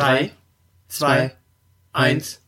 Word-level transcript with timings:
3, 0.00 0.30
2, 0.88 1.30
1. 1.92 2.40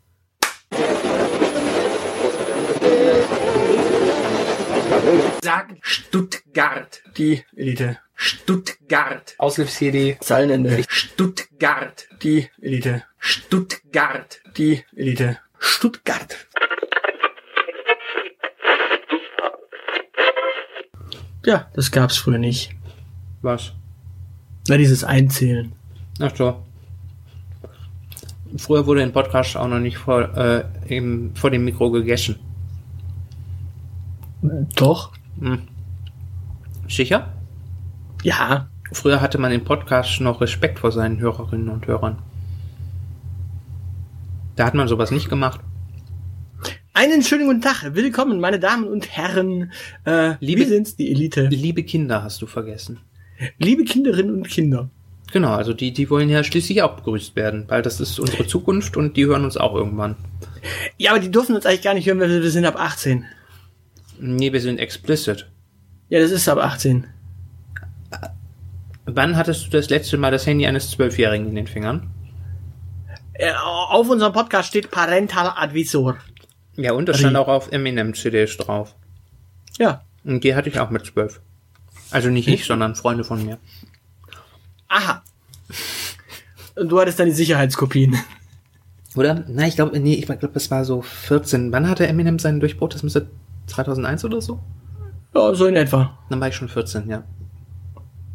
Sag 5.43 5.77
Stuttgart. 5.83 7.03
Die 7.19 7.45
Elite. 7.55 7.99
Stuttgart. 8.15 9.35
Aushilfs-CD. 9.37 10.17
Zeilenende. 10.21 10.83
Stuttgart. 10.89 12.09
Die 12.23 12.49
Elite. 12.63 13.05
Stuttgart. 13.19 14.41
Die 14.57 14.83
Elite. 14.97 15.39
Stuttgart. 15.59 16.35
Ja, 21.45 21.71
das 21.75 21.91
gab's 21.91 22.17
früher 22.17 22.39
nicht. 22.39 22.71
Was? 23.43 23.73
Na, 24.69 24.79
dieses 24.79 25.05
Einzählen. 25.05 25.75
Ach 26.19 26.35
so. 26.35 26.65
Früher 28.57 28.87
wurde 28.87 29.03
ein 29.03 29.13
Podcast 29.13 29.57
auch 29.57 29.69
noch 29.69 29.79
nicht 29.79 29.97
vor, 29.99 30.37
äh, 30.37 30.65
eben 30.89 31.35
vor 31.35 31.51
dem 31.51 31.65
Mikro 31.65 31.91
gegessen. 31.91 32.37
Doch. 34.77 35.13
Hm. 35.41 35.61
Sicher? 36.89 37.33
Ja. 38.23 38.69
Früher 38.93 39.21
hatte 39.21 39.39
man 39.39 39.53
im 39.53 39.65
Podcast 39.65 40.21
noch 40.21 40.41
Respekt 40.41 40.79
vor 40.79 40.93
seinen 40.93 41.19
Hörerinnen 41.19 41.69
und 41.71 41.87
Hörern. 41.87 42.19
Da 44.57 44.67
hat 44.67 44.75
man 44.75 44.89
sowas 44.89 45.11
nicht 45.11 45.31
gemacht. 45.31 45.61
Einen 46.93 47.23
schönen 47.23 47.47
guten 47.47 47.63
Tag. 47.63 47.95
Willkommen, 47.95 48.39
meine 48.39 48.59
Damen 48.61 48.85
und 48.87 49.09
Herren. 49.17 49.73
Äh, 50.05 50.35
Liebe- 50.41 50.61
wir 50.61 50.69
sind's, 50.69 50.95
die 50.95 51.11
Elite. 51.11 51.47
Liebe 51.47 51.85
Kinder 51.85 52.23
hast 52.23 52.43
du 52.43 52.47
vergessen. 52.47 52.99
Liebe 53.59 53.85
Kinderinnen 53.85 54.35
und 54.35 54.49
Kinder. 54.49 54.91
Genau, 55.33 55.55
also 55.55 55.73
die, 55.73 55.93
die 55.93 56.11
wollen 56.11 56.29
ja 56.29 56.45
schließlich 56.45 56.83
auch 56.83 56.95
begrüßt 56.97 57.35
werden, 57.37 57.65
weil 57.69 57.81
das 57.81 58.01
ist 58.01 58.21
unsere 58.21 58.47
Zukunft 58.47 58.99
und 58.99 59.17
die 59.17 59.25
hören 59.25 59.45
uns 59.45 59.57
auch 59.57 59.75
irgendwann. 59.75 60.15
Ja, 60.99 61.13
aber 61.13 61.21
die 61.21 61.31
dürfen 61.31 61.57
uns 61.57 61.65
eigentlich 61.65 61.83
gar 61.83 61.95
nicht 61.95 62.07
hören, 62.07 62.21
weil 62.21 62.43
wir 62.43 62.51
sind 62.51 62.67
ab 62.67 62.77
18. 62.79 63.25
Nee, 64.21 64.53
wir 64.53 64.61
sind 64.61 64.79
explicit. 64.79 65.51
Ja, 66.11 66.21
das 66.21 66.31
ist 66.31 66.49
ab 66.51 66.59
18. 66.59 67.07
Wann 69.07 69.37
hattest 69.37 69.67
du 69.67 69.71
das 69.71 69.89
letzte 69.89 70.19
Mal 70.19 70.31
das 70.31 70.47
Handy 70.47 70.67
eines 70.67 70.91
Zwölfjährigen 70.91 71.49
in 71.49 71.55
den 71.55 71.67
Fingern? 71.67 72.11
Äh, 73.33 73.53
auf 73.55 74.09
unserem 74.11 74.35
Podcast 74.35 74.69
steht 74.69 74.91
Parental 74.91 75.55
Advisor. 75.57 76.19
Ja, 76.77 76.93
und 76.93 77.09
das 77.09 77.19
stand 77.19 77.37
auch 77.37 77.49
auf 77.49 77.73
Eminem-CDs 77.73 78.59
drauf. 78.59 78.95
Ja. 79.79 80.05
Und 80.25 80.45
die 80.45 80.55
hatte 80.55 80.69
ich 80.69 80.79
auch 80.79 80.91
mit 80.91 81.07
zwölf. 81.07 81.41
Also 82.11 82.29
nicht 82.29 82.49
ich, 82.49 82.67
sondern 82.67 82.95
Freunde 82.95 83.25
von 83.25 83.45
mir. 83.45 83.59
Aha. 84.89 85.23
Und 86.77 86.89
du 86.89 87.01
hattest 87.01 87.19
dann 87.21 87.27
die 87.27 87.33
Sicherheitskopien. 87.33 88.17
Oder? 89.15 89.45
Na, 89.49 89.67
ich 89.67 89.75
glaube, 89.75 89.99
nee, 90.01 90.15
ich 90.15 90.27
glaube, 90.27 90.49
das 90.49 90.71
war 90.71 90.85
so 90.85 91.03
14. 91.03 91.71
Wann 91.73 91.89
hatte 91.89 92.07
Eminem 92.07 92.39
seinen 92.39 92.61
Durchbruch? 92.61 92.89
Das 92.89 93.03
müsste 93.03 93.29
2001 93.67 94.25
oder 94.25 94.41
so? 94.41 94.61
Ja, 95.35 95.55
so 95.55 95.67
in 95.67 95.77
etwa. 95.77 96.19
Dann 96.31 96.41
war 96.41 96.49
ich 96.49 96.57
schon 96.57 96.69
14, 96.69 97.09
ja. 97.09 97.25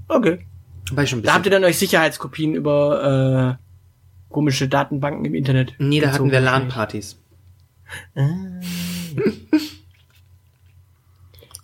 Okay. 0.08 0.46
War 0.92 1.04
ich 1.04 1.10
schon 1.10 1.20
ein 1.20 1.24
Da 1.24 1.34
habt 1.34 1.46
ihr 1.46 1.52
dann 1.52 1.64
euch 1.64 1.78
Sicherheitskopien 1.78 2.54
über 2.54 3.58
äh, 3.60 4.34
komische 4.34 4.68
Datenbanken 4.68 5.26
im 5.26 5.36
Internet. 5.36 5.74
Nee, 5.80 6.00
da 6.00 6.12
hatten 6.12 6.32
wir. 6.32 6.40
LAN-Partys. 6.40 7.20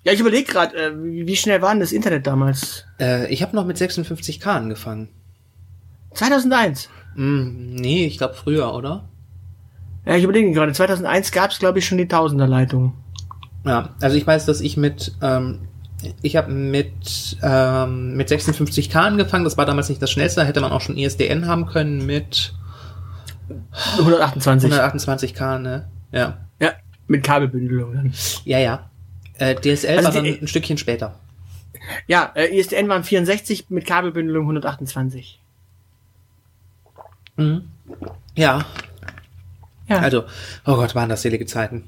Ja, 0.03 0.11
ich 0.11 0.19
überlege 0.19 0.51
gerade, 0.51 0.75
äh, 0.75 1.03
wie 1.03 1.27
wie 1.27 1.35
schnell 1.35 1.61
war 1.61 1.71
denn 1.71 1.79
das 1.79 1.93
Internet 1.93 2.27
damals? 2.27 2.85
Äh, 2.99 3.31
ich 3.31 3.41
habe 3.41 3.55
noch 3.55 3.65
mit 3.65 3.77
56k 3.77 4.45
angefangen. 4.47 5.09
2001. 6.13 6.89
Hm, 7.15 7.75
nee, 7.75 8.05
ich 8.05 8.17
glaube 8.17 8.33
früher, 8.33 8.73
oder? 8.73 9.09
Ja, 10.05 10.15
ich 10.15 10.23
überlege 10.23 10.51
gerade. 10.51 10.73
2001 10.73 11.31
gab 11.31 11.51
es, 11.51 11.59
glaube 11.59 11.79
ich, 11.79 11.85
schon 11.85 11.97
die 11.97 12.07
Tausenderleitung. 12.07 12.93
Ja, 13.65 13.89
also 14.01 14.17
ich 14.17 14.27
weiß, 14.27 14.45
dass 14.45 14.59
ich 14.59 14.75
mit, 14.75 15.13
ähm, 15.21 15.59
ich 16.21 16.35
habe 16.35 16.51
mit, 16.51 17.37
ähm, 17.41 18.15
mit 18.15 18.29
56k 18.29 18.95
angefangen. 18.95 19.45
Das 19.45 19.57
war 19.57 19.65
damals 19.65 19.89
nicht 19.89 20.01
das 20.01 20.11
schnellste. 20.11 20.41
Da 20.41 20.47
hätte 20.47 20.59
man 20.59 20.71
auch 20.71 20.81
schon 20.81 20.97
ISDN 20.97 21.47
haben 21.47 21.65
können 21.65 22.05
mit 22.05 22.53
128. 23.97 24.71
128k, 24.71 25.59
ne? 25.59 25.87
Ja. 26.11 26.37
Ja, 26.59 26.73
mit 27.07 27.23
Kabelbündelung 27.23 27.93
dann. 27.93 28.13
Ja, 28.43 28.59
ja. 28.59 28.89
Äh, 29.37 29.55
DSL 29.55 29.97
Also 29.97 30.03
war 30.05 30.11
dann 30.11 30.25
ein 30.25 30.47
Stückchen 30.47 30.77
später. 30.77 31.19
Ja, 32.07 32.31
äh, 32.35 32.57
ISDN 32.57 32.87
waren 32.87 33.03
64 33.03 33.69
mit 33.69 33.85
Kabelbündelung 33.85 34.43
128. 34.43 35.39
Ja. 37.37 38.65
Ja. 39.87 39.99
Also, 39.99 40.23
oh 40.65 40.75
Gott, 40.75 40.95
waren 40.95 41.09
das 41.09 41.21
selige 41.21 41.45
Zeiten. 41.45 41.85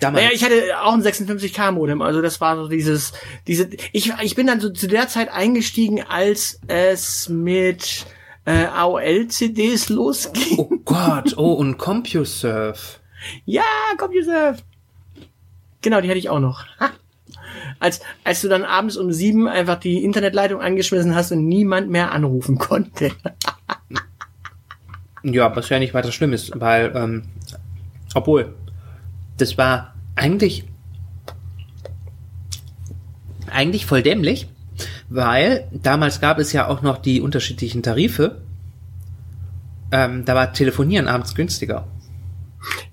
Damals. 0.00 0.24
Naja, 0.24 0.34
ich 0.34 0.44
hatte 0.44 0.80
auch 0.82 0.92
ein 0.92 1.02
56k 1.02 1.70
Modem, 1.70 2.02
also 2.02 2.20
das 2.20 2.40
war 2.40 2.56
so 2.56 2.68
dieses, 2.68 3.12
diese, 3.46 3.70
ich, 3.92 4.12
ich 4.22 4.34
bin 4.34 4.46
dann 4.46 4.60
so 4.60 4.70
zu 4.70 4.88
der 4.88 5.06
Zeit 5.08 5.30
eingestiegen, 5.32 6.02
als 6.02 6.60
es 6.66 7.28
mit 7.28 8.04
äh, 8.44 8.66
AOL-CDs 8.66 9.88
losging. 9.90 10.58
oh 10.58 10.70
Gott, 10.84 11.34
oh, 11.36 11.52
und 11.52 11.78
CompuServe. 11.78 12.78
Ja, 13.44 13.62
CompuServe. 13.96 14.58
Genau, 15.80 16.00
die 16.00 16.08
hatte 16.08 16.18
ich 16.18 16.28
auch 16.28 16.40
noch. 16.40 16.64
Ha. 16.80 16.90
Als, 17.78 18.00
als 18.24 18.40
du 18.40 18.48
dann 18.48 18.64
abends 18.64 18.96
um 18.96 19.12
sieben 19.12 19.48
einfach 19.48 19.78
die 19.78 20.02
Internetleitung 20.02 20.60
angeschmissen 20.60 21.14
hast 21.14 21.32
und 21.32 21.46
niemand 21.46 21.88
mehr 21.88 22.12
anrufen 22.12 22.58
konnte. 22.58 23.12
Ja, 25.24 25.54
was 25.56 25.68
ja 25.70 25.78
nicht 25.78 25.94
weiter 25.94 26.12
schlimm 26.12 26.32
ist, 26.32 26.52
weil, 26.60 26.92
ähm, 26.94 27.22
obwohl, 28.14 28.54
das 29.38 29.56
war 29.58 29.94
eigentlich, 30.14 30.64
eigentlich 33.50 33.86
voll 33.86 34.02
dämlich, 34.02 34.48
weil 35.08 35.66
damals 35.72 36.20
gab 36.20 36.38
es 36.38 36.52
ja 36.52 36.68
auch 36.68 36.82
noch 36.82 36.98
die 36.98 37.20
unterschiedlichen 37.20 37.82
Tarife. 37.82 38.42
Ähm, 39.90 40.24
da 40.24 40.34
war 40.34 40.52
Telefonieren 40.52 41.08
abends 41.08 41.34
günstiger. 41.34 41.86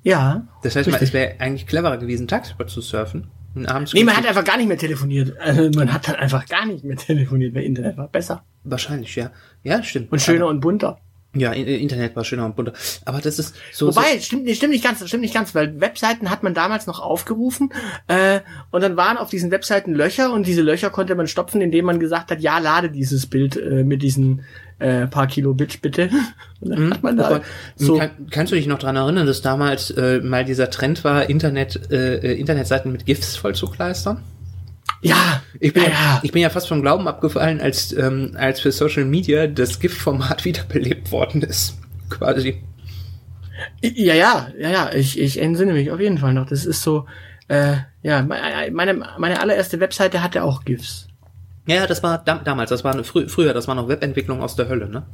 Ja. 0.03 0.47
Das 0.63 0.75
heißt, 0.75 0.87
man, 0.87 0.95
Richtig. 0.99 1.09
es 1.09 1.13
wäre 1.13 1.35
eigentlich 1.39 1.67
cleverer 1.67 1.97
gewesen, 1.97 2.27
tagsüber 2.27 2.67
zu 2.67 2.81
surfen. 2.81 3.27
Und 3.55 3.65
abends 3.65 3.93
Nee, 3.93 4.03
man 4.03 4.15
hat 4.15 4.25
einfach 4.25 4.43
gar 4.43 4.57
nicht 4.57 4.67
mehr 4.67 4.77
telefoniert. 4.77 5.37
Also 5.39 5.69
man 5.77 5.91
hat 5.91 6.07
dann 6.07 6.15
einfach 6.15 6.45
gar 6.47 6.65
nicht 6.65 6.83
mehr 6.83 6.95
telefoniert, 6.95 7.53
weil 7.53 7.63
Internet 7.63 7.97
war 7.97 8.07
besser. 8.07 8.43
Wahrscheinlich, 8.63 9.15
ja. 9.15 9.31
Ja, 9.63 9.83
stimmt. 9.83 10.11
Und 10.11 10.21
schöner 10.21 10.43
Aber, 10.43 10.51
und 10.51 10.61
bunter. 10.61 10.99
Ja, 11.33 11.53
Internet 11.53 12.15
war 12.15 12.25
schöner 12.25 12.45
und 12.45 12.55
bunter. 12.57 12.73
Aber 13.05 13.21
das 13.21 13.39
ist 13.39 13.55
so. 13.71 13.87
Wobei, 13.87 14.19
stimmt, 14.19 14.43
nee, 14.43 14.53
stimmt 14.53 14.73
nicht 14.73 14.83
ganz, 14.83 15.05
stimmt 15.07 15.21
nicht 15.21 15.33
ganz, 15.33 15.55
weil 15.55 15.79
Webseiten 15.79 16.29
hat 16.29 16.43
man 16.43 16.53
damals 16.53 16.87
noch 16.87 16.99
aufgerufen 16.99 17.71
äh, 18.07 18.41
und 18.71 18.81
dann 18.81 18.97
waren 18.97 19.17
auf 19.17 19.29
diesen 19.29 19.49
Webseiten 19.49 19.93
Löcher 19.93 20.33
und 20.33 20.45
diese 20.45 20.61
Löcher 20.61 20.89
konnte 20.89 21.15
man 21.15 21.27
stopfen, 21.27 21.61
indem 21.61 21.85
man 21.85 21.99
gesagt 21.99 22.31
hat, 22.31 22.41
ja, 22.41 22.59
lade 22.59 22.89
dieses 22.89 23.27
Bild 23.27 23.55
äh, 23.55 23.83
mit 23.83 24.01
diesen 24.01 24.43
äh, 24.79 25.07
paar 25.07 25.27
Kilobit 25.27 25.81
bitte. 25.81 26.09
Und 26.59 26.71
dann 26.71 26.91
hat 26.91 27.03
man 27.03 27.17
da 27.17 27.41
so, 27.75 27.97
Kann, 27.97 28.11
kannst 28.29 28.51
du 28.51 28.55
dich 28.55 28.67
noch 28.67 28.79
dran 28.79 28.95
erinnern, 28.95 29.25
dass 29.25 29.41
damals 29.41 29.89
äh, 29.91 30.19
mal 30.19 30.45
dieser 30.45 30.69
Trend 30.69 31.03
war, 31.03 31.29
Internet, 31.29 31.91
äh, 31.91 32.17
äh, 32.17 32.39
Internetseiten 32.39 32.91
mit 32.91 33.05
GIFs 33.05 33.35
voll 33.35 33.55
zu 33.55 33.67
kleistern? 33.67 34.21
Ja, 35.01 35.41
Ich 35.59 35.73
bin 35.73 35.84
ja, 35.84 35.89
ja, 35.89 36.19
ich 36.23 36.31
bin 36.31 36.41
ja 36.41 36.50
fast 36.50 36.67
vom 36.67 36.81
Glauben 36.81 37.07
abgefallen, 37.07 37.59
als, 37.59 37.91
ähm, 37.94 38.35
als 38.35 38.59
für 38.59 38.72
Social 38.72 39.06
Media 39.06 39.47
das 39.47 39.79
GIF-Format 39.79 40.45
wiederbelebt 40.45 41.12
worden 41.12 41.41
ist. 41.41 41.78
Quasi. 42.09 42.63
ja, 43.81 44.13
ja, 44.13 44.47
ja, 44.57 44.69
ja, 44.69 44.94
ich, 44.94 45.19
ich 45.19 45.41
entsinne 45.41 45.73
mich 45.73 45.91
auf 45.91 46.00
jeden 46.00 46.17
Fall 46.17 46.34
noch. 46.34 46.45
Das 46.47 46.66
ist 46.66 46.81
so, 46.81 47.06
äh, 47.47 47.78
ja, 48.03 48.22
meine, 48.22 49.06
meine 49.17 49.41
allererste 49.41 49.79
Webseite 49.79 50.22
hatte 50.22 50.44
auch 50.44 50.66
GIFs. 50.66 51.07
Ja, 51.67 51.85
das 51.85 52.01
war 52.01 52.17
dam 52.17 52.44
damals, 52.44 52.69
das 52.69 52.84
war 52.84 52.94
eine 52.94 53.03
frü 53.03 53.28
früher, 53.28 53.53
das 53.53 53.67
war 53.67 53.75
noch 53.75 53.88
Webentwicklung 53.88 54.41
aus 54.41 54.56
der 54.56 54.67
Hölle, 54.67 54.90
ne? 54.90 55.06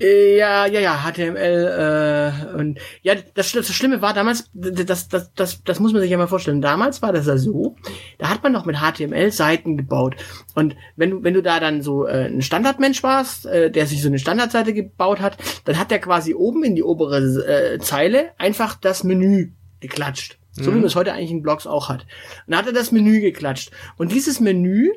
Äh, 0.00 0.36
Ja, 0.36 0.66
ja, 0.66 0.80
ja, 0.80 1.04
HTML 1.04 2.52
äh, 2.54 2.56
und 2.56 2.78
ja, 3.02 3.14
das, 3.34 3.52
das 3.52 3.68
Schlimme 3.72 4.02
war 4.02 4.14
damals, 4.14 4.50
das, 4.52 5.08
das, 5.08 5.32
das, 5.34 5.62
das 5.62 5.80
muss 5.80 5.92
man 5.92 6.02
sich 6.02 6.10
ja 6.10 6.18
mal 6.18 6.26
vorstellen. 6.26 6.60
Damals 6.60 7.02
war 7.02 7.12
das 7.12 7.26
ja 7.26 7.36
so, 7.36 7.76
da 8.18 8.28
hat 8.28 8.42
man 8.42 8.52
noch 8.52 8.64
mit 8.64 8.76
HTML 8.76 9.30
Seiten 9.30 9.76
gebaut 9.76 10.16
und 10.54 10.76
wenn 10.96 11.10
du 11.10 11.22
wenn 11.22 11.34
du 11.34 11.42
da 11.42 11.60
dann 11.60 11.82
so 11.82 12.06
äh, 12.06 12.26
ein 12.26 12.42
Standardmensch 12.42 13.02
warst, 13.02 13.46
äh, 13.46 13.70
der 13.70 13.86
sich 13.86 14.02
so 14.02 14.08
eine 14.08 14.18
Standardseite 14.18 14.72
gebaut 14.72 15.20
hat, 15.20 15.36
dann 15.64 15.78
hat 15.78 15.90
der 15.90 16.00
quasi 16.00 16.34
oben 16.34 16.64
in 16.64 16.74
die 16.74 16.82
obere 16.82 17.18
äh, 17.18 17.78
Zeile 17.78 18.30
einfach 18.38 18.76
das 18.76 19.04
Menü 19.04 19.52
geklatscht, 19.80 20.38
so 20.52 20.72
wie 20.72 20.76
man 20.76 20.84
es 20.84 20.96
heute 20.96 21.12
eigentlich 21.12 21.30
in 21.30 21.42
Blogs 21.42 21.66
auch 21.66 21.88
hat. 21.88 22.06
Und 22.46 22.52
da 22.52 22.58
hat 22.58 22.66
er 22.66 22.72
das 22.72 22.92
Menü 22.92 23.20
geklatscht 23.20 23.70
und 23.96 24.12
dieses 24.12 24.40
Menü 24.40 24.90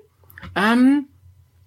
ähm, 0.55 1.07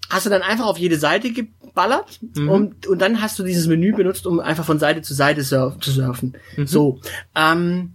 hast 0.08 0.26
du 0.26 0.30
dann 0.30 0.42
einfach 0.42 0.66
auf 0.66 0.78
jede 0.78 0.98
Seite 0.98 1.32
geballert 1.32 2.20
und, 2.36 2.86
und 2.86 2.98
dann 3.00 3.20
hast 3.20 3.38
du 3.38 3.42
dieses 3.42 3.66
Menü 3.66 3.92
benutzt, 3.92 4.26
um 4.26 4.40
einfach 4.40 4.64
von 4.64 4.78
Seite 4.78 5.02
zu 5.02 5.14
Seite 5.14 5.42
surf, 5.42 5.78
zu 5.80 5.90
surfen. 5.90 6.36
So. 6.64 7.00
Ähm, 7.34 7.92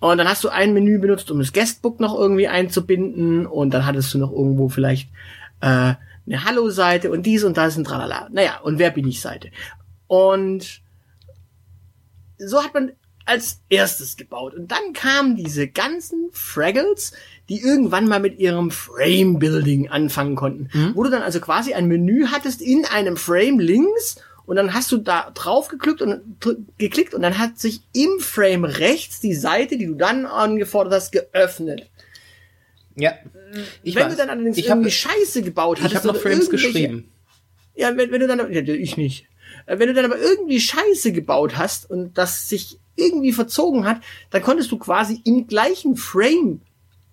und 0.00 0.18
dann 0.18 0.28
hast 0.28 0.42
du 0.42 0.48
ein 0.48 0.74
Menü 0.74 0.98
benutzt, 0.98 1.30
um 1.30 1.38
das 1.38 1.52
Guestbook 1.52 2.00
noch 2.00 2.18
irgendwie 2.18 2.48
einzubinden 2.48 3.46
und 3.46 3.72
dann 3.72 3.86
hattest 3.86 4.12
du 4.12 4.18
noch 4.18 4.32
irgendwo 4.32 4.68
vielleicht 4.68 5.08
äh, 5.60 5.94
eine 6.26 6.44
Hallo-Seite 6.44 7.10
und 7.10 7.24
dies 7.24 7.44
und 7.44 7.56
das 7.56 7.76
und 7.76 7.84
tralala. 7.84 8.28
Naja, 8.32 8.58
und 8.62 8.78
wer 8.78 8.90
bin 8.90 9.06
ich 9.06 9.20
Seite. 9.20 9.50
Und 10.08 10.82
so 12.38 12.62
hat 12.62 12.74
man 12.74 12.92
als 13.24 13.60
erstes 13.68 14.16
gebaut. 14.16 14.54
Und 14.54 14.70
dann 14.70 14.92
kamen 14.92 15.36
diese 15.36 15.68
ganzen 15.68 16.28
Fraggles, 16.32 17.12
die 17.48 17.60
irgendwann 17.60 18.08
mal 18.08 18.20
mit 18.20 18.38
ihrem 18.38 18.70
Frame-Building 18.70 19.88
anfangen 19.88 20.36
konnten. 20.36 20.70
Wo 20.94 21.02
du 21.02 21.10
dann 21.10 21.22
also 21.22 21.40
quasi 21.40 21.74
ein 21.74 21.86
Menü 21.86 22.26
hattest 22.26 22.60
in 22.60 22.84
einem 22.84 23.16
Frame 23.16 23.60
links 23.60 24.16
und 24.44 24.56
dann 24.56 24.74
hast 24.74 24.90
du 24.92 24.98
da 24.98 25.30
drauf 25.34 25.68
geklickt 25.68 26.02
und, 26.02 26.20
geklickt 26.78 27.14
und 27.14 27.22
dann 27.22 27.38
hat 27.38 27.58
sich 27.58 27.80
im 27.92 28.18
Frame 28.20 28.64
rechts 28.64 29.20
die 29.20 29.34
Seite, 29.34 29.78
die 29.78 29.86
du 29.86 29.94
dann 29.94 30.26
angefordert 30.26 30.94
hast, 30.94 31.12
geöffnet. 31.12 31.88
Ja. 32.96 33.14
Ich 33.82 33.94
wenn 33.94 34.04
weiß. 34.04 34.12
du 34.12 34.18
dann 34.18 34.30
allerdings 34.30 34.58
ich 34.58 34.70
habe 34.70 34.80
irgendwie 34.80 34.90
Scheiße 34.90 35.42
gebaut 35.42 35.78
ich 35.78 35.84
hattest, 35.84 36.04
hab 36.04 36.14
noch 36.14 36.20
Frames 36.20 36.50
geschrieben. 36.50 37.10
Ja, 37.74 37.96
wenn, 37.96 38.10
wenn 38.10 38.20
du 38.20 38.26
dann, 38.26 38.52
ja, 38.52 38.60
ich 38.60 38.96
nicht. 38.96 39.26
Äh, 39.66 39.78
Wenn 39.78 39.88
du 39.88 39.94
dann 39.94 40.04
aber 40.04 40.18
irgendwie 40.18 40.60
Scheiße 40.60 41.12
gebaut 41.12 41.56
hast 41.56 41.88
und 41.88 42.18
das 42.18 42.48
sich 42.48 42.78
irgendwie 42.96 43.32
verzogen 43.32 43.84
hat, 43.86 43.98
dann 44.30 44.42
konntest 44.42 44.70
du 44.72 44.78
quasi 44.78 45.20
im 45.24 45.46
gleichen 45.46 45.96
Frame 45.96 46.60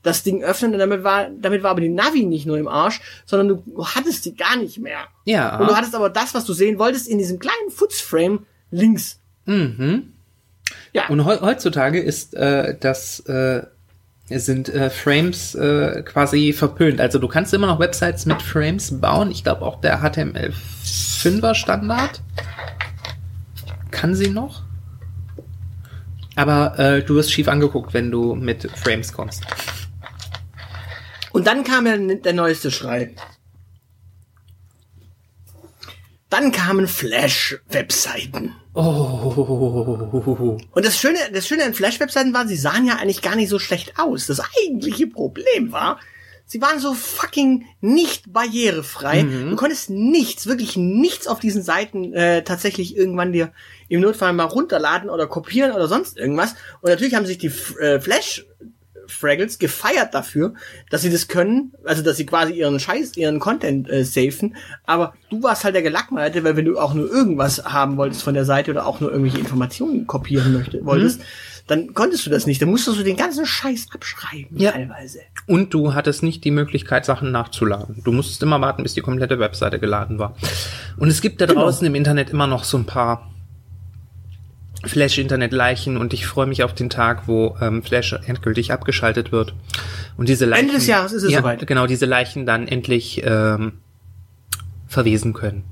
das 0.01 0.23
Ding 0.23 0.41
öffnen 0.43 0.73
und 0.73 0.79
damit 0.79 1.03
war, 1.03 1.29
damit 1.29 1.61
war 1.61 1.71
aber 1.71 1.81
die 1.81 1.89
Navi 1.89 2.23
nicht 2.23 2.45
nur 2.45 2.57
im 2.57 2.67
Arsch, 2.69 3.01
sondern 3.25 3.47
du 3.65 3.85
hattest 3.85 4.23
die 4.25 4.35
gar 4.35 4.55
nicht 4.55 4.77
mehr. 4.79 4.99
Ja. 5.25 5.57
Und 5.59 5.69
du 5.69 5.75
hattest 5.75 5.93
aber 5.93 6.09
das, 6.09 6.33
was 6.33 6.45
du 6.45 6.53
sehen 6.53 6.79
wolltest, 6.79 7.07
in 7.07 7.17
diesem 7.17 7.37
kleinen 7.39 7.69
Footsframe 7.69 8.45
links. 8.71 9.19
Mhm. 9.45 10.13
Ja. 10.93 11.07
Und 11.09 11.25
heu- 11.25 11.41
heutzutage 11.41 11.99
ist 11.99 12.33
das, 12.33 12.35
äh, 12.35 12.75
das 12.79 13.19
äh, 13.27 13.63
sind 14.29 14.69
äh, 14.69 14.89
Frames 14.89 15.55
äh, 15.55 16.03
quasi 16.03 16.53
verpönt. 16.53 17.01
Also 17.01 17.19
du 17.19 17.27
kannst 17.27 17.53
immer 17.53 17.67
noch 17.67 17.79
Websites 17.79 18.25
mit 18.25 18.41
Frames 18.41 19.01
bauen. 19.01 19.31
Ich 19.31 19.43
glaube 19.43 19.63
auch 19.63 19.81
der 19.81 20.01
HTML5er 20.01 21.55
Standard 21.55 22.21
kann 23.91 24.15
sie 24.15 24.29
noch. 24.29 24.61
Aber 26.39 26.79
äh, 26.79 27.03
du 27.03 27.15
wirst 27.15 27.33
schief 27.33 27.49
angeguckt, 27.49 27.93
wenn 27.93 28.11
du 28.11 28.33
mit 28.33 28.71
Frames 28.71 29.11
kommst. 29.11 29.43
Und 31.33 31.47
dann 31.47 31.65
kam 31.65 31.85
ja 31.85 31.97
der 31.97 32.31
neueste 32.31 32.71
Schrei. 32.71 33.13
Dann 36.29 36.53
kamen 36.53 36.87
Flash-Webseiten. 36.87 38.55
Oh. 38.73 40.57
Und 40.71 40.85
das 40.85 40.97
Schöne, 40.97 41.17
das 41.33 41.45
Schöne 41.45 41.65
an 41.65 41.73
Flash-Webseiten 41.73 42.33
war, 42.33 42.47
sie 42.47 42.55
sahen 42.55 42.87
ja 42.87 42.95
eigentlich 42.95 43.21
gar 43.21 43.35
nicht 43.35 43.49
so 43.49 43.59
schlecht 43.59 43.99
aus. 43.99 44.27
Das 44.27 44.41
eigentliche 44.63 45.07
Problem 45.07 45.73
war, 45.73 45.99
sie 46.45 46.61
waren 46.61 46.79
so 46.79 46.93
fucking 46.93 47.65
nicht 47.81 48.31
barrierefrei. 48.31 49.23
Du 49.49 49.57
konntest 49.57 49.89
nichts, 49.89 50.47
wirklich 50.47 50.77
nichts 50.77 51.27
auf 51.27 51.41
diesen 51.41 51.63
Seiten 51.63 52.13
äh, 52.13 52.45
tatsächlich 52.45 52.95
irgendwann 52.95 53.33
dir 53.33 53.51
im 53.89 54.01
Notfall 54.01 54.31
mal 54.33 54.45
runterladen 54.45 55.09
oder 55.09 55.27
kopieren 55.27 55.71
oder 55.73 55.87
sonst 55.87 56.17
irgendwas. 56.17 56.55
Und 56.81 56.89
natürlich 56.89 57.15
haben 57.15 57.25
sich 57.25 57.37
die 57.39 57.51
äh, 57.81 57.99
Flash 57.99 58.45
Fraggles 59.07 59.57
gefeiert 59.57 60.13
dafür, 60.13 60.53
dass 60.91 61.01
sie 61.01 61.09
das 61.09 61.27
können, 61.27 61.73
also 61.83 62.03
dass 62.03 62.17
sie 62.17 62.27
quasi 62.27 62.53
ihren 62.53 62.79
Scheiß, 62.79 63.17
ihren 63.17 63.39
Content 63.39 63.89
äh, 63.89 64.03
safen, 64.03 64.55
aber 64.85 65.13
du 65.31 65.41
warst 65.41 65.63
halt 65.63 65.73
der 65.73 65.81
Gelackmeierte, 65.81 66.43
weil 66.43 66.55
wenn 66.55 66.65
du 66.65 66.77
auch 66.77 66.93
nur 66.93 67.09
irgendwas 67.11 67.65
haben 67.65 67.97
wolltest 67.97 68.21
von 68.21 68.35
der 68.35 68.45
Seite 68.45 68.69
oder 68.69 68.85
auch 68.85 68.99
nur 68.99 69.09
irgendwelche 69.11 69.39
Informationen 69.39 70.05
kopieren 70.05 70.53
möchte, 70.53 70.85
wolltest, 70.85 71.21
dann 71.65 71.95
konntest 71.95 72.25
du 72.27 72.29
das 72.29 72.45
nicht, 72.45 72.61
dann 72.61 72.69
musstest 72.69 72.99
du 72.99 73.03
den 73.03 73.17
ganzen 73.17 73.47
Scheiß 73.47 73.87
abschreiben, 73.95 74.55
Ja. 74.57 74.71
teilweise. 74.73 75.21
Und 75.47 75.73
du 75.73 75.95
hattest 75.95 76.21
nicht 76.21 76.43
die 76.43 76.51
Möglichkeit, 76.51 77.03
Sachen 77.03 77.31
nachzuladen. 77.31 78.01
Du 78.03 78.11
musstest 78.11 78.43
immer 78.43 78.61
warten, 78.61 78.83
bis 78.83 78.93
die 78.93 79.01
komplette 79.01 79.39
Webseite 79.39 79.79
geladen 79.79 80.19
war. 80.19 80.35
Und 80.97 81.07
es 81.09 81.21
gibt 81.21 81.41
da 81.41 81.47
Genau. 81.47 81.61
draußen 81.61 81.85
im 81.87 81.95
Internet 81.95 82.29
immer 82.29 82.45
noch 82.45 82.63
so 82.63 82.77
ein 82.77 82.85
paar 82.85 83.27
Flash-Internet-Leichen 84.85 85.97
und 85.97 86.13
ich 86.13 86.25
freue 86.25 86.47
mich 86.47 86.63
auf 86.63 86.73
den 86.73 86.89
Tag, 86.89 87.27
wo 87.27 87.55
ähm, 87.61 87.83
Flash 87.83 88.13
endgültig 88.25 88.71
abgeschaltet 88.71 89.31
wird. 89.31 89.53
Und 90.17 90.29
diese 90.29 90.45
Leichen. 90.45 90.65
Ende 90.65 90.75
des 90.77 90.87
Jahres 90.87 91.11
ist 91.11 91.23
es 91.23 91.31
ja, 91.31 91.39
soweit. 91.39 91.65
Genau, 91.67 91.85
diese 91.87 92.05
Leichen 92.05 92.45
dann 92.45 92.67
endlich 92.67 93.21
ähm, 93.25 93.79
verwesen 94.87 95.33
können. 95.33 95.63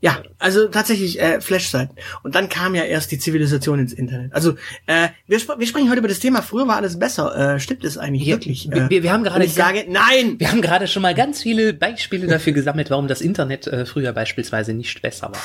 Ja, 0.00 0.18
also 0.38 0.68
tatsächlich 0.68 1.18
äh, 1.20 1.40
Flash-Seiten. 1.40 1.96
Und 2.22 2.34
dann 2.34 2.50
kam 2.50 2.74
ja 2.74 2.84
erst 2.84 3.10
die 3.10 3.18
Zivilisation 3.18 3.78
ins 3.78 3.92
Internet. 3.94 4.34
Also 4.34 4.54
äh, 4.86 5.08
wir, 5.26 5.40
spr 5.40 5.58
wir 5.58 5.66
sprechen 5.66 5.88
heute 5.88 5.98
über 6.00 6.08
das 6.08 6.20
Thema, 6.20 6.42
früher 6.42 6.68
war 6.68 6.76
alles 6.76 6.98
besser. 6.98 7.54
Äh, 7.54 7.58
stimmt 7.60 7.82
es 7.82 7.96
eigentlich 7.96 8.24
Ja, 8.26 8.34
wirklich? 8.36 8.68
wir- 8.70 8.84
Äh, 8.84 8.90
wir- 8.90 9.02
wir 9.02 9.12
haben 9.12 9.24
gerade 9.24 9.44
ich 9.44 9.54
sage, 9.54 9.86
nein! 9.88 10.38
Wir 10.38 10.52
haben 10.52 10.60
gerade 10.60 10.86
schon 10.86 11.00
mal 11.02 11.14
ganz 11.14 11.42
viele 11.42 11.72
Beispiele 11.72 12.26
dafür 12.26 12.52
gesammelt, 12.52 12.90
warum 12.90 13.08
das 13.08 13.22
Internet 13.22 13.66
äh, 13.66 13.86
früher 13.86 14.12
beispielsweise 14.12 14.74
nicht 14.74 15.00
besser 15.00 15.28
war. 15.32 15.40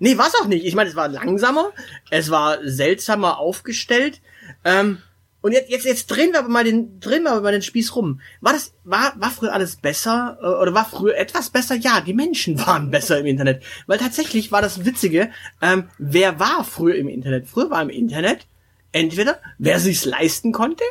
Nee, 0.00 0.18
war's 0.18 0.34
auch 0.40 0.46
nicht. 0.46 0.64
Ich 0.64 0.74
meine, 0.74 0.88
es 0.88 0.96
war 0.96 1.08
langsamer, 1.08 1.72
es 2.10 2.30
war 2.30 2.58
seltsamer 2.64 3.38
aufgestellt. 3.38 4.20
Ähm, 4.64 4.98
und 5.42 5.52
jetzt, 5.52 5.70
jetzt, 5.70 5.84
jetzt 5.84 6.06
drehen 6.06 6.32
wir 6.32 6.40
aber 6.40 6.48
mal 6.48 6.64
den, 6.64 7.00
drehen 7.00 7.22
wir 7.22 7.32
aber 7.32 7.42
mal 7.42 7.52
den 7.52 7.62
Spieß 7.62 7.94
rum. 7.96 8.20
War 8.40 8.54
das, 8.54 8.72
war, 8.84 9.12
war 9.16 9.30
früher 9.30 9.52
alles 9.52 9.76
besser 9.76 10.38
äh, 10.40 10.46
oder 10.46 10.74
war 10.74 10.86
früher 10.86 11.16
etwas 11.16 11.50
besser? 11.50 11.74
Ja, 11.74 12.00
die 12.00 12.14
Menschen 12.14 12.58
waren 12.66 12.90
besser 12.90 13.20
im 13.20 13.26
Internet, 13.26 13.62
weil 13.86 13.98
tatsächlich 13.98 14.50
war 14.50 14.62
das 14.62 14.84
Witzige. 14.86 15.30
Ähm, 15.60 15.88
wer 15.98 16.40
war 16.40 16.64
früher 16.64 16.96
im 16.96 17.08
Internet? 17.08 17.46
Früher 17.46 17.70
war 17.70 17.82
im 17.82 17.90
Internet 17.90 18.46
entweder 18.92 19.38
wer 19.58 19.80
sich's 19.80 20.06
leisten 20.06 20.52
konnte 20.52 20.84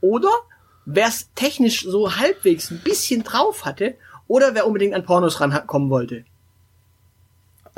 oder 0.00 0.30
wer 0.84 1.06
es 1.06 1.30
technisch 1.34 1.82
so 1.82 2.16
halbwegs 2.16 2.70
ein 2.70 2.80
bisschen 2.82 3.22
drauf 3.22 3.64
hatte 3.64 3.94
oder 4.26 4.54
wer 4.54 4.66
unbedingt 4.66 4.94
an 4.94 5.04
Pornos 5.04 5.40
rankommen 5.40 5.90
wollte. 5.90 6.24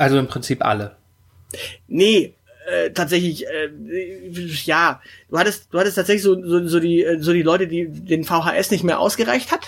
Also 0.01 0.17
im 0.17 0.27
Prinzip 0.27 0.65
alle. 0.65 0.95
Nee, 1.87 2.33
äh, 2.65 2.89
tatsächlich, 2.89 3.45
äh, 3.45 3.69
ja, 4.63 4.99
du 5.29 5.37
hattest, 5.37 5.67
du 5.71 5.77
hattest 5.77 5.95
tatsächlich 5.95 6.23
so, 6.23 6.43
so, 6.43 6.67
so 6.67 6.79
die, 6.79 7.03
äh, 7.03 7.21
so 7.21 7.33
die 7.33 7.43
Leute, 7.43 7.67
die 7.67 7.87
den 7.87 8.23
VHS 8.23 8.71
nicht 8.71 8.83
mehr 8.83 8.99
ausgereicht 8.99 9.51
hat. 9.51 9.61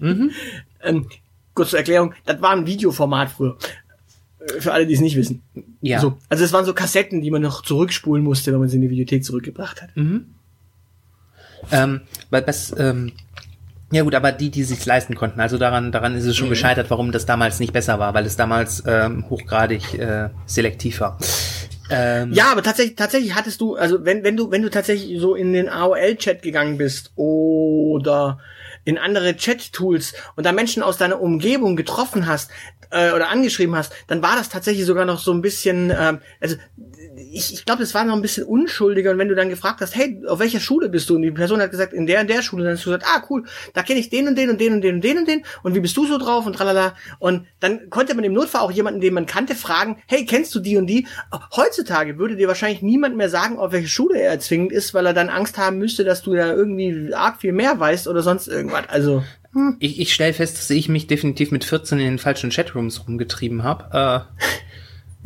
ähm, 0.00 1.08
kurz 1.52 1.70
zur 1.70 1.78
Erklärung, 1.78 2.14
das 2.24 2.40
war 2.40 2.52
ein 2.52 2.66
Videoformat 2.66 3.32
früher. 3.32 3.58
Äh, 4.40 4.60
Für 4.60 4.72
alle, 4.72 4.86
die 4.86 4.94
es 4.94 5.00
nicht 5.00 5.16
wissen. 5.16 5.42
Ja. 5.82 6.00
So, 6.00 6.16
also 6.30 6.42
es 6.42 6.54
waren 6.54 6.64
so 6.64 6.72
Kassetten, 6.72 7.20
die 7.20 7.30
man 7.30 7.42
noch 7.42 7.60
zurückspulen 7.60 8.24
musste, 8.24 8.52
wenn 8.52 8.60
man 8.60 8.70
sie 8.70 8.76
in 8.76 8.82
die 8.82 8.90
Videothek 8.90 9.24
zurückgebracht 9.24 9.82
hat. 9.82 9.90
Ähm, 11.70 12.00
weil 12.30 12.46
was, 12.46 12.74
ähm, 12.78 13.12
ja 13.92 14.02
gut, 14.02 14.14
aber 14.14 14.32
die, 14.32 14.50
die 14.50 14.64
sich 14.64 14.84
leisten 14.84 15.14
konnten, 15.14 15.40
also 15.40 15.58
daran, 15.58 15.92
daran 15.92 16.16
ist 16.16 16.24
es 16.24 16.36
schon 16.36 16.48
gescheitert, 16.48 16.90
warum 16.90 17.12
das 17.12 17.24
damals 17.24 17.60
nicht 17.60 17.72
besser 17.72 17.98
war, 17.98 18.14
weil 18.14 18.26
es 18.26 18.36
damals 18.36 18.82
ähm, 18.86 19.24
hochgradig 19.30 19.94
äh, 19.94 20.30
selektiv 20.46 21.00
war. 21.00 21.18
Ähm, 21.88 22.32
Ja, 22.32 22.50
aber 22.50 22.62
tatsächlich, 22.62 22.96
tatsächlich 22.96 23.34
hattest 23.34 23.60
du, 23.60 23.76
also 23.76 24.04
wenn, 24.04 24.24
wenn 24.24 24.36
du, 24.36 24.50
wenn 24.50 24.62
du 24.62 24.70
tatsächlich 24.70 25.20
so 25.20 25.34
in 25.34 25.52
den 25.52 25.68
AOL-Chat 25.68 26.42
gegangen 26.42 26.78
bist 26.78 27.12
oder 27.14 28.40
in 28.84 28.98
andere 28.98 29.36
Chat-Tools 29.36 30.14
und 30.36 30.46
da 30.46 30.52
Menschen 30.52 30.82
aus 30.82 30.96
deiner 30.96 31.20
Umgebung 31.20 31.76
getroffen 31.76 32.26
hast 32.26 32.50
äh, 32.90 33.12
oder 33.12 33.28
angeschrieben 33.28 33.76
hast, 33.76 33.92
dann 34.06 34.22
war 34.22 34.36
das 34.36 34.48
tatsächlich 34.48 34.84
sogar 34.84 35.04
noch 35.04 35.18
so 35.18 35.32
ein 35.32 35.42
bisschen, 35.42 35.92
ähm, 35.96 36.20
also 36.40 36.56
ich, 37.16 37.52
ich 37.52 37.64
glaube, 37.64 37.80
das 37.80 37.94
war 37.94 38.04
noch 38.04 38.14
ein 38.14 38.22
bisschen 38.22 38.44
unschuldiger 38.44 39.10
und 39.10 39.18
wenn 39.18 39.28
du 39.28 39.34
dann 39.34 39.48
gefragt 39.48 39.80
hast, 39.80 39.94
hey, 39.94 40.22
auf 40.26 40.38
welcher 40.38 40.60
Schule 40.60 40.88
bist 40.88 41.08
du? 41.08 41.16
Und 41.16 41.22
die 41.22 41.30
Person 41.30 41.60
hat 41.60 41.70
gesagt, 41.70 41.92
in 41.92 42.06
der 42.06 42.20
und 42.20 42.30
der 42.30 42.42
Schule, 42.42 42.64
dann 42.64 42.74
hast 42.74 42.84
du 42.84 42.90
gesagt, 42.90 43.04
ah, 43.06 43.24
cool, 43.30 43.44
da 43.74 43.82
kenne 43.82 44.00
ich 44.00 44.10
den 44.10 44.28
und 44.28 44.36
den 44.36 44.50
und 44.50 44.60
den 44.60 44.74
und 44.74 44.80
den 44.82 44.96
und 44.96 45.04
den 45.04 45.18
und 45.18 45.28
den 45.28 45.42
und 45.62 45.74
wie 45.74 45.80
bist 45.80 45.96
du 45.96 46.06
so 46.06 46.18
drauf 46.18 46.46
und 46.46 46.54
tralala. 46.54 46.94
Und 47.18 47.46
dann 47.60 47.90
konnte 47.90 48.14
man 48.14 48.24
im 48.24 48.32
Notfall 48.32 48.62
auch 48.62 48.70
jemanden, 48.70 49.00
den 49.00 49.14
man 49.14 49.26
kannte, 49.26 49.54
fragen, 49.54 49.98
hey, 50.06 50.24
kennst 50.26 50.54
du 50.54 50.60
die 50.60 50.76
und 50.76 50.86
die? 50.86 51.06
Heutzutage 51.54 52.18
würde 52.18 52.36
dir 52.36 52.48
wahrscheinlich 52.48 52.82
niemand 52.82 53.16
mehr 53.16 53.30
sagen, 53.30 53.58
auf 53.58 53.72
welche 53.72 53.88
Schule 53.88 54.20
er 54.20 54.38
zwingend 54.40 54.72
ist, 54.72 54.94
weil 54.94 55.06
er 55.06 55.14
dann 55.14 55.28
Angst 55.28 55.58
haben 55.58 55.78
müsste, 55.78 56.04
dass 56.04 56.22
du 56.22 56.34
ja 56.34 56.52
irgendwie 56.52 57.12
arg 57.14 57.40
viel 57.40 57.52
mehr 57.52 57.78
weißt 57.78 58.08
oder 58.08 58.22
sonst 58.22 58.48
irgendwas. 58.48 58.88
Also, 58.88 59.22
Ich, 59.80 59.98
ich 59.98 60.12
stelle 60.12 60.34
fest, 60.34 60.58
dass 60.58 60.68
ich 60.68 60.88
mich 60.88 61.06
definitiv 61.06 61.50
mit 61.50 61.64
14 61.64 61.98
in 61.98 62.04
den 62.04 62.18
falschen 62.18 62.50
Chatrooms 62.50 63.06
rumgetrieben 63.06 63.62
habe. 63.62 64.26
Äh, 64.40 64.44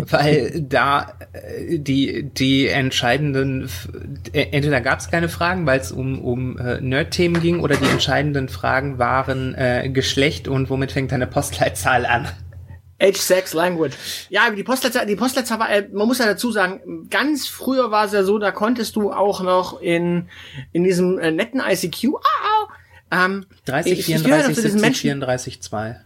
weil 0.08 0.62
da 0.68 1.14
äh, 1.32 1.78
die, 1.78 2.24
die 2.24 2.68
entscheidenden, 2.68 3.68
äh, 4.32 4.46
entweder 4.52 4.80
gab 4.80 5.00
es 5.00 5.10
keine 5.10 5.28
Fragen, 5.28 5.66
weil 5.66 5.80
es 5.80 5.92
um, 5.92 6.20
um 6.22 6.58
äh, 6.58 6.80
Nerd-Themen 6.80 7.40
ging, 7.40 7.60
oder 7.60 7.76
die 7.76 7.88
entscheidenden 7.88 8.48
Fragen 8.48 8.98
waren 8.98 9.54
äh, 9.54 9.88
Geschlecht 9.92 10.48
und 10.48 10.70
womit 10.70 10.92
fängt 10.92 11.12
deine 11.12 11.26
Postleitzahl 11.26 12.06
an. 12.06 12.28
Age, 13.02 13.16
Sex, 13.16 13.54
Language. 13.54 13.94
Ja, 14.28 14.50
die 14.50 14.62
Postleitzahl, 14.62 15.06
die 15.06 15.16
Postleitzahl 15.16 15.58
war, 15.58 15.68
man 15.92 16.06
muss 16.06 16.18
ja 16.18 16.26
dazu 16.26 16.52
sagen, 16.52 17.06
ganz 17.08 17.48
früher 17.48 17.90
war 17.90 18.04
es 18.04 18.12
ja 18.12 18.24
so, 18.24 18.38
da 18.38 18.50
konntest 18.50 18.94
du 18.96 19.10
auch 19.10 19.42
noch 19.42 19.80
in, 19.80 20.28
in 20.72 20.84
diesem 20.84 21.18
äh, 21.18 21.30
netten 21.30 21.60
ICQ, 21.66 22.08
ah, 22.16 22.66
ah, 23.10 23.24
ähm, 23.24 23.46
30, 23.64 23.92
ich- 23.92 23.98
ich 24.00 24.04
34, 24.06 24.30
gehöre 24.30 24.44
zu 24.54 24.62
diesen 24.62 24.70
70, 24.78 24.82
Menschen- 24.82 25.00
34, 25.00 25.62
2. 25.62 25.96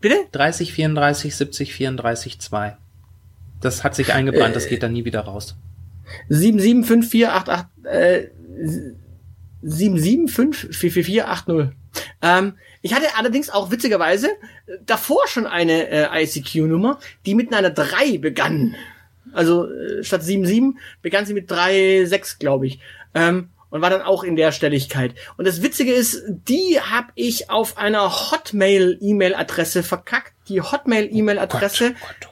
Bitte? 0.00 0.16
30, 0.32 0.72
34, 0.74 1.34
70, 1.34 1.72
34, 1.74 2.38
2. 2.40 2.76
Das 3.60 3.84
hat 3.84 3.94
sich 3.94 4.12
eingebrannt, 4.12 4.56
das 4.56 4.68
geht 4.68 4.82
dann 4.82 4.92
nie 4.92 5.04
wieder 5.04 5.20
raus. 5.20 5.56
7754888 6.30 7.64
äh, 7.84 8.28
7754480. 9.64 11.70
Ähm, 12.22 12.54
Ich 12.82 12.94
hatte 12.94 13.06
allerdings 13.16 13.50
auch 13.50 13.70
witzigerweise 13.70 14.28
äh, 14.28 14.78
davor 14.86 15.26
schon 15.26 15.46
eine 15.46 15.88
äh, 15.88 16.22
ICQ-Nummer, 16.24 16.98
die 17.26 17.34
mit 17.34 17.52
einer 17.52 17.70
3 17.70 18.18
begann. 18.18 18.76
Also 19.32 19.68
äh, 19.70 20.04
statt 20.04 20.22
77 20.22 20.80
begann 21.02 21.26
sie 21.26 21.34
mit 21.34 21.50
3,6, 21.50 22.38
glaube 22.38 22.66
ich. 22.68 22.78
Ähm, 23.14 23.48
und 23.70 23.82
war 23.82 23.90
dann 23.90 24.00
auch 24.00 24.24
in 24.24 24.34
der 24.36 24.50
Stelligkeit. 24.52 25.14
Und 25.36 25.46
das 25.46 25.60
Witzige 25.60 25.92
ist, 25.92 26.22
die 26.26 26.80
habe 26.80 27.08
ich 27.16 27.50
auf 27.50 27.76
einer 27.76 28.30
Hotmail-E-Mail-Adresse 28.30 29.82
verkackt. 29.82 30.32
Die 30.48 30.62
Hotmail-E-Mail-Adresse 30.62 31.90
Oh 31.90 31.94
oh 32.00 32.06
Gott. 32.06 32.27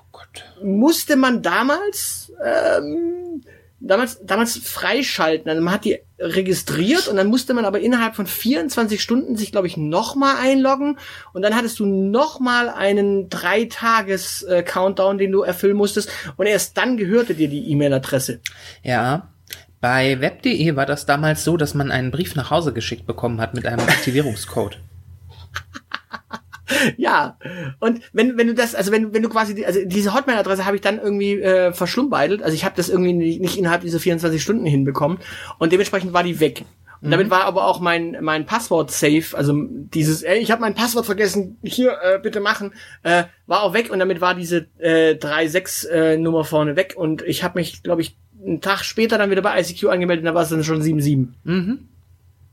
Musste 0.62 1.16
man 1.16 1.42
damals 1.42 2.32
ähm, 2.44 3.42
damals 3.80 4.24
damals 4.24 4.56
freischalten. 4.56 5.50
Also 5.50 5.62
man 5.62 5.74
hat 5.74 5.84
die 5.84 5.98
registriert 6.18 7.08
und 7.08 7.16
dann 7.16 7.26
musste 7.26 7.54
man 7.54 7.64
aber 7.64 7.80
innerhalb 7.80 8.16
von 8.16 8.26
24 8.26 9.02
Stunden 9.02 9.36
sich, 9.36 9.52
glaube 9.52 9.66
ich, 9.66 9.76
nochmal 9.76 10.36
einloggen 10.36 10.98
und 11.32 11.42
dann 11.42 11.54
hattest 11.54 11.78
du 11.78 11.86
nochmal 11.86 12.68
einen 12.70 13.28
drei 13.28 13.66
Tages 13.66 14.42
äh, 14.42 14.62
Countdown, 14.62 15.18
den 15.18 15.32
du 15.32 15.42
erfüllen 15.42 15.76
musstest 15.76 16.10
und 16.36 16.46
erst 16.46 16.76
dann 16.76 16.96
gehörte 16.96 17.34
dir 17.34 17.48
die 17.48 17.70
E-Mail-Adresse. 17.70 18.40
Ja. 18.82 19.28
Bei 19.78 20.20
web.de 20.20 20.74
war 20.74 20.86
das 20.86 21.04
damals 21.04 21.44
so, 21.44 21.58
dass 21.58 21.74
man 21.74 21.92
einen 21.92 22.10
Brief 22.10 22.34
nach 22.34 22.50
Hause 22.50 22.72
geschickt 22.72 23.06
bekommen 23.06 23.40
hat 23.40 23.54
mit 23.54 23.66
einem 23.66 23.80
Aktivierungscode. 23.86 24.80
Ja, 26.96 27.38
und 27.80 28.00
wenn 28.12 28.36
wenn 28.36 28.46
du 28.46 28.54
das, 28.54 28.74
also 28.74 28.92
wenn 28.92 29.12
wenn 29.14 29.22
du 29.22 29.28
quasi, 29.28 29.54
die, 29.54 29.66
also 29.66 29.80
diese 29.84 30.14
Hotmail-Adresse 30.14 30.66
habe 30.66 30.76
ich 30.76 30.82
dann 30.82 30.98
irgendwie 30.98 31.40
äh, 31.40 31.72
verschlummbeidelt, 31.72 32.42
also 32.42 32.54
ich 32.54 32.64
habe 32.64 32.76
das 32.76 32.88
irgendwie 32.88 33.12
nicht, 33.12 33.40
nicht 33.40 33.58
innerhalb 33.58 33.82
dieser 33.82 34.00
24 34.00 34.42
Stunden 34.42 34.66
hinbekommen 34.66 35.18
und 35.58 35.72
dementsprechend 35.72 36.12
war 36.12 36.22
die 36.22 36.40
weg. 36.40 36.64
Und 37.02 37.10
damit 37.10 37.30
war 37.30 37.44
aber 37.44 37.66
auch 37.66 37.78
mein 37.78 38.16
mein 38.20 38.46
Passwort 38.46 38.90
safe, 38.90 39.36
also 39.36 39.54
dieses, 39.68 40.22
ey, 40.22 40.38
ich 40.38 40.50
habe 40.50 40.62
mein 40.62 40.74
Passwort 40.74 41.06
vergessen, 41.06 41.58
hier 41.62 41.98
äh, 42.02 42.18
bitte 42.18 42.40
machen, 42.40 42.72
äh, 43.02 43.24
war 43.46 43.62
auch 43.62 43.74
weg 43.74 43.90
und 43.90 43.98
damit 43.98 44.20
war 44.20 44.34
diese 44.34 44.66
äh, 44.78 45.12
3.6 45.12 45.88
äh, 45.88 46.16
Nummer 46.16 46.44
vorne 46.44 46.74
weg 46.74 46.94
und 46.96 47.22
ich 47.22 47.44
habe 47.44 47.58
mich, 47.58 47.82
glaube 47.82 48.00
ich, 48.00 48.16
einen 48.44 48.60
Tag 48.60 48.82
später 48.84 49.18
dann 49.18 49.30
wieder 49.30 49.42
bei 49.42 49.60
ICQ 49.60 49.88
angemeldet, 49.88 50.22
und 50.22 50.26
da 50.26 50.34
war 50.34 50.42
es 50.42 50.48
dann 50.48 50.64
schon 50.64 50.82
7.7. 50.82 51.28
Mhm. 51.44 51.88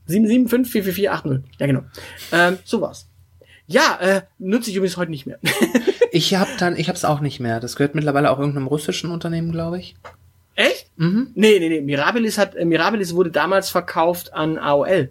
775 0.06 0.72
44480. 0.72 1.58
Ja, 1.58 1.66
genau. 1.66 1.82
Ähm, 2.32 2.58
so 2.64 2.80
war's. 2.80 3.08
Ja, 3.66 3.98
äh, 4.00 4.22
nutze 4.38 4.70
ich 4.70 4.76
übrigens 4.76 4.96
heute 4.96 5.10
nicht 5.10 5.26
mehr. 5.26 5.38
Ich 6.16 6.32
hab 6.36 6.46
dann, 6.58 6.76
ich 6.76 6.88
hab's 6.88 7.04
auch 7.04 7.18
nicht 7.18 7.40
mehr. 7.40 7.58
Das 7.58 7.74
gehört 7.74 7.96
mittlerweile 7.96 8.30
auch 8.30 8.38
irgendeinem 8.38 8.68
russischen 8.68 9.10
Unternehmen, 9.10 9.50
glaube 9.50 9.80
ich. 9.80 9.96
Echt? 10.54 10.88
Mhm. 10.96 11.32
Nee, 11.34 11.58
nee, 11.58 11.68
nee. 11.68 11.80
Mirabilis 11.80 12.38
hat, 12.38 12.54
äh, 12.54 12.64
Mirabilis 12.64 13.16
wurde 13.16 13.32
damals 13.32 13.68
verkauft 13.68 14.32
an 14.32 14.56
AOL. 14.56 15.10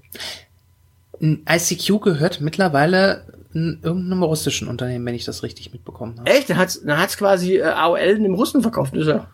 ICQ 1.19 1.99
gehört 2.01 2.39
mittlerweile 2.39 3.25
irgendeinem 3.53 4.23
russischen 4.23 4.69
Unternehmen, 4.69 5.05
wenn 5.05 5.13
ich 5.13 5.25
das 5.25 5.43
richtig 5.43 5.73
mitbekommen 5.73 6.19
habe. 6.19 6.29
Echt? 6.29 6.49
Dann 6.49 6.57
hat's, 6.57 6.81
dann 6.81 6.97
hat's 6.97 7.17
quasi 7.17 7.57
äh, 7.57 7.63
AOL 7.63 7.99
einem 7.99 8.33
Russen 8.33 8.61
verkauft. 8.61 8.95
Ist 8.95 9.07
ja. 9.07 9.27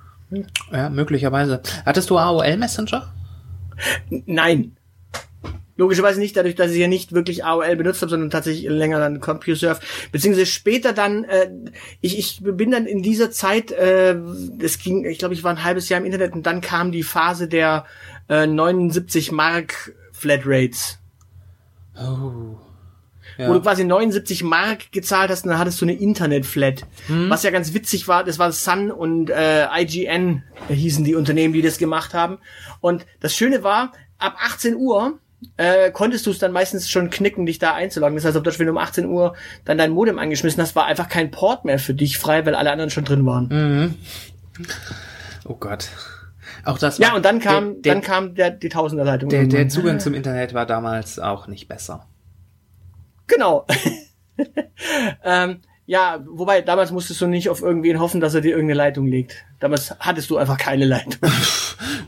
Ja, 0.72 0.90
möglicherweise. 0.90 1.62
Hattest 1.86 2.10
du 2.10 2.18
AOL 2.18 2.58
Messenger? 2.58 3.14
Nein. 4.10 4.76
Logischerweise 5.80 6.20
nicht, 6.20 6.36
dadurch, 6.36 6.56
dass 6.56 6.72
ich 6.74 6.78
ja 6.78 6.90
nicht 6.90 7.14
wirklich 7.14 7.46
AOL 7.46 7.78
benutzt 7.78 8.02
habe, 8.02 8.10
sondern 8.10 8.30
tatsächlich 8.30 8.68
länger 8.70 9.00
dann 9.00 9.22
CompuServe, 9.22 9.80
beziehungsweise 10.12 10.46
später 10.46 10.92
dann, 10.92 11.24
äh, 11.24 11.50
ich, 12.02 12.20
ich 12.20 12.42
bin 12.44 12.70
dann 12.70 12.86
in 12.86 13.02
dieser 13.02 13.32
Zeit, 13.32 13.72
äh, 13.72 14.18
das 14.58 14.80
ging, 14.80 15.06
ich 15.06 15.20
glaube, 15.20 15.34
ich 15.36 15.44
war 15.46 15.52
ein 15.52 15.64
halbes 15.64 15.88
Jahr 15.88 16.02
im 16.02 16.06
Internet 16.06 16.34
und 16.34 16.46
dann 16.46 16.60
kam 16.60 16.92
die 16.92 17.02
Phase 17.04 17.48
der 17.48 17.86
äh, 18.28 18.46
79 18.46 19.32
Mark 19.32 19.94
Flatrates. 20.12 21.00
Oh. 21.96 22.58
wo 23.38 23.44
Ja. 23.44 23.54
du 23.54 23.62
quasi 23.62 23.86
79 23.86 24.44
Mark 24.44 24.92
gezahlt 24.92 25.32
hast 25.32 25.46
und 25.46 25.52
dann 25.52 25.60
hattest 25.60 25.80
du 25.80 25.86
eine 25.86 25.94
Internet-Flat. 25.94 26.86
Was 27.08 27.44
ja 27.44 27.52
ganz 27.52 27.74
witzig 27.74 28.10
war, 28.10 28.26
das 28.26 28.38
war 28.38 28.52
Sun 28.52 28.92
und 28.92 29.30
äh, 29.30 29.66
IGN 29.82 30.44
hießen 30.68 31.06
die 31.06 31.16
Unternehmen, 31.16 31.54
die 31.54 31.62
das 31.62 31.78
gemacht 31.78 32.14
haben. 32.14 32.40
Und 32.82 33.06
das 33.22 33.34
Schöne 33.34 33.64
war, 33.64 33.94
ab 34.18 34.36
18 34.44 34.76
Uhr 34.76 35.20
äh, 35.58 35.92
konntest 35.92 36.26
du 36.26 36.32
es 36.32 36.40
dann 36.40 36.52
meistens 36.52 36.90
schon 36.90 37.10
knicken, 37.10 37.46
dich 37.46 37.60
da 37.60 37.74
einzuloggen. 37.74 38.16
Das 38.16 38.26
heißt, 38.26 38.36
ob 38.36 38.44
du, 38.44 38.52
du 38.52 38.70
um 38.70 38.78
18 38.78 39.06
Uhr 39.06 39.36
dann 39.66 39.78
dein 39.78 39.92
Modem 39.92 40.20
angeschmissen 40.20 40.62
hast, 40.62 40.76
war 40.76 40.86
einfach 40.86 41.08
kein 41.10 41.32
Port 41.32 41.66
mehr 41.66 41.80
für 41.80 41.94
dich 41.94 42.18
frei, 42.18 42.46
weil 42.46 42.56
alle 42.56 42.72
anderen 42.72 42.90
schon 42.90 43.06
drin 43.06 43.26
waren. 43.26 43.96
Oh 45.46 45.56
Gott. 45.56 45.90
Auch 46.66 46.78
das 46.78 46.98
Ja, 46.98 47.10
war- 47.10 47.16
und 47.16 47.24
dann 47.26 47.40
kam, 47.40 47.82
der, 47.82 47.94
dann 47.94 48.04
kam 48.04 48.36
der, 48.36 48.52
die 48.52 48.70
Tausenderleitung. 48.70 49.30
der, 49.30 49.46
der. 49.48 49.70
Zugang 49.70 50.00
zum 50.00 50.14
Internet 50.14 50.54
war 50.54 50.66
damals 50.66 51.20
auch 51.20 51.48
nicht 51.48 51.68
besser. 51.68 52.06
Genau. 53.28 53.66
ähm, 55.24 55.62
ja, 55.90 56.24
wobei 56.28 56.62
damals 56.62 56.92
musstest 56.92 57.20
du 57.20 57.26
nicht 57.26 57.50
auf 57.50 57.64
irgendwen 57.64 58.00
hoffen, 58.00 58.22
dass 58.22 58.36
er 58.36 58.42
dir 58.42 58.52
irgendeine 58.52 58.78
Leitung 58.78 59.08
legt. 59.08 59.44
Damals 59.60 59.96
hattest 60.00 60.30
du 60.30 60.38
einfach 60.38 60.60
keine 60.60 60.86
Leitung. 60.86 61.16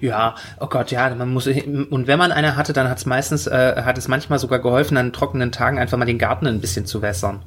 Ja, 0.02 0.36
oh 0.60 0.68
Gott, 0.68 0.92
ja, 0.92 1.14
man 1.14 1.32
muss 1.32 1.48
und 1.48 2.08
wenn 2.08 2.18
man 2.18 2.32
eine 2.32 2.58
hatte, 2.58 2.74
dann 2.74 2.90
hat 2.90 2.98
es 2.98 3.06
meistens 3.06 3.46
äh, 3.46 3.84
hat 3.86 3.98
es 4.00 4.08
manchmal 4.08 4.40
sogar 4.40 4.60
geholfen, 4.60 4.98
an 4.98 5.14
trockenen 5.14 5.52
Tagen 5.52 5.78
einfach 5.78 5.98
mal 5.98 6.06
den 6.06 6.18
Garten 6.18 6.48
ein 6.48 6.60
bisschen 6.60 6.86
zu 6.86 7.02
wässern. 7.04 7.44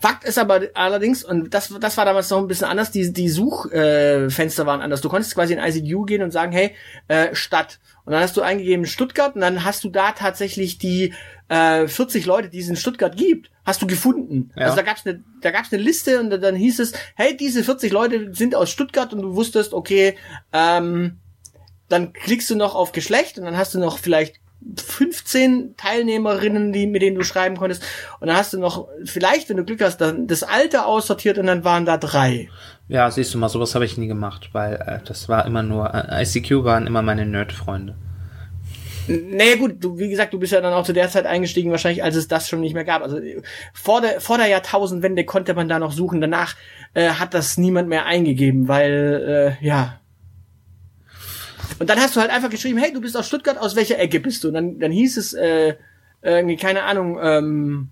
Fakt 0.00 0.24
ist 0.24 0.38
aber 0.38 0.62
allerdings, 0.74 1.24
und 1.24 1.54
das, 1.54 1.72
das 1.80 1.96
war 1.96 2.04
damals 2.04 2.28
noch 2.30 2.38
ein 2.38 2.48
bisschen 2.48 2.66
anders, 2.66 2.90
die, 2.90 3.12
die 3.12 3.28
Suchfenster 3.28 4.62
äh, 4.62 4.66
waren 4.66 4.80
anders. 4.80 5.00
Du 5.00 5.08
konntest 5.08 5.34
quasi 5.34 5.54
in 5.54 5.60
ICQ 5.60 6.06
gehen 6.06 6.22
und 6.22 6.32
sagen, 6.32 6.52
hey, 6.52 6.74
äh, 7.08 7.34
Stadt. 7.34 7.78
Und 8.04 8.12
dann 8.12 8.22
hast 8.22 8.36
du 8.36 8.42
eingegeben 8.42 8.86
Stuttgart 8.86 9.34
und 9.34 9.40
dann 9.40 9.64
hast 9.64 9.84
du 9.84 9.88
da 9.88 10.12
tatsächlich 10.12 10.78
die 10.78 11.14
äh, 11.48 11.86
40 11.86 12.26
Leute, 12.26 12.48
die 12.48 12.58
es 12.58 12.68
in 12.68 12.76
Stuttgart 12.76 13.16
gibt, 13.16 13.50
hast 13.64 13.82
du 13.82 13.86
gefunden. 13.86 14.50
Ja. 14.56 14.66
Also 14.66 14.76
da 14.76 14.82
gab's 14.82 15.06
eine, 15.06 15.22
da 15.40 15.50
gab's 15.50 15.72
eine 15.72 15.82
Liste 15.82 16.20
und 16.20 16.30
dann 16.30 16.56
hieß 16.56 16.80
es, 16.80 16.92
hey, 17.14 17.36
diese 17.36 17.64
40 17.64 17.92
Leute 17.92 18.34
sind 18.34 18.54
aus 18.54 18.70
Stuttgart 18.70 19.12
und 19.12 19.22
du 19.22 19.34
wusstest, 19.34 19.72
okay, 19.72 20.16
ähm, 20.52 21.18
dann 21.88 22.12
klickst 22.12 22.50
du 22.50 22.56
noch 22.56 22.74
auf 22.74 22.92
Geschlecht 22.92 23.38
und 23.38 23.44
dann 23.44 23.56
hast 23.56 23.74
du 23.74 23.78
noch 23.78 23.98
vielleicht 23.98 24.40
15 24.74 25.74
Teilnehmerinnen, 25.76 26.72
die, 26.72 26.86
mit 26.86 27.02
denen 27.02 27.16
du 27.16 27.24
schreiben 27.24 27.56
konntest. 27.56 27.84
Und 28.20 28.28
dann 28.28 28.36
hast 28.36 28.52
du 28.52 28.58
noch, 28.58 28.88
vielleicht, 29.04 29.48
wenn 29.48 29.56
du 29.56 29.64
Glück 29.64 29.82
hast, 29.82 29.98
dann 29.98 30.26
das 30.26 30.42
Alter 30.42 30.86
aussortiert 30.86 31.38
und 31.38 31.46
dann 31.46 31.64
waren 31.64 31.86
da 31.86 31.96
drei. 31.98 32.48
Ja, 32.88 33.10
siehst 33.10 33.34
du 33.34 33.38
mal, 33.38 33.48
sowas 33.48 33.74
habe 33.74 33.84
ich 33.84 33.96
nie 33.96 34.06
gemacht, 34.06 34.50
weil 34.52 34.74
äh, 34.74 34.98
das 35.04 35.28
war 35.28 35.46
immer 35.46 35.62
nur 35.62 35.92
äh, 35.94 36.22
ICQ 36.22 36.64
waren 36.64 36.86
immer 36.86 37.02
meine 37.02 37.26
Nerd-Freunde. 37.26 37.96
Naja 39.08 39.56
gut, 39.56 39.76
du, 39.82 39.98
wie 39.98 40.08
gesagt, 40.08 40.34
du 40.34 40.38
bist 40.38 40.52
ja 40.52 40.60
dann 40.60 40.72
auch 40.72 40.84
zu 40.84 40.92
der 40.92 41.08
Zeit 41.08 41.26
eingestiegen, 41.26 41.70
wahrscheinlich 41.70 42.02
als 42.02 42.16
es 42.16 42.28
das 42.28 42.48
schon 42.48 42.60
nicht 42.60 42.74
mehr 42.74 42.84
gab. 42.84 43.02
Also 43.02 43.18
äh, 43.18 43.42
vor 43.72 44.00
der, 44.00 44.20
vor 44.20 44.38
der 44.38 44.48
Jahrtausendwende 44.48 45.24
konnte 45.24 45.54
man 45.54 45.68
da 45.68 45.78
noch 45.78 45.92
suchen. 45.92 46.20
Danach 46.20 46.56
äh, 46.94 47.10
hat 47.10 47.34
das 47.34 47.58
niemand 47.58 47.88
mehr 47.88 48.06
eingegeben, 48.06 48.68
weil, 48.68 49.56
äh, 49.60 49.64
ja. 49.64 50.00
Und 51.78 51.90
dann 51.90 51.98
hast 51.98 52.16
du 52.16 52.20
halt 52.20 52.30
einfach 52.30 52.50
geschrieben, 52.50 52.78
hey, 52.78 52.92
du 52.92 53.00
bist 53.00 53.16
aus 53.16 53.26
Stuttgart, 53.26 53.58
aus 53.58 53.76
welcher 53.76 53.98
Ecke 53.98 54.20
bist 54.20 54.44
du? 54.44 54.48
Und 54.48 54.54
dann, 54.54 54.78
dann 54.78 54.92
hieß 54.92 55.16
es, 55.16 55.34
äh, 55.34 55.74
irgendwie, 56.22 56.56
keine 56.56 56.82
Ahnung, 56.84 57.18
ähm, 57.22 57.90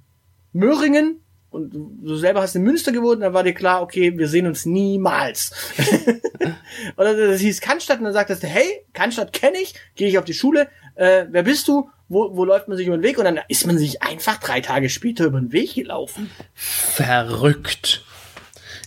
Möhringen. 0.52 1.20
Und 1.50 1.70
du, 1.72 2.16
selber 2.16 2.42
hast 2.42 2.56
in 2.56 2.62
Münster 2.62 2.90
gewohnt, 2.90 3.22
dann 3.22 3.32
war 3.32 3.44
dir 3.44 3.54
klar, 3.54 3.80
okay, 3.80 4.18
wir 4.18 4.26
sehen 4.26 4.46
uns 4.46 4.66
niemals. 4.66 5.52
Oder 6.96 7.14
das 7.14 7.40
hieß 7.40 7.60
Cannstatt 7.60 7.98
und 7.98 8.04
dann 8.04 8.12
sagtest 8.12 8.42
du, 8.42 8.48
hey, 8.48 8.84
Cannstatt 8.92 9.32
kenne 9.32 9.58
ich, 9.62 9.74
gehe 9.94 10.08
ich 10.08 10.18
auf 10.18 10.24
die 10.24 10.34
Schule, 10.34 10.68
äh, 10.94 11.26
wer 11.30 11.42
bist 11.42 11.68
du? 11.68 11.90
Wo, 12.08 12.36
wo 12.36 12.44
läuft 12.44 12.68
man 12.68 12.76
sich 12.76 12.86
über 12.86 12.96
den 12.96 13.02
Weg? 13.02 13.18
Und 13.18 13.24
dann 13.24 13.40
ist 13.48 13.66
man 13.66 13.78
sich 13.78 14.02
einfach 14.02 14.38
drei 14.38 14.60
Tage 14.60 14.88
später 14.90 15.24
über 15.24 15.40
den 15.40 15.52
Weg 15.52 15.74
gelaufen. 15.74 16.30
Verrückt. 16.54 18.04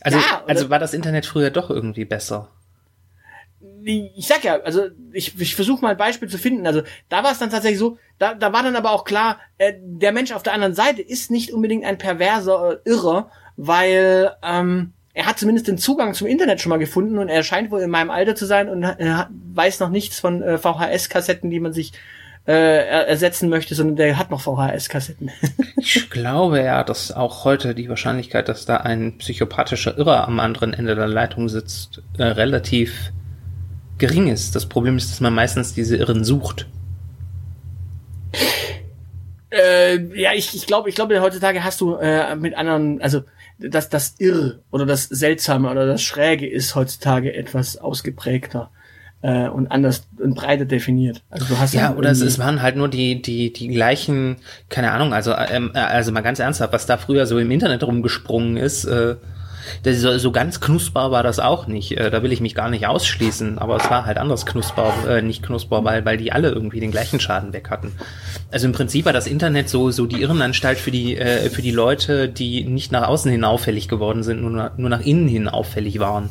Also, 0.01 0.19
Ja, 0.19 0.43
also 0.47 0.69
war 0.69 0.79
das 0.79 0.93
Internet 0.93 1.25
früher 1.25 1.49
doch 1.49 1.69
irgendwie 1.69 2.05
besser. 2.05 2.49
Ich 3.83 4.27
sag 4.27 4.43
ja, 4.43 4.59
also 4.61 4.87
ich, 5.13 5.39
ich 5.39 5.55
versuche 5.55 5.81
mal 5.81 5.91
ein 5.91 5.97
Beispiel 5.97 6.27
zu 6.27 6.37
finden. 6.37 6.67
Also 6.67 6.83
da 7.09 7.23
war 7.23 7.31
es 7.31 7.39
dann 7.39 7.49
tatsächlich 7.49 7.79
so, 7.79 7.97
da, 8.19 8.33
da 8.33 8.53
war 8.53 8.63
dann 8.63 8.75
aber 8.75 8.91
auch 8.91 9.05
klar, 9.05 9.39
äh, 9.57 9.73
der 9.77 10.11
Mensch 10.11 10.31
auf 10.31 10.43
der 10.43 10.53
anderen 10.53 10.73
Seite 10.75 11.01
ist 11.01 11.31
nicht 11.31 11.51
unbedingt 11.51 11.85
ein 11.85 11.97
perverser 11.97 12.79
äh, 12.85 12.89
Irrer, 12.89 13.31
weil 13.55 14.35
ähm, 14.43 14.93
er 15.17 15.25
hat 15.25 15.39
zumindest 15.39 15.67
den 15.67 15.79
Zugang 15.79 16.13
zum 16.13 16.27
Internet 16.27 16.61
schon 16.61 16.69
mal 16.69 16.77
gefunden 16.77 17.17
und 17.17 17.27
er 17.27 17.41
scheint 17.41 17.71
wohl 17.71 17.81
in 17.81 17.89
meinem 17.89 18.11
Alter 18.11 18.35
zu 18.35 18.45
sein 18.45 18.69
und 18.69 18.83
äh, 18.83 19.25
weiß 19.55 19.79
noch 19.79 19.89
nichts 19.89 20.19
von 20.19 20.43
äh, 20.43 20.59
VHS-Kassetten, 20.59 21.49
die 21.49 21.59
man 21.59 21.73
sich 21.73 21.93
äh, 22.45 22.51
er- 22.53 23.07
ersetzen 23.07 23.49
möchte, 23.49 23.73
sondern 23.73 23.95
der 23.95 24.19
hat 24.19 24.29
noch 24.29 24.41
VHS-Kassetten. 24.41 25.31
Ich 25.79 26.09
glaube 26.11 26.61
ja, 26.61 26.83
dass 26.83 27.11
auch 27.11 27.45
heute 27.45 27.73
die 27.73 27.89
Wahrscheinlichkeit, 27.89 28.47
dass 28.47 28.65
da 28.65 28.77
ein 28.77 29.17
psychopathischer 29.17 29.97
Irrer 29.97 30.27
am 30.27 30.39
anderen 30.39 30.73
Ende 30.73 30.95
der 30.95 31.07
Leitung 31.07 31.49
sitzt, 31.49 32.03
äh, 32.19 32.23
relativ 32.23 33.11
gering 33.97 34.27
ist. 34.27 34.55
Das 34.55 34.67
Problem 34.67 34.97
ist, 34.97 35.09
dass 35.09 35.19
man 35.19 35.33
meistens 35.33 35.73
diese 35.73 35.97
Irren 35.97 36.23
sucht. 36.23 36.67
Äh, 39.49 39.99
ja, 40.19 40.33
ich, 40.33 40.53
ich 40.53 40.67
glaube, 40.67 40.89
ich 40.89 40.95
glaube, 40.95 41.19
heutzutage 41.21 41.63
hast 41.63 41.81
du 41.81 41.95
äh, 41.95 42.35
mit 42.35 42.55
anderen, 42.55 43.01
also 43.01 43.23
das, 43.59 43.89
das 43.89 44.15
Irr 44.19 44.59
oder 44.71 44.85
das 44.85 45.05
Seltsame 45.05 45.69
oder 45.69 45.85
das 45.85 46.01
Schräge 46.01 46.47
ist 46.47 46.75
heutzutage 46.75 47.33
etwas 47.33 47.77
ausgeprägter. 47.77 48.71
äh, 49.21 49.47
und 49.49 49.67
anders 49.67 50.07
und 50.19 50.35
breiter 50.35 50.65
definiert. 50.65 51.23
Also 51.29 51.45
du 51.45 51.57
hast 51.57 51.73
Ja, 51.73 51.95
oder 51.95 52.11
es, 52.11 52.21
es 52.21 52.39
waren 52.39 52.61
halt 52.61 52.75
nur 52.75 52.87
die, 52.87 53.21
die, 53.21 53.51
die 53.51 53.67
gleichen, 53.67 54.37
keine 54.69 54.91
Ahnung, 54.91 55.13
also, 55.13 55.33
ähm, 55.33 55.71
äh, 55.73 55.79
also 55.79 56.11
mal 56.11 56.21
ganz 56.21 56.39
ernsthaft, 56.39 56.73
was 56.73 56.85
da 56.85 56.97
früher 56.97 57.25
so 57.25 57.39
im 57.39 57.51
Internet 57.51 57.83
rumgesprungen 57.83 58.57
ist, 58.57 58.85
äh, 58.85 59.15
das 59.83 59.99
so, 59.99 60.17
so 60.17 60.31
ganz 60.31 60.59
knusper 60.59 61.11
war 61.11 61.23
das 61.23 61.39
auch 61.39 61.67
nicht. 61.67 61.97
Äh, 61.97 62.09
da 62.09 62.23
will 62.23 62.31
ich 62.31 62.41
mich 62.41 62.55
gar 62.55 62.69
nicht 62.69 62.87
ausschließen, 62.87 63.57
aber 63.59 63.77
es 63.77 63.89
war 63.89 64.05
halt 64.05 64.17
anders 64.17 64.45
knusper, 64.45 64.93
äh, 65.09 65.21
nicht 65.21 65.43
knusper, 65.43 65.83
weil, 65.83 66.05
weil 66.05 66.17
die 66.17 66.31
alle 66.31 66.49
irgendwie 66.49 66.79
den 66.79 66.91
gleichen 66.91 67.19
Schaden 67.19 67.53
weg 67.53 67.69
hatten. 67.69 67.91
Also 68.51 68.67
im 68.67 68.73
Prinzip 68.73 69.05
war 69.05 69.13
das 69.13 69.27
Internet 69.27 69.69
so, 69.69 69.91
so 69.91 70.05
die 70.05 70.21
Irrenanstalt 70.21 70.77
für 70.77 70.91
die, 70.91 71.17
äh, 71.17 71.49
für 71.49 71.61
die 71.61 71.71
Leute, 71.71 72.29
die 72.29 72.63
nicht 72.63 72.91
nach 72.91 73.07
außen 73.07 73.31
hin 73.31 73.43
auffällig 73.43 73.87
geworden 73.87 74.23
sind, 74.23 74.41
nur, 74.41 74.51
nach- 74.51 74.77
nur 74.77 74.89
nach 74.89 75.01
innen 75.01 75.27
hin 75.27 75.47
auffällig 75.47 75.99
waren. 75.99 76.29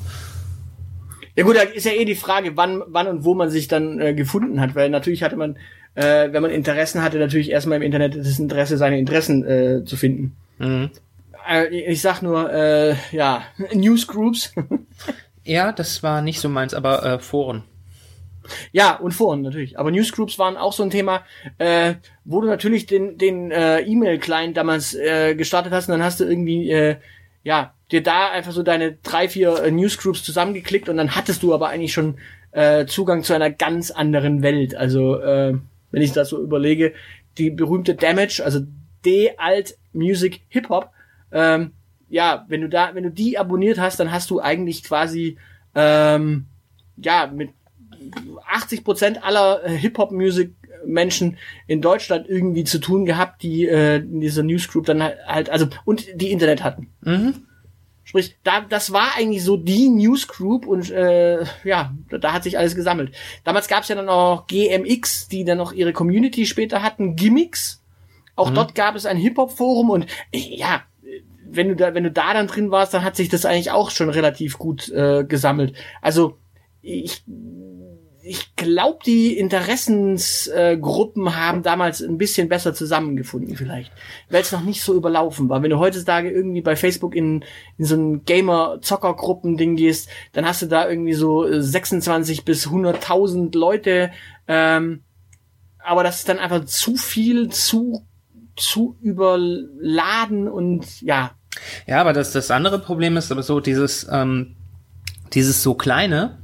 Ja 1.35 1.45
gut, 1.45 1.57
da 1.57 1.61
ist 1.61 1.85
ja 1.85 1.93
eh 1.93 2.07
die 2.07 2.15
Frage, 2.15 2.57
wann, 2.57 2.83
wann 2.87 3.07
und 3.09 3.25
wo 3.25 3.35
man 3.35 3.51
sich 3.51 3.69
dann 3.69 4.01
äh, 4.01 4.15
gefunden 4.15 4.59
hat, 4.61 4.75
weil 4.75 4.89
natürlich 4.89 5.23
hatte 5.23 5.37
man, 5.37 5.57
äh, 5.95 6.33
wenn 6.33 6.41
man 6.41 6.51
Interessen 6.51 7.03
hatte, 7.03 7.19
natürlich 7.19 7.51
erstmal 7.51 7.77
im 7.77 7.83
Internet 7.83 8.17
das 8.17 8.39
Interesse, 8.39 8.79
seine 8.79 8.99
Interessen 8.99 9.45
äh, 9.45 9.85
zu 9.85 9.97
finden. 9.97 10.35
Mhm. 10.59 10.91
Äh, 11.49 11.69
ich 11.69 12.01
sag 12.01 12.23
nur, 12.23 12.53
äh, 12.53 12.95
ja, 13.13 13.45
Newsgroups. 13.73 14.53
Ja, 15.49 15.71
das 15.71 16.03
war 16.03 16.23
nicht 16.23 16.41
so 16.41 16.49
meins, 16.49 16.75
aber 16.75 17.05
äh, 17.05 17.19
Foren. 17.21 17.63
ja, 18.73 18.97
und 18.97 19.13
Foren 19.13 19.43
natürlich. 19.43 19.79
Aber 19.79 19.93
Newsgroups 19.93 20.41
waren 20.41 20.57
auch 20.57 20.73
so 20.73 20.83
ein 20.83 20.91
Thema, 20.91 21.25
äh, 21.59 21.95
wo 22.25 22.41
du 22.41 22.49
natürlich 22.49 22.87
den, 22.87 23.17
den 23.17 23.53
äh, 23.53 23.81
E-Mail-Client 23.83 24.57
damals 24.57 24.95
äh, 24.95 25.37
gestartet 25.37 25.73
hast 25.73 25.87
und 25.89 25.93
dann 25.93 26.03
hast 26.03 26.19
du 26.19 26.25
irgendwie, 26.25 26.69
äh, 26.73 26.97
ja, 27.45 27.75
dir 27.93 28.03
da 28.03 28.31
einfach 28.31 28.51
so 28.51 28.65
deine 28.65 28.95
drei, 29.05 29.29
vier 29.29 29.63
äh, 29.63 29.71
Newsgroups 29.71 30.25
zusammengeklickt 30.25 30.89
und 30.89 30.97
dann 30.97 31.15
hattest 31.15 31.45
du 31.45 31.55
aber 31.55 31.69
eigentlich 31.69 31.93
schon 31.93 32.19
äh, 32.51 32.87
Zugang 32.87 33.23
zu 33.23 33.33
einer 33.33 33.51
ganz 33.51 33.93
anderen 33.93 34.43
Welt. 34.43 34.75
Also, 34.75 35.21
äh, 35.21 35.55
wenn 35.93 36.03
ich 36.03 36.11
das 36.11 36.31
so 36.31 36.43
überlege, 36.43 36.93
die 37.39 37.51
berühmte 37.51 37.95
Damage, 37.95 38.43
also 38.45 38.63
D-Alt 39.05 39.79
Music 39.93 40.41
Hip 40.49 40.71
Hop, 40.71 40.91
ähm, 41.33 41.73
ja, 42.09 42.45
wenn 42.49 42.61
du 42.61 42.69
da, 42.69 42.91
wenn 42.95 43.03
du 43.05 43.11
die 43.11 43.39
abonniert 43.39 43.79
hast, 43.79 43.99
dann 43.99 44.13
hast 44.13 44.31
du 44.31 44.41
eigentlich 44.41 44.83
quasi 44.85 45.39
ähm, 45.75 46.47
ja 46.97 47.27
mit 47.27 47.51
80 48.49 48.85
Prozent 48.85 49.25
aller 49.25 49.65
äh, 49.65 49.71
Hip-Hop-Music-Menschen 49.77 51.37
in 51.67 51.83
Deutschland 51.83 52.29
irgendwie 52.29 52.65
zu 52.65 52.79
tun 52.79 53.05
gehabt, 53.07 53.43
die 53.43 53.67
äh, 53.67 53.97
in 53.97 54.21
dieser 54.21 54.43
Newsgroup 54.43 54.87
dann 54.87 55.03
halt- 55.03 55.51
also 55.51 55.67
und 55.85 56.07
die 56.15 56.31
Internet 56.31 56.63
hatten. 56.63 56.91
Sprich, 58.05 58.37
da, 58.45 58.61
das 58.61 58.93
war 58.93 59.17
eigentlich 59.17 59.43
so 59.43 59.57
die 59.57 59.89
Newsgroup 59.89 60.65
und 60.67 60.91
äh, 60.93 61.43
ja, 61.65 61.93
da, 62.09 62.19
da 62.19 62.33
hat 62.33 62.45
sich 62.45 62.57
alles 62.57 62.77
gesammelt. 62.77 63.13
Damals 63.43 63.67
gab 63.67 63.83
es 63.83 63.89
ja 63.89 63.97
dann 63.97 64.09
auch 64.09 64.47
GMX, 64.47 65.27
die 65.27 65.45
dann 65.45 65.59
noch 65.59 65.73
ihre 65.73 65.93
Community 65.93 66.47
später 66.47 66.83
hatten, 66.83 67.17
Gimmicks. 67.17 67.83
Auch 68.37 68.51
dort 68.55 68.75
gab 68.77 68.95
es 68.95 69.07
ein 69.07 69.17
Hip-Hop-Forum 69.17 69.91
und 69.91 70.07
äh, 70.31 70.39
ja, 70.39 70.83
wenn 71.51 71.69
du 71.69 71.77
da, 71.77 71.95
wenn 71.95 72.05
du 72.05 72.11
da 72.11 72.35
dann 72.35 72.47
drin 72.47 72.71
warst, 72.71 72.95
dann 72.95 73.05
hat 73.05 73.17
sich 73.17 73.29
das 73.29 73.45
eigentlich 73.45 73.71
auch 73.71 73.91
schon 73.91 74.09
relativ 74.09 74.59
gut 74.59 74.89
äh, 74.91 75.25
gesammelt. 75.25 75.75
Also 76.03 76.39
ich 76.83 77.25
ich 78.29 78.57
glaube, 78.57 78.99
die 79.07 79.39
Interessensgruppen 79.39 81.27
äh, 81.29 81.31
haben 81.31 81.63
damals 81.63 82.03
ein 82.03 82.19
bisschen 82.19 82.49
besser 82.49 82.75
zusammengefunden, 82.75 83.55
vielleicht. 83.55 83.93
Weil 84.29 84.43
es 84.43 84.51
noch 84.51 84.65
nicht 84.65 84.83
so 84.83 84.95
überlaufen 84.95 85.49
war. 85.49 85.63
Wenn 85.63 85.71
du 85.71 85.79
heutzutage 85.79 86.29
irgendwie 86.29 86.61
bei 86.61 86.75
Facebook 86.75 87.15
in, 87.15 87.45
in 87.79 87.85
so 87.85 87.95
ein 87.95 88.25
Gamer-Zocker-Gruppen-Ding 88.25 89.77
gehst, 89.77 90.09
dann 90.33 90.45
hast 90.45 90.63
du 90.63 90.67
da 90.67 90.89
irgendwie 90.89 91.15
so 91.15 91.47
äh, 91.47 91.63
26 91.63 92.45
bis 92.45 92.67
100.000 92.67 93.57
Leute. 93.57 94.11
Ähm, 94.49 95.05
aber 95.79 96.03
das 96.03 96.19
ist 96.19 96.29
dann 96.29 96.41
einfach 96.41 96.65
zu 96.65 96.97
viel, 96.97 97.51
zu, 97.51 98.05
zu 98.57 98.97
überladen 99.01 100.49
und 100.49 101.01
ja. 101.03 101.33
Ja, 101.87 102.01
aber 102.01 102.13
das, 102.13 102.33
das 102.33 102.51
andere 102.51 102.79
Problem 102.79 103.17
ist 103.17 103.33
aber 103.33 103.43
so, 103.43 103.61
dieses, 103.61 104.07
ähm, 104.11 104.57
dieses 105.33 105.63
so 105.63 105.75
kleine 105.75 106.39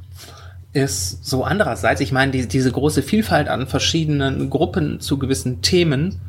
ist 0.73 1.25
so 1.25 1.45
andererseits, 1.45 2.01
ich 2.01 2.13
meine, 2.13 2.33
die, 2.33 2.49
diese 2.49 2.73
große 2.73 3.03
Vielfalt 3.03 3.49
an 3.49 3.67
verschiedenen 3.67 4.49
Gruppen 4.49 5.01
zu 5.01 5.19
gewissen 5.19 5.61
Themen 5.61 6.21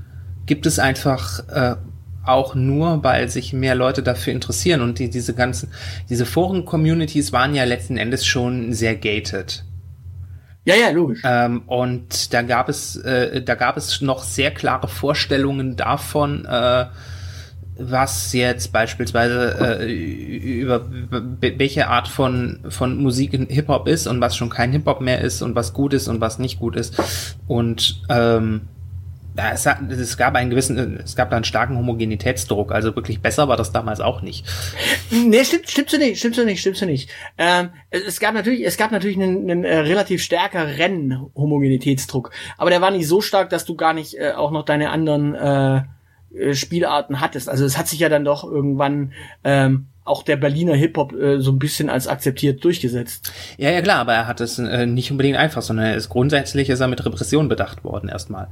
gibt 0.46 0.66
es 0.66 0.80
einfach 0.80 1.48
äh, 1.48 1.76
auch 2.26 2.56
nur, 2.56 3.04
weil 3.04 3.30
sich 3.30 3.54
mehr 3.54 3.76
Leute 3.76 4.04
dafür 4.04 4.34
interessieren 4.34 4.82
und 4.82 5.00
die, 5.00 5.10
diese 5.10 5.34
ganzen, 5.34 5.70
diese 6.10 6.26
Foren-Communities 6.26 7.32
waren 7.32 7.56
ja 7.56 7.64
letzten 7.64 7.98
Endes 7.98 8.26
schon 8.26 8.74
sehr 8.74 8.96
gated. 8.96 9.64
Ja, 10.66 10.76
ja, 10.76 10.92
logisch. 10.92 11.22
Ähm, 11.26 11.64
und 11.68 12.34
da 12.34 12.42
gab 12.42 12.70
es, 12.70 12.96
äh, 12.96 13.42
da 13.42 13.56
gab 13.56 13.76
es 13.76 14.02
noch 14.02 14.24
sehr 14.24 14.52
klare 14.52 14.88
Vorstellungen 14.88 15.76
davon, 15.76 16.46
äh, 16.46 16.86
was 17.78 18.34
jetzt 18.34 18.72
beispielsweise 18.72 19.80
äh, 19.80 19.92
über, 19.92 20.86
welche 21.42 21.88
Art 21.88 22.08
von 22.08 22.60
von 22.70 23.02
Musik 23.02 23.34
in 23.34 23.48
Hip 23.48 23.68
Hop 23.68 23.88
ist 23.88 24.06
und 24.08 24.22
was 24.22 24.38
schon 24.38 24.50
kein 24.50 24.72
Hip 24.72 24.86
Hop 24.86 25.02
mehr 25.02 25.22
ist 25.22 25.42
und 25.42 25.56
was 25.56 25.74
gut 25.74 25.94
ist 25.94 26.08
und 26.08 26.22
was 26.22 26.38
nicht 26.38 26.60
gut 26.60 26.76
ist 26.76 27.36
und 27.48 28.02
ähm, 28.10 28.62
ja, 29.38 29.52
es, 29.52 29.66
hat, 29.66 29.80
es 29.92 30.18
gab 30.18 30.36
einen 30.36 30.50
gewissen, 30.50 31.00
es 31.04 31.16
gab 31.16 31.30
da 31.30 31.36
einen 31.36 31.46
starken 31.46 31.78
Homogenitätsdruck. 31.78 32.72
Also 32.72 32.96
wirklich 32.96 33.22
besser 33.22 33.48
war 33.48 33.58
das 33.58 33.72
damals 33.72 34.00
auch 34.00 34.22
nicht. 34.22 34.46
Nee, 35.10 35.44
stimmt, 35.44 35.70
stimmt 35.70 35.90
so 35.90 35.98
nicht, 35.98 36.20
stimmt 36.20 36.36
so 36.36 36.44
nicht, 36.44 36.62
stimmt 36.62 36.78
so 36.78 36.86
nicht. 36.86 37.10
Ähm, 37.38 37.70
es, 37.90 38.20
gab 38.20 38.34
natürlich, 38.34 38.66
es 38.66 38.78
gab 38.78 38.92
natürlich 38.92 39.18
einen, 39.18 39.50
einen 39.50 39.64
äh, 39.64 39.80
relativ 39.80 40.22
stärkeren 40.22 41.28
Homogenitätsdruck, 41.36 42.32
aber 42.58 42.70
der 42.70 42.82
war 42.82 42.92
nicht 42.92 43.08
so 43.08 43.22
stark, 43.22 43.50
dass 43.50 43.66
du 43.66 43.76
gar 43.76 43.94
nicht 43.94 44.20
äh, 44.20 44.34
auch 44.34 44.52
noch 44.52 44.66
deine 44.66 44.92
anderen 44.92 45.36
äh, 45.36 45.82
äh, 46.34 46.56
Spielarten 46.56 47.20
hattest. 47.20 47.50
Also 47.50 47.66
es 47.66 47.78
hat 47.78 47.88
sich 47.88 48.00
ja 48.00 48.10
dann 48.10 48.26
doch 48.26 48.44
irgendwann 48.44 49.14
ähm, 49.44 49.88
auch 50.04 50.24
der 50.24 50.36
Berliner 50.36 50.76
Hip 50.76 50.98
Hop 50.98 51.14
äh, 51.14 51.40
so 51.40 51.52
ein 51.52 51.60
bisschen 51.60 51.90
als 51.90 52.08
akzeptiert 52.08 52.64
durchgesetzt. 52.64 53.32
Ja, 53.58 53.70
ja 53.70 53.82
klar, 53.82 54.00
aber 54.00 54.14
er 54.14 54.28
hat 54.28 54.42
es 54.42 54.60
äh, 54.60 54.86
nicht 54.86 55.12
unbedingt 55.12 55.38
einfach, 55.38 55.62
sondern 55.62 55.88
er 55.88 55.96
ist 55.96 56.10
grundsätzlich 56.10 56.70
ist 56.70 56.80
er 56.80 56.88
mit 56.88 57.06
Repression 57.06 57.48
bedacht 57.48 57.84
worden 57.84 58.10
erstmal. 58.10 58.48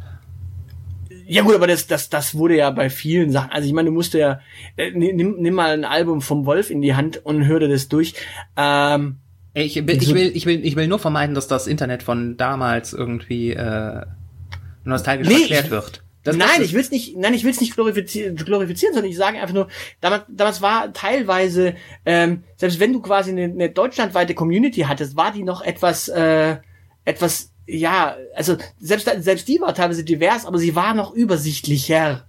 Ja 1.34 1.44
gut, 1.44 1.56
aber 1.56 1.66
das, 1.66 1.88
das, 1.88 2.10
das 2.10 2.36
wurde 2.36 2.58
ja 2.58 2.70
bei 2.72 2.90
vielen 2.90 3.32
Sachen. 3.32 3.52
Also 3.52 3.66
ich 3.66 3.74
meine, 3.74 3.88
du 3.88 3.94
musst 3.94 4.14
ja 4.14 4.42
äh, 4.76 4.92
nimm, 4.92 5.38
nimm 5.38 5.54
mal 5.54 5.72
ein 5.72 5.86
Album 5.86 6.22
vom 6.22 6.46
Wolf 6.46 6.70
in 6.70 6.82
die 6.82 6.94
Hand 6.94 7.26
und 7.26 7.46
hör 7.46 7.62
dir 7.62 7.70
das 7.70 7.88
durch. 7.88 8.16
Ähm, 8.58 9.16
Ich 9.54 9.76
will, 9.76 9.96
ich 9.96 10.14
will, 10.14 10.32
ich 10.36 10.46
will, 10.46 10.66
ich 10.66 10.76
will 10.76 10.88
nur 10.90 11.00
vermeiden, 11.00 11.34
dass 11.34 11.48
das 11.48 11.68
Internet 11.68 12.04
von 12.04 12.36
damals 12.36 12.92
irgendwie 12.92 13.52
äh, 13.52 14.02
nostalgisch 14.84 15.30
Nee, 15.30 15.44
erklärt 15.44 15.72
wird. 15.72 16.04
Das, 16.24 16.36
nein, 16.36 16.62
ich 16.62 16.74
will's 16.74 16.92
nicht, 16.92 17.16
nein, 17.16 17.34
ich 17.34 17.46
will's 17.46 17.62
nicht 17.62 17.76
glorifizieren, 17.76 18.36
glorifizieren, 18.36 18.94
sondern 18.94 19.10
ich 19.10 19.18
sage 19.18 19.40
einfach 19.40 19.56
nur, 19.56 19.70
damals, 20.02 20.24
damals 20.28 20.62
war 20.62 20.92
teilweise, 20.92 21.76
ähm, 22.06 22.44
selbst 22.58 22.82
wenn 22.82 22.92
du 22.92 23.02
quasi 23.02 23.32
eine, 23.32 23.46
eine 23.46 23.70
deutschlandweite 23.70 24.34
Community 24.36 24.82
hattest, 24.82 25.16
war 25.16 25.32
die 25.32 25.44
noch 25.44 25.62
etwas, 25.62 26.10
äh, 26.10 26.58
etwas, 27.06 27.51
ja, 27.68 28.16
also 28.36 28.58
selbst 28.80 29.10
selbst 29.20 29.48
die 29.48 29.62
war 29.62 29.74
teilweise 29.74 30.04
divers, 30.04 30.46
aber 30.46 30.58
sie 30.58 30.76
war 30.76 30.94
noch 30.94 31.14
übersichtlicher 31.14 32.26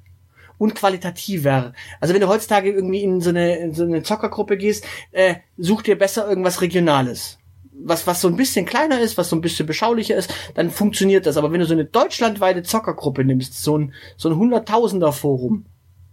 und 0.58 0.74
qualitativer. 0.74 1.72
Also 2.00 2.14
wenn 2.14 2.20
du 2.20 2.28
heutzutage 2.28 2.70
irgendwie 2.70 3.02
in 3.02 3.20
so 3.20 3.30
eine, 3.30 3.56
in 3.56 3.74
so 3.74 3.82
eine 3.84 4.02
Zockergruppe 4.02 4.56
gehst, 4.56 4.84
äh, 5.10 5.36
such 5.58 5.82
dir 5.82 5.98
besser 5.98 6.28
irgendwas 6.28 6.60
Regionales. 6.60 7.38
Was, 7.84 8.06
was 8.06 8.20
so 8.20 8.28
ein 8.28 8.36
bisschen 8.36 8.64
kleiner 8.64 9.00
ist, 9.00 9.18
was 9.18 9.28
so 9.28 9.34
ein 9.34 9.40
bisschen 9.40 9.66
beschaulicher 9.66 10.14
ist, 10.14 10.32
dann 10.54 10.70
funktioniert 10.70 11.26
das. 11.26 11.36
Aber 11.36 11.50
wenn 11.50 11.58
du 11.58 11.66
so 11.66 11.72
eine 11.72 11.86
deutschlandweite 11.86 12.62
Zockergruppe 12.62 13.24
nimmst, 13.24 13.60
so 13.60 13.76
ein, 13.76 13.92
so 14.16 14.28
ein 14.28 14.36
Hunderttausender 14.36 15.12
Forum, 15.12 15.64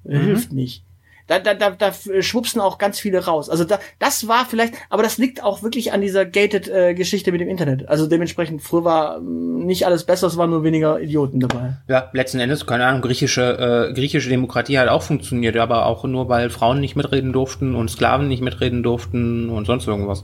hilft 0.04 0.52
nicht. 0.52 0.84
Da, 1.30 1.38
da, 1.38 1.54
da, 1.54 1.70
da 1.70 1.94
schwupsen 2.22 2.60
auch 2.60 2.80
ganz 2.80 3.00
viele 3.00 3.24
raus. 3.24 3.52
Also 3.52 3.64
da, 3.64 3.80
das 4.00 4.28
war 4.28 4.48
vielleicht, 4.48 4.74
aber 4.90 5.04
das 5.04 5.20
liegt 5.20 5.44
auch 5.44 5.62
wirklich 5.62 5.94
an 5.94 6.02
dieser 6.02 6.26
gated 6.26 6.68
äh, 6.68 6.96
Geschichte 6.96 7.32
mit 7.32 7.40
dem 7.40 7.48
Internet. 7.48 7.88
Also 7.88 8.08
dementsprechend 8.08 8.64
früher 8.64 8.84
war 8.84 9.18
ähm, 9.18 9.68
nicht 9.68 9.86
alles 9.86 10.06
besser, 10.06 10.26
es 10.26 10.38
waren 10.38 10.50
nur 10.50 10.64
weniger 10.64 11.00
Idioten 11.00 11.40
dabei. 11.40 11.78
Ja, 11.88 12.10
letzten 12.14 12.40
Endes, 12.40 12.66
keine 12.66 12.88
Ahnung, 12.88 13.02
griechische, 13.02 13.90
äh, 13.90 13.94
griechische 13.94 14.28
Demokratie 14.28 14.80
hat 14.80 14.90
auch 14.90 15.04
funktioniert, 15.04 15.56
aber 15.58 15.86
auch 15.86 16.04
nur, 16.04 16.30
weil 16.30 16.50
Frauen 16.50 16.80
nicht 16.80 16.96
mitreden 16.96 17.32
durften 17.32 17.76
und 17.76 17.92
Sklaven 17.92 18.28
nicht 18.28 18.42
mitreden 18.42 18.82
durften 18.82 19.52
und 19.52 19.66
sonst 19.66 19.86
irgendwas. 19.86 20.24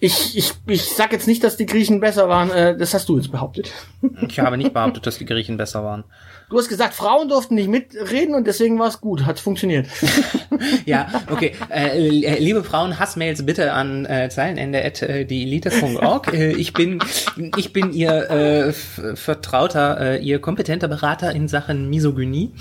Ich, 0.00 0.36
ich, 0.36 0.52
ich 0.66 0.84
sag 0.84 1.12
jetzt 1.12 1.26
nicht, 1.26 1.42
dass 1.42 1.56
die 1.56 1.64
Griechen 1.64 2.00
besser 2.00 2.28
waren, 2.28 2.50
äh, 2.50 2.76
das 2.76 2.92
hast 2.92 3.08
du 3.08 3.16
jetzt 3.16 3.32
behauptet. 3.32 3.72
Ich 4.28 4.38
habe 4.38 4.58
nicht 4.58 4.74
behauptet, 4.74 5.06
dass 5.06 5.16
die 5.16 5.24
Griechen 5.24 5.56
besser 5.56 5.82
waren. 5.82 6.04
Du 6.50 6.58
hast 6.58 6.68
gesagt, 6.68 6.94
Frauen 6.94 7.28
durften 7.28 7.54
nicht 7.54 7.68
mitreden 7.68 8.34
und 8.34 8.46
deswegen 8.46 8.78
war 8.78 8.88
es 8.88 9.00
gut, 9.00 9.24
hat 9.26 9.40
funktioniert. 9.40 9.86
Ja, 10.86 11.08
okay. 11.30 11.52
Äh, 11.68 12.38
liebe 12.38 12.62
Frauen, 12.62 12.98
Hassmails 12.98 13.44
bitte 13.44 13.72
an 13.72 14.06
äh, 14.06 14.28
Zeilenende 14.30 14.84
at 14.84 15.02
äh. 15.02 15.24
Äh, 16.32 16.52
ich 16.52 16.72
bin 16.72 17.00
ich 17.56 17.72
bin 17.72 17.92
ihr 17.92 18.30
äh, 18.30 18.72
vertrauter, 18.72 20.00
äh, 20.00 20.22
ihr 20.22 20.38
kompetenter 20.38 20.88
Berater 20.88 21.32
in 21.32 21.48
Sachen 21.48 21.90
Misogynie. 21.90 22.52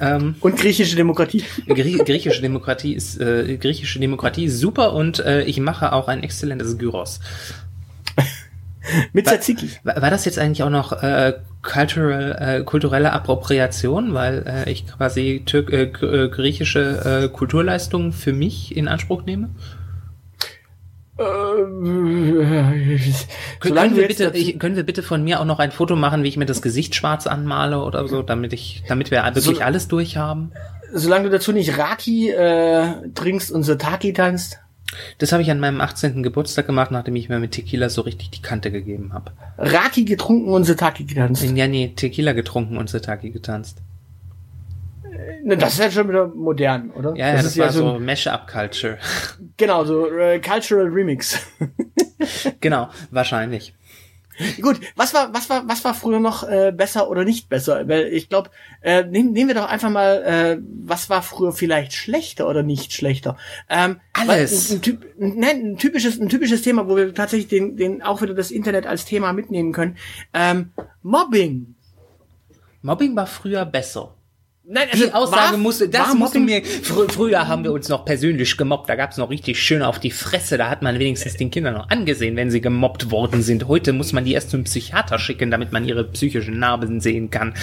Ähm, 0.00 0.36
Und 0.40 0.56
griechische 0.56 0.96
Demokratie. 0.96 1.44
Grie 1.66 1.98
griechische 1.98 2.40
Demokratie 2.40 2.94
ist 2.94 3.20
äh, 3.20 3.58
griechische 3.58 4.00
Demokratie 4.00 4.44
ist 4.44 4.58
super 4.58 4.94
und 4.94 5.18
äh, 5.18 5.42
ich 5.42 5.60
mache 5.60 5.92
auch 5.92 6.08
ein 6.08 6.22
exzellentes 6.22 6.78
Gyros. 6.78 7.20
Mit 9.12 9.26
Tzatziki. 9.26 9.70
War, 9.84 10.00
war 10.02 10.10
das 10.10 10.24
jetzt 10.24 10.38
eigentlich 10.38 10.62
auch 10.62 10.70
noch 10.70 10.92
äh, 11.02 11.34
cultural, 11.62 12.36
äh, 12.60 12.64
kulturelle 12.64 13.12
Appropriation, 13.12 14.14
weil 14.14 14.44
äh, 14.46 14.70
ich 14.70 14.86
quasi 14.86 15.42
Türk 15.44 15.70
äh, 15.72 15.82
äh, 15.84 16.28
griechische 16.28 17.24
äh, 17.24 17.28
Kulturleistungen 17.28 18.12
für 18.12 18.32
mich 18.32 18.76
in 18.76 18.88
Anspruch 18.88 19.24
nehme? 19.24 19.50
Äh, 21.18 21.22
Können, 23.60 23.96
wir 23.96 24.08
bitte, 24.08 24.30
ich, 24.34 24.58
können 24.58 24.76
wir 24.76 24.84
bitte 24.84 25.02
von 25.02 25.22
mir 25.22 25.40
auch 25.40 25.44
noch 25.44 25.58
ein 25.58 25.70
Foto 25.70 25.96
machen, 25.96 26.22
wie 26.22 26.28
ich 26.28 26.36
mir 26.38 26.46
das 26.46 26.62
Gesicht 26.62 26.94
schwarz 26.94 27.26
anmale 27.26 27.78
oder 27.82 28.08
so, 28.08 28.22
damit 28.22 28.52
ich, 28.54 28.82
damit 28.88 29.10
wir 29.10 29.22
wirklich 29.24 29.44
So- 29.58 29.60
alles 29.62 29.88
durchhaben? 29.88 30.52
solange 30.92 31.24
du 31.24 31.30
dazu 31.30 31.52
nicht 31.52 31.78
Raki 31.78 32.30
äh, 32.30 33.08
trinkst 33.14 33.52
und 33.52 33.62
Sataki 33.62 34.12
tanzt. 34.12 34.58
Das 35.18 35.32
habe 35.32 35.42
ich 35.42 35.50
an 35.50 35.60
meinem 35.60 35.80
18. 35.80 36.22
Geburtstag 36.22 36.66
gemacht, 36.66 36.90
nachdem 36.90 37.14
ich 37.16 37.28
mir 37.28 37.38
mit 37.38 37.52
Tequila 37.52 37.88
so 37.88 38.02
richtig 38.02 38.30
die 38.30 38.42
Kante 38.42 38.70
gegeben 38.72 39.12
habe. 39.12 39.32
Raki 39.56 40.04
getrunken 40.04 40.52
und 40.52 40.64
Sataki 40.64 41.04
getanzt. 41.04 41.44
Ja, 41.44 41.68
nee, 41.68 41.92
Tequila 41.94 42.32
getrunken 42.32 42.76
und 42.76 42.90
Sataki 42.90 43.30
getanzt. 43.30 43.78
Ne, 45.42 45.56
Das 45.56 45.74
ist 45.74 45.78
ja 45.78 45.90
schon 45.90 46.08
wieder 46.08 46.26
modern, 46.28 46.90
oder? 46.90 47.14
Ja, 47.16 47.28
ja, 47.28 47.36
das, 47.36 47.46
ist 47.46 47.58
war 47.58 47.66
ja 47.66 47.72
so, 47.72 47.92
so, 47.92 47.98
Mash-up-Culture. 47.98 48.98
genau, 49.56 49.84
so 49.84 50.10
äh, 50.10 50.40
Cultural 50.40 50.86
Remix. 50.86 51.38
genau, 52.60 52.90
wahrscheinlich. 53.10 53.74
Gut, 54.60 54.80
was 54.96 55.14
war, 55.14 55.32
was 55.34 55.50
war, 55.50 55.66
was 55.68 55.84
war 55.84 55.94
früher 55.94 56.20
noch 56.20 56.48
äh, 56.48 56.72
besser 56.72 57.08
oder 57.10 57.24
nicht 57.24 57.48
besser? 57.48 57.88
Weil 57.88 58.08
ich 58.08 58.28
glaube, 58.28 58.50
äh, 58.82 59.04
nehmen, 59.04 59.32
nehmen 59.32 59.48
wir 59.48 59.54
doch 59.54 59.68
einfach 59.68 59.90
mal, 59.90 60.22
äh, 60.22 60.62
was 60.84 61.10
war 61.10 61.22
früher 61.22 61.52
vielleicht 61.52 61.92
schlechter 61.92 62.48
oder 62.48 62.62
nicht 62.62 62.92
schlechter? 62.92 63.36
Ähm, 63.68 64.00
Alles. 64.12 64.70
Ein, 64.70 64.76
ein, 64.76 64.82
typ, 64.82 65.06
nein, 65.18 65.72
ein 65.72 65.78
typisches, 65.78 66.20
ein 66.20 66.28
typisches 66.28 66.62
Thema, 66.62 66.88
wo 66.88 66.96
wir 66.96 67.14
tatsächlich 67.14 67.48
den, 67.48 67.76
den 67.76 68.02
auch 68.02 68.22
wieder 68.22 68.34
das 68.34 68.50
Internet 68.50 68.86
als 68.86 69.04
Thema 69.04 69.32
mitnehmen 69.32 69.72
können. 69.72 69.96
Ähm, 70.32 70.72
Mobbing. 71.02 71.74
Mobbing 72.82 73.14
war 73.16 73.26
früher 73.26 73.64
besser. 73.64 74.14
Nein, 74.62 74.88
Die 74.94 75.12
Aussage 75.12 75.52
war- 75.52 75.56
musste, 75.56 75.88
das 75.88 76.14
musste 76.14 76.38
mir, 76.38 76.62
fr 76.64 77.08
früher 77.08 77.48
haben 77.48 77.64
wir 77.64 77.72
uns 77.72 77.88
noch 77.88 78.04
persönlich 78.04 78.56
gemobbt, 78.56 78.88
da 78.90 78.94
gab's 78.94 79.16
noch 79.16 79.30
richtig 79.30 79.58
schön 79.60 79.82
auf 79.82 79.98
die 79.98 80.10
Fresse, 80.10 80.58
da 80.58 80.68
hat 80.68 80.82
man 80.82 80.98
wenigstens 80.98 81.36
den 81.36 81.50
Kindern 81.50 81.74
noch 81.74 81.88
angesehen, 81.88 82.36
wenn 82.36 82.50
sie 82.50 82.60
gemobbt 82.60 83.10
worden 83.10 83.42
sind. 83.42 83.66
Heute 83.68 83.92
muss 83.94 84.12
man 84.12 84.24
die 84.24 84.32
erst 84.32 84.50
zum 84.50 84.64
Psychiater 84.64 85.18
schicken, 85.18 85.50
damit 85.50 85.72
man 85.72 85.84
ihre 85.88 86.04
psychischen 86.04 86.58
Narben 86.58 87.00
sehen 87.00 87.30
kann. 87.30 87.54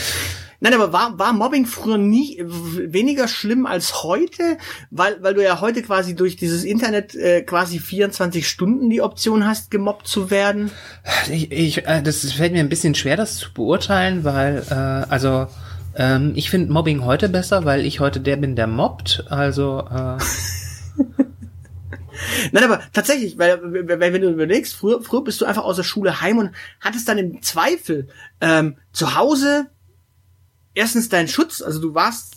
Nein, 0.60 0.74
aber 0.74 0.92
war, 0.92 1.20
war 1.20 1.34
Mobbing 1.34 1.68
früher 1.68 2.00
nie 2.00 2.42
weniger 2.44 3.28
schlimm 3.28 3.68
als 3.68 4.02
heute? 4.02 4.58
Weil, 4.90 5.18
weil 5.22 5.36
du 5.36 5.44
ja 5.44 5.62
heute 5.62 5.84
quasi 5.84 6.16
durch 6.16 6.36
dieses 6.36 6.64
Internet 6.64 7.14
äh, 7.14 7.44
quasi 7.44 7.78
24 7.78 8.48
Stunden 8.50 8.90
die 8.90 9.04
Option 9.04 9.46
hast, 9.46 9.70
gemobbt 9.70 10.08
zu 10.08 10.32
werden. 10.32 10.72
Ich, 11.32 11.52
ich, 11.52 11.86
äh, 11.88 12.02
das 12.02 12.32
fällt 12.34 12.54
mir 12.54 12.60
ein 12.62 12.70
bisschen 12.70 12.96
schwer, 12.96 13.18
das 13.18 13.38
zu 13.38 13.54
beurteilen, 13.54 14.24
weil, 14.24 14.64
äh, 14.72 14.74
also, 14.74 15.46
ähm, 15.98 16.34
ich 16.36 16.50
finde 16.50 16.72
Mobbing 16.72 17.04
heute 17.04 17.28
besser, 17.28 17.66
weil 17.66 17.86
ich 17.86 18.00
heute 18.00 18.20
der 18.20 18.38
bin, 18.38 18.56
der 18.56 18.68
mobbt. 18.68 19.26
Also, 19.30 19.80
äh, 19.90 20.18
Nein, 22.52 22.64
aber 22.64 22.82
tatsächlich, 22.94 23.38
weil, 23.38 23.60
wenn 23.62 24.22
du 24.22 24.30
überlegst, 24.30 24.76
früher, 24.76 25.02
früher 25.02 25.24
bist 25.24 25.42
du 25.42 25.46
einfach 25.46 25.64
aus 25.64 25.76
der 25.76 25.84
Schule 25.84 26.22
heim 26.22 26.38
und 26.38 26.52
hattest 26.80 27.08
dann 27.08 27.18
im 27.18 27.42
Zweifel 27.42 28.08
ähm, 28.42 28.78
zu 28.92 29.16
Hause 29.16 29.68
erstens 30.74 31.10
deinen 31.10 31.28
Schutz, 31.28 31.62
also 31.62 31.82
du 31.82 31.96
warst 31.96 32.36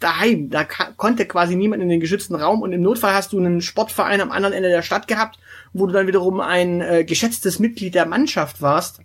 daheim, 0.00 0.50
da 0.50 0.64
konnte 0.64 1.26
quasi 1.26 1.56
niemand 1.56 1.82
in 1.82 1.88
den 1.88 2.00
geschützten 2.00 2.36
Raum 2.36 2.62
und 2.62 2.72
im 2.72 2.82
Notfall 2.82 3.14
hast 3.14 3.32
du 3.32 3.38
einen 3.38 3.60
Sportverein 3.60 4.20
am 4.20 4.30
anderen 4.30 4.54
Ende 4.54 4.68
der 4.68 4.82
Stadt 4.82 5.08
gehabt, 5.08 5.38
wo 5.72 5.86
du 5.86 5.92
dann 5.92 6.06
wiederum 6.06 6.40
ein 6.40 6.80
äh, 6.80 7.04
geschätztes 7.04 7.58
Mitglied 7.58 7.94
der 7.94 8.06
Mannschaft 8.06 8.62
warst. 8.62 9.00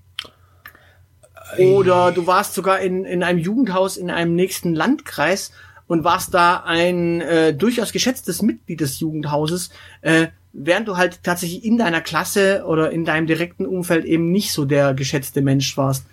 Oder 1.59 2.11
du 2.11 2.27
warst 2.27 2.53
sogar 2.53 2.79
in, 2.79 3.05
in 3.05 3.23
einem 3.23 3.39
Jugendhaus 3.39 3.97
in 3.97 4.09
einem 4.09 4.35
nächsten 4.35 4.73
Landkreis 4.75 5.51
und 5.87 6.03
warst 6.03 6.33
da 6.33 6.63
ein 6.65 7.21
äh, 7.21 7.53
durchaus 7.53 7.91
geschätztes 7.91 8.41
Mitglied 8.41 8.81
des 8.81 8.99
Jugendhauses, 8.99 9.69
äh, 10.01 10.27
während 10.53 10.87
du 10.87 10.97
halt 10.97 11.23
tatsächlich 11.23 11.65
in 11.65 11.77
deiner 11.77 12.01
Klasse 12.01 12.63
oder 12.65 12.91
in 12.91 13.05
deinem 13.05 13.27
direkten 13.27 13.65
Umfeld 13.65 14.05
eben 14.05 14.31
nicht 14.31 14.53
so 14.53 14.65
der 14.65 14.93
geschätzte 14.93 15.41
Mensch 15.41 15.75
warst. 15.77 16.05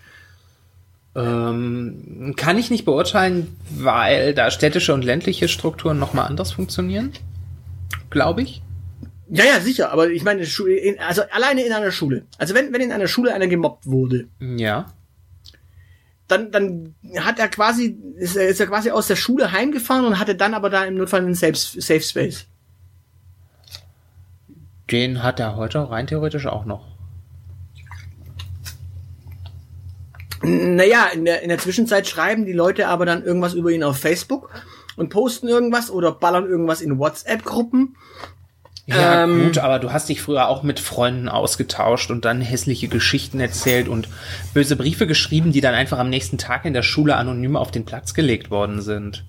ähm, 1.14 2.34
kann 2.36 2.56
ich 2.58 2.70
nicht 2.70 2.84
beurteilen, 2.84 3.56
weil 3.70 4.32
da 4.34 4.50
städtische 4.50 4.94
und 4.94 5.04
ländliche 5.04 5.48
Strukturen 5.48 5.98
nochmal 5.98 6.26
anders 6.26 6.52
funktionieren. 6.52 7.12
Glaube 8.10 8.42
ich. 8.42 8.62
Ja, 9.28 9.44
ja, 9.44 9.60
sicher, 9.60 9.92
aber 9.92 10.10
ich 10.10 10.24
meine, 10.24 10.42
also 11.06 11.22
alleine 11.30 11.64
in 11.64 11.72
einer 11.72 11.92
Schule. 11.92 12.24
Also 12.38 12.54
wenn, 12.54 12.72
wenn 12.72 12.80
in 12.80 12.92
einer 12.92 13.06
Schule 13.06 13.32
einer 13.32 13.46
gemobbt 13.46 13.86
wurde, 13.86 14.26
Ja. 14.40 14.92
Dann, 16.30 16.50
dann 16.50 16.94
hat 17.18 17.38
er 17.38 17.48
quasi, 17.48 17.98
ist 18.16 18.36
er, 18.36 18.48
ist 18.48 18.60
er 18.60 18.66
quasi 18.66 18.90
aus 18.90 19.06
der 19.06 19.16
Schule 19.16 19.52
heimgefahren 19.52 20.04
und 20.04 20.18
hatte 20.18 20.34
dann 20.34 20.54
aber 20.54 20.70
da 20.70 20.84
im 20.84 20.96
Notfall 20.96 21.20
einen 21.20 21.34
Safe, 21.34 21.54
Safe 21.54 22.00
Space. 22.00 22.46
Den 24.90 25.22
hat 25.22 25.40
er 25.40 25.56
heute 25.56 25.90
rein 25.90 26.06
theoretisch 26.06 26.46
auch 26.46 26.64
noch. 26.64 26.90
Naja, 30.42 31.06
in 31.12 31.24
der, 31.26 31.42
in 31.42 31.50
der 31.50 31.58
Zwischenzeit 31.58 32.08
schreiben 32.08 32.46
die 32.46 32.52
Leute 32.52 32.88
aber 32.88 33.04
dann 33.04 33.22
irgendwas 33.22 33.52
über 33.54 33.70
ihn 33.70 33.84
auf 33.84 33.98
Facebook 33.98 34.50
und 34.96 35.10
posten 35.10 35.48
irgendwas 35.48 35.90
oder 35.90 36.12
ballern 36.12 36.46
irgendwas 36.46 36.80
in 36.80 36.98
WhatsApp-Gruppen. 36.98 37.96
Ja, 38.90 39.24
Ähm, 39.24 39.44
gut, 39.44 39.58
aber 39.58 39.78
du 39.78 39.92
hast 39.92 40.08
dich 40.08 40.20
früher 40.20 40.48
auch 40.48 40.62
mit 40.62 40.80
Freunden 40.80 41.28
ausgetauscht 41.28 42.10
und 42.10 42.24
dann 42.24 42.40
hässliche 42.40 42.88
Geschichten 42.88 43.40
erzählt 43.40 43.88
und 43.88 44.08
böse 44.52 44.76
Briefe 44.76 45.06
geschrieben, 45.06 45.52
die 45.52 45.60
dann 45.60 45.74
einfach 45.74 45.98
am 45.98 46.10
nächsten 46.10 46.38
Tag 46.38 46.64
in 46.64 46.74
der 46.74 46.82
Schule 46.82 47.16
anonym 47.16 47.56
auf 47.56 47.70
den 47.70 47.84
Platz 47.84 48.14
gelegt 48.14 48.50
worden 48.50 48.80
sind. 48.82 49.24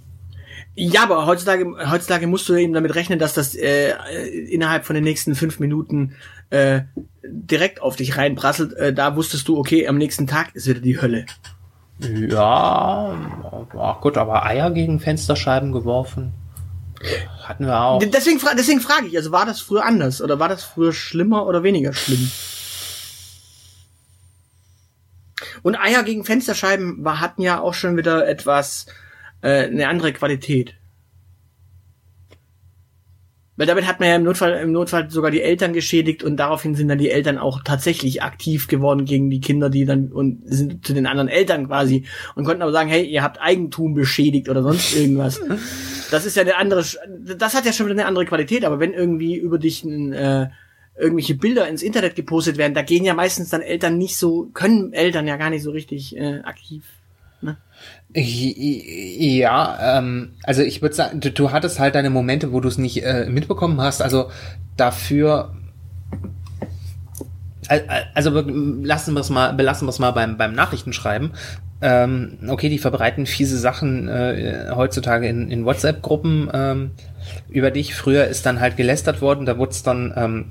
Ja, 0.76 1.04
aber 1.04 1.26
heutzutage, 1.26 1.66
heutzutage 1.90 2.28
musst 2.28 2.48
du 2.48 2.56
eben 2.56 2.74
damit 2.74 2.96
rechnen, 2.96 3.20
dass 3.20 3.34
das 3.34 3.56
äh, 3.56 3.92
innerhalb 4.50 4.86
von 4.86 4.94
den 4.94 5.04
nächsten 5.04 5.36
fünf 5.36 5.60
Minuten 5.60 6.16
äh, 6.50 6.82
direkt 7.24 7.82
auf 7.82 7.98
dich 7.98 8.18
reinprasselt. 8.18 8.74
Äh, 8.74 8.94
da 8.94 9.16
wusstest 9.16 9.48
du, 9.48 9.58
okay, 9.58 9.88
am 9.88 9.98
nächsten 9.98 10.28
Tag 10.28 10.56
ist 10.56 10.68
wieder 10.68 10.80
die 10.80 11.02
Hölle. 11.02 11.26
Ja, 12.00 13.16
ach 13.78 14.02
gut, 14.02 14.18
aber 14.18 14.46
Eier 14.46 14.72
gegen 14.72 15.00
Fensterscheiben 15.00 15.72
geworfen. 15.72 16.34
Hatten 17.44 17.66
wir 17.66 17.82
auch. 17.82 18.00
Deswegen, 18.04 18.40
fra 18.40 18.54
deswegen 18.54 18.82
frage 18.82 19.08
ich, 19.08 19.18
also 19.18 19.32
war 19.32 19.46
das 19.46 19.62
früher 19.62 19.86
anders 19.86 20.22
oder 20.22 20.40
war 20.40 20.50
das 20.50 20.64
früher 20.64 20.94
schlimmer 20.94 21.46
oder 21.48 21.64
weniger 21.64 21.94
schlimm? 21.94 22.32
Und 25.64 25.76
Eier 25.76 26.04
gegen 26.04 26.24
Fensterscheiben 26.24 27.04
war, 27.04 27.20
hatten 27.20 27.42
ja 27.42 27.60
auch 27.60 27.74
schon 27.74 27.98
wieder 27.98 28.28
etwas, 28.28 28.86
äh, 29.42 29.66
eine 29.66 29.88
andere 29.88 30.14
Qualität. 30.14 30.76
Weil 33.58 33.68
damit 33.68 33.86
hat 33.86 34.00
man 34.00 34.10
ja 34.10 34.16
im 34.16 34.24
Notfall, 34.24 34.54
im 34.54 34.72
Notfall 34.72 35.12
sogar 35.12 35.30
die 35.30 35.42
Eltern 35.42 35.74
geschädigt 35.74 36.24
und 36.24 36.38
daraufhin 36.38 36.74
sind 36.74 36.88
dann 36.88 36.98
die 36.98 37.12
Eltern 37.12 37.38
auch 37.38 37.62
tatsächlich 37.64 38.24
aktiv 38.24 38.68
geworden 38.68 39.06
gegen 39.06 39.30
die 39.30 39.42
Kinder, 39.42 39.70
die 39.70 39.86
dann 39.86 40.12
und 40.12 40.42
sind 40.46 40.84
zu 40.84 40.94
den 40.94 41.06
anderen 41.06 41.28
Eltern 41.28 41.68
quasi 41.68 42.06
und 42.34 42.46
konnten 42.46 42.64
aber 42.64 42.72
sagen, 42.72 42.90
hey, 42.90 43.06
ihr 43.06 43.22
habt 43.22 43.40
Eigentum 43.40 43.94
beschädigt 43.94 44.50
oder 44.50 44.64
sonst 44.64 44.96
irgendwas. 44.96 45.40
Das 46.12 46.26
ist 46.26 46.36
ja 46.36 46.44
eine 46.44 46.58
andere, 46.58 46.84
das 47.38 47.54
hat 47.56 47.66
ja 47.66 47.74
schon 47.74 47.88
wieder 47.88 47.96
eine 47.96 48.06
andere 48.06 48.26
Qualität, 48.26 48.66
aber 48.66 48.80
wenn 48.80 48.94
irgendwie 48.94 49.36
über 49.36 49.58
dich 49.58 49.84
ein, 49.84 50.14
äh, 50.14 50.50
irgendwelche 51.00 51.36
Bilder 51.36 51.68
ins 51.68 51.82
Internet 51.82 52.16
gepostet 52.16 52.58
werden, 52.58 52.74
da 52.74 52.82
gehen 52.84 53.04
ja 53.06 53.14
meistens 53.14 53.50
dann 53.50 53.62
Eltern 53.62 53.98
nicht 53.98 54.18
so, 54.18 54.50
können 54.54 54.94
Eltern 54.94 55.26
ja 55.26 55.38
gar 55.38 55.50
nicht 55.50 55.64
so 55.64 55.72
richtig 55.72 56.16
äh, 56.18 56.42
aktiv. 56.44 56.84
Ne? 57.42 57.58
Ja, 58.14 59.98
ähm, 59.98 60.34
also 60.44 60.62
ich 60.62 60.82
würde 60.82 60.94
sagen, 60.94 61.22
du, 61.22 61.32
du 61.32 61.52
hattest 61.52 61.80
halt 61.80 61.96
deine 61.96 62.10
Momente, 62.12 62.52
wo 62.52 62.60
du 62.60 62.68
es 62.68 62.78
nicht 62.78 63.04
äh, 63.04 63.26
mitbekommen 63.28 63.82
hast. 63.82 64.02
Also 64.02 64.30
dafür, 64.78 65.56
Al- 67.68 67.86
al- 67.88 68.08
also 68.14 68.32
lassen 68.32 69.14
wir 69.14 69.22
es 69.22 69.30
mal, 69.30 69.54
belassen 69.54 69.88
wir 69.88 69.92
es 69.92 70.00
mal 70.00 70.12
beim 70.12 70.38
beim 70.38 70.54
Nachrichtenschreiben. 70.54 71.32
Ähm, 71.82 72.38
okay, 72.48 72.70
die 72.70 72.78
verbreiten 72.78 73.26
fiese 73.26 73.58
Sachen 73.58 74.08
äh, 74.08 74.72
heutzutage 74.76 75.28
in, 75.28 75.50
in 75.50 75.66
WhatsApp-Gruppen 75.66 76.50
ähm, 76.54 76.92
über 77.50 77.72
dich. 77.72 77.96
Früher 77.96 78.26
ist 78.26 78.46
dann 78.46 78.60
halt 78.60 78.78
gelästert 78.78 79.22
worden, 79.22 79.46
da 79.46 79.58
wurde 79.58 79.72
es 79.72 79.84
dann 79.84 80.14
ähm, 80.16 80.46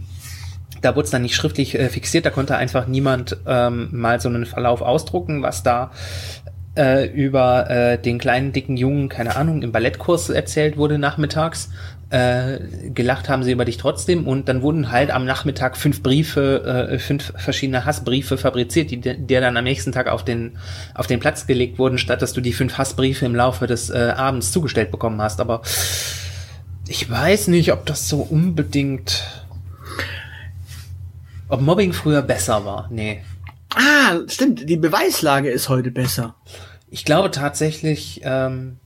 da 0.81 0.97
wurde 0.97 1.05
es 1.05 1.11
dann 1.11 1.23
nicht 1.23 1.35
schriftlich 1.35 1.79
äh, 1.79 1.89
fixiert, 1.89 2.27
da 2.27 2.31
konnte 2.31 2.57
einfach 2.57 2.87
niemand 2.87 3.37
ähm, 3.47 3.89
mal 3.93 4.21
so 4.21 4.29
einen 4.29 4.47
Verlauf 4.47 4.81
ausdrucken, 4.81 5.43
was 5.43 5.63
da 5.63 5.91
äh, 6.77 7.07
über 7.07 7.69
äh, 7.69 7.99
den 7.99 8.19
kleinen 8.19 8.53
dicken 8.53 8.77
Jungen, 8.77 9.09
keine 9.09 9.37
Ahnung, 9.37 9.63
im 9.63 9.73
Ballettkurs 9.73 10.31
erzählt 10.31 10.77
wurde 10.77 10.99
nachmittags. 10.99 11.71
Äh, 12.11 12.91
gelacht 12.93 13.29
haben 13.29 13.45
sie 13.45 13.53
über 13.53 13.65
dich 13.65 13.77
trotzdem 13.77 14.27
und 14.27 14.49
dann 14.49 14.63
wurden 14.63 14.91
halt 14.91 15.13
am 15.13 15.25
Nachmittag 15.25 15.77
fünf 15.77 16.03
Briefe, 16.03 16.89
äh, 16.91 16.99
fünf 16.99 17.33
verschiedene 17.37 17.85
Hassbriefe 17.85 18.37
fabriziert, 18.37 18.91
die 18.91 19.01
dir 19.01 19.41
dann 19.41 19.57
am 19.57 19.63
nächsten 19.63 19.93
Tag 19.93 20.09
auf 20.09 20.25
den 20.25 20.59
auf 20.95 21.07
den 21.07 21.21
Platz 21.21 21.47
gelegt 21.47 21.79
wurden, 21.79 21.99
statt 21.99 22.21
dass 22.21 22.33
du 22.33 22.41
die 22.41 22.53
fünf 22.53 22.79
Hassbriefe 22.79 23.27
im 23.27 23.37
Laufe 23.37 23.69
des 23.69 23.91
äh, 23.91 24.13
Abends 24.17 24.51
zugestellt 24.51 24.91
bekommen 24.91 25.23
hast. 25.23 25.41
Aber 25.41 25.63
ich 26.89 27.09
weiß 27.09 27.47
nicht, 27.47 27.73
ob 27.73 27.87
das 27.87 28.09
so 28.09 28.23
unbedingt 28.23 29.23
Ob 31.51 31.61
Mobbing 31.61 31.93
früher 31.93 32.23
besser 32.23 32.65
war? 32.65 32.89
Nee. 32.91 33.23
Ah, 33.75 34.21
stimmt. 34.29 34.69
Die 34.69 34.77
Beweislage 34.77 35.51
ist 35.51 35.69
heute 35.69 35.91
besser. 35.91 36.37
Ich 36.89 37.05
glaube 37.05 37.31
tatsächlich, 37.33 38.21
ähm, 38.25 38.79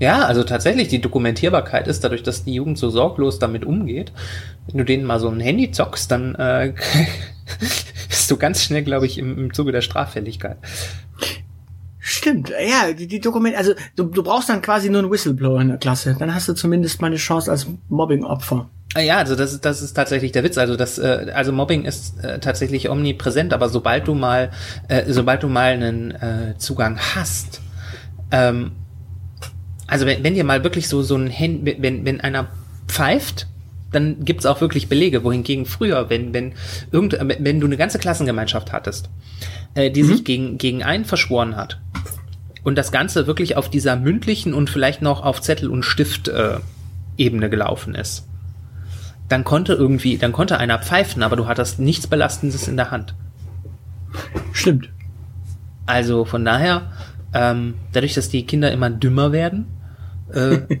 ja, 0.00 0.24
also 0.24 0.44
tatsächlich, 0.44 0.88
die 0.88 1.02
Dokumentierbarkeit 1.02 1.86
ist 1.86 2.02
dadurch, 2.02 2.22
dass 2.22 2.44
die 2.44 2.54
Jugend 2.54 2.78
so 2.78 2.88
sorglos 2.88 3.38
damit 3.38 3.66
umgeht. 3.66 4.12
Wenn 4.66 4.78
du 4.78 4.84
denen 4.84 5.04
mal 5.04 5.20
so 5.20 5.28
ein 5.28 5.40
Handy 5.40 5.70
zockst, 5.70 6.10
dann 6.10 6.34
äh, 6.36 6.72
bist 8.08 8.30
du 8.30 8.38
ganz 8.38 8.64
schnell, 8.64 8.82
glaube 8.82 9.04
ich, 9.04 9.18
im, 9.18 9.38
im 9.38 9.54
Zuge 9.54 9.72
der 9.72 9.82
Straffälligkeit. 9.82 10.56
Stimmt, 11.98 12.48
ja, 12.48 12.94
die, 12.94 13.06
die 13.06 13.20
Dokumente, 13.20 13.58
also 13.58 13.74
du, 13.94 14.04
du 14.04 14.22
brauchst 14.22 14.48
dann 14.48 14.62
quasi 14.62 14.88
nur 14.88 15.02
einen 15.02 15.10
Whistleblower 15.10 15.60
in 15.60 15.68
der 15.68 15.76
Klasse. 15.76 16.16
Dann 16.18 16.34
hast 16.34 16.48
du 16.48 16.54
zumindest 16.54 17.02
mal 17.02 17.08
eine 17.08 17.16
Chance 17.16 17.50
als 17.50 17.66
Mobbing-Opfer. 17.90 18.70
Ah 18.94 19.00
Ja, 19.00 19.18
also 19.18 19.36
das 19.36 19.52
ist, 19.52 19.66
das 19.66 19.82
ist 19.82 19.92
tatsächlich 19.92 20.32
der 20.32 20.42
Witz. 20.42 20.56
Also 20.56 20.76
das, 20.76 20.98
äh, 20.98 21.30
also 21.34 21.52
Mobbing 21.52 21.84
ist 21.84 22.24
äh, 22.24 22.40
tatsächlich 22.40 22.88
omnipräsent, 22.88 23.52
aber 23.52 23.68
sobald 23.68 24.08
du 24.08 24.14
mal, 24.14 24.50
äh, 24.88 25.12
sobald 25.12 25.42
du 25.42 25.48
mal 25.48 25.72
einen 25.72 26.10
äh, 26.12 26.54
Zugang 26.56 26.98
hast, 26.98 27.60
ähm, 28.32 28.72
also 29.90 30.06
wenn, 30.06 30.24
wenn 30.24 30.34
dir 30.34 30.44
mal 30.44 30.64
wirklich 30.64 30.88
so 30.88 31.02
so 31.02 31.16
ein 31.16 31.28
Handy, 31.28 31.76
wenn 31.80 32.04
wenn 32.04 32.20
einer 32.20 32.48
pfeift, 32.86 33.46
dann 33.92 34.24
gibt's 34.24 34.46
auch 34.46 34.60
wirklich 34.60 34.88
Belege. 34.88 35.24
Wohingegen 35.24 35.66
früher, 35.66 36.08
wenn 36.08 36.32
wenn 36.32 36.52
irgend, 36.90 37.18
wenn 37.20 37.60
du 37.60 37.66
eine 37.66 37.76
ganze 37.76 37.98
Klassengemeinschaft 37.98 38.72
hattest, 38.72 39.10
äh, 39.74 39.90
die 39.90 40.02
sich 40.02 40.24
gegen 40.24 40.58
gegen 40.58 40.82
einen 40.82 41.04
verschworen 41.04 41.56
hat 41.56 41.80
und 42.62 42.76
das 42.78 42.92
Ganze 42.92 43.26
wirklich 43.26 43.56
auf 43.56 43.68
dieser 43.68 43.96
mündlichen 43.96 44.54
und 44.54 44.70
vielleicht 44.70 45.02
noch 45.02 45.22
auf 45.22 45.40
Zettel 45.40 45.68
und 45.68 45.84
Stift 45.84 46.28
äh, 46.28 46.58
Ebene 47.16 47.50
gelaufen 47.50 47.94
ist 47.94 48.24
dann 49.30 49.44
konnte 49.44 49.74
irgendwie, 49.74 50.18
dann 50.18 50.32
konnte 50.32 50.58
einer 50.58 50.80
pfeifen, 50.80 51.22
aber 51.22 51.36
du 51.36 51.46
hattest 51.46 51.78
nichts 51.78 52.08
Belastendes 52.08 52.66
in 52.66 52.76
der 52.76 52.90
Hand. 52.90 53.14
Stimmt. 54.52 54.90
Also 55.86 56.24
von 56.24 56.44
daher, 56.44 56.90
ähm, 57.32 57.74
dadurch, 57.92 58.14
dass 58.14 58.28
die 58.28 58.44
Kinder 58.44 58.72
immer 58.72 58.90
dümmer 58.90 59.30
werden, 59.30 59.66
äh, 60.34 60.80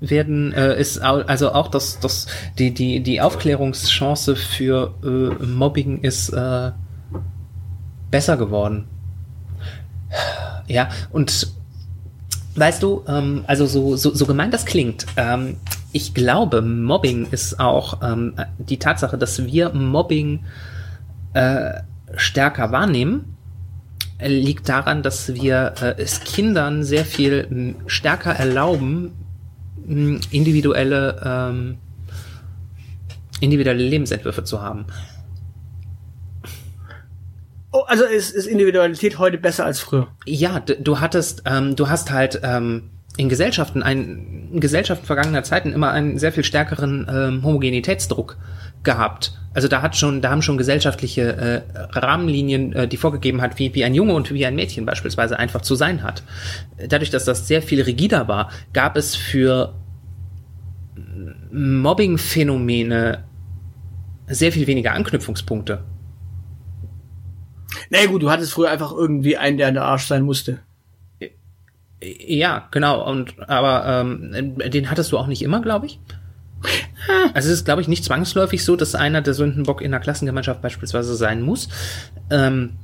werden 0.00 0.52
äh, 0.52 0.78
ist 0.78 0.98
also 0.98 1.52
auch 1.52 1.68
das 1.68 1.98
das 2.00 2.26
die 2.58 2.72
die 2.72 3.02
die 3.02 3.20
Aufklärungschance 3.20 4.36
für 4.36 4.94
äh, 5.02 5.44
Mobbing 5.44 6.00
ist 6.00 6.30
äh, 6.30 6.72
besser 8.10 8.36
geworden. 8.36 8.86
Ja 10.68 10.88
und 11.10 11.48
weißt 12.56 12.82
du 12.82 13.02
ähm, 13.08 13.44
also 13.46 13.66
so 13.66 13.96
so 13.96 14.14
so 14.14 14.26
gemein 14.26 14.50
das 14.50 14.64
klingt 14.64 15.06
ähm, 15.16 15.56
ich 15.92 16.14
glaube 16.14 16.62
Mobbing 16.62 17.26
ist 17.30 17.58
auch 17.58 18.00
ähm, 18.02 18.34
die 18.58 18.78
Tatsache 18.78 19.18
dass 19.18 19.44
wir 19.44 19.70
Mobbing 19.70 20.44
äh, 21.32 21.80
stärker 22.16 22.70
wahrnehmen 22.70 23.33
liegt 24.28 24.68
daran, 24.68 25.02
dass 25.02 25.34
wir 25.34 25.74
äh, 25.80 25.94
es 25.98 26.20
Kindern 26.20 26.84
sehr 26.84 27.04
viel 27.04 27.46
m, 27.50 27.76
stärker 27.86 28.32
erlauben, 28.32 29.12
m, 29.86 30.20
individuelle, 30.30 31.20
ähm, 31.24 31.78
individuelle 33.40 33.82
Lebensentwürfe 33.82 34.44
zu 34.44 34.62
haben. 34.62 34.86
Oh, 37.72 37.82
also 37.86 38.04
ist, 38.04 38.30
ist 38.30 38.46
Individualität 38.46 39.18
heute 39.18 39.36
besser 39.36 39.64
als 39.64 39.80
früher. 39.80 40.08
Ja, 40.26 40.60
du 40.60 41.00
hattest, 41.00 41.42
ähm, 41.44 41.74
du 41.74 41.88
hast 41.88 42.12
halt 42.12 42.40
ähm, 42.44 42.90
in 43.16 43.28
Gesellschaften, 43.28 43.82
ein, 43.82 44.48
in 44.52 44.60
Gesellschaften 44.60 45.06
vergangener 45.06 45.42
Zeiten 45.42 45.72
immer 45.72 45.90
einen 45.90 46.18
sehr 46.18 46.32
viel 46.32 46.44
stärkeren 46.44 47.06
ähm, 47.10 47.42
Homogenitätsdruck 47.42 48.36
gehabt. 48.84 49.32
Also 49.54 49.68
da 49.68 49.82
hat 49.82 49.96
schon, 49.96 50.20
da 50.20 50.30
haben 50.30 50.42
schon 50.42 50.58
gesellschaftliche 50.58 51.36
äh, 51.36 51.62
Rahmenlinien, 51.98 52.72
äh, 52.72 52.88
die 52.88 52.96
vorgegeben 52.96 53.40
hat, 53.40 53.58
wie, 53.58 53.74
wie 53.74 53.84
ein 53.84 53.94
Junge 53.94 54.14
und 54.14 54.32
wie 54.32 54.44
ein 54.44 54.54
Mädchen 54.54 54.84
beispielsweise 54.84 55.38
einfach 55.38 55.62
zu 55.62 55.74
sein 55.76 56.02
hat. 56.02 56.22
Dadurch, 56.88 57.10
dass 57.10 57.24
das 57.24 57.46
sehr 57.46 57.62
viel 57.62 57.80
rigider 57.82 58.26
war, 58.26 58.50
gab 58.72 58.96
es 58.96 59.14
für 59.14 59.74
Mobbing-Phänomene 61.52 63.24
sehr 64.26 64.52
viel 64.52 64.66
weniger 64.66 64.92
Anknüpfungspunkte. 64.92 65.84
Na 67.90 68.06
gut, 68.06 68.22
du 68.22 68.30
hattest 68.30 68.52
früher 68.52 68.70
einfach 68.70 68.92
irgendwie 68.92 69.36
einen, 69.36 69.58
der 69.58 69.68
an 69.68 69.74
der 69.74 69.84
Arsch 69.84 70.06
sein 70.06 70.22
musste. 70.22 70.60
Ja, 72.00 72.68
genau. 72.70 73.08
Und 73.08 73.48
aber 73.48 73.86
ähm, 73.86 74.54
den 74.58 74.90
hattest 74.90 75.12
du 75.12 75.18
auch 75.18 75.26
nicht 75.26 75.42
immer, 75.42 75.62
glaube 75.62 75.86
ich. 75.86 76.00
Also 77.34 77.48
es 77.48 77.56
ist, 77.56 77.64
glaube 77.64 77.82
ich, 77.82 77.88
nicht 77.88 78.04
zwangsläufig 78.04 78.64
so, 78.64 78.76
dass 78.76 78.94
einer 78.94 79.20
der 79.20 79.34
Sündenbock 79.34 79.82
in 79.82 79.90
der 79.90 80.00
Klassengemeinschaft 80.00 80.62
beispielsweise 80.62 81.14
sein 81.16 81.42
muss. 81.42 81.68
Ähm, 82.30 82.74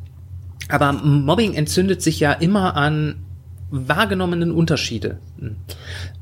aber 0.69 0.93
Mobbing 0.93 1.55
entzündet 1.55 2.03
sich 2.03 2.21
ja 2.21 2.33
immer 2.33 2.77
an 2.77 3.25
wahrgenommenen 3.71 4.53
Unterschiede. 4.53 5.19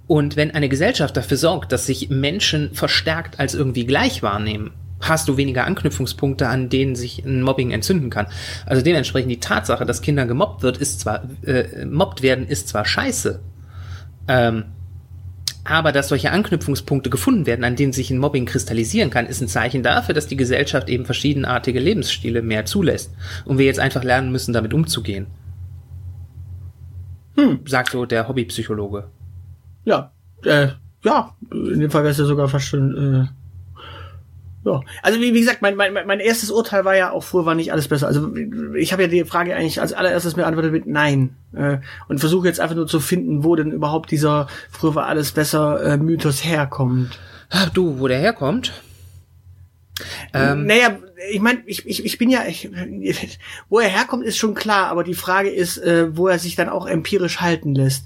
Und 0.07 0.37
wenn 0.37 0.51
eine 0.53 0.69
Gesellschaft 0.69 1.17
dafür 1.17 1.37
sorgt, 1.37 1.73
dass 1.73 1.87
sich 1.87 2.11
Menschen 2.11 2.73
verstärkt 2.75 3.41
als 3.41 3.55
irgendwie 3.55 3.87
gleich 3.87 4.23
wahrnehmen, 4.23 4.73
hast 5.01 5.29
du 5.29 5.37
weniger 5.37 5.65
Anknüpfungspunkte, 5.65 6.49
an 6.49 6.69
denen 6.69 6.97
sich 6.97 7.25
ein 7.25 7.43
Mobbing 7.43 7.71
entzünden 7.71 8.11
kann. 8.11 8.27
Also 8.67 8.83
dementsprechend 8.83 9.31
die 9.31 9.41
Tatsache, 9.41 9.87
dass 9.87 10.03
Kinder 10.03 10.27
gemobbt 10.27 10.63
wird, 10.63 10.79
ist 10.79 11.01
zwar 11.01 11.23
äh, 11.45 11.85
mobbt 11.85 12.23
werden, 12.23 12.47
ist 12.47 12.69
zwar 12.69 12.85
scheiße. 12.85 13.41
Ähm, 14.27 14.65
aber 15.69 15.93
dass 15.93 16.09
solche 16.09 16.31
Anknüpfungspunkte 16.31 17.11
gefunden 17.11 17.47
werden, 17.47 17.65
an 17.65 17.77
denen 17.77 17.93
sich 17.93 18.11
ein 18.11 18.19
Mobbing 18.19 18.47
kristallisieren 18.47 19.11
kann, 19.11 19.27
ist 19.27 19.43
ein 19.43 19.49
Zeichen 19.49 19.83
dafür, 19.83 20.15
dass 20.15 20.27
die 20.27 20.37
Gesellschaft 20.37 20.89
eben 20.89 21.05
verschiedenartige 21.05 21.79
Lebensstile 21.79 22.41
mehr 22.41 22.65
zulässt 22.65 23.15
und 23.45 23.59
wir 23.59 23.67
jetzt 23.67 23.81
einfach 23.81 24.03
lernen 24.03 24.33
müssen, 24.33 24.55
damit 24.55 24.73
umzugehen. 24.73 25.27
Hm. 27.37 27.61
Sagt 27.67 27.91
so 27.93 28.07
der 28.07 28.29
Hobbypsychologe. 28.29 29.11
Ja, 29.85 30.13
äh, 30.45 30.69
ja, 31.05 31.37
in 31.53 31.81
dem 31.81 31.91
Fall 31.91 32.03
wäre 32.03 32.13
es 32.13 32.19
ja 32.19 32.25
sogar 32.25 32.49
fast 32.49 32.67
schon, 32.67 32.97
äh, 32.97 33.27
ja. 34.65 34.81
Also 35.03 35.21
wie, 35.21 35.35
wie 35.35 35.41
gesagt, 35.41 35.63
mein, 35.63 35.77
mein, 35.77 35.93
mein 35.93 36.21
erstes 36.21 36.51
Urteil 36.51 36.85
war 36.85 36.97
ja 36.97 37.11
auch 37.13 37.23
früher 37.23 37.47
war 37.47 37.55
nicht 37.55 37.73
alles 37.73 37.89
besser. 37.89 38.07
Also 38.07 38.35
ich 38.77 38.93
habe 38.93 39.03
ja 39.03 39.09
die 39.09 39.25
Frage 39.25 39.55
eigentlich 39.55 39.81
als 39.81 39.93
allererstes 39.93 40.35
beantwortet 40.35 40.73
mit 40.73 40.87
Nein. 40.87 41.37
Äh, 41.55 41.79
und 42.09 42.19
versuche 42.19 42.49
jetzt 42.49 42.61
einfach 42.61 42.77
nur 42.77 42.87
zu 42.87 43.01
finden, 43.01 43.45
wo 43.45 43.57
denn 43.57 43.73
überhaupt 43.73 44.11
dieser 44.11 44.49
früher 44.71 44.95
war 44.95 45.07
alles 45.07 45.33
besser 45.33 45.83
äh, 45.83 45.97
Mythos 45.97 46.45
herkommt. 46.45 47.19
Ah, 47.51 47.67
Du, 47.73 47.99
wo 47.99 48.09
der 48.09 48.19
herkommt? 48.19 48.73
Ähm, 50.33 50.67
naja, 50.67 50.99
ich 51.31 51.41
meine, 51.41 51.63
ich, 51.67 51.87
ich, 51.87 52.05
ich 52.05 52.19
bin 52.19 52.31
ja, 52.31 52.45
ich, 52.47 52.71
wo 53.69 53.79
er 53.81 53.89
herkommt, 53.89 54.25
ist 54.25 54.37
schon 54.37 54.55
klar, 54.55 54.89
aber 54.89 55.03
die 55.03 55.15
Frage 55.15 55.51
ist, 55.51 55.79
äh, 55.79 56.17
wo 56.17 56.29
er 56.29 56.39
sich 56.39 56.55
dann 56.55 56.69
auch 56.69 56.87
empirisch 56.87 57.41
halten 57.41 57.75
lässt. 57.75 58.05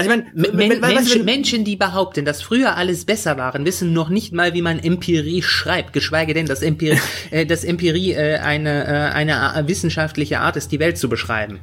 Also 0.00 0.10
ich 0.10 0.16
meine, 0.16 0.52
Men 0.54 0.80
Men 0.80 0.80
Menschen, 0.80 1.24
Menschen, 1.24 1.64
die 1.64 1.76
behaupten, 1.76 2.24
dass 2.24 2.40
früher 2.40 2.76
alles 2.76 3.04
besser 3.04 3.36
waren, 3.36 3.64
wissen 3.64 3.92
noch 3.92 4.08
nicht 4.08 4.32
mal, 4.32 4.54
wie 4.54 4.62
man 4.62 4.78
Empirie 4.78 5.42
schreibt, 5.42 5.92
geschweige 5.92 6.32
denn, 6.32 6.46
dass 6.46 6.62
Empirie, 6.62 6.98
äh, 7.30 7.44
dass 7.44 7.64
Empirie 7.64 8.12
äh, 8.12 8.38
eine, 8.38 8.86
äh, 8.86 9.12
eine 9.12 9.68
wissenschaftliche 9.68 10.40
Art 10.40 10.56
ist, 10.56 10.72
die 10.72 10.78
Welt 10.78 10.96
zu 10.96 11.08
beschreiben. 11.08 11.60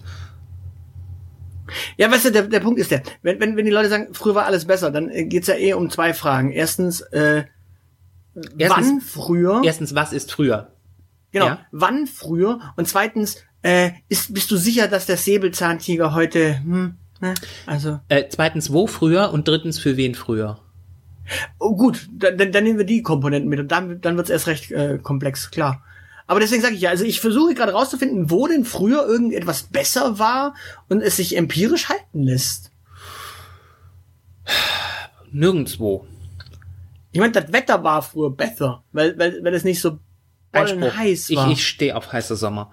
Ja, 1.97 2.11
weißt 2.11 2.25
du, 2.25 2.31
der, 2.31 2.43
der 2.43 2.59
Punkt 2.59 2.79
ist 2.79 2.91
der, 2.91 3.01
wenn, 3.23 3.39
wenn, 3.39 3.57
wenn 3.57 3.65
die 3.65 3.71
Leute 3.71 3.89
sagen, 3.89 4.09
früher 4.13 4.35
war 4.35 4.45
alles 4.45 4.65
besser, 4.65 4.91
dann 4.91 5.09
äh, 5.09 5.25
geht's 5.25 5.47
ja 5.47 5.55
eh 5.55 5.73
um 5.73 5.89
zwei 5.89 6.13
Fragen. 6.13 6.51
Erstens, 6.51 7.01
äh, 7.01 7.43
erstens 8.57 8.87
wann 8.87 9.01
früher? 9.01 9.61
Erstens, 9.65 9.95
was 9.95 10.13
ist 10.13 10.31
früher? 10.31 10.73
Genau, 11.31 11.47
ja? 11.47 11.59
wann 11.71 12.05
früher? 12.07 12.59
Und 12.77 12.87
zweitens, 12.87 13.43
äh, 13.63 13.91
ist, 14.09 14.33
bist 14.33 14.51
du 14.51 14.57
sicher, 14.57 14.87
dass 14.87 15.07
der 15.07 15.17
Säbelzahntiger 15.17 16.13
heute, 16.13 16.59
hm, 16.59 16.97
ne? 17.21 17.33
also. 17.65 17.99
Äh, 18.09 18.25
zweitens, 18.29 18.71
wo 18.71 18.87
früher? 18.87 19.31
Und 19.31 19.47
drittens, 19.47 19.79
für 19.79 19.97
wen 19.97 20.15
früher? 20.15 20.59
Oh, 21.59 21.75
gut, 21.75 22.07
dann, 22.11 22.51
dann 22.51 22.63
nehmen 22.63 22.77
wir 22.77 22.85
die 22.85 23.01
Komponenten 23.01 23.49
mit 23.49 23.59
und 23.59 23.71
dann, 23.71 23.99
dann 24.01 24.15
wird's 24.17 24.29
erst 24.29 24.47
recht 24.47 24.71
äh, 24.71 24.97
komplex, 25.01 25.51
klar. 25.51 25.83
Aber 26.25 26.39
deswegen 26.41 26.61
sage 26.61 26.75
ich 26.75 26.81
ja, 26.81 26.89
also 26.89 27.05
ich 27.05 27.21
versuche 27.21 27.53
gerade 27.53 27.71
rauszufinden, 27.71 28.29
wo 28.29 28.47
denn 28.47 28.65
früher 28.65 29.05
irgendetwas 29.05 29.63
besser 29.63 30.19
war 30.19 30.55
und 30.89 31.01
es 31.01 31.15
sich 31.17 31.37
empirisch 31.37 31.89
halten 31.89 32.23
lässt. 32.23 32.71
Nirgendwo. 35.31 36.05
Ich 37.11 37.19
meine, 37.19 37.31
das 37.31 37.51
Wetter 37.51 37.83
war 37.83 38.01
früher 38.01 38.29
besser, 38.29 38.83
weil, 38.91 39.17
weil, 39.17 39.43
weil 39.43 39.53
es 39.53 39.63
nicht 39.63 39.81
so 39.81 39.99
bollen 40.51 40.97
heiß 40.97 41.31
war. 41.31 41.47
Ich, 41.47 41.59
ich 41.59 41.67
stehe 41.67 41.95
auf 41.95 42.11
heiße 42.11 42.35
Sommer. 42.35 42.71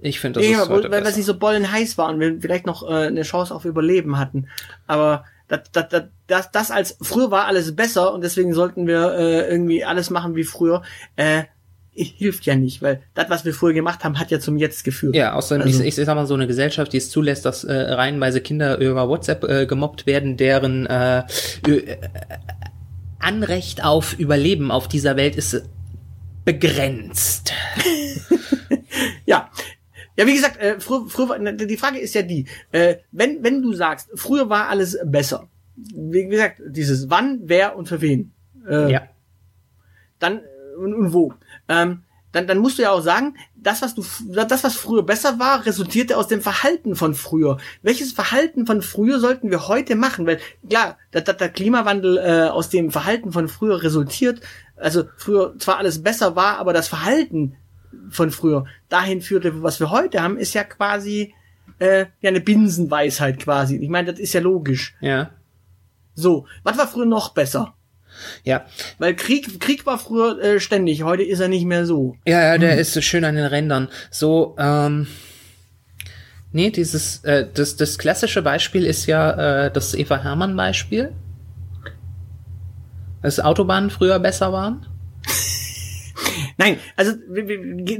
Ich 0.00 0.20
finde, 0.20 0.40
das 0.40 0.48
ja, 0.48 0.62
ist 0.62 0.68
weil, 0.68 0.76
heute 0.76 0.90
weil 0.90 1.06
es 1.06 1.16
nicht 1.16 1.26
so 1.26 1.38
bollen 1.38 1.70
heiß 1.70 1.98
war 1.98 2.08
und 2.08 2.20
wir 2.20 2.40
vielleicht 2.40 2.66
noch 2.66 2.88
äh, 2.88 3.06
eine 3.06 3.22
Chance 3.22 3.54
auf 3.54 3.64
Überleben 3.64 4.18
hatten. 4.18 4.48
Aber 4.86 5.24
das, 5.48 5.60
das, 5.72 5.88
das, 5.88 6.02
das, 6.26 6.50
das 6.50 6.70
als 6.70 6.96
früher 7.00 7.30
war 7.30 7.46
alles 7.46 7.74
besser 7.74 8.12
und 8.12 8.22
deswegen 8.22 8.52
sollten 8.52 8.86
wir 8.86 9.14
äh, 9.14 9.50
irgendwie 9.50 9.84
alles 9.84 10.10
machen 10.10 10.36
wie 10.36 10.44
früher. 10.44 10.82
Äh, 11.16 11.44
hilft 12.00 12.46
ja 12.46 12.54
nicht, 12.54 12.80
weil 12.80 13.02
das, 13.14 13.28
was 13.28 13.44
wir 13.44 13.52
früher 13.52 13.72
gemacht 13.72 14.04
haben, 14.04 14.20
hat 14.20 14.30
ja 14.30 14.38
zum 14.38 14.56
Jetzt 14.56 14.84
geführt. 14.84 15.16
Ja, 15.16 15.32
außerdem, 15.32 15.66
Also- 15.66 15.82
ich, 15.82 15.98
ich 15.98 16.04
sag 16.06 16.14
mal, 16.14 16.26
so 16.26 16.34
eine 16.34 16.46
Gesellschaft, 16.46 16.92
die 16.92 16.98
es 16.98 17.10
zulässt, 17.10 17.44
dass 17.44 17.64
äh, 17.64 17.72
reihenweise 17.74 18.40
Kinder 18.40 18.78
über 18.78 19.08
WhatsApp 19.08 19.42
äh, 19.44 19.66
gemobbt 19.66 20.06
werden, 20.06 20.36
deren 20.36 20.86
äh, 20.86 21.18
äh, 21.18 21.96
Anrecht 23.18 23.84
auf 23.84 24.16
Überleben 24.16 24.70
auf 24.70 24.86
dieser 24.86 25.16
Welt 25.16 25.34
ist 25.34 25.62
begrenzt. 26.44 27.52
Ja. 29.26 29.50
Ja, 30.18 30.26
wie 30.26 30.34
gesagt, 30.34 30.56
äh, 30.60 30.80
früher, 30.80 31.06
früher, 31.08 31.38
die 31.52 31.76
Frage 31.76 32.00
ist 32.00 32.12
ja 32.16 32.22
die, 32.22 32.46
äh, 32.72 32.96
wenn, 33.12 33.44
wenn 33.44 33.62
du 33.62 33.72
sagst, 33.72 34.08
früher 34.16 34.48
war 34.50 34.68
alles 34.68 34.98
besser, 35.04 35.48
wie 35.76 36.26
gesagt, 36.26 36.60
dieses 36.66 37.08
wann, 37.08 37.42
wer 37.44 37.76
und 37.76 37.88
für 37.88 38.00
wen, 38.00 38.32
äh, 38.68 38.90
Ja. 38.90 39.02
dann 40.18 40.38
äh, 40.38 40.76
und, 40.76 40.92
und 40.94 41.12
wo, 41.12 41.34
ähm, 41.68 42.02
dann, 42.32 42.48
dann 42.48 42.58
musst 42.58 42.78
du 42.78 42.82
ja 42.82 42.90
auch 42.90 43.00
sagen, 43.00 43.36
das, 43.54 43.80
was 43.80 43.94
du, 43.94 44.04
das, 44.28 44.64
was 44.64 44.74
früher 44.74 45.04
besser 45.04 45.38
war, 45.38 45.64
resultierte 45.64 46.16
aus 46.16 46.26
dem 46.26 46.40
Verhalten 46.42 46.96
von 46.96 47.14
früher. 47.14 47.58
Welches 47.82 48.12
Verhalten 48.12 48.66
von 48.66 48.82
früher 48.82 49.20
sollten 49.20 49.50
wir 49.50 49.68
heute 49.68 49.94
machen? 49.94 50.26
Weil 50.26 50.40
klar, 50.68 50.98
dass, 51.12 51.24
dass 51.24 51.36
der 51.36 51.48
Klimawandel 51.48 52.18
äh, 52.18 52.48
aus 52.50 52.70
dem 52.70 52.90
Verhalten 52.90 53.32
von 53.32 53.48
früher 53.48 53.82
resultiert, 53.84 54.40
also 54.76 55.04
früher 55.16 55.54
zwar 55.58 55.78
alles 55.78 56.02
besser 56.02 56.34
war, 56.36 56.58
aber 56.58 56.72
das 56.72 56.88
Verhalten 56.88 57.56
von 58.10 58.30
früher 58.30 58.66
dahin 58.88 59.22
führte, 59.22 59.62
was 59.62 59.80
wir 59.80 59.90
heute 59.90 60.22
haben, 60.22 60.36
ist 60.36 60.54
ja 60.54 60.64
quasi 60.64 61.34
äh, 61.78 62.06
ja 62.20 62.30
eine 62.30 62.40
Binsenweisheit 62.40 63.38
quasi. 63.40 63.76
Ich 63.76 63.88
meine, 63.88 64.12
das 64.12 64.20
ist 64.20 64.32
ja 64.32 64.40
logisch. 64.40 64.94
Ja. 65.00 65.30
So, 66.14 66.46
was 66.62 66.78
war 66.78 66.88
früher 66.88 67.06
noch 67.06 67.34
besser? 67.34 67.74
Ja. 68.44 68.66
Weil 68.98 69.14
Krieg, 69.14 69.60
Krieg 69.60 69.86
war 69.86 69.98
früher 69.98 70.40
äh, 70.42 70.60
ständig, 70.60 71.02
heute 71.02 71.22
ist 71.22 71.40
er 71.40 71.48
nicht 71.48 71.64
mehr 71.64 71.86
so. 71.86 72.16
Ja, 72.26 72.40
ja, 72.40 72.58
der 72.58 72.78
ist 72.78 72.92
so 72.92 73.00
schön 73.00 73.24
an 73.24 73.36
den 73.36 73.46
Rändern. 73.46 73.88
So, 74.10 74.56
ähm. 74.58 75.06
Nee, 76.50 76.70
dieses, 76.70 77.22
äh, 77.24 77.46
das, 77.52 77.76
das 77.76 77.98
klassische 77.98 78.40
Beispiel 78.40 78.86
ist 78.86 79.06
ja 79.06 79.66
äh, 79.66 79.70
das 79.70 79.94
Eva 79.94 80.22
Hermann 80.22 80.56
Beispiel. 80.56 81.12
Dass 83.22 83.38
Autobahnen 83.38 83.90
früher 83.90 84.18
besser 84.18 84.52
waren. 84.52 84.86
Nein, 86.58 86.78
also 86.96 87.12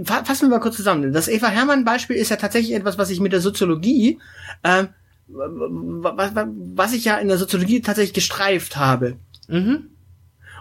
fassen 0.04 0.42
wir 0.42 0.56
mal 0.56 0.60
kurz 0.60 0.76
zusammen. 0.76 1.12
Das 1.12 1.28
Eva 1.28 1.46
Hermann 1.46 1.84
Beispiel 1.84 2.16
ist 2.16 2.28
ja 2.28 2.36
tatsächlich 2.36 2.74
etwas, 2.74 2.98
was 2.98 3.08
ich 3.08 3.20
mit 3.20 3.32
der 3.32 3.40
Soziologie, 3.40 4.18
ähm, 4.64 4.88
was, 5.28 6.32
was 6.34 6.92
ich 6.92 7.04
ja 7.04 7.18
in 7.18 7.28
der 7.28 7.38
Soziologie 7.38 7.80
tatsächlich 7.80 8.14
gestreift 8.14 8.76
habe. 8.76 9.16
Mhm. 9.46 9.90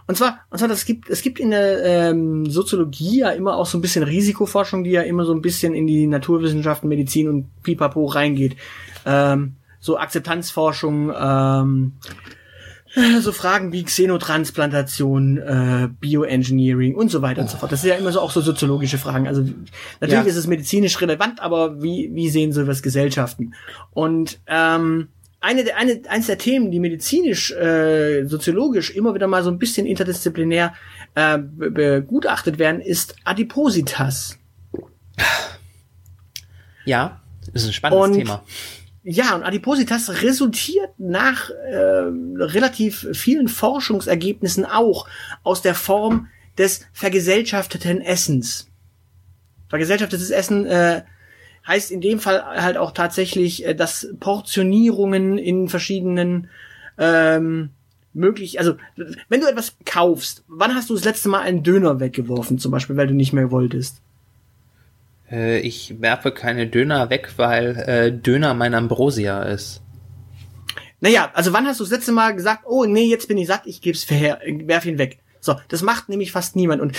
Und 0.06 0.16
zwar, 0.16 0.40
und 0.52 0.60
zwar, 0.60 0.70
das 0.70 0.86
gibt, 0.86 1.10
es 1.10 1.22
gibt 1.22 1.40
in 1.40 1.50
der 1.50 1.84
ähm, 1.84 2.46
Soziologie 2.50 3.20
ja 3.20 3.32
immer 3.32 3.58
auch 3.58 3.66
so 3.66 3.78
ein 3.78 3.82
bisschen 3.82 4.04
Risikoforschung, 4.04 4.84
die 4.84 4.92
ja 4.92 5.02
immer 5.02 5.26
so 5.26 5.34
ein 5.34 5.42
bisschen 5.42 5.74
in 5.74 5.88
die 5.88 6.08
Naturwissenschaften, 6.08 6.88
Medizin 6.88 7.28
und 7.28 7.64
Pipapo 7.64 8.06
reingeht. 8.06 8.56
Ähm, 9.06 9.56
so 9.80 9.98
Akzeptanzforschung, 9.98 11.12
ähm, 11.20 11.94
äh, 12.04 12.37
so 13.22 13.32
Fragen 13.32 13.72
wie 13.72 13.84
Xenotransplantation, 13.84 15.38
äh, 15.38 15.90
Bioengineering 16.00 16.96
und 16.96 17.10
so 17.10 17.22
weiter 17.22 17.42
und 17.42 17.50
so 17.50 17.58
fort. 17.58 17.72
Das 17.72 17.82
sind 17.82 17.90
ja 17.92 17.96
immer 17.98 18.12
so 18.12 18.22
auch 18.22 18.32
so 18.32 18.42
soziologische 18.42 18.98
Fragen. 18.98 19.28
Also 19.28 19.42
natürlich 20.00 20.12
Ja. 20.26 20.30
ist 20.30 20.36
es 20.38 20.48
medizinisch 20.48 21.00
relevant, 21.02 21.42
aber 21.42 21.82
wie, 21.82 22.10
wie 22.14 22.30
sehen 22.30 22.54
sowas 22.54 22.82
Gesellschaften? 22.82 23.54
Und 23.92 24.40
ähm, 24.48 25.10
eine 25.40 25.64
der, 25.64 25.78
eine, 25.78 26.02
eins 26.10 26.26
der 26.28 26.38
Themen, 26.40 26.72
die 26.72 26.80
medizinisch, 26.80 27.52
äh, 27.52 28.26
soziologisch 28.26 28.90
immer 28.92 29.14
wieder 29.14 29.28
mal 29.28 29.44
so 29.44 29.52
ein 29.52 29.60
bisschen 29.60 29.86
interdisziplinär 29.86 30.74
äh, 31.14 31.38
be- 31.38 31.70
begutachtet 31.72 32.58
werden, 32.58 32.82
ist 32.82 33.16
Adipositas. 33.24 34.38
Ja, 36.86 37.22
das 37.54 37.64
ist 37.64 37.70
ein 37.70 37.74
spannendes 37.74 38.08
Und- 38.10 38.18
Thema. 38.18 38.44
Ja, 39.10 39.36
und 39.36 39.44
Adipositas 39.44 40.22
resultiert 40.22 40.90
nach 40.98 41.50
äh, 41.50 41.78
relativ 41.78 43.08
vielen 43.14 43.48
Forschungsergebnissen 43.48 44.66
auch 44.66 45.08
aus 45.44 45.62
der 45.62 45.76
Form 45.76 46.28
des 46.58 46.86
vergesellschafteten 46.92 48.02
Essens. 48.02 48.70
Vergesellschaftetes 49.70 50.30
Essen 50.30 50.66
äh, 50.66 51.04
heißt 51.66 51.90
in 51.90 52.02
dem 52.02 52.20
Fall 52.20 52.44
halt 52.44 52.76
auch 52.76 52.92
tatsächlich, 52.92 53.66
äh, 53.66 53.74
dass 53.74 54.10
Portionierungen 54.20 55.38
in 55.38 55.70
verschiedenen 55.70 56.50
ähm, 56.98 57.70
möglich, 58.12 58.60
also 58.60 58.76
wenn 59.30 59.40
du 59.40 59.48
etwas 59.48 59.78
kaufst, 59.86 60.44
wann 60.50 60.76
hast 60.76 60.90
du 60.90 60.96
das 60.96 61.06
letzte 61.06 61.30
Mal 61.30 61.44
einen 61.44 61.64
Döner 61.64 62.02
weggeworfen, 62.02 62.60
zum 62.60 62.74
Beispiel, 62.74 62.98
weil 62.98 63.08
du 63.08 63.14
nicht 63.14 63.32
mehr 63.32 63.52
wolltest? 63.52 64.02
Äh, 65.32 65.60
ich 65.60 66.00
werfe 66.02 66.32
keine 66.32 66.68
Döner 66.68 67.10
weg, 67.10 67.34
weil 67.38 67.76
äh, 67.78 68.12
Döner 68.12 68.54
mein 68.54 68.74
Ambrosia 68.74 69.44
ist. 69.44 69.82
Naja, 71.00 71.30
also 71.34 71.54
wann 71.54 71.68
hast 71.68 71.80
du 71.80 71.84
das 71.84 71.92
letzte 71.92 72.12
Mal 72.12 72.34
gesagt, 72.36 72.64
oh 72.66 72.86
nee, 72.86 73.06
jetzt 73.06 73.28
bin 73.28 73.38
ich 73.38 73.48
satt, 73.48 73.62
ich 73.66 73.82
geb's 73.82 74.10
her, 74.10 74.40
werf 74.66 74.86
ihn 74.86 74.98
weg. 74.98 75.20
So, 75.40 75.56
das 75.68 75.84
macht 75.84 76.10
nämlich 76.10 76.32
fast 76.32 76.56
niemand 76.56 76.82
und 76.82 76.98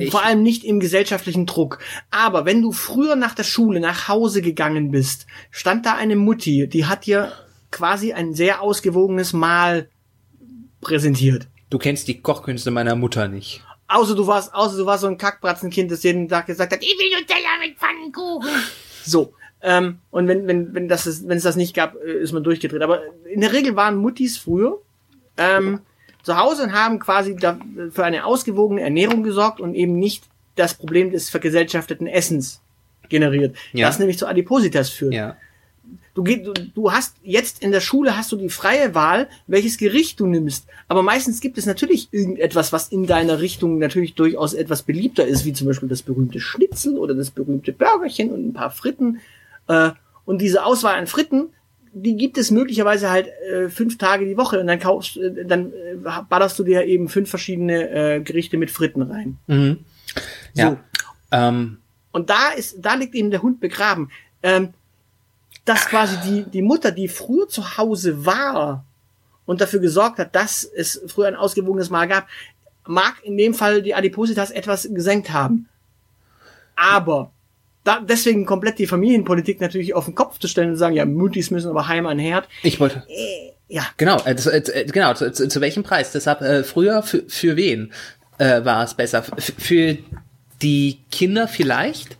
Ich- 0.00 0.10
vor 0.10 0.24
allem 0.24 0.42
nicht 0.42 0.64
im 0.64 0.80
gesellschaftlichen 0.80 1.44
Druck. 1.44 1.78
Aber 2.10 2.44
wenn 2.46 2.62
du 2.62 2.72
früher 2.72 3.14
nach 3.16 3.34
der 3.34 3.44
Schule 3.44 3.78
nach 3.80 4.08
Hause 4.08 4.40
gegangen 4.40 4.90
bist, 4.90 5.26
stand 5.50 5.84
da 5.84 5.94
eine 5.94 6.16
Mutti, 6.16 6.66
die 6.68 6.86
hat 6.86 7.04
dir 7.06 7.32
quasi 7.70 8.12
ein 8.14 8.32
sehr 8.32 8.62
ausgewogenes 8.62 9.34
Mahl 9.34 9.88
präsentiert. 10.80 11.48
Du 11.68 11.78
kennst 11.78 12.08
die 12.08 12.20
Kochkünste 12.22 12.70
meiner 12.70 12.94
Mutter 12.96 13.28
nicht. 13.28 13.62
Außer 13.88 14.14
du 14.14 14.26
warst, 14.26 14.52
außer 14.54 14.76
du 14.76 14.86
warst 14.86 15.02
so 15.02 15.06
ein 15.06 15.16
Kackbratzenkind, 15.18 15.90
das 15.90 16.02
jeden 16.02 16.28
Tag 16.28 16.46
gesagt 16.46 16.72
hat, 16.72 16.82
ich 16.82 16.96
will 16.98 17.18
Nutella 17.20 17.58
mit 17.60 17.76
Pfannkuchen. 17.78 18.48
So. 19.04 19.32
Ähm, 19.62 19.98
und 20.10 20.28
wenn, 20.28 20.46
wenn, 20.46 20.74
wenn 20.74 20.88
das, 20.88 21.06
ist- 21.06 21.26
wenn 21.28 21.38
es 21.38 21.42
das 21.44 21.56
nicht 21.56 21.74
gab, 21.74 21.94
äh, 21.96 22.12
ist 22.18 22.32
man 22.32 22.44
durchgedreht. 22.44 22.82
Aber 22.82 23.00
in 23.32 23.40
der 23.40 23.52
Regel 23.52 23.74
waren 23.76 23.96
Muttis 23.96 24.36
früher 24.38 24.78
ähm, 25.38 25.80
zu 26.22 26.36
Hause 26.36 26.64
und 26.64 26.72
haben 26.72 26.98
quasi 26.98 27.36
da, 27.36 27.58
für 27.90 28.04
eine 28.04 28.24
ausgewogene 28.26 28.80
Ernährung 28.82 29.22
gesorgt 29.22 29.60
und 29.60 29.74
eben 29.74 29.98
nicht 29.98 30.24
das 30.56 30.74
Problem 30.74 31.10
des 31.12 31.30
vergesellschafteten 31.30 32.06
Essens 32.06 32.60
generiert. 33.08 33.56
Ja. 33.72 33.86
Das 33.86 33.98
nämlich 33.98 34.18
zu 34.18 34.26
Adipositas 34.26 34.90
führt. 34.90 35.14
Ja. 35.14 35.36
Du, 36.16 36.24
du, 36.24 36.54
du 36.54 36.92
hast 36.92 37.16
jetzt 37.22 37.62
in 37.62 37.72
der 37.72 37.82
Schule 37.82 38.16
hast 38.16 38.32
du 38.32 38.36
die 38.36 38.48
freie 38.48 38.94
Wahl, 38.94 39.28
welches 39.46 39.76
Gericht 39.76 40.18
du 40.18 40.26
nimmst. 40.26 40.66
Aber 40.88 41.02
meistens 41.02 41.42
gibt 41.42 41.58
es 41.58 41.66
natürlich 41.66 42.08
irgendetwas, 42.10 42.72
was 42.72 42.88
in 42.88 43.06
deiner 43.06 43.40
Richtung 43.40 43.78
natürlich 43.78 44.14
durchaus 44.14 44.54
etwas 44.54 44.82
beliebter 44.82 45.26
ist, 45.26 45.44
wie 45.44 45.52
zum 45.52 45.66
Beispiel 45.66 45.90
das 45.90 46.00
berühmte 46.00 46.40
Schnitzel 46.40 46.96
oder 46.96 47.14
das 47.14 47.30
berühmte 47.30 47.74
Burgerchen 47.74 48.32
und 48.32 48.48
ein 48.48 48.52
paar 48.54 48.70
Fritten. 48.70 49.20
Äh, 49.68 49.90
und 50.24 50.40
diese 50.40 50.64
Auswahl 50.64 50.94
an 50.94 51.06
Fritten, 51.06 51.50
die 51.92 52.16
gibt 52.16 52.38
es 52.38 52.50
möglicherweise 52.50 53.10
halt 53.10 53.28
äh, 53.52 53.68
fünf 53.68 53.98
Tage 53.98 54.24
die 54.24 54.38
Woche 54.38 54.58
und 54.58 54.68
dann 54.68 54.78
kaufst, 54.78 55.18
äh, 55.18 55.44
dann 55.44 55.72
äh, 55.72 55.96
ballerst 56.30 56.58
du 56.58 56.64
dir 56.64 56.86
eben 56.86 57.10
fünf 57.10 57.28
verschiedene 57.28 57.90
äh, 57.90 58.20
Gerichte 58.20 58.56
mit 58.56 58.70
Fritten 58.70 59.02
rein. 59.02 59.36
Mhm. 59.48 59.80
Ja. 60.54 60.70
So. 60.70 60.78
Ähm, 61.30 61.76
Und 62.12 62.30
da 62.30 62.52
ist, 62.56 62.78
da 62.80 62.94
liegt 62.94 63.14
eben 63.14 63.30
der 63.30 63.42
Hund 63.42 63.60
begraben. 63.60 64.10
Ähm, 64.42 64.70
dass 65.66 65.86
quasi 65.86 66.16
die, 66.24 66.50
die 66.50 66.62
Mutter, 66.62 66.92
die 66.92 67.08
früher 67.08 67.48
zu 67.48 67.76
Hause 67.76 68.24
war 68.24 68.86
und 69.44 69.60
dafür 69.60 69.80
gesorgt 69.80 70.18
hat, 70.18 70.34
dass 70.34 70.64
es 70.64 71.02
früher 71.06 71.26
ein 71.26 71.36
ausgewogenes 71.36 71.90
Mahl 71.90 72.08
gab, 72.08 72.26
mag 72.86 73.16
in 73.24 73.36
dem 73.36 73.52
Fall 73.52 73.82
die 73.82 73.94
Adipositas 73.94 74.50
etwas 74.50 74.88
gesenkt 74.90 75.30
haben. 75.32 75.68
Aber 76.76 77.32
da, 77.84 78.00
deswegen 78.00 78.46
komplett 78.46 78.78
die 78.78 78.86
Familienpolitik 78.86 79.60
natürlich 79.60 79.94
auf 79.94 80.04
den 80.04 80.14
Kopf 80.14 80.38
zu 80.38 80.48
stellen 80.48 80.70
und 80.70 80.76
sagen, 80.76 80.94
ja, 80.94 81.04
Muttis 81.04 81.50
müssen 81.50 81.68
aber 81.68 81.88
heim 81.88 82.06
an 82.06 82.18
Herd. 82.18 82.48
ich 82.62 82.80
wollte. 82.80 83.04
Äh, 83.08 83.52
ja, 83.68 83.86
Genau, 83.96 84.22
äh, 84.24 84.36
zu, 84.36 84.52
äh, 84.52 84.84
genau, 84.84 85.14
zu, 85.14 85.32
zu, 85.32 85.48
zu 85.48 85.60
welchem 85.60 85.82
Preis? 85.82 86.12
Deshalb 86.12 86.40
äh, 86.42 86.62
früher 86.62 87.02
für, 87.02 87.24
für 87.28 87.56
wen 87.56 87.92
äh, 88.38 88.64
war 88.64 88.84
es 88.84 88.94
besser? 88.94 89.24
F 89.36 89.52
für 89.58 89.98
die 90.62 91.00
Kinder 91.10 91.48
vielleicht, 91.48 92.16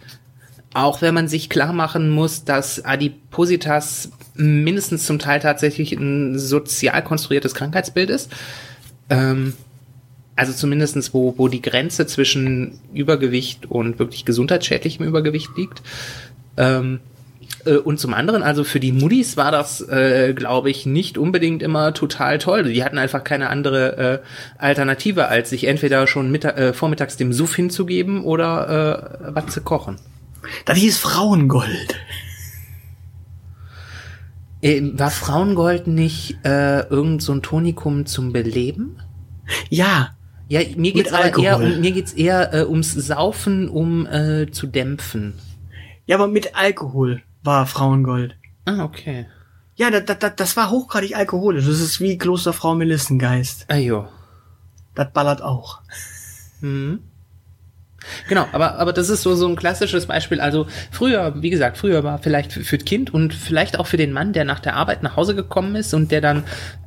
auch 0.76 1.00
wenn 1.00 1.14
man 1.14 1.26
sich 1.26 1.48
klar 1.48 1.72
machen 1.72 2.10
muss, 2.10 2.44
dass 2.44 2.84
Adipositas 2.84 4.10
mindestens 4.34 5.06
zum 5.06 5.18
Teil 5.18 5.40
tatsächlich 5.40 5.92
ein 5.92 6.38
sozial 6.38 7.02
konstruiertes 7.02 7.54
Krankheitsbild 7.54 8.10
ist. 8.10 8.30
Ähm, 9.08 9.54
also 10.36 10.52
zumindestens 10.52 11.14
wo, 11.14 11.34
wo 11.38 11.48
die 11.48 11.62
Grenze 11.62 12.06
zwischen 12.06 12.78
Übergewicht 12.92 13.64
und 13.70 13.98
wirklich 13.98 14.26
gesundheitsschädlichem 14.26 15.06
Übergewicht 15.06 15.48
liegt. 15.56 15.80
Ähm, 16.58 17.00
äh, 17.64 17.76
und 17.76 17.98
zum 17.98 18.12
anderen, 18.12 18.42
also 18.42 18.62
für 18.62 18.78
die 18.78 18.92
Muddis 18.92 19.38
war 19.38 19.50
das, 19.50 19.80
äh, 19.80 20.34
glaube 20.34 20.68
ich, 20.68 20.84
nicht 20.84 21.16
unbedingt 21.16 21.62
immer 21.62 21.94
total 21.94 22.36
toll. 22.36 22.64
Die 22.64 22.84
hatten 22.84 22.98
einfach 22.98 23.24
keine 23.24 23.48
andere 23.48 23.96
äh, 23.96 24.18
Alternative, 24.58 25.28
als 25.28 25.48
sich 25.48 25.64
entweder 25.64 26.06
schon 26.06 26.30
mittag, 26.30 26.58
äh, 26.58 26.74
vormittags 26.74 27.16
dem 27.16 27.32
Suff 27.32 27.56
hinzugeben 27.56 28.24
oder 28.24 29.22
äh, 29.24 29.34
was 29.34 29.46
zu 29.46 29.62
kochen. 29.62 29.96
Das 30.64 30.78
hieß 30.78 30.98
Frauengold. 30.98 31.96
Äh, 34.62 34.82
war 34.94 35.10
Frauengold 35.10 35.86
nicht 35.86 36.38
äh, 36.44 36.80
irgend 36.88 37.22
so 37.22 37.32
ein 37.32 37.42
Tonikum 37.42 38.06
zum 38.06 38.32
Beleben? 38.32 39.00
Ja, 39.68 40.16
Ja, 40.48 40.60
mir 40.76 40.92
geht's 40.92 41.10
eher, 41.10 41.56
um, 41.58 41.80
mir 41.80 41.92
geht's 41.92 42.12
eher 42.12 42.54
äh, 42.54 42.64
ums 42.64 42.92
Saufen, 42.92 43.68
um 43.68 44.06
äh, 44.06 44.50
zu 44.50 44.66
dämpfen. 44.66 45.34
Ja, 46.06 46.16
aber 46.16 46.28
mit 46.28 46.54
Alkohol 46.54 47.22
war 47.42 47.66
Frauengold. 47.66 48.36
Ah, 48.64 48.84
okay. 48.84 49.26
Ja, 49.74 49.90
das, 49.90 50.18
das, 50.18 50.32
das 50.36 50.56
war 50.56 50.70
hochgradig 50.70 51.16
alkoholisch. 51.16 51.66
Das 51.66 51.80
ist 51.80 52.00
wie 52.00 52.16
Klosterfrau 52.16 52.74
Melissengeist. 52.74 53.66
Ah, 53.68 53.76
jo. 53.76 54.08
Das 54.94 55.12
ballert 55.12 55.42
auch. 55.42 55.80
Mhm. 56.60 57.00
Genau, 58.28 58.46
aber, 58.52 58.78
aber 58.78 58.92
das 58.92 59.08
ist 59.08 59.22
so, 59.22 59.34
so 59.34 59.46
ein 59.48 59.56
klassisches 59.56 60.06
Beispiel. 60.06 60.40
Also 60.40 60.66
früher, 60.90 61.42
wie 61.42 61.50
gesagt, 61.50 61.78
früher 61.78 62.04
war 62.04 62.18
vielleicht 62.18 62.52
für, 62.52 62.64
für 62.64 62.78
das 62.78 62.84
Kind 62.84 63.12
und 63.12 63.34
vielleicht 63.34 63.78
auch 63.78 63.86
für 63.86 63.96
den 63.96 64.12
Mann, 64.12 64.32
der 64.32 64.44
nach 64.44 64.60
der 64.60 64.74
Arbeit 64.74 65.02
nach 65.02 65.16
Hause 65.16 65.34
gekommen 65.34 65.76
ist 65.76 65.94
und 65.94 66.10
der 66.10 66.20
dann 66.20 66.44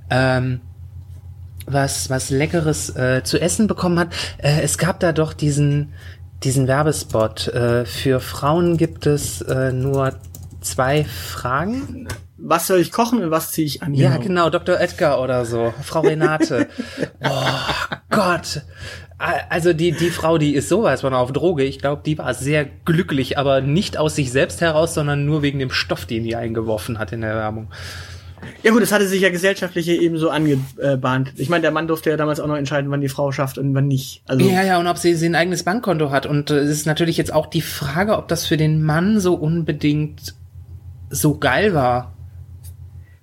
ähm, 0.10 0.62
was, 1.66 2.10
was 2.10 2.30
Leckeres 2.30 2.96
äh, 2.96 3.24
zu 3.24 3.40
essen 3.40 3.68
bekommen 3.68 4.00
hat. 4.00 4.14
Äh, 4.38 4.62
es 4.62 4.78
gab 4.78 5.00
da 5.00 5.12
doch 5.12 5.34
diesen, 5.34 5.94
diesen 6.44 6.68
Werbespot. 6.68 7.48
Äh, 7.50 7.86
für 7.86 8.20
Frauen 8.20 8.78
gibt 8.78 9.06
es 9.06 9.42
äh, 9.42 9.72
nur 9.72 10.14
zwei 10.62 11.04
Fragen. 11.04 12.08
Was 12.38 12.68
soll 12.68 12.80
ich 12.80 12.92
kochen 12.92 13.22
und 13.22 13.32
was 13.32 13.52
ziehe 13.52 13.68
ich 13.68 13.84
an? 13.84 13.94
Ja, 13.94 14.18
genau, 14.18 14.50
Dr. 14.50 14.80
Edgar 14.80 15.22
oder 15.22 15.46
so, 15.46 15.74
Frau 15.82 16.02
Renate. 16.02 16.68
oh 17.24 17.96
Gott. 18.10 18.62
Also 19.20 19.74
die, 19.74 19.92
die 19.92 20.12
Frau, 20.12 20.38
die 20.38 20.56
ist 20.56 20.70
sowas 20.70 21.02
von 21.02 21.14
auf 21.14 21.34
Droge. 21.34 21.66
Ich 21.66 21.80
glaube, 21.80 22.02
die 22.06 22.18
war 22.18 22.34
sehr 22.34 22.66
glücklich, 22.86 23.38
aber 23.38 23.60
nicht 23.60 23.98
aus 23.98 24.16
sich 24.16 24.32
selbst 24.32 24.62
heraus, 24.62 24.94
sondern 24.94 25.26
nur 25.26 25.42
wegen 25.42 25.60
dem 25.60 25.72
Stoff, 25.72 26.06
den 26.06 26.24
die 26.24 26.38
eingeworfen 26.38 27.00
hat 27.00 27.12
in 27.12 27.22
der 27.22 27.36
Werbung. 27.36 27.68
Ja 28.64 28.72
gut, 28.72 28.82
das 28.82 28.94
hatte 28.94 29.08
sich 29.08 29.22
ja 29.22 29.30
gesellschaftlich 29.30 29.90
eben 29.90 30.18
so 30.18 30.30
angebahnt. 30.30 31.34
Ich 31.36 31.50
meine, 31.50 31.62
der 31.62 31.72
Mann 31.72 31.88
durfte 31.88 32.10
ja 32.10 32.18
damals 32.18 32.40
auch 32.40 32.48
noch 32.48 32.56
entscheiden, 32.56 32.90
wann 32.92 33.02
die 33.02 33.10
Frau 33.10 33.34
schafft 33.34 33.58
und 33.58 33.74
wann 33.76 33.88
nicht. 33.88 34.22
Also 34.28 34.48
Ja, 34.48 34.64
ja, 34.64 34.80
und 34.80 34.88
ob 34.88 34.98
sie, 34.98 35.16
sie 35.16 35.28
ein 35.28 35.36
eigenes 35.36 35.64
Bankkonto 35.64 36.12
hat. 36.12 36.26
Und 36.26 36.50
äh, 36.50 36.60
es 36.60 36.70
ist 36.70 36.86
natürlich 36.86 37.18
jetzt 37.18 37.34
auch 37.34 37.48
die 37.48 37.62
Frage, 37.62 38.18
ob 38.18 38.30
das 38.30 38.46
für 38.46 38.56
den 38.56 38.82
Mann 38.82 39.20
so 39.20 39.34
unbedingt 39.36 40.36
so 41.10 41.38
geil 41.38 41.74
war. 41.74 42.14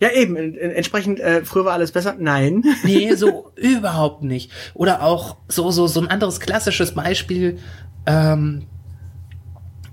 Ja 0.00 0.10
eben, 0.10 0.36
en- 0.36 0.56
en- 0.56 0.70
entsprechend, 0.72 1.20
äh, 1.20 1.44
früher 1.44 1.64
war 1.64 1.72
alles 1.74 1.92
besser. 1.92 2.14
Nein. 2.18 2.62
Nee, 2.84 3.14
so 3.16 3.52
überhaupt 3.56 4.22
nicht. 4.22 4.50
Oder 4.74 5.02
auch 5.02 5.36
so, 5.48 5.70
so, 5.70 5.86
so 5.86 6.00
ein 6.00 6.08
anderes 6.08 6.40
klassisches 6.40 6.92
Beispiel. 6.92 7.58
Ähm, 8.06 8.64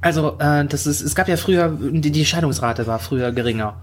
also, 0.01 0.38
äh, 0.39 0.66
das 0.66 0.86
ist, 0.86 1.01
es 1.01 1.16
gab 1.16 1.28
ja 1.30 1.38
früher, 1.38 1.78
die, 1.82 2.12
die 2.12 2.26
Scheidungsrate 2.26 2.88
war 2.88 2.99
früher 2.99 3.32
geringer. 3.32 3.82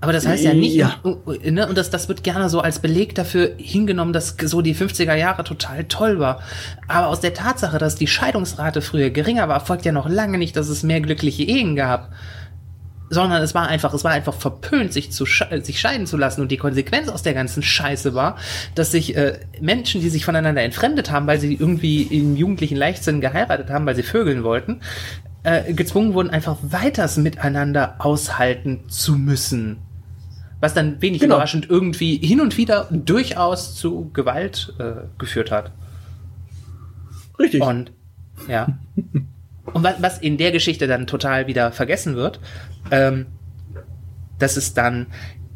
Aber 0.00 0.12
das 0.12 0.26
heißt 0.26 0.44
ja 0.44 0.52
nicht, 0.52 0.74
Ja. 0.74 0.96
ne, 1.04 1.66
und 1.66 1.78
das, 1.78 1.88
das 1.90 2.08
wird 2.08 2.22
gerne 2.22 2.50
so 2.50 2.60
als 2.60 2.80
Beleg 2.80 3.14
dafür 3.14 3.52
hingenommen, 3.56 4.12
dass 4.12 4.36
so 4.44 4.60
die 4.60 4.74
50er 4.74 5.14
Jahre 5.14 5.42
total 5.42 5.84
toll 5.84 6.18
war. 6.18 6.40
Aber 6.86 7.06
aus 7.06 7.20
der 7.20 7.32
Tatsache, 7.32 7.78
dass 7.78 7.94
die 7.94 8.06
Scheidungsrate 8.06 8.82
früher 8.82 9.08
geringer 9.10 9.48
war, 9.48 9.60
folgt 9.64 9.86
ja 9.86 9.92
noch 9.92 10.08
lange 10.08 10.36
nicht, 10.36 10.54
dass 10.56 10.68
es 10.68 10.82
mehr 10.82 11.00
glückliche 11.00 11.44
Ehen 11.44 11.76
gab 11.76 12.12
sondern 13.08 13.42
es 13.42 13.54
war 13.54 13.68
einfach, 13.68 13.94
es 13.94 14.04
war 14.04 14.12
einfach 14.12 14.34
verpönt, 14.34 14.92
sich 14.92 15.12
zu 15.12 15.24
sich 15.24 15.80
scheiden 15.80 16.06
zu 16.06 16.16
lassen 16.16 16.40
und 16.40 16.50
die 16.50 16.56
Konsequenz 16.56 17.08
aus 17.08 17.22
der 17.22 17.34
ganzen 17.34 17.62
Scheiße 17.62 18.14
war, 18.14 18.36
dass 18.74 18.90
sich 18.90 19.16
äh, 19.16 19.38
Menschen, 19.60 20.00
die 20.00 20.08
sich 20.08 20.24
voneinander 20.24 20.62
entfremdet 20.62 21.10
haben, 21.10 21.26
weil 21.26 21.38
sie 21.40 21.54
irgendwie 21.54 22.02
im 22.02 22.36
jugendlichen 22.36 22.76
Leichtsinn 22.76 23.20
geheiratet 23.20 23.70
haben, 23.70 23.86
weil 23.86 23.94
sie 23.96 24.02
vögeln 24.02 24.42
wollten, 24.42 24.80
äh, 25.44 25.72
gezwungen 25.72 26.14
wurden, 26.14 26.30
einfach 26.30 26.56
weiters 26.62 27.16
miteinander 27.16 27.96
aushalten 27.98 28.88
zu 28.88 29.14
müssen. 29.14 29.78
Was 30.58 30.74
dann 30.74 31.00
wenig 31.02 31.20
Genau. 31.20 31.34
überraschend 31.36 31.68
irgendwie 31.70 32.16
hin 32.16 32.40
und 32.40 32.56
wieder 32.56 32.88
durchaus 32.90 33.76
zu 33.76 34.10
Gewalt 34.14 34.74
äh, 34.78 35.06
geführt 35.18 35.50
hat. 35.50 35.70
Richtig. 37.38 37.60
Und 37.62 37.92
ja. 38.48 38.66
Und 39.72 39.84
was, 39.84 40.18
in 40.18 40.36
der 40.36 40.52
Geschichte 40.52 40.86
dann 40.86 41.06
total 41.06 41.46
wieder 41.46 41.72
vergessen 41.72 42.16
wird, 42.16 42.40
ähm, 42.90 43.26
das 44.38 44.56
ist 44.56 44.76
dann 44.76 45.06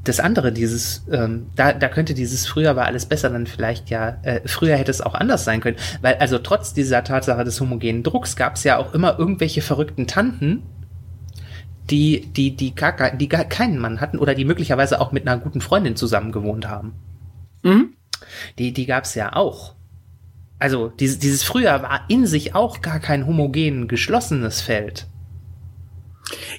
das 0.04 0.18
andere, 0.18 0.52
dieses, 0.52 1.04
ähm, 1.12 1.50
da, 1.56 1.72
da 1.72 1.88
könnte 1.88 2.14
dieses 2.14 2.46
früher 2.46 2.74
war 2.74 2.86
alles 2.86 3.04
besser 3.06 3.28
dann 3.28 3.46
vielleicht 3.46 3.90
ja, 3.90 4.16
äh, 4.22 4.40
früher 4.46 4.76
hätte 4.76 4.90
es 4.90 5.02
auch 5.02 5.14
anders 5.14 5.44
sein 5.44 5.61
können. 5.61 5.76
Weil 6.00 6.14
also 6.14 6.38
trotz 6.38 6.72
dieser 6.72 7.04
Tatsache 7.04 7.44
des 7.44 7.61
homogenen 7.61 8.02
Drucks 8.02 8.34
gab 8.34 8.56
es 8.56 8.64
ja 8.64 8.78
auch 8.78 8.94
immer 8.94 9.18
irgendwelche 9.18 9.61
verrückten 9.61 10.06
Tanten, 10.06 10.62
die, 11.90 12.32
die, 12.32 12.56
die 12.56 12.74
gar, 12.74 13.11
die 13.16 13.28
gar 13.28 13.44
keinen 13.44 13.78
Mann 13.78 14.00
hatten 14.00 14.18
oder 14.18 14.34
die 14.34 14.44
möglicherweise 14.44 15.00
auch 15.00 15.12
mit 15.12 15.26
einer 15.26 15.40
guten 15.40 15.61
Freundin 15.61 15.96
zusammen 15.96 16.32
gewohnt 16.32 16.68
haben. 16.68 16.94
Mhm. 17.62 17.94
Die, 18.58 18.72
die 18.72 18.86
gab's 18.86 19.14
ja 19.14 19.34
auch. 19.34 19.74
Also 20.61 20.88
dieses, 20.88 21.18
dieses 21.18 21.42
früher 21.42 21.82
war 21.82 22.04
in 22.08 22.26
sich 22.26 22.54
auch 22.54 22.82
gar 22.82 23.00
kein 23.00 23.26
homogen 23.26 23.88
geschlossenes 23.88 24.61
Feld. 24.61 25.06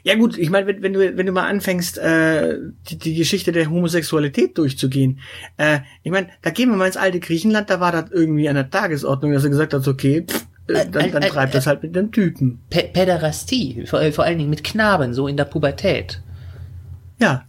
Ja 0.03 0.15
gut, 0.15 0.37
ich 0.37 0.49
meine, 0.49 0.67
wenn, 0.67 0.81
wenn 0.81 0.93
du 0.93 1.17
wenn 1.17 1.25
du 1.25 1.31
mal 1.31 1.47
anfängst, 1.47 1.97
äh, 1.99 2.57
die, 2.89 2.97
die 2.97 3.15
Geschichte 3.15 3.51
der 3.51 3.69
Homosexualität 3.69 4.57
durchzugehen, 4.57 5.19
äh, 5.57 5.79
ich 6.03 6.11
meine, 6.11 6.27
da 6.41 6.49
gehen 6.49 6.69
wir 6.69 6.75
mal 6.75 6.87
ins 6.87 6.97
alte 6.97 7.19
Griechenland, 7.19 7.69
da 7.69 7.79
war 7.79 7.91
das 7.91 8.11
irgendwie 8.11 8.49
an 8.49 8.55
der 8.55 8.69
Tagesordnung, 8.69 9.31
dass 9.31 9.43
er 9.43 9.51
gesagt 9.51 9.73
hat, 9.73 9.87
okay, 9.87 10.25
pff, 10.27 10.45
äh, 10.67 10.89
dann, 10.89 11.11
dann 11.11 11.23
äh, 11.23 11.29
treibt 11.29 11.53
äh, 11.53 11.57
das 11.57 11.67
halt 11.67 11.83
mit 11.83 11.95
dem 11.95 12.11
Typen. 12.11 12.59
P 12.69 12.89
Päderastie, 12.91 13.85
vor, 13.85 14.01
vor 14.11 14.25
allen 14.25 14.39
Dingen 14.39 14.49
mit 14.49 14.63
Knaben, 14.63 15.13
so 15.13 15.27
in 15.27 15.37
der 15.37 15.45
Pubertät. 15.45 16.21
Ja. 17.19 17.45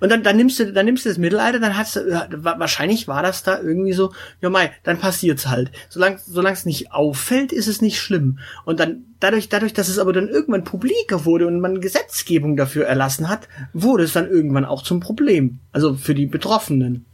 Und 0.00 0.10
dann, 0.10 0.22
dann 0.22 0.36
nimmst 0.36 0.58
du, 0.58 0.72
dann 0.72 0.84
nimmst 0.86 1.04
du 1.04 1.08
das 1.08 1.18
Mittelalter, 1.18 1.58
dann 1.60 1.76
hast 1.76 1.96
du, 1.96 2.08
ja, 2.08 2.28
wa- 2.30 2.56
wahrscheinlich 2.58 3.08
war 3.08 3.22
das 3.22 3.42
da 3.42 3.58
irgendwie 3.60 3.92
so, 3.92 4.12
ja 4.40 4.50
mei, 4.50 4.70
dann 4.82 4.98
passiert's 4.98 5.46
halt. 5.48 5.70
Solange, 5.88 6.18
solange 6.24 6.54
es 6.54 6.64
nicht 6.66 6.92
auffällt, 6.92 7.52
ist 7.52 7.66
es 7.66 7.80
nicht 7.82 8.00
schlimm. 8.00 8.38
Und 8.64 8.80
dann, 8.80 9.04
dadurch, 9.20 9.48
dadurch, 9.48 9.72
dass 9.72 9.88
es 9.88 9.98
aber 9.98 10.12
dann 10.12 10.28
irgendwann 10.28 10.64
publiker 10.64 11.24
wurde 11.24 11.46
und 11.46 11.60
man 11.60 11.80
Gesetzgebung 11.80 12.56
dafür 12.56 12.86
erlassen 12.86 13.28
hat, 13.28 13.48
wurde 13.72 14.04
es 14.04 14.12
dann 14.12 14.28
irgendwann 14.28 14.64
auch 14.64 14.82
zum 14.82 15.00
Problem. 15.00 15.58
Also 15.72 15.94
für 15.94 16.14
die 16.14 16.26
Betroffenen. 16.26 17.06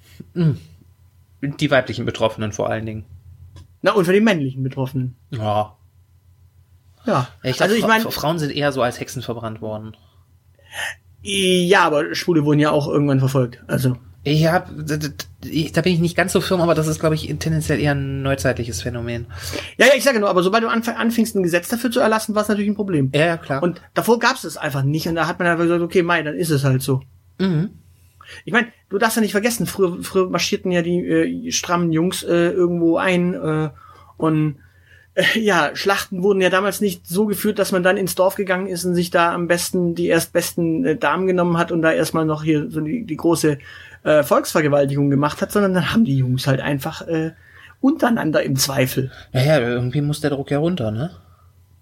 Die 1.40 1.70
weiblichen 1.70 2.04
Betroffenen 2.04 2.52
vor 2.52 2.68
allen 2.70 2.86
Dingen. 2.86 3.04
Na, 3.82 3.92
und 3.92 4.04
für 4.04 4.12
die 4.12 4.20
männlichen 4.20 4.62
Betroffenen. 4.62 5.16
Ja. 5.30 5.76
Ja. 7.04 7.28
Ich 7.42 7.56
glaub, 7.56 7.62
also 7.68 7.74
ich 7.74 7.84
meine, 7.86 8.08
Frauen 8.12 8.38
sind 8.38 8.52
eher 8.54 8.70
so 8.70 8.80
als 8.80 9.00
Hexen 9.00 9.22
verbrannt 9.22 9.60
worden. 9.60 9.96
Ja, 11.22 11.84
aber 11.84 12.14
Schwule 12.14 12.44
wurden 12.44 12.60
ja 12.60 12.70
auch 12.70 12.88
irgendwann 12.88 13.20
verfolgt. 13.20 13.62
Also. 13.66 13.96
Ich 14.24 14.46
hab, 14.46 14.68
da 14.76 15.80
bin 15.80 15.92
ich 15.92 15.98
nicht 15.98 16.16
ganz 16.16 16.32
so 16.32 16.40
firm, 16.40 16.60
aber 16.60 16.76
das 16.76 16.86
ist, 16.86 17.00
glaube 17.00 17.16
ich, 17.16 17.26
tendenziell 17.40 17.80
eher 17.80 17.92
ein 17.92 18.22
neuzeitliches 18.22 18.80
Phänomen. 18.80 19.26
Ja, 19.78 19.86
ja, 19.86 19.92
ich 19.96 20.04
sage 20.04 20.20
nur, 20.20 20.30
aber 20.30 20.44
sobald 20.44 20.62
du 20.62 20.68
anf 20.68 20.86
anfängst, 20.86 21.34
ein 21.34 21.42
Gesetz 21.42 21.66
dafür 21.68 21.90
zu 21.90 21.98
erlassen, 21.98 22.36
war 22.36 22.42
es 22.42 22.48
natürlich 22.48 22.70
ein 22.70 22.76
Problem. 22.76 23.10
Ja, 23.12 23.26
ja, 23.26 23.36
klar. 23.36 23.60
Und 23.64 23.80
davor 23.94 24.20
gab 24.20 24.36
es 24.36 24.42
das 24.42 24.56
einfach 24.56 24.84
nicht. 24.84 25.08
Und 25.08 25.16
da 25.16 25.26
hat 25.26 25.40
man 25.40 25.48
einfach 25.48 25.64
gesagt, 25.64 25.82
okay, 25.82 26.02
Mai, 26.02 26.22
dann 26.22 26.36
ist 26.36 26.50
es 26.50 26.62
halt 26.62 26.82
so. 26.82 27.02
mhm. 27.38 27.70
Ich 28.44 28.52
meine, 28.52 28.68
du 28.88 28.98
darfst 28.98 29.16
ja 29.16 29.22
nicht 29.22 29.32
vergessen, 29.32 29.66
früher, 29.66 30.02
früher 30.02 30.30
marschierten 30.30 30.70
ja 30.70 30.82
die 30.82 31.00
äh, 31.00 31.50
strammen 31.50 31.92
Jungs 31.92 32.22
äh, 32.22 32.50
irgendwo 32.50 32.96
ein 32.96 33.34
äh, 33.34 33.70
und 34.16 34.56
ja, 35.34 35.70
Schlachten 35.74 36.22
wurden 36.22 36.40
ja 36.40 36.48
damals 36.50 36.80
nicht 36.80 37.06
so 37.06 37.26
geführt, 37.26 37.58
dass 37.58 37.70
man 37.72 37.82
dann 37.82 37.96
ins 37.98 38.14
Dorf 38.14 38.34
gegangen 38.34 38.66
ist 38.66 38.84
und 38.84 38.94
sich 38.94 39.10
da 39.10 39.32
am 39.34 39.46
besten 39.46 39.94
die 39.94 40.06
erstbesten 40.08 40.84
äh, 40.84 40.96
Damen 40.96 41.26
genommen 41.26 41.58
hat 41.58 41.70
und 41.70 41.82
da 41.82 41.92
erstmal 41.92 42.24
noch 42.24 42.42
hier 42.42 42.70
so 42.70 42.80
die, 42.80 43.04
die 43.04 43.16
große 43.16 43.58
äh, 44.04 44.22
Volksvergewaltigung 44.22 45.10
gemacht 45.10 45.42
hat, 45.42 45.52
sondern 45.52 45.74
dann 45.74 45.92
haben 45.92 46.04
die 46.04 46.16
Jungs 46.16 46.46
halt 46.46 46.60
einfach 46.60 47.06
äh, 47.06 47.32
untereinander 47.80 48.42
im 48.42 48.56
Zweifel. 48.56 49.10
Ja, 49.32 49.42
ja, 49.42 49.58
irgendwie 49.60 50.00
muss 50.00 50.20
der 50.20 50.30
Druck 50.30 50.50
ja 50.50 50.58
runter, 50.58 50.90
ne? 50.90 51.10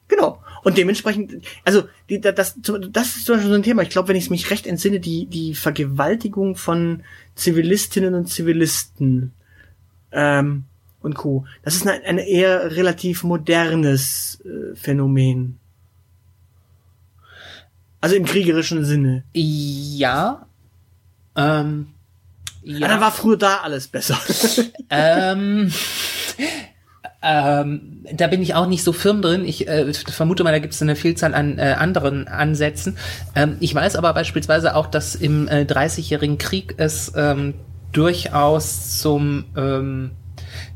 Genau. 0.09 0.43
Und 0.65 0.77
dementsprechend, 0.77 1.43
also 1.65 1.85
die, 2.09 2.21
da- 2.21 2.33
das, 2.33 2.57
das 2.61 3.17
ist 3.17 3.27
zum 3.27 3.37
Beispiel 3.37 3.51
so 3.51 3.57
ein 3.57 3.63
Thema. 3.63 3.83
Ich 3.83 3.91
glaube, 3.91 4.09
wenn 4.09 4.17
ich 4.17 4.25
es 4.25 4.31
mich 4.31 4.51
recht 4.51 4.67
entsinne, 4.67 4.99
die, 4.99 5.27
die 5.27 5.55
Vergewaltigung 5.55 6.57
von 6.57 7.03
Zivilistinnen 7.37 8.15
und 8.15 8.27
Zivilisten 8.27 9.33
ähm, 10.13 10.65
und 11.01 11.15
Co. 11.15 11.47
Das 11.63 11.75
ist 11.75 11.87
ein, 11.87 12.01
ein 12.05 12.19
eher 12.19 12.77
relativ 12.77 13.23
modernes 13.23 14.41
äh, 14.45 14.75
Phänomen. 14.77 15.59
Also 18.01 18.17
im 18.17 18.25
kriegerischen 18.25 18.85
Sinne. 18.85 19.25
Ja. 19.33 20.47
Ähm, 21.37 21.89
ja. 22.63 22.79
Ja. 22.79 22.89
dann 22.89 23.01
war 23.01 23.13
früher 23.13 23.37
da 23.37 23.59
alles 23.59 23.89
besser. 23.89 24.19
Ähm, 24.93 25.73
ähm, 27.23 28.05
da 28.13 28.27
bin 28.27 28.43
ich 28.43 28.55
auch 28.55 28.67
nicht 28.67 28.83
so 28.83 28.93
firm 28.93 29.23
drin. 29.23 29.45
Ich 29.45 29.69
äh, 29.69 29.93
vermute 29.93 30.43
mal, 30.43 30.53
da 30.53 30.59
gibt 30.59 30.75
es 30.75 30.83
eine 30.83 30.97
Vielzahl 30.97 31.35
an 31.35 31.59
äh, 31.59 31.77
anderen 31.79 32.27
Ansätzen. 32.29 32.97
Ähm, 33.37 33.57
ich 33.61 33.75
weiß 33.75 33.95
aber 33.97 34.15
beispielsweise 34.15 34.75
auch, 34.75 34.87
dass 34.87 35.15
im 35.15 35.47
äh, 35.47 35.63
30-jährigen 35.63 36.39
Krieg 36.39 36.75
es 36.79 37.13
ähm, 37.15 37.55
durchaus 37.93 38.99
zum, 38.99 39.45
ähm, 39.57 40.13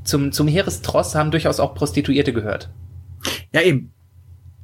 zum, 0.04 0.32
zum 0.32 0.46
Heerestross 0.46 1.14
haben 1.14 1.30
durchaus 1.30 1.60
auch 1.60 1.74
Prostituierte 1.74 2.32
gehört. 2.32 2.70
ja, 3.52 3.62
eben. 3.62 3.92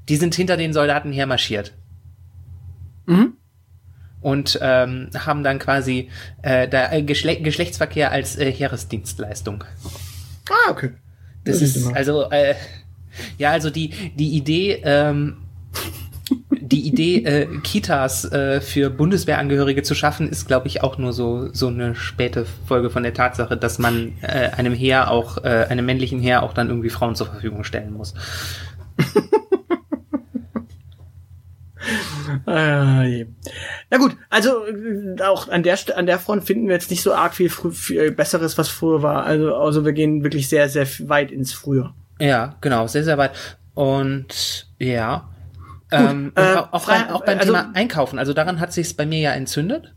Die 0.09 0.17
sind 0.17 0.35
hinter 0.35 0.57
den 0.57 0.73
Soldaten 0.73 1.13
hermarschiert. 1.13 1.75
Mhm. 3.07 3.35
Und 4.21 4.59
ähm, 4.61 5.09
haben 5.17 5.43
dann 5.43 5.59
quasi 5.59 6.11
äh, 6.43 6.69
da, 6.69 6.93
äh, 6.93 7.03
Geschle 7.03 7.41
Geschlechtsverkehr 7.41 8.13
als 8.13 8.37
äh, 8.37 8.53
Heeresdienstleistung. 8.53 9.65
Ah, 10.51 10.71
okay. 10.71 10.93
Das, 11.45 11.61
Das 11.61 11.69
ist 11.69 11.77
ist 11.77 11.97
also 11.97 12.31
äh, 12.31 12.55
ja, 13.39 13.51
also 13.51 13.71
die 13.71 13.89
die 14.15 14.37
Idee 14.37 14.83
ähm, 14.85 15.39
die 16.71 16.87
Idee 16.87 17.25
äh, 17.25 17.47
Kitas 17.63 18.31
äh, 18.31 18.61
für 18.61 18.91
Bundeswehrangehörige 18.91 19.83
zu 19.83 19.95
schaffen 19.95 20.29
ist, 20.29 20.47
glaube 20.47 20.69
ich, 20.69 20.83
auch 20.83 20.99
nur 20.99 21.13
so 21.13 21.53
so 21.53 21.69
eine 21.69 21.95
späte 21.95 22.47
Folge 22.67 22.91
von 22.91 23.03
der 23.03 23.15
Tatsache, 23.15 23.57
dass 23.57 23.79
man 23.79 24.13
äh, 24.23 24.51
einem 24.57 24.75
Heer 24.75 25.11
auch 25.11 25.39
äh, 25.39 25.67
einem 25.69 25.87
männlichen 25.87 26.21
Heer 26.21 26.43
auch 26.43 26.53
dann 26.53 26.69
irgendwie 26.69 26.91
Frauen 26.91 27.15
zur 27.15 27.27
Verfügung 27.27 27.65
stellen 27.65 27.93
muss. 27.93 28.15
Ah. 32.47 33.05
Na 33.91 33.99
gut, 33.99 34.17
also 34.29 34.65
äh, 34.67 35.21
auch 35.23 35.49
an 35.49 35.63
der 35.63 35.79
an 35.97 36.07
der 36.07 36.19
Front 36.19 36.45
finden 36.45 36.69
wir 36.69 36.75
jetzt 36.75 36.91
nicht 36.91 37.03
so 37.03 37.13
arg 37.13 37.35
viel, 37.35 37.49
viel 37.49 38.13
besseres, 38.13 38.59
was 38.59 38.69
früher 38.69 39.03
war. 39.03 39.25
Also 39.25 39.55
also 39.57 39.85
wir 39.85 39.93
gehen 39.93 40.23
wirklich 40.23 40.49
sehr 40.49 40.69
sehr 40.69 40.87
weit 41.09 41.33
ins 41.33 41.53
Früher. 41.53 41.95
Ja, 42.21 42.57
genau, 42.61 42.87
sehr, 42.87 43.03
sehr 43.03 43.19
weit. 43.19 43.33
Und 43.75 44.69
ja. 44.79 45.30
Ähm, 45.93 46.33
äh, 46.35 46.57
auch, 46.57 46.73
auch, 46.73 46.87
beim, 46.87 47.09
auch 47.11 47.25
beim 47.25 47.39
also- 47.39 47.53
Thema 47.53 47.71
Einkaufen, 47.75 48.19
also 48.19 48.33
daran 48.33 48.61
hat 48.61 48.73
sich's 48.73 48.95
bei 48.95 49.07
mir 49.07 49.21
ja 49.21 49.33
entzündet. 49.33 49.95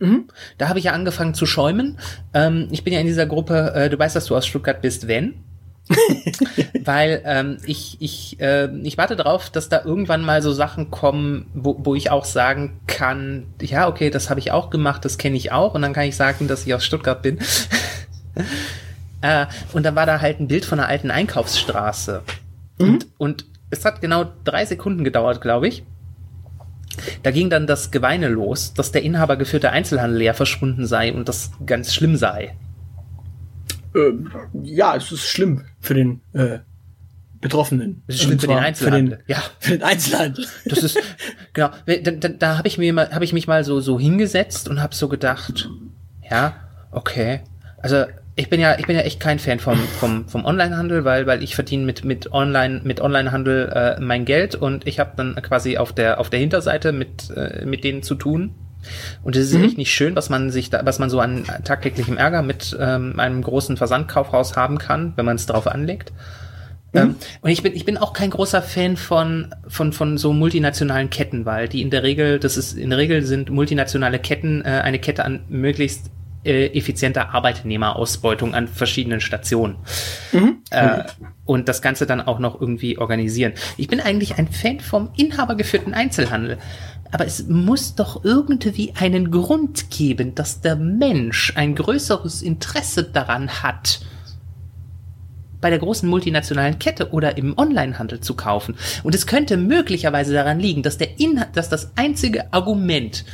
Mhm. 0.00 0.28
Da 0.58 0.68
habe 0.68 0.78
ich 0.78 0.86
ja 0.86 0.92
angefangen 0.92 1.34
zu 1.34 1.44
schäumen. 1.44 1.98
Ähm, 2.32 2.68
ich 2.70 2.84
bin 2.84 2.92
ja 2.92 3.00
in 3.00 3.06
dieser 3.06 3.26
Gruppe, 3.26 3.72
äh, 3.74 3.90
du 3.90 3.98
weißt, 3.98 4.14
dass 4.14 4.26
du 4.26 4.36
aus 4.36 4.46
Stuttgart 4.46 4.80
bist, 4.80 5.08
wenn. 5.08 5.34
Weil 6.84 7.22
ähm, 7.24 7.56
ich, 7.64 7.96
ich, 8.00 8.38
äh, 8.40 8.68
ich 8.82 8.98
warte 8.98 9.16
darauf, 9.16 9.50
dass 9.50 9.68
da 9.68 9.82
irgendwann 9.84 10.22
mal 10.22 10.42
so 10.42 10.52
Sachen 10.52 10.90
kommen, 10.90 11.46
wo, 11.54 11.76
wo 11.78 11.94
ich 11.94 12.10
auch 12.10 12.24
sagen 12.24 12.80
kann, 12.86 13.46
ja, 13.60 13.88
okay, 13.88 14.10
das 14.10 14.30
habe 14.30 14.38
ich 14.38 14.52
auch 14.52 14.70
gemacht, 14.70 15.04
das 15.04 15.18
kenne 15.18 15.36
ich 15.36 15.50
auch. 15.50 15.74
Und 15.74 15.82
dann 15.82 15.94
kann 15.94 16.04
ich 16.04 16.16
sagen, 16.16 16.46
dass 16.46 16.66
ich 16.66 16.74
aus 16.74 16.84
Stuttgart 16.84 17.22
bin. 17.22 17.38
äh, 19.22 19.46
und 19.72 19.84
dann 19.84 19.96
war 19.96 20.06
da 20.06 20.20
halt 20.20 20.40
ein 20.40 20.48
Bild 20.48 20.64
von 20.64 20.78
einer 20.78 20.88
alten 20.88 21.10
Einkaufsstraße. 21.10 22.22
Und, 22.78 23.06
und 23.18 23.46
es 23.70 23.84
hat 23.84 24.00
genau 24.00 24.24
drei 24.44 24.64
Sekunden 24.64 25.04
gedauert, 25.04 25.40
glaube 25.40 25.68
ich. 25.68 25.84
Da 27.22 27.30
ging 27.30 27.48
dann 27.50 27.66
das 27.66 27.90
Geweine 27.90 28.28
los, 28.28 28.74
dass 28.74 28.90
der 28.92 29.02
inhabergeführte 29.02 29.70
Einzelhandel 29.70 30.22
ja 30.22 30.32
verschwunden 30.32 30.86
sei 30.86 31.12
und 31.12 31.28
das 31.28 31.52
ganz 31.64 31.94
schlimm 31.94 32.16
sei. 32.16 32.56
Ähm, 33.94 34.30
ja, 34.62 34.96
es 34.96 35.12
ist 35.12 35.24
schlimm 35.26 35.64
für 35.80 35.94
den 35.94 36.20
äh, 36.32 36.58
Betroffenen. 37.40 38.02
Das 38.06 38.16
ist 38.16 38.22
schlimm 38.22 38.38
für 38.40 38.48
den 38.48 38.58
Einzelhandel. 38.58 39.18
Für 39.18 39.24
den, 39.24 39.36
Ja. 39.36 39.42
für 39.60 39.70
den 39.72 39.82
Einzelhandel. 39.82 40.44
Das 40.64 40.82
ist 40.82 40.98
genau. 41.52 41.70
Da, 41.86 42.10
da, 42.10 42.28
da 42.28 42.58
habe 42.58 42.66
ich 42.68 42.78
mir 42.78 42.92
mal, 42.92 43.10
habe 43.12 43.24
ich 43.24 43.32
mich 43.32 43.46
mal 43.46 43.62
so 43.64 43.80
so 43.80 43.98
hingesetzt 43.98 44.68
und 44.68 44.82
habe 44.82 44.94
so 44.94 45.08
gedacht, 45.08 45.68
ja, 46.28 46.54
okay. 46.90 47.40
Also 47.80 48.06
ich 48.38 48.48
bin 48.48 48.60
ja, 48.60 48.78
ich 48.78 48.86
bin 48.86 48.94
ja 48.94 49.02
echt 49.02 49.18
kein 49.18 49.40
Fan 49.40 49.58
vom 49.58 49.76
vom 49.78 50.28
vom 50.28 50.44
Onlinehandel, 50.44 51.04
weil 51.04 51.26
weil 51.26 51.42
ich 51.42 51.56
verdiene 51.56 51.84
mit 51.84 52.04
mit 52.04 52.32
Online 52.32 52.80
mit 52.84 53.00
Onlinehandel 53.00 53.68
äh, 53.74 54.00
mein 54.00 54.24
Geld 54.24 54.54
und 54.54 54.86
ich 54.86 55.00
habe 55.00 55.10
dann 55.16 55.34
quasi 55.42 55.76
auf 55.76 55.92
der 55.92 56.20
auf 56.20 56.30
der 56.30 56.38
Hinterseite 56.38 56.92
mit 56.92 57.30
äh, 57.30 57.64
mit 57.66 57.82
denen 57.82 58.04
zu 58.04 58.14
tun. 58.14 58.54
Und 59.24 59.34
es 59.34 59.52
ist 59.52 59.60
echt 59.60 59.76
nicht 59.76 59.92
schön, 59.92 60.14
was 60.14 60.30
man 60.30 60.50
sich 60.50 60.70
da, 60.70 60.86
was 60.86 61.00
man 61.00 61.10
so 61.10 61.18
an 61.18 61.44
tagtäglichem 61.64 62.16
Ärger 62.16 62.42
mit 62.42 62.76
ähm, 62.78 63.18
einem 63.18 63.42
großen 63.42 63.76
Versandkaufhaus 63.76 64.56
haben 64.56 64.78
kann, 64.78 65.14
wenn 65.16 65.24
man 65.24 65.34
es 65.34 65.46
darauf 65.46 65.66
anlegt. 65.66 66.12
Ähm, 66.94 67.16
und 67.42 67.50
ich 67.50 67.62
bin, 67.62 67.74
ich 67.74 67.84
bin 67.84 67.98
auch 67.98 68.12
kein 68.12 68.30
großer 68.30 68.62
Fan 68.62 68.96
von, 68.96 69.54
von, 69.66 69.92
von 69.92 70.16
so 70.16 70.32
multinationalen 70.32 71.10
Ketten, 71.10 71.44
weil 71.44 71.68
die 71.68 71.82
in 71.82 71.90
der 71.90 72.04
Regel, 72.04 72.38
das 72.38 72.56
ist, 72.56 72.78
in 72.78 72.90
der 72.90 72.98
Regel 72.98 73.24
sind 73.24 73.50
multinationale 73.50 74.20
Ketten 74.20 74.62
äh, 74.64 74.68
eine 74.68 75.00
Kette 75.00 75.24
an 75.24 75.40
möglichst 75.48 76.10
effizienter 76.44 77.34
Arbeitnehmerausbeutung 77.34 78.54
an 78.54 78.68
verschiedenen 78.68 79.20
Stationen. 79.20 79.76
Äh, 80.70 81.04
und 81.44 81.68
das 81.68 81.82
Ganze 81.82 82.06
dann 82.06 82.20
auch 82.20 82.38
noch 82.38 82.60
irgendwie 82.60 82.98
organisieren. 82.98 83.52
Ich 83.76 83.88
bin 83.88 84.00
eigentlich 84.00 84.38
ein 84.38 84.48
Fan 84.48 84.80
vom 84.80 85.10
inhabergeführten 85.16 85.94
Einzelhandel. 85.94 86.58
Aber 87.10 87.26
es 87.26 87.48
muss 87.48 87.94
doch 87.94 88.24
irgendwie 88.24 88.92
einen 88.98 89.30
Grund 89.30 89.90
geben, 89.90 90.34
dass 90.34 90.60
der 90.60 90.76
Mensch 90.76 91.54
ein 91.56 91.74
größeres 91.74 92.42
Interesse 92.42 93.02
daran 93.02 93.62
hat, 93.62 94.00
bei 95.60 95.70
der 95.70 95.78
großen 95.78 96.08
multinationalen 96.08 96.78
Kette 96.78 97.10
oder 97.10 97.36
im 97.36 97.56
Onlinehandel 97.56 98.20
zu 98.20 98.34
kaufen. 98.34 98.76
Und 99.02 99.14
es 99.14 99.26
könnte 99.26 99.56
möglicherweise 99.56 100.32
daran 100.32 100.60
liegen, 100.60 100.82
dass 100.82 100.98
der 100.98 101.18
Inha 101.18 101.46
dass 101.52 101.68
das 101.68 101.92
einzige 101.96 102.52
Argument 102.52 103.24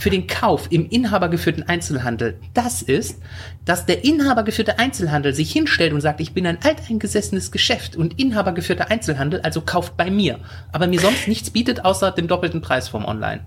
für 0.00 0.08
den 0.08 0.26
Kauf 0.26 0.68
im 0.70 0.88
inhabergeführten 0.88 1.68
Einzelhandel 1.68 2.38
das 2.54 2.80
ist, 2.80 3.20
dass 3.66 3.84
der 3.84 4.02
inhabergeführte 4.02 4.78
Einzelhandel 4.78 5.34
sich 5.34 5.52
hinstellt 5.52 5.92
und 5.92 6.00
sagt, 6.00 6.22
ich 6.22 6.32
bin 6.32 6.46
ein 6.46 6.56
alteingesessenes 6.62 7.52
Geschäft 7.52 7.96
und 7.96 8.18
inhabergeführter 8.18 8.90
Einzelhandel, 8.90 9.42
also 9.42 9.60
kauft 9.60 9.98
bei 9.98 10.10
mir, 10.10 10.40
aber 10.72 10.86
mir 10.86 11.00
sonst 11.00 11.28
nichts 11.28 11.50
bietet 11.50 11.84
außer 11.84 12.12
dem 12.12 12.28
doppelten 12.28 12.62
Preis 12.62 12.88
vom 12.88 13.04
Online. 13.04 13.44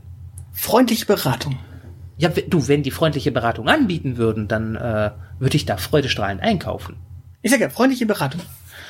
Freundliche 0.52 1.08
Beratung. 1.08 1.58
Ja, 2.18 2.30
du, 2.30 2.68
wenn 2.68 2.84
die 2.84 2.92
freundliche 2.92 3.32
Beratung 3.32 3.68
anbieten 3.68 4.18
würden, 4.18 4.48
dann 4.48 4.76
äh, 4.76 5.10
würde 5.40 5.58
ich 5.58 5.66
da 5.66 5.78
freudestrahlend 5.78 6.44
einkaufen. 6.44 6.98
Ich 7.42 7.50
sag 7.50 7.62
ja, 7.62 7.70
freundliche 7.70 8.06
Beratung. 8.06 8.42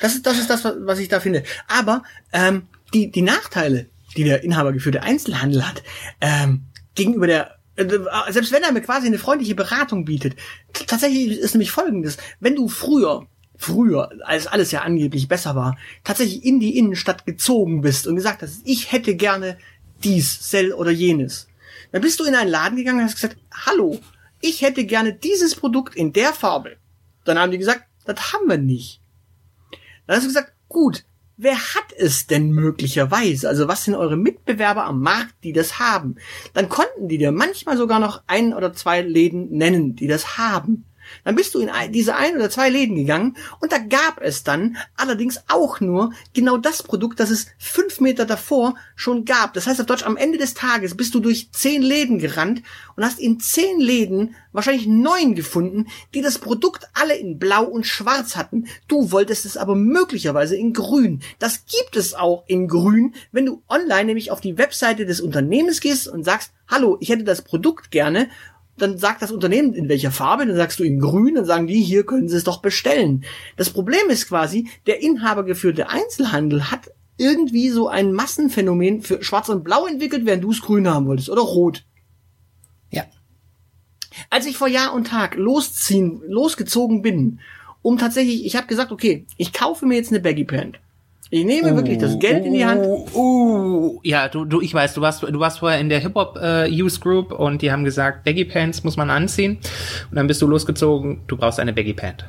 Das 0.02 0.14
ist 0.14 0.26
das, 0.26 0.38
ist 0.38 0.50
das 0.50 0.64
was- 0.64 0.98
ich 0.98 1.08
da 1.08 1.18
finde. 1.18 1.44
Aber 1.66 2.02
ähm, 2.34 2.64
die, 2.92 3.10
die 3.10 3.22
Nachteile, 3.22 3.86
die 4.18 4.24
der 4.24 4.44
inhabergeführte 4.44 5.02
Einzelhandel 5.02 5.66
hat, 5.66 5.82
ähm, 6.20 6.66
gegenüber 6.94 7.26
der, 7.26 7.53
selbst 7.76 8.52
wenn 8.52 8.62
er 8.62 8.72
mir 8.72 8.80
quasi 8.80 9.06
eine 9.06 9.18
freundliche 9.18 9.54
Beratung 9.54 10.04
bietet, 10.04 10.36
tatsächlich 10.72 11.38
ist 11.38 11.54
nämlich 11.54 11.70
folgendes. 11.70 12.16
Wenn 12.40 12.54
du 12.54 12.68
früher, 12.68 13.26
früher, 13.56 14.10
als 14.22 14.46
alles 14.46 14.70
ja 14.70 14.82
angeblich 14.82 15.28
besser 15.28 15.54
war, 15.54 15.76
tatsächlich 16.04 16.44
in 16.44 16.60
die 16.60 16.78
Innenstadt 16.78 17.26
gezogen 17.26 17.80
bist 17.80 18.06
und 18.06 18.16
gesagt 18.16 18.42
hast, 18.42 18.60
ich 18.64 18.92
hätte 18.92 19.16
gerne 19.16 19.58
dies, 20.02 20.40
Cell 20.48 20.72
oder 20.72 20.90
jenes, 20.90 21.48
dann 21.92 22.02
bist 22.02 22.20
du 22.20 22.24
in 22.24 22.34
einen 22.34 22.50
Laden 22.50 22.76
gegangen 22.76 22.98
und 22.98 23.04
hast 23.04 23.16
gesagt, 23.16 23.36
hallo, 23.52 24.00
ich 24.40 24.62
hätte 24.62 24.84
gerne 24.84 25.14
dieses 25.14 25.54
Produkt 25.54 25.96
in 25.96 26.12
der 26.12 26.32
Farbe. 26.32 26.76
Dann 27.24 27.38
haben 27.38 27.50
die 27.50 27.58
gesagt, 27.58 27.84
das 28.04 28.32
haben 28.32 28.48
wir 28.48 28.58
nicht. 28.58 29.00
Dann 30.06 30.16
hast 30.16 30.24
du 30.24 30.28
gesagt, 30.28 30.52
gut, 30.68 31.04
wer 31.36 31.56
hat 31.56 31.92
es 31.96 32.26
denn 32.26 32.50
möglicherweise? 32.50 33.48
Also 33.48 33.68
was 33.68 33.84
sind 33.84 33.94
eure 33.94 34.16
Mitbewerber 34.16 34.84
am 34.84 35.00
Markt, 35.00 35.34
die 35.42 35.52
das 35.52 35.78
haben? 35.78 36.16
Dann 36.52 36.68
konnten 36.68 37.08
die 37.08 37.18
dir 37.18 37.32
manchmal 37.32 37.76
sogar 37.76 38.00
noch 38.00 38.22
ein 38.26 38.54
oder 38.54 38.72
zwei 38.72 39.02
Läden 39.02 39.50
nennen, 39.50 39.96
die 39.96 40.06
das 40.06 40.38
haben. 40.38 40.84
Dann 41.24 41.34
bist 41.34 41.54
du 41.54 41.60
in 41.60 41.70
diese 41.90 42.16
ein 42.16 42.36
oder 42.36 42.50
zwei 42.50 42.68
Läden 42.70 42.96
gegangen 42.96 43.36
und 43.60 43.72
da 43.72 43.78
gab 43.78 44.20
es 44.20 44.44
dann 44.44 44.76
allerdings 44.96 45.40
auch 45.48 45.80
nur 45.80 46.12
genau 46.32 46.56
das 46.56 46.82
Produkt, 46.82 47.20
das 47.20 47.30
es 47.30 47.46
fünf 47.58 48.00
Meter 48.00 48.26
davor 48.26 48.74
schon 48.96 49.24
gab. 49.24 49.54
Das 49.54 49.66
heißt 49.66 49.80
auf 49.80 49.86
Deutsch, 49.86 50.04
am 50.04 50.16
Ende 50.16 50.38
des 50.38 50.54
Tages 50.54 50.96
bist 50.96 51.14
du 51.14 51.20
durch 51.20 51.50
zehn 51.52 51.82
Läden 51.82 52.18
gerannt 52.18 52.62
und 52.96 53.04
hast 53.04 53.18
in 53.18 53.40
zehn 53.40 53.80
Läden 53.80 54.34
wahrscheinlich 54.52 54.86
neun 54.86 55.34
gefunden, 55.34 55.88
die 56.14 56.22
das 56.22 56.38
Produkt 56.38 56.88
alle 56.94 57.16
in 57.16 57.38
blau 57.38 57.64
und 57.64 57.86
schwarz 57.86 58.36
hatten. 58.36 58.66
Du 58.88 59.10
wolltest 59.10 59.44
es 59.44 59.56
aber 59.56 59.74
möglicherweise 59.74 60.56
in 60.56 60.72
grün. 60.72 61.20
Das 61.38 61.66
gibt 61.66 61.96
es 61.96 62.14
auch 62.14 62.44
in 62.46 62.68
grün, 62.68 63.14
wenn 63.32 63.46
du 63.46 63.62
online 63.68 64.04
nämlich 64.04 64.30
auf 64.30 64.40
die 64.40 64.58
Webseite 64.58 65.06
des 65.06 65.20
Unternehmens 65.20 65.80
gehst 65.80 66.08
und 66.08 66.24
sagst, 66.24 66.52
hallo, 66.68 66.96
ich 67.00 67.08
hätte 67.08 67.24
das 67.24 67.42
Produkt 67.42 67.90
gerne 67.90 68.28
dann 68.76 68.98
sagt 68.98 69.22
das 69.22 69.32
Unternehmen 69.32 69.72
in 69.72 69.88
welcher 69.88 70.10
Farbe, 70.10 70.46
dann 70.46 70.56
sagst 70.56 70.78
du 70.78 70.84
in 70.84 70.98
grün, 70.98 71.36
dann 71.36 71.44
sagen 71.44 71.66
die, 71.66 71.82
hier 71.82 72.04
können 72.04 72.28
sie 72.28 72.36
es 72.36 72.44
doch 72.44 72.60
bestellen. 72.60 73.24
Das 73.56 73.70
Problem 73.70 74.08
ist 74.08 74.28
quasi, 74.28 74.68
der 74.86 75.02
inhabergeführte 75.02 75.88
Einzelhandel 75.88 76.70
hat 76.70 76.90
irgendwie 77.16 77.70
so 77.70 77.88
ein 77.88 78.12
Massenphänomen 78.12 79.02
für 79.02 79.22
schwarz 79.22 79.48
und 79.48 79.62
blau 79.62 79.86
entwickelt, 79.86 80.26
während 80.26 80.42
du 80.42 80.50
es 80.50 80.60
grün 80.60 80.88
haben 80.88 81.06
wolltest 81.06 81.30
oder 81.30 81.42
rot. 81.42 81.84
Ja. 82.90 83.04
Als 84.30 84.46
ich 84.46 84.56
vor 84.56 84.68
Jahr 84.68 84.92
und 84.92 85.06
Tag 85.06 85.36
losziehen, 85.36 86.22
losgezogen 86.26 87.02
bin, 87.02 87.40
um 87.82 87.98
tatsächlich, 87.98 88.44
ich 88.46 88.56
habe 88.56 88.66
gesagt, 88.66 88.90
okay, 88.90 89.26
ich 89.36 89.52
kaufe 89.52 89.86
mir 89.86 89.96
jetzt 89.96 90.10
eine 90.10 90.20
Baggy 90.20 90.44
Pant. 90.44 90.80
Ich 91.34 91.44
nehme 91.44 91.74
wirklich 91.74 91.98
das 91.98 92.20
Geld 92.20 92.46
in 92.46 92.52
die 92.52 92.64
Hand. 92.64 92.86
Uh, 92.86 93.08
uh, 93.12 94.00
ja, 94.04 94.28
du, 94.28 94.44
du, 94.44 94.60
ich 94.60 94.72
weiß, 94.72 94.94
du 94.94 95.00
warst, 95.00 95.24
du 95.24 95.40
warst 95.40 95.58
vorher 95.58 95.80
in 95.80 95.88
der 95.88 95.98
Hip-Hop 95.98 96.38
äh, 96.40 96.70
Use 96.70 97.00
Group 97.00 97.32
und 97.32 97.60
die 97.60 97.72
haben 97.72 97.82
gesagt, 97.82 98.22
Baggy 98.22 98.44
Pants 98.44 98.84
muss 98.84 98.96
man 98.96 99.10
anziehen. 99.10 99.58
Und 100.10 100.14
dann 100.16 100.28
bist 100.28 100.40
du 100.42 100.46
losgezogen, 100.46 101.22
du 101.26 101.36
brauchst 101.36 101.58
eine 101.58 101.72
Baggy 101.72 101.92
Pant. 101.92 102.24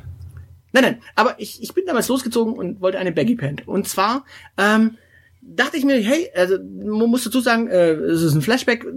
Nein, 0.72 0.84
nein, 0.84 0.98
aber 1.14 1.36
ich, 1.38 1.62
ich 1.62 1.72
bin 1.76 1.86
damals 1.86 2.08
losgezogen 2.08 2.56
und 2.56 2.82
wollte 2.82 2.98
eine 2.98 3.12
Baggy 3.12 3.36
Pant. 3.36 3.68
Und 3.68 3.88
zwar 3.88 4.26
ähm, 4.58 4.98
dachte 5.44 5.78
ich 5.78 5.86
mir, 5.86 5.98
hey, 5.98 6.32
also 6.36 6.58
man 6.58 7.08
muss 7.08 7.26
dazu 7.26 7.42
sagen, 7.42 7.68
äh, 7.68 7.92
es 7.92 8.24
ist 8.24 8.34
ein 8.34 8.42
Flashback. 8.42 8.88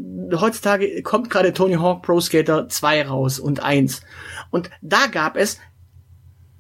Heutzutage 0.41 1.03
kommt 1.03 1.29
gerade 1.29 1.53
Tony 1.53 1.75
Hawk 1.75 2.01
Pro 2.01 2.19
Skater 2.19 2.67
2 2.67 3.09
raus 3.09 3.39
und 3.39 3.63
1. 3.63 4.01
Und 4.49 4.71
da 4.81 5.07
gab 5.13 5.37
es 5.37 5.59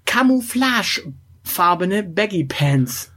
camouflagefarbene 0.04 2.02
Baggy 2.02 2.44
Pants. 2.44 3.10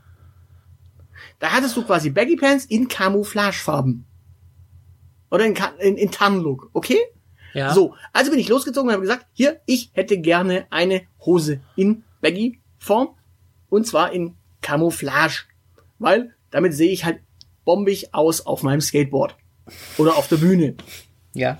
Da 1.41 1.51
hattest 1.51 1.75
du 1.75 1.83
quasi 1.83 2.11
Baggy 2.11 2.35
Pants 2.35 2.65
in 2.65 2.87
Camouflagefarben. 2.87 4.05
Oder 5.31 5.45
in, 5.45 5.57
in, 5.79 5.97
in 5.97 6.11
Tan-Look, 6.11 6.69
okay? 6.73 6.99
Ja. 7.53 7.73
So, 7.73 7.95
also 8.13 8.29
bin 8.29 8.39
ich 8.39 8.47
losgezogen 8.47 8.89
und 8.89 8.93
habe 8.93 9.01
gesagt, 9.01 9.25
hier, 9.33 9.59
ich 9.65 9.89
hätte 9.93 10.19
gerne 10.19 10.67
eine 10.69 11.01
Hose 11.25 11.59
in 11.75 12.03
Baggy 12.21 12.59
Form 12.77 13.09
und 13.69 13.87
zwar 13.87 14.11
in 14.11 14.35
Camouflage, 14.61 15.45
weil 15.97 16.35
damit 16.51 16.75
sehe 16.75 16.91
ich 16.91 17.05
halt 17.05 17.21
bombig 17.65 18.13
aus 18.13 18.45
auf 18.45 18.61
meinem 18.61 18.81
Skateboard 18.81 19.35
oder 19.97 20.17
auf 20.17 20.27
der 20.27 20.37
Bühne. 20.37 20.75
Ja. 21.33 21.57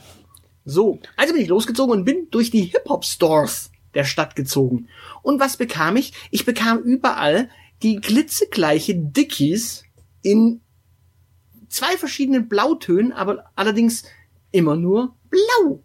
So, 0.63 0.99
also 1.17 1.33
bin 1.33 1.41
ich 1.41 1.49
losgezogen 1.49 1.91
und 1.91 2.05
bin 2.05 2.27
durch 2.29 2.51
die 2.51 2.65
Hip-Hop-Stores 2.65 3.71
der 3.95 4.03
Stadt 4.03 4.35
gezogen. 4.35 4.87
Und 5.23 5.39
was 5.39 5.57
bekam 5.57 5.97
ich? 5.97 6.13
Ich 6.29 6.45
bekam 6.45 6.79
überall 6.79 7.49
die 7.83 7.97
glitzegleiche 7.97 8.95
Dickies 8.95 9.83
in 10.21 10.61
zwei 11.69 11.97
verschiedenen 11.97 12.47
Blautönen, 12.47 13.11
aber 13.11 13.45
allerdings 13.55 14.03
immer 14.51 14.75
nur 14.75 15.15
blau. 15.29 15.83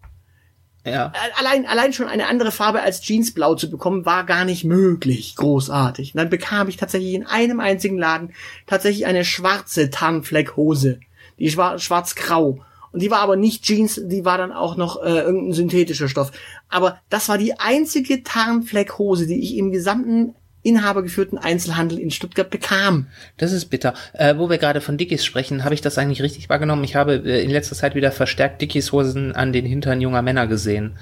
Ja. 0.85 1.11
Allein, 1.37 1.65
allein 1.65 1.91
schon 1.91 2.07
eine 2.07 2.27
andere 2.27 2.51
Farbe 2.51 2.81
als 2.81 3.05
Jeansblau 3.05 3.55
zu 3.55 3.69
bekommen, 3.69 4.05
war 4.05 4.25
gar 4.25 4.45
nicht 4.45 4.63
möglich. 4.63 5.35
Großartig. 5.35 6.13
Und 6.13 6.17
dann 6.19 6.29
bekam 6.29 6.69
ich 6.69 6.77
tatsächlich 6.77 7.13
in 7.13 7.25
einem 7.25 7.59
einzigen 7.59 7.97
Laden 7.97 8.33
tatsächlich 8.67 9.05
eine 9.05 9.25
schwarze 9.25 9.89
Tarnfleckhose. 9.89 10.99
Die 11.39 11.57
war 11.57 11.77
schwarz-grau. 11.77 12.63
Und 12.93 13.01
die 13.01 13.11
war 13.11 13.19
aber 13.19 13.35
nicht 13.35 13.63
Jeans, 13.63 14.01
die 14.05 14.23
war 14.23 14.37
dann 14.37 14.53
auch 14.53 14.77
noch 14.77 15.01
äh, 15.03 15.19
irgendein 15.19 15.53
synthetischer 15.53 16.07
Stoff. 16.07 16.31
Aber 16.69 16.99
das 17.09 17.27
war 17.27 17.37
die 17.37 17.59
einzige 17.59 18.23
Tarnfleckhose, 18.23 19.27
die 19.27 19.41
ich 19.41 19.57
im 19.57 19.71
gesamten 19.71 20.35
inhabergeführten 20.67 21.37
Einzelhandel 21.37 21.97
in 21.97 22.11
Stuttgart 22.11 22.49
bekam. 22.49 23.07
Das 23.37 23.53
ist 23.53 23.65
bitter. 23.65 23.93
Äh, 24.13 24.37
wo 24.37 24.49
wir 24.49 24.57
gerade 24.57 24.81
von 24.81 24.97
Dickies 24.97 25.23
sprechen, 25.23 25.63
habe 25.63 25.73
ich 25.73 25.81
das 25.81 25.97
eigentlich 25.97 26.21
richtig 26.21 26.49
wahrgenommen? 26.49 26.83
Ich 26.83 26.95
habe 26.95 27.15
äh, 27.15 27.41
in 27.41 27.49
letzter 27.49 27.75
Zeit 27.75 27.95
wieder 27.95 28.11
verstärkt 28.11 28.61
Dickies 28.61 28.91
Hosen 28.91 29.33
an 29.33 29.53
den 29.53 29.65
Hintern 29.65 30.01
junger 30.01 30.21
Männer 30.21 30.45
gesehen. 30.45 30.97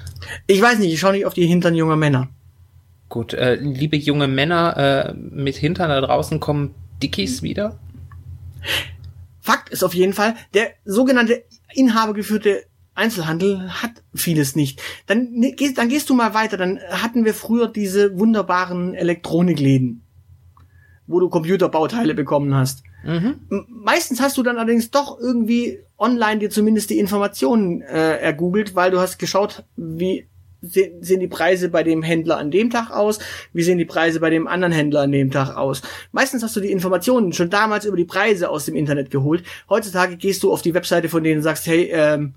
Ich 0.46 0.62
weiß 0.62 0.78
nicht, 0.78 0.92
ich 0.92 1.00
schaue 1.00 1.12
nicht 1.12 1.26
auf 1.26 1.34
die 1.34 1.46
Hintern 1.46 1.74
junger 1.74 1.96
Männer. 1.96 2.28
Gut, 3.08 3.34
äh, 3.34 3.56
liebe 3.56 3.96
junge 3.96 4.28
Männer 4.28 4.76
äh, 4.76 5.14
mit 5.14 5.56
Hintern 5.56 5.90
da 5.90 6.00
draußen, 6.00 6.40
kommen 6.40 6.74
Dickies 7.02 7.42
wieder? 7.42 7.78
Fakt 9.40 9.68
ist 9.70 9.84
auf 9.84 9.94
jeden 9.94 10.12
Fall, 10.12 10.34
der 10.54 10.70
sogenannte 10.84 11.44
inhabergeführte 11.74 12.64
Einzelhandel 12.96 13.70
hat 13.70 14.02
vieles 14.14 14.56
nicht. 14.56 14.82
Dann, 15.06 15.30
ne, 15.32 15.52
gehst, 15.52 15.78
dann 15.78 15.88
gehst 15.88 16.10
du 16.10 16.14
mal 16.14 16.34
weiter. 16.34 16.56
Dann 16.56 16.80
hatten 16.90 17.24
wir 17.24 17.34
früher 17.34 17.68
diese 17.68 18.18
wunderbaren 18.18 18.94
Elektronikläden, 18.94 20.02
wo 21.06 21.20
du 21.20 21.28
Computerbauteile 21.28 22.14
bekommen 22.14 22.54
hast. 22.54 22.82
Mhm. 23.04 23.66
Meistens 23.68 24.20
hast 24.20 24.36
du 24.36 24.42
dann 24.42 24.56
allerdings 24.56 24.90
doch 24.90 25.20
irgendwie 25.20 25.78
online 25.98 26.40
dir 26.40 26.50
zumindest 26.50 26.90
die 26.90 26.98
Informationen 26.98 27.82
äh, 27.82 28.16
ergoogelt, 28.18 28.74
weil 28.74 28.90
du 28.90 28.98
hast 28.98 29.18
geschaut, 29.18 29.64
wie 29.76 30.26
sehen 30.62 31.20
die 31.20 31.28
Preise 31.28 31.68
bei 31.68 31.82
dem 31.82 32.02
Händler 32.02 32.38
an 32.38 32.50
dem 32.50 32.70
Tag 32.70 32.90
aus, 32.90 33.18
wie 33.52 33.62
sehen 33.62 33.78
die 33.78 33.84
Preise 33.84 34.20
bei 34.20 34.30
dem 34.30 34.48
anderen 34.48 34.72
Händler 34.72 35.02
an 35.02 35.12
dem 35.12 35.30
Tag 35.30 35.56
aus. 35.56 35.82
Meistens 36.12 36.42
hast 36.42 36.56
du 36.56 36.60
die 36.60 36.72
Informationen 36.72 37.32
schon 37.32 37.50
damals 37.50 37.84
über 37.84 37.96
die 37.96 38.04
Preise 38.04 38.50
aus 38.50 38.64
dem 38.64 38.74
Internet 38.74 39.10
geholt. 39.10 39.44
Heutzutage 39.68 40.16
gehst 40.16 40.42
du 40.42 40.52
auf 40.52 40.62
die 40.62 40.74
Webseite 40.74 41.08
von 41.08 41.22
denen 41.22 41.38
und 41.38 41.42
sagst, 41.42 41.66
hey, 41.66 41.90
ähm, 41.92 42.34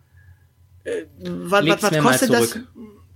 äh, 0.84 1.06
was, 1.20 1.66
was, 1.66 1.84
was 1.84 2.00
kostet 2.00 2.34
das? 2.34 2.60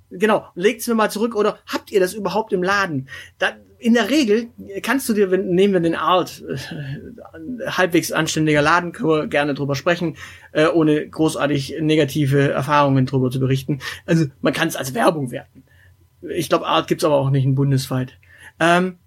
Genau, 0.09 0.47
legt's 0.53 0.88
mir 0.88 0.93
mal 0.93 1.09
zurück 1.09 1.36
oder 1.36 1.57
habt 1.66 1.91
ihr 1.91 1.99
das 1.99 2.14
überhaupt 2.14 2.53
im 2.53 2.61
Laden? 2.61 3.09
Da, 3.39 3.53
in 3.80 3.95
der 3.95 4.09
Regel 4.09 4.49
kannst 4.82 5.09
du 5.09 5.14
dir, 5.14 5.32
wenn, 5.32 5.49
nehmen 5.49 5.74
wir 5.74 5.80
den 5.82 5.95
Art, 5.95 6.41
äh, 6.47 7.68
halbwegs 7.68 8.11
anständiger 8.11 8.61
Laden, 8.61 8.91
können 8.91 9.09
wir 9.09 9.28
gerne 9.28 9.55
drüber 9.55 9.76
sprechen, 9.76 10.16
äh, 10.51 10.68
ohne 10.68 11.07
großartig 11.07 11.78
negative 11.82 12.51
Erfahrungen 12.51 13.05
drüber 13.05 13.32
zu 13.32 13.39
berichten. 13.39 13.80
Also 14.05 14.26
man 14.41 14.53
kann 14.53 14.68
es 14.68 14.76
als 14.76 14.93
Werbung 14.93 15.32
werten. 15.32 15.64
Ich 16.22 16.47
glaube, 16.47 16.68
Art 16.68 16.88
gibt's 16.88 17.03
aber 17.03 17.16
auch 17.16 17.30
nicht 17.30 17.43
in 17.43 17.55
bundesweit. 17.55 18.18
Ähm, 18.59 18.97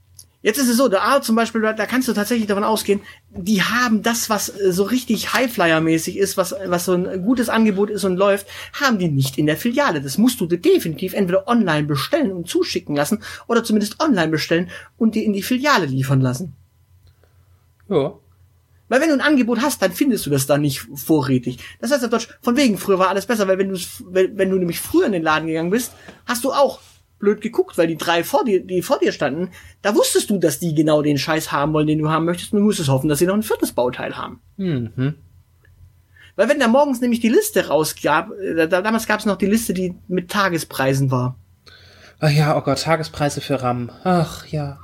Jetzt 0.46 0.58
ist 0.58 0.68
es 0.68 0.76
so, 0.76 0.86
der 0.86 1.02
Art 1.02 1.24
zum 1.24 1.34
Beispiel, 1.34 1.60
da 1.60 1.86
kannst 1.86 2.06
du 2.06 2.12
tatsächlich 2.12 2.46
davon 2.46 2.62
ausgehen, 2.62 3.00
die 3.30 3.64
haben 3.64 4.04
das, 4.04 4.30
was 4.30 4.48
äh, 4.48 4.72
so 4.72 4.84
richtig 4.84 5.30
Highflyer-mäßig 5.30 6.16
ist, 6.16 6.36
was, 6.36 6.54
was 6.66 6.84
so 6.84 6.92
ein 6.92 7.24
gutes 7.24 7.48
Angebot 7.48 7.90
ist 7.90 8.04
und 8.04 8.16
läuft, 8.16 8.46
haben 8.72 9.00
die 9.00 9.08
nicht 9.08 9.38
in 9.38 9.46
der 9.46 9.56
Filiale. 9.56 10.00
Das 10.00 10.18
musst 10.18 10.40
du 10.40 10.46
dir 10.46 10.58
definitiv 10.58 11.14
entweder 11.14 11.48
online 11.48 11.88
bestellen 11.88 12.30
und 12.30 12.48
zuschicken 12.48 12.94
lassen 12.94 13.24
oder 13.48 13.64
zumindest 13.64 13.98
online 13.98 14.28
bestellen 14.28 14.70
und 14.96 15.16
dir 15.16 15.24
in 15.24 15.32
die 15.32 15.42
Filiale 15.42 15.86
liefern 15.86 16.20
lassen. 16.20 16.52
Ja. 17.88 18.14
Weil 18.88 19.00
wenn 19.00 19.08
du 19.08 19.14
ein 19.14 19.22
Angebot 19.22 19.60
hast, 19.62 19.82
dann 19.82 19.90
findest 19.90 20.26
du 20.26 20.30
das 20.30 20.46
da 20.46 20.58
nicht 20.58 20.86
vorrätig. 20.94 21.58
Das 21.80 21.90
heißt 21.90 22.04
auf 22.04 22.10
Deutsch, 22.10 22.28
von 22.40 22.56
wegen, 22.56 22.78
früher 22.78 23.00
war 23.00 23.08
alles 23.08 23.26
besser, 23.26 23.48
weil 23.48 23.58
wenn 23.58 23.70
du, 23.70 23.78
wenn 24.10 24.50
du 24.50 24.58
nämlich 24.58 24.78
früher 24.78 25.06
in 25.06 25.12
den 25.12 25.24
Laden 25.24 25.48
gegangen 25.48 25.70
bist, 25.70 25.90
hast 26.24 26.44
du 26.44 26.52
auch 26.52 26.78
blöd 27.18 27.40
geguckt, 27.40 27.78
weil 27.78 27.86
die 27.86 27.96
drei 27.96 28.24
vor 28.24 28.44
dir, 28.44 28.64
die 28.64 28.82
vor 28.82 28.98
dir 28.98 29.12
standen, 29.12 29.50
da 29.82 29.94
wusstest 29.94 30.30
du, 30.30 30.38
dass 30.38 30.58
die 30.58 30.74
genau 30.74 31.02
den 31.02 31.18
Scheiß 31.18 31.52
haben 31.52 31.72
wollen, 31.72 31.86
den 31.86 31.98
du 31.98 32.10
haben 32.10 32.24
möchtest, 32.24 32.52
und 32.52 32.60
du 32.60 32.64
musstest 32.64 32.88
hoffen, 32.88 33.08
dass 33.08 33.18
sie 33.18 33.26
noch 33.26 33.34
ein 33.34 33.42
viertes 33.42 33.72
Bauteil 33.72 34.16
haben. 34.16 34.40
Mhm. 34.56 35.14
Weil 36.36 36.48
wenn 36.50 36.60
da 36.60 36.68
morgens 36.68 37.00
nämlich 37.00 37.20
die 37.20 37.30
Liste 37.30 37.68
rausgab, 37.68 38.30
äh, 38.32 38.68
da, 38.68 38.82
damals 38.82 39.06
gab 39.06 39.20
es 39.20 39.26
noch 39.26 39.38
die 39.38 39.46
Liste, 39.46 39.72
die 39.72 39.94
mit 40.06 40.30
Tagespreisen 40.30 41.10
war. 41.10 41.36
Ach 42.20 42.30
ja, 42.30 42.56
oh 42.56 42.60
Gott, 42.60 42.82
Tagespreise 42.82 43.40
für 43.40 43.62
RAM. 43.62 43.90
Ach 44.04 44.46
ja. 44.46 44.78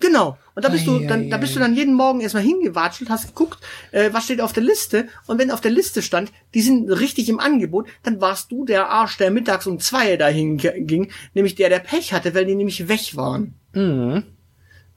Genau. 0.00 0.38
Und 0.54 0.64
da 0.64 0.68
bist 0.68 0.86
du 0.86 0.98
Ei, 0.98 1.06
dann, 1.06 1.24
ei, 1.24 1.28
da 1.28 1.36
bist 1.38 1.52
ei. 1.52 1.54
du 1.54 1.60
dann 1.60 1.74
jeden 1.74 1.94
Morgen 1.94 2.20
erstmal 2.20 2.42
hingewatschelt, 2.42 3.10
hast 3.10 3.28
geguckt, 3.28 3.58
äh, 3.90 4.10
was 4.12 4.24
steht 4.24 4.40
auf 4.40 4.52
der 4.52 4.62
Liste. 4.62 5.08
Und 5.26 5.38
wenn 5.38 5.50
auf 5.50 5.60
der 5.60 5.70
Liste 5.70 6.02
stand, 6.02 6.32
die 6.54 6.62
sind 6.62 6.88
richtig 6.90 7.28
im 7.28 7.40
Angebot, 7.40 7.88
dann 8.02 8.20
warst 8.20 8.52
du 8.52 8.64
der 8.64 8.88
Arsch, 8.88 9.16
der 9.18 9.30
mittags 9.30 9.66
um 9.66 9.78
zwei 9.80 10.16
dahin 10.16 10.56
ging, 10.56 11.10
nämlich 11.34 11.54
der, 11.54 11.68
der 11.68 11.80
Pech 11.80 12.12
hatte, 12.12 12.34
weil 12.34 12.46
die 12.46 12.54
nämlich 12.54 12.88
weg 12.88 13.16
waren. 13.16 13.54
Mhm. 13.72 14.24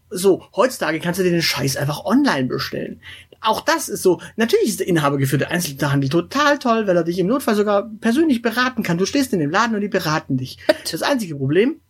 So, 0.10 0.44
heutzutage 0.56 1.00
kannst 1.00 1.20
du 1.20 1.24
dir 1.24 1.32
den 1.32 1.42
Scheiß 1.42 1.78
einfach 1.78 2.04
online 2.04 2.48
bestellen. 2.48 3.02
Auch 3.40 3.62
das 3.62 3.90
ist 3.90 4.04
so. 4.04 4.22
Natürlich 4.36 4.68
ist 4.68 4.80
der 4.82 4.88
inhabergeführte 4.88 5.50
Einzelhandel 5.50 6.10
total 6.10 6.60
toll, 6.60 6.86
weil 6.86 6.96
er 6.96 7.04
dich 7.04 7.18
im 7.18 7.28
Notfall 7.28 7.56
sogar 7.56 7.90
persönlich 8.00 8.44
beraten 8.44 8.84
kann. 8.84 9.00
Du 9.00 9.06
stehst 9.06 9.34
in 9.34 9.40
dem 9.40 9.50
Laden 9.50 9.74
und 9.74 9.82
die 9.82 9.88
beraten 9.88 10.38
dich. 10.38 10.60
Das 10.92 11.02
einzige 11.02 11.36
Problem, 11.36 11.82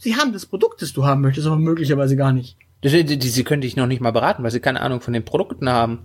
sie 0.00 0.16
haben 0.16 0.32
das 0.32 0.46
Produkt, 0.46 0.82
das 0.82 0.92
du 0.92 1.04
haben 1.04 1.20
möchtest, 1.20 1.46
aber 1.46 1.56
möglicherweise 1.56 2.16
gar 2.16 2.32
nicht. 2.32 2.56
Sie 2.82 3.44
können 3.44 3.60
dich 3.60 3.76
noch 3.76 3.86
nicht 3.86 4.00
mal 4.00 4.10
beraten, 4.10 4.42
weil 4.42 4.50
sie 4.50 4.60
keine 4.60 4.80
Ahnung 4.80 5.00
von 5.00 5.12
den 5.12 5.24
Produkten 5.24 5.68
haben. 5.68 6.00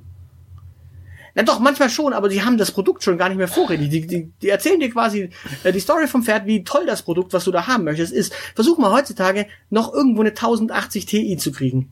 Na 1.33 1.43
doch, 1.43 1.59
manchmal 1.59 1.89
schon, 1.89 2.13
aber 2.13 2.29
sie 2.29 2.43
haben 2.43 2.57
das 2.57 2.71
Produkt 2.71 3.03
schon 3.03 3.17
gar 3.17 3.29
nicht 3.29 3.37
mehr 3.37 3.47
vorrätig. 3.47 3.89
Die, 3.89 4.07
die, 4.07 4.31
die 4.41 4.49
erzählen 4.49 4.79
dir 4.79 4.89
quasi 4.89 5.29
äh, 5.63 5.71
die 5.71 5.79
Story 5.79 6.07
vom 6.07 6.23
Pferd, 6.23 6.45
wie 6.45 6.63
toll 6.63 6.85
das 6.85 7.01
Produkt, 7.01 7.33
was 7.33 7.43
du 7.43 7.51
da 7.51 7.67
haben 7.67 7.83
möchtest, 7.83 8.13
ist. 8.13 8.33
Versuch 8.55 8.77
mal 8.77 8.91
heutzutage 8.91 9.47
noch 9.69 9.93
irgendwo 9.93 10.21
eine 10.21 10.29
1080 10.29 11.05
Ti 11.05 11.37
zu 11.37 11.51
kriegen. 11.51 11.89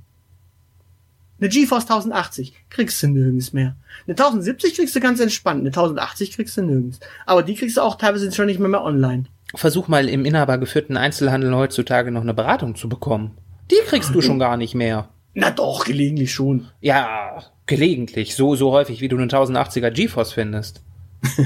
Eine 1.39 1.49
GeForce 1.49 1.83
1080 1.83 2.53
kriegst 2.69 3.03
du 3.03 3.07
nirgends 3.07 3.51
mehr. 3.51 3.75
Eine 4.05 4.13
1070 4.13 4.75
kriegst 4.75 4.95
du 4.95 5.01
ganz 5.01 5.19
entspannt, 5.19 5.59
eine 5.59 5.69
1080 5.69 6.31
kriegst 6.31 6.55
du 6.55 6.61
nirgends. 6.61 7.01
Aber 7.25 7.43
die 7.43 7.55
kriegst 7.55 7.75
du 7.75 7.81
auch 7.81 7.95
teilweise 7.95 8.31
schon 8.31 8.45
nicht 8.45 8.59
mehr, 8.59 8.69
mehr 8.69 8.83
online. 8.83 9.25
Versuch 9.55 9.87
mal 9.87 10.09
im 10.09 10.25
inhabergeführten 10.25 10.97
Einzelhandel 10.97 11.55
heutzutage 11.55 12.11
noch 12.11 12.21
eine 12.21 12.33
Beratung 12.33 12.75
zu 12.75 12.89
bekommen. 12.89 13.37
Die 13.71 13.79
kriegst 13.85 14.13
du 14.13 14.21
schon 14.21 14.39
gar 14.39 14.57
nicht 14.57 14.75
mehr. 14.75 15.09
Na 15.33 15.51
doch, 15.51 15.85
gelegentlich 15.85 16.33
schon. 16.33 16.67
Ja, 16.81 17.43
gelegentlich. 17.65 18.35
So, 18.35 18.55
so 18.55 18.71
häufig, 18.71 19.01
wie 19.01 19.07
du 19.07 19.17
einen 19.17 19.29
1080er 19.29 19.89
GeForce 19.91 20.33
findest. 20.33 20.81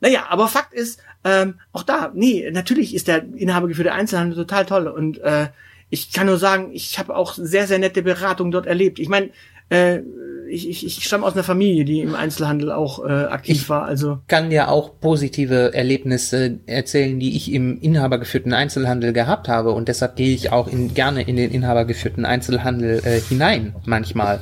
Naja, 0.00 0.26
aber 0.28 0.48
Fakt 0.48 0.72
ist, 0.74 1.00
ähm, 1.24 1.58
auch 1.72 1.82
da, 1.82 2.12
nee, 2.14 2.48
natürlich 2.52 2.94
ist 2.94 3.08
der 3.08 3.24
inhabergeführte 3.34 3.92
Einzelhandel 3.92 4.36
total 4.36 4.66
toll. 4.66 4.86
Und 4.86 5.18
äh, 5.18 5.48
ich 5.90 6.12
kann 6.12 6.26
nur 6.26 6.38
sagen, 6.38 6.70
ich 6.72 6.98
habe 6.98 7.16
auch 7.16 7.34
sehr, 7.34 7.66
sehr 7.66 7.78
nette 7.78 8.02
Beratung 8.02 8.50
dort 8.50 8.66
erlebt. 8.66 8.98
Ich 8.98 9.08
meine, 9.08 9.30
äh, 9.70 10.00
ich, 10.48 10.68
ich, 10.68 10.86
ich 10.86 11.04
stamme 11.04 11.24
aus 11.24 11.34
einer 11.34 11.44
Familie, 11.44 11.84
die 11.84 12.00
im 12.00 12.14
Einzelhandel 12.14 12.72
auch 12.72 13.04
äh, 13.04 13.10
aktiv 13.10 13.68
war. 13.68 13.84
Also 13.84 14.18
Kann 14.28 14.50
dir 14.50 14.68
auch 14.68 15.00
positive 15.00 15.74
Erlebnisse 15.74 16.58
erzählen, 16.66 17.18
die 17.18 17.36
ich 17.36 17.52
im 17.52 17.80
inhabergeführten 17.80 18.52
Einzelhandel 18.52 19.12
gehabt 19.12 19.48
habe. 19.48 19.72
Und 19.72 19.88
deshalb 19.88 20.16
gehe 20.16 20.34
ich 20.34 20.52
auch 20.52 20.68
in, 20.68 20.94
gerne 20.94 21.22
in 21.22 21.36
den 21.36 21.50
inhabergeführten 21.50 22.24
Einzelhandel 22.24 23.00
äh, 23.04 23.20
hinein, 23.20 23.74
manchmal. 23.84 24.40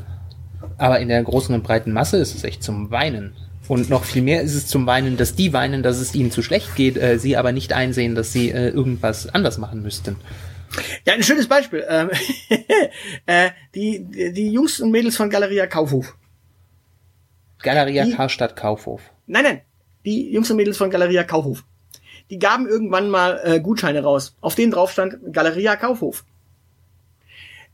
Aber 0.78 1.00
in 1.00 1.08
der 1.08 1.22
großen 1.22 1.54
und 1.54 1.62
breiten 1.62 1.92
Masse 1.92 2.16
ist 2.18 2.34
es 2.34 2.44
echt 2.44 2.62
zum 2.62 2.90
Weinen. 2.90 3.32
Und 3.68 3.88
noch 3.88 4.04
viel 4.04 4.22
mehr 4.22 4.42
ist 4.42 4.54
es 4.54 4.66
zum 4.66 4.86
Weinen, 4.86 5.16
dass 5.16 5.34
die 5.34 5.52
weinen, 5.52 5.82
dass 5.82 5.98
es 5.98 6.14
ihnen 6.14 6.30
zu 6.30 6.42
schlecht 6.42 6.74
geht, 6.74 6.96
äh, 6.96 7.18
sie 7.18 7.36
aber 7.36 7.52
nicht 7.52 7.72
einsehen, 7.72 8.14
dass 8.14 8.32
sie 8.32 8.50
äh, 8.50 8.68
irgendwas 8.68 9.32
anders 9.32 9.58
machen 9.58 9.82
müssten. 9.82 10.16
Ja, 11.06 11.14
ein 11.14 11.22
schönes 11.22 11.46
Beispiel. 11.48 11.84
Ähm, 11.88 12.10
äh, 13.26 13.50
die, 13.74 14.32
die 14.32 14.50
Jungs 14.52 14.80
und 14.80 14.90
Mädels 14.90 15.16
von 15.16 15.30
Galeria 15.30 15.66
Kaufhof. 15.66 16.16
Galeria 17.62 18.04
Die- 18.04 18.12
Karstadt 18.14 18.56
Kaufhof. 18.56 19.02
Nein, 19.26 19.44
nein, 19.44 19.60
die 20.04 20.30
Jungs 20.32 20.50
und 20.50 20.56
Mädels 20.56 20.76
von 20.76 20.90
Galeria 20.90 21.24
Kaufhof. 21.24 21.64
Die 22.30 22.38
gaben 22.38 22.66
irgendwann 22.66 23.10
mal 23.10 23.40
äh, 23.44 23.60
Gutscheine 23.60 24.02
raus, 24.02 24.36
auf 24.40 24.54
denen 24.54 24.72
drauf 24.72 24.92
stand 24.92 25.18
Galeria 25.32 25.76
Kaufhof. 25.76 26.24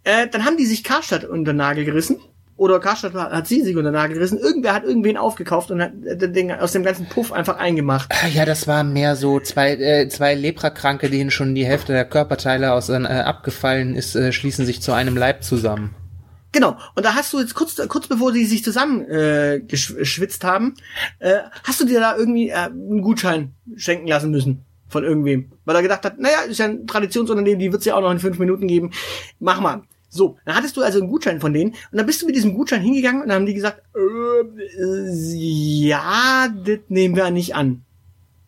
Äh, 0.04 0.28
dann 0.28 0.44
haben 0.44 0.56
die 0.56 0.66
sich 0.66 0.84
Karstadt 0.84 1.24
unter 1.24 1.52
den 1.52 1.56
Nagel 1.58 1.84
gerissen 1.84 2.20
Oder 2.58 2.80
Karstadt 2.80 3.14
hat 3.14 3.46
sie 3.46 3.62
sich 3.62 3.76
unter 3.76 3.90
den 3.90 3.94
Nagel 3.94 4.16
gerissen. 4.16 4.36
Irgendwer 4.36 4.74
hat 4.74 4.82
irgendwen 4.82 5.16
aufgekauft 5.16 5.70
und 5.70 5.80
hat 5.80 5.92
äh, 6.04 6.16
den 6.16 6.32
Ding 6.32 6.50
aus 6.52 6.72
dem 6.72 6.82
ganzen 6.82 7.06
Puff 7.06 7.32
einfach 7.32 7.56
eingemacht. 7.56 8.10
Ah, 8.12 8.26
Ja, 8.26 8.44
das 8.44 8.66
war 8.66 8.82
mehr 8.82 9.14
so 9.14 9.38
zwei, 9.38 9.74
äh, 9.74 10.08
zwei 10.08 10.34
Leprakranke, 10.34 11.08
denen 11.08 11.30
schon 11.30 11.54
die 11.54 11.64
Hälfte 11.64 11.92
der 11.92 12.04
Körperteile 12.04 12.72
aus, 12.72 12.88
äh, 12.88 12.96
abgefallen 12.96 13.94
ist, 13.94 14.16
äh, 14.16 14.32
schließen 14.32 14.66
sich 14.66 14.82
zu 14.82 14.92
einem 14.92 15.16
Leib 15.16 15.44
zusammen. 15.44 15.94
Genau. 16.50 16.76
Und 16.96 17.06
da 17.06 17.14
hast 17.14 17.32
du 17.32 17.38
jetzt 17.38 17.54
kurz, 17.54 17.76
kurz 17.86 18.08
bevor 18.08 18.32
die 18.32 18.44
sich 18.44 18.64
zusammen 18.64 19.08
äh, 19.08 19.60
geschwitzt 19.64 20.42
haben, 20.42 20.74
äh, 21.20 21.38
hast 21.62 21.80
du 21.80 21.84
dir 21.84 22.00
da 22.00 22.16
irgendwie 22.16 22.48
äh, 22.48 22.54
einen 22.54 23.02
Gutschein 23.02 23.54
schenken 23.76 24.08
lassen 24.08 24.32
müssen 24.32 24.64
von 24.88 25.04
irgendwem, 25.04 25.52
weil 25.64 25.76
er 25.76 25.82
gedacht 25.82 26.04
hat, 26.04 26.18
naja, 26.18 26.40
ist 26.48 26.58
ja 26.58 26.64
ein 26.64 26.88
Traditionsunternehmen, 26.88 27.60
die 27.60 27.70
wird's 27.70 27.84
ja 27.84 27.94
auch 27.94 28.00
noch 28.00 28.10
in 28.10 28.18
fünf 28.18 28.38
Minuten 28.40 28.66
geben. 28.66 28.90
Mach 29.38 29.60
mal. 29.60 29.82
So, 30.08 30.38
dann 30.44 30.56
hattest 30.56 30.76
du 30.76 30.82
also 30.82 30.98
einen 31.00 31.10
Gutschein 31.10 31.40
von 31.40 31.52
denen 31.52 31.72
und 31.72 31.98
dann 31.98 32.06
bist 32.06 32.22
du 32.22 32.26
mit 32.26 32.34
diesem 32.34 32.54
Gutschein 32.54 32.80
hingegangen 32.80 33.22
und 33.22 33.28
dann 33.28 33.36
haben 33.36 33.46
die 33.46 33.54
gesagt, 33.54 33.82
äh, 33.94 35.08
ja, 35.34 36.48
das 36.48 36.78
nehmen 36.88 37.16
wir 37.16 37.30
nicht 37.30 37.54
an. 37.54 37.84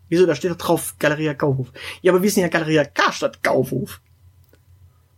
Wieso? 0.08 0.26
Da 0.26 0.34
steht 0.34 0.50
doch 0.50 0.56
drauf 0.56 0.96
Galeria 0.98 1.34
Kaufhof. 1.34 1.68
Ja, 2.02 2.12
aber 2.12 2.22
wir 2.22 2.30
sind 2.30 2.42
ja 2.42 2.48
Galeria 2.48 2.84
Karstadt 2.84 3.42
Kaufhof. 3.42 4.00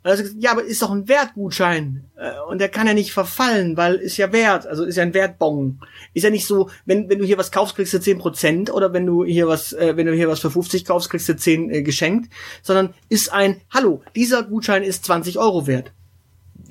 Gesagt, 0.04 0.34
ja, 0.40 0.50
aber 0.50 0.64
ist 0.64 0.82
doch 0.82 0.90
ein 0.90 1.06
Wertgutschein. 1.06 2.04
Äh, 2.16 2.32
Und 2.48 2.58
der 2.60 2.68
kann 2.68 2.88
ja 2.88 2.92
nicht 2.94 3.12
verfallen, 3.12 3.76
weil 3.76 3.94
ist 3.94 4.16
ja 4.16 4.32
Wert, 4.32 4.66
also 4.66 4.84
ist 4.84 4.96
ja 4.96 5.04
ein 5.04 5.14
Wertbon. 5.14 5.78
Ist 6.12 6.24
ja 6.24 6.30
nicht 6.30 6.46
so, 6.46 6.70
wenn, 6.86 7.08
wenn 7.08 7.20
du 7.20 7.24
hier 7.24 7.38
was 7.38 7.52
kaufst, 7.52 7.76
kriegst 7.76 7.94
du 7.94 7.98
10% 7.98 8.70
oder 8.72 8.92
wenn 8.92 9.06
du 9.06 9.24
hier 9.24 9.46
was, 9.46 9.72
äh, 9.72 9.96
wenn 9.96 10.06
du 10.06 10.12
hier 10.12 10.28
was 10.28 10.40
für 10.40 10.50
50 10.50 10.84
kaufst, 10.84 11.08
kriegst 11.08 11.28
du 11.28 11.36
10 11.36 11.70
äh, 11.70 11.82
geschenkt, 11.82 12.32
sondern 12.62 12.94
ist 13.08 13.32
ein, 13.32 13.60
hallo, 13.70 14.02
dieser 14.16 14.42
Gutschein 14.42 14.82
ist 14.82 15.04
20 15.04 15.38
Euro 15.38 15.68
wert. 15.68 15.92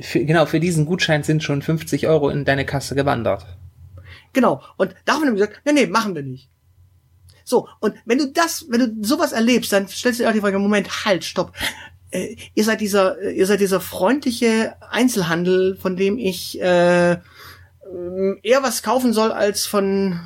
Für, 0.02 0.24
genau, 0.24 0.45
für 0.45 0.60
diesen 0.60 0.86
Gutschein 0.86 1.24
sind 1.24 1.43
schon 1.43 1.62
50 1.62 2.08
Euro 2.08 2.30
in 2.30 2.45
deine 2.45 2.66
Kasse 2.66 2.95
gewandert. 2.95 3.45
Genau. 4.34 4.62
Und 4.78 4.95
daraufhin 5.06 5.30
haben 5.30 5.38
wir 5.38 5.47
gesagt, 5.47 5.66
nee, 5.66 5.74
nee, 5.74 5.88
machen 5.88 6.16
wir 6.16 6.24
nicht. 6.24 6.49
So, 7.43 7.68
und 7.80 7.95
wenn 8.06 8.18
du 8.18 8.28
das, 8.28 8.66
wenn 8.70 8.80
du 8.80 9.06
sowas 9.06 9.32
erlebst, 9.32 9.74
dann 9.74 9.88
stellst 9.88 10.20
du 10.20 10.24
dir 10.24 10.30
auch 10.30 10.34
die 10.34 10.41
Frage, 10.41 10.60
Moment, 10.60 11.06
halt, 11.06 11.24
stopp. 11.24 11.54
Äh, 12.12 12.36
ihr 12.54 12.64
seid 12.64 12.82
dieser, 12.82 13.22
ihr 13.30 13.45
seid 13.45 13.60
dieser 13.60 13.82
freundliche 13.82 14.76
Einzelhandel, 14.89 15.76
von 15.78 15.95
dem 15.95 16.18
ich 16.18 16.62
äh, 16.62 17.18
eher 18.43 18.64
was 18.64 18.84
kaufen 18.84 19.14
soll 19.14 19.32
als 19.32 19.66
von 19.66 20.20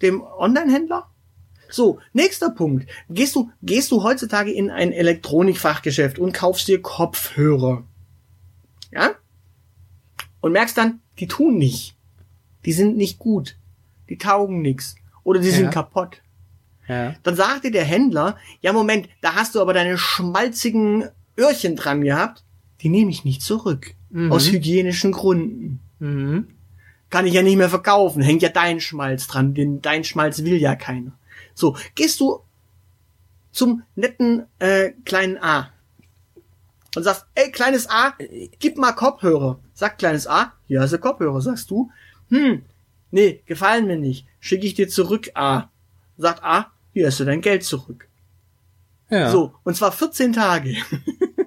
dem 0.00 0.22
Online-Händler? 0.22 1.06
So, 1.70 1.98
nächster 2.12 2.50
Punkt. 2.50 2.88
Gehst 3.10 3.34
du, 3.34 3.50
gehst 3.62 3.90
du 3.90 4.02
heutzutage 4.02 4.52
in 4.52 4.70
ein 4.70 4.92
Elektronikfachgeschäft 4.92 6.18
und 6.18 6.32
kaufst 6.32 6.68
dir 6.68 6.80
Kopfhörer? 6.80 7.84
Ja? 8.94 9.10
Und 10.40 10.52
merkst 10.52 10.76
dann, 10.78 11.00
die 11.18 11.26
tun 11.26 11.58
nicht. 11.58 11.96
Die 12.64 12.72
sind 12.72 12.96
nicht 12.96 13.18
gut. 13.18 13.56
Die 14.08 14.18
taugen 14.18 14.62
nix. 14.62 14.96
Oder 15.22 15.40
die 15.40 15.50
sind 15.50 15.64
Ja. 15.66 15.70
kaputt. 15.70 16.20
Ja. 16.88 17.14
Dann 17.22 17.34
sagte 17.34 17.70
der 17.70 17.84
Händler, 17.84 18.36
ja 18.60 18.72
Moment, 18.72 19.08
da 19.22 19.34
hast 19.34 19.54
du 19.54 19.60
aber 19.60 19.72
deine 19.72 19.96
schmalzigen 19.96 21.08
Öhrchen 21.38 21.76
dran 21.76 22.02
gehabt. 22.02 22.44
Die 22.82 22.88
nehme 22.90 23.10
ich 23.10 23.24
nicht 23.24 23.42
zurück. 23.42 23.94
Aus 24.30 24.52
hygienischen 24.52 25.10
Gründen. 25.12 25.80
Mhm. 25.98 26.48
Kann 27.10 27.26
ich 27.26 27.34
ja 27.34 27.42
nicht 27.42 27.56
mehr 27.56 27.70
verkaufen. 27.70 28.22
Hängt 28.22 28.42
ja 28.42 28.48
dein 28.48 28.80
Schmalz 28.80 29.26
dran. 29.26 29.54
Den, 29.54 29.82
dein 29.82 30.04
Schmalz 30.04 30.44
will 30.44 30.56
ja 30.56 30.76
keiner. 30.76 31.18
So, 31.54 31.76
gehst 31.94 32.20
du 32.20 32.40
zum 33.50 33.82
netten 33.96 34.44
äh, 34.58 34.90
kleinen 35.04 35.38
A 35.38 35.70
und 36.96 37.02
sagst, 37.02 37.26
ey, 37.34 37.50
kleines 37.50 37.88
A, 37.88 38.14
gib 38.58 38.76
mal 38.76 38.92
Kopfhörer. 38.92 39.60
Sagt 39.72 39.98
kleines 39.98 40.26
A, 40.26 40.52
hier 40.66 40.80
hast 40.80 40.92
du 40.92 40.98
Kopfhörer. 40.98 41.40
Sagst 41.40 41.70
du, 41.70 41.90
hm, 42.28 42.62
nee, 43.10 43.42
gefallen 43.46 43.86
mir 43.86 43.96
nicht. 43.96 44.26
Schicke 44.40 44.66
ich 44.66 44.74
dir 44.74 44.88
zurück, 44.88 45.30
A. 45.34 45.70
Sagt 46.16 46.44
A, 46.44 46.72
hier 46.92 47.06
hast 47.06 47.20
du 47.20 47.24
dein 47.24 47.40
Geld 47.40 47.64
zurück. 47.64 48.08
Ja. 49.10 49.30
So, 49.30 49.54
und 49.64 49.76
zwar 49.76 49.92
14 49.92 50.32
Tage. 50.32 50.76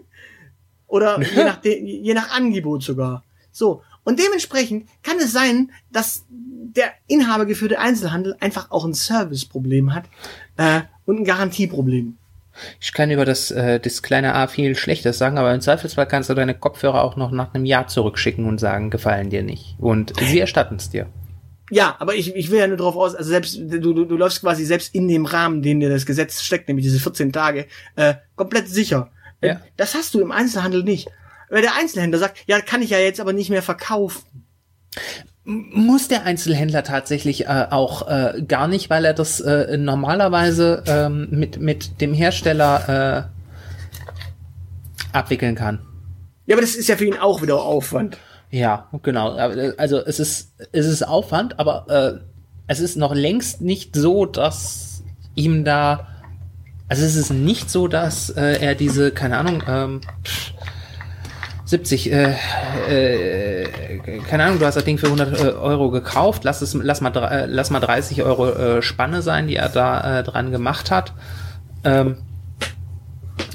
Oder 0.87 1.21
je 1.35 1.43
nach, 1.43 1.63
je 1.63 2.13
nach 2.13 2.31
Angebot 2.31 2.83
sogar. 2.83 3.23
So, 3.51 3.81
und 4.03 4.19
dementsprechend 4.19 4.87
kann 5.03 5.17
es 5.17 5.31
sein, 5.31 5.71
dass 5.91 6.25
der 6.29 6.93
inhabergeführte 7.07 7.79
Einzelhandel 7.79 8.35
einfach 8.39 8.71
auch 8.71 8.85
ein 8.85 8.93
Serviceproblem 8.93 9.93
hat 9.93 10.05
äh, 10.57 10.81
und 11.05 11.19
ein 11.19 11.25
Garantieproblem. 11.25 12.17
Ich 12.79 12.93
kann 12.93 13.11
über 13.11 13.25
das, 13.25 13.51
äh, 13.51 13.79
das 13.79 14.01
kleine 14.01 14.35
A 14.35 14.47
viel 14.47 14.75
Schlechtes 14.75 15.17
sagen, 15.17 15.37
aber 15.37 15.53
im 15.53 15.61
Zweifelsfall 15.61 16.07
kannst 16.07 16.29
du 16.29 16.33
deine 16.33 16.55
Kopfhörer 16.55 17.03
auch 17.03 17.15
noch 17.15 17.31
nach 17.31 17.53
einem 17.53 17.65
Jahr 17.65 17.87
zurückschicken 17.87 18.45
und 18.45 18.59
sagen, 18.59 18.89
gefallen 18.89 19.29
dir 19.29 19.43
nicht. 19.43 19.75
Und 19.79 20.13
sie 20.19 20.39
erstatten 20.39 20.75
es 20.75 20.89
dir. 20.89 21.07
Ja, 21.69 21.95
aber 21.99 22.15
ich, 22.15 22.33
ich 22.35 22.49
will 22.49 22.59
ja 22.59 22.67
nur 22.67 22.77
drauf 22.77 22.95
aus, 22.95 23.13
also 23.13 23.29
selbst 23.29 23.57
du, 23.57 23.79
du, 23.79 24.05
du 24.05 24.17
läufst 24.17 24.41
quasi 24.41 24.63
selbst 24.63 24.95
in 24.95 25.07
dem 25.07 25.25
Rahmen, 25.25 25.61
den 25.61 25.81
dir 25.81 25.89
das 25.89 26.05
Gesetz 26.05 26.41
steckt, 26.41 26.69
nämlich 26.69 26.85
diese 26.85 26.99
14 26.99 27.33
Tage, 27.33 27.67
äh, 27.95 28.15
komplett 28.35 28.69
sicher. 28.69 29.11
Äh, 29.41 29.49
Ja. 29.49 29.61
Das 29.75 29.93
hast 29.93 30.13
du 30.13 30.21
im 30.21 30.31
Einzelhandel 30.31 30.83
nicht. 30.83 31.09
Weil 31.49 31.61
der 31.61 31.75
Einzelhändler 31.75 32.19
sagt, 32.19 32.39
ja, 32.47 32.59
kann 32.61 32.81
ich 32.81 32.89
ja 32.89 32.99
jetzt 32.99 33.19
aber 33.19 33.33
nicht 33.33 33.49
mehr 33.49 33.61
verkaufen. 33.61 34.45
Muss 35.49 36.09
der 36.09 36.23
Einzelhändler 36.25 36.83
tatsächlich 36.83 37.45
äh, 37.45 37.67
auch 37.69 38.05
äh, 38.09 38.41
gar 38.45 38.67
nicht, 38.67 38.89
weil 38.89 39.05
er 39.05 39.13
das 39.13 39.39
äh, 39.39 39.77
normalerweise 39.77 40.83
ähm, 40.85 41.29
mit, 41.31 41.61
mit 41.61 42.01
dem 42.01 42.13
Hersteller 42.13 43.29
äh, 45.13 45.15
abwickeln 45.15 45.55
kann. 45.55 45.79
Ja, 46.47 46.55
aber 46.55 46.61
das 46.61 46.75
ist 46.75 46.89
ja 46.89 46.97
für 46.97 47.05
ihn 47.05 47.17
auch 47.17 47.41
wieder 47.41 47.61
Aufwand. 47.61 48.17
Ja, 48.51 48.89
genau. 49.03 49.37
Äh, 49.37 49.73
Also 49.77 49.99
es 49.99 50.19
ist, 50.19 50.51
es 50.73 50.85
ist 50.85 51.03
Aufwand, 51.07 51.57
aber 51.59 52.19
äh, 52.19 52.19
es 52.67 52.81
ist 52.81 52.97
noch 52.97 53.15
längst 53.15 53.61
nicht 53.61 53.95
so, 53.95 54.25
dass 54.25 55.01
ihm 55.35 55.63
da. 55.63 56.07
Also 56.89 57.05
es 57.05 57.15
ist 57.15 57.31
nicht 57.31 57.69
so, 57.69 57.87
dass 57.87 58.29
äh, 58.31 58.59
er 58.59 58.75
diese, 58.75 59.11
keine 59.11 59.37
Ahnung, 59.37 59.63
ähm, 59.65 60.01
pff, 60.25 60.53
70, 61.67 62.11
äh, 62.13 62.35
äh, 62.89 63.67
keine 64.29 64.45
Ahnung, 64.45 64.59
du 64.59 64.65
hast 64.65 64.75
das 64.75 64.85
Ding 64.85 64.97
für 64.97 65.07
100 65.07 65.39
äh, 65.39 65.47
Euro 65.49 65.91
gekauft, 65.91 66.45
lass 66.45 66.61
es, 66.61 66.73
lass 66.73 67.01
mal, 67.01 67.13
äh, 67.15 67.45
lass 67.45 67.71
mal 67.71 67.81
30 67.81 68.23
Euro 68.23 68.49
äh, 68.49 68.81
Spanne 68.81 69.21
sein, 69.21 69.47
die 69.47 69.57
er 69.57 69.67
da 69.67 70.19
äh, 70.19 70.23
dran 70.23 70.51
gemacht 70.51 70.91
hat. 70.91 71.13
Ähm, 71.83 72.15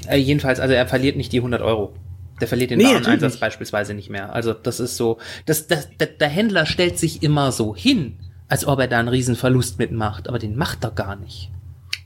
äh, 0.08 0.18
jedenfalls, 0.18 0.60
also 0.60 0.74
er 0.74 0.86
verliert 0.86 1.16
nicht 1.16 1.32
die 1.32 1.38
100 1.38 1.62
Euro. 1.62 1.94
Der 2.38 2.48
verliert 2.48 2.70
den 2.70 2.78
Nee, 2.78 2.84
Wareneinsatz 2.84 3.38
beispielsweise 3.38 3.94
nicht 3.94 4.10
mehr. 4.10 4.34
Also 4.34 4.52
das 4.52 4.78
ist 4.78 4.98
so, 4.98 5.16
das, 5.46 5.66
das, 5.66 5.88
der, 5.96 6.08
der 6.08 6.28
Händler 6.28 6.66
stellt 6.66 6.98
sich 6.98 7.22
immer 7.22 7.50
so 7.50 7.74
hin, 7.74 8.18
als 8.46 8.66
ob 8.66 8.78
er 8.78 8.88
da 8.88 8.98
einen 8.98 9.08
riesen 9.08 9.36
Verlust 9.36 9.78
mitmacht, 9.78 10.28
aber 10.28 10.38
den 10.38 10.54
macht 10.54 10.84
er 10.84 10.90
gar 10.90 11.16
nicht. 11.16 11.50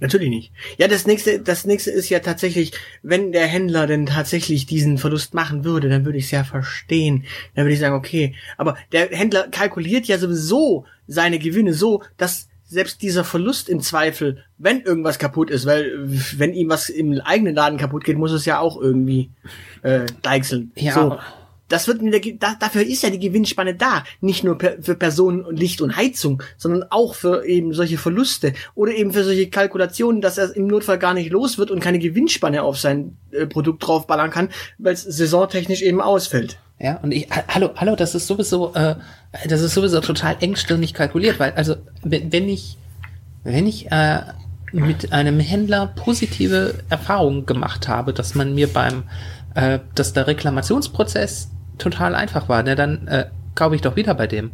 Natürlich 0.01 0.29
nicht. 0.29 0.53
Ja, 0.79 0.89
das 0.89 1.07
nächste, 1.07 1.41
das 1.41 1.65
nächste 1.65 1.91
ist 1.91 2.09
ja 2.09 2.21
tatsächlich, 2.21 2.73
wenn 3.03 3.33
der 3.33 3.47
Händler 3.47 3.87
denn 3.87 4.07
tatsächlich 4.07 4.67
diesen 4.67 4.99
Verlust 4.99 5.35
machen 5.35 5.65
würde, 5.65 5.89
dann 5.89 6.05
würde 6.05 6.19
ich 6.19 6.25
es 6.25 6.31
ja 6.31 6.45
verstehen. 6.45 7.25
Dann 7.55 7.65
würde 7.65 7.75
ich 7.75 7.81
sagen, 7.81 7.95
okay. 7.95 8.35
Aber 8.57 8.77
der 8.93 9.09
Händler 9.11 9.49
kalkuliert 9.49 10.07
ja 10.07 10.19
sowieso 10.19 10.85
seine 11.07 11.39
Gewinne 11.39 11.73
so, 11.73 12.03
dass 12.17 12.49
selbst 12.69 13.03
dieser 13.03 13.25
Verlust 13.25 13.69
im 13.69 13.81
Zweifel, 13.81 14.45
wenn 14.59 14.81
irgendwas 14.81 15.19
kaputt 15.19 15.51
ist, 15.51 15.67
weil 15.67 15.93
wenn 16.37 16.53
ihm 16.53 16.69
was 16.69 16.89
im 16.89 17.21
eigenen 17.21 17.55
Laden 17.55 17.79
kaputt 17.79 18.05
geht, 18.05 18.19
muss 18.19 18.33
es 18.33 18.45
ja 18.45 18.59
auch 18.59 18.81
irgendwie 18.81 19.31
äh, 19.83 20.07
deichseln. 20.23 20.73
Ja. 20.75 20.93
So. 20.93 21.19
Das 21.69 21.89
wird 21.89 22.01
in 22.01 22.11
der, 22.11 22.21
Ge- 22.21 22.37
da, 22.39 22.55
dafür 22.59 22.83
ist 22.83 23.03
ja 23.03 23.11
die 23.11 23.19
Gewinnspanne 23.19 23.75
da, 23.75 24.05
nicht 24.21 24.45
nur 24.45 24.57
per, 24.57 24.81
für 24.81 24.95
Personen 24.95 25.43
und 25.45 25.59
Licht 25.59 25.81
und 25.81 25.97
Heizung, 25.97 26.43
sondern 26.57 26.85
auch 26.91 27.15
für 27.15 27.45
eben 27.45 27.73
solche 27.75 27.99
Verluste 27.99 28.53
oder 28.75 28.93
eben 28.93 29.13
für 29.13 29.25
solche 29.25 29.49
Kalkulationen, 29.51 30.21
dass 30.21 30.39
er 30.39 30.55
im 30.55 30.69
Notfall 30.69 30.99
gar 30.99 31.13
nicht 31.15 31.31
los 31.31 31.59
wird 31.59 31.71
und 31.71 31.81
keine 31.81 31.99
Gewinnspanne 31.99 32.63
auf 32.63 32.79
sein 32.79 33.17
äh, 33.33 33.47
Produkt 33.47 33.87
draufballern 33.87 34.31
kann, 34.31 34.49
weil 34.79 34.95
es 34.95 35.03
saisontechnisch 35.03 35.83
eben 35.83 36.01
ausfällt. 36.01 36.59
Ja, 36.79 36.99
und 36.99 37.11
ich, 37.13 37.29
ha- 37.31 37.45
hallo, 37.49 37.71
hallo, 37.77 37.97
das 37.97 38.15
ist 38.15 38.27
sowieso, 38.27 38.73
äh, 38.75 38.95
das 39.49 39.61
ist 39.63 39.75
sowieso 39.75 40.01
total 40.01 40.37
engstirnig 40.41 40.95
kalkuliert, 40.95 41.41
weil, 41.41 41.53
also, 41.53 41.77
wenn 42.03 42.31
wenn 42.33 42.49
ich, 42.49 42.77
wenn 43.45 43.67
ich 43.67 43.91
äh, 43.91 44.21
mit 44.73 45.13
einem 45.13 45.41
Händler 45.41 45.87
positive 45.97 46.75
Erfahrungen 46.91 47.47
gemacht 47.47 47.89
habe, 47.89 48.13
dass 48.13 48.35
man 48.35 48.55
mir 48.55 48.69
beim, 48.69 49.05
äh, 49.55 49.79
dass 49.95 50.13
der 50.13 50.27
Reklamationsprozess 50.27 51.51
total 51.79 52.15
einfach 52.15 52.49
war, 52.49 52.63
ne, 52.63 52.75
dann 52.75 53.07
äh, 53.09 53.27
kaufe 53.55 53.75
ich 53.75 53.83
doch 53.83 53.97
wieder 53.97 54.15
bei 54.15 54.27
dem. 54.27 54.53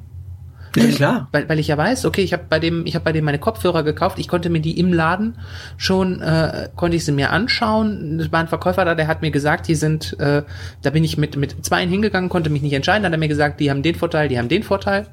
Ja, 0.77 0.87
klar. 0.87 1.29
Weil, 1.33 1.49
weil 1.49 1.59
ich 1.59 1.68
ja 1.68 1.77
weiß, 1.77 2.07
okay, 2.07 2.23
ich 2.23 2.33
habe 2.33 2.45
bei 2.49 2.59
dem, 2.59 2.87
ich 2.87 2.95
habe 2.95 3.05
bei 3.05 3.12
dem 3.12 3.25
meine 3.25 3.39
Kopfhörer 3.39 3.83
gekauft, 3.83 4.18
ich 4.18 4.29
konnte 4.29 4.49
mir 4.49 4.61
die 4.61 4.79
im 4.79 4.93
Laden 4.93 5.37
schon, 5.77 6.20
äh, 6.23 6.68
konnte 6.77 6.97
ich 6.97 7.05
sie 7.05 7.12
mir 7.12 7.31
anschauen. 7.31 8.18
Es 8.20 8.33
war 8.33 8.41
ein 8.41 8.49
Verkäufer 8.49 8.85
da, 8.85 8.95
der 8.95 9.07
hat 9.07 9.23
mir 9.23 9.31
gesagt, 9.31 9.68
die 9.68 9.75
sind, 9.75 10.18
äh, 10.18 10.43
da 10.83 10.91
bin 10.91 11.05
ich 11.05 11.18
mit 11.18 11.37
mit 11.37 11.64
zwei 11.64 11.87
hingegangen, 11.87 12.31
konnte 12.31 12.51
mich 12.51 12.62
nicht 12.62 12.73
entscheiden, 12.73 13.03
dann 13.03 13.12
hat 13.12 13.18
er 13.18 13.20
mir 13.20 13.29
gesagt, 13.29 13.61
die 13.61 13.70
haben 13.70 13.83
den 13.83 13.95
Vorteil, 13.95 14.29
die 14.29 14.39
haben 14.39 14.49
den 14.49 14.62
Vorteil. 14.62 15.07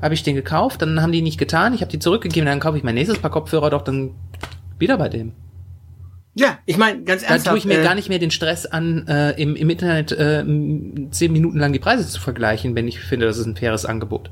Habe 0.00 0.14
ich 0.14 0.22
den 0.22 0.34
gekauft, 0.34 0.82
dann 0.82 1.02
haben 1.02 1.12
die 1.12 1.22
nicht 1.22 1.38
getan, 1.38 1.74
ich 1.74 1.80
habe 1.80 1.90
die 1.90 1.98
zurückgegeben, 1.98 2.46
dann 2.46 2.60
kaufe 2.60 2.78
ich 2.78 2.84
mein 2.84 2.94
nächstes 2.94 3.18
Paar 3.18 3.30
Kopfhörer 3.30 3.70
doch 3.70 3.82
dann 3.82 4.10
wieder 4.78 4.96
bei 4.96 5.08
dem. 5.08 5.32
Ja, 6.38 6.58
ich 6.66 6.76
meine, 6.76 7.02
ganz 7.02 7.22
Da 7.22 7.30
ernsthaft. 7.30 7.52
tue 7.52 7.58
ich 7.58 7.64
mir 7.64 7.80
äh, 7.80 7.82
gar 7.82 7.96
nicht 7.96 8.08
mehr 8.08 8.20
den 8.20 8.30
Stress 8.30 8.64
an, 8.64 9.08
äh, 9.08 9.32
im, 9.32 9.56
im 9.56 9.68
Internet 9.70 10.12
äh, 10.12 10.44
zehn 11.10 11.32
Minuten 11.32 11.58
lang 11.58 11.72
die 11.72 11.80
Preise 11.80 12.06
zu 12.06 12.20
vergleichen, 12.20 12.76
wenn 12.76 12.86
ich 12.86 13.00
finde, 13.00 13.26
das 13.26 13.38
ist 13.38 13.46
ein 13.46 13.56
faires 13.56 13.84
Angebot. 13.84 14.30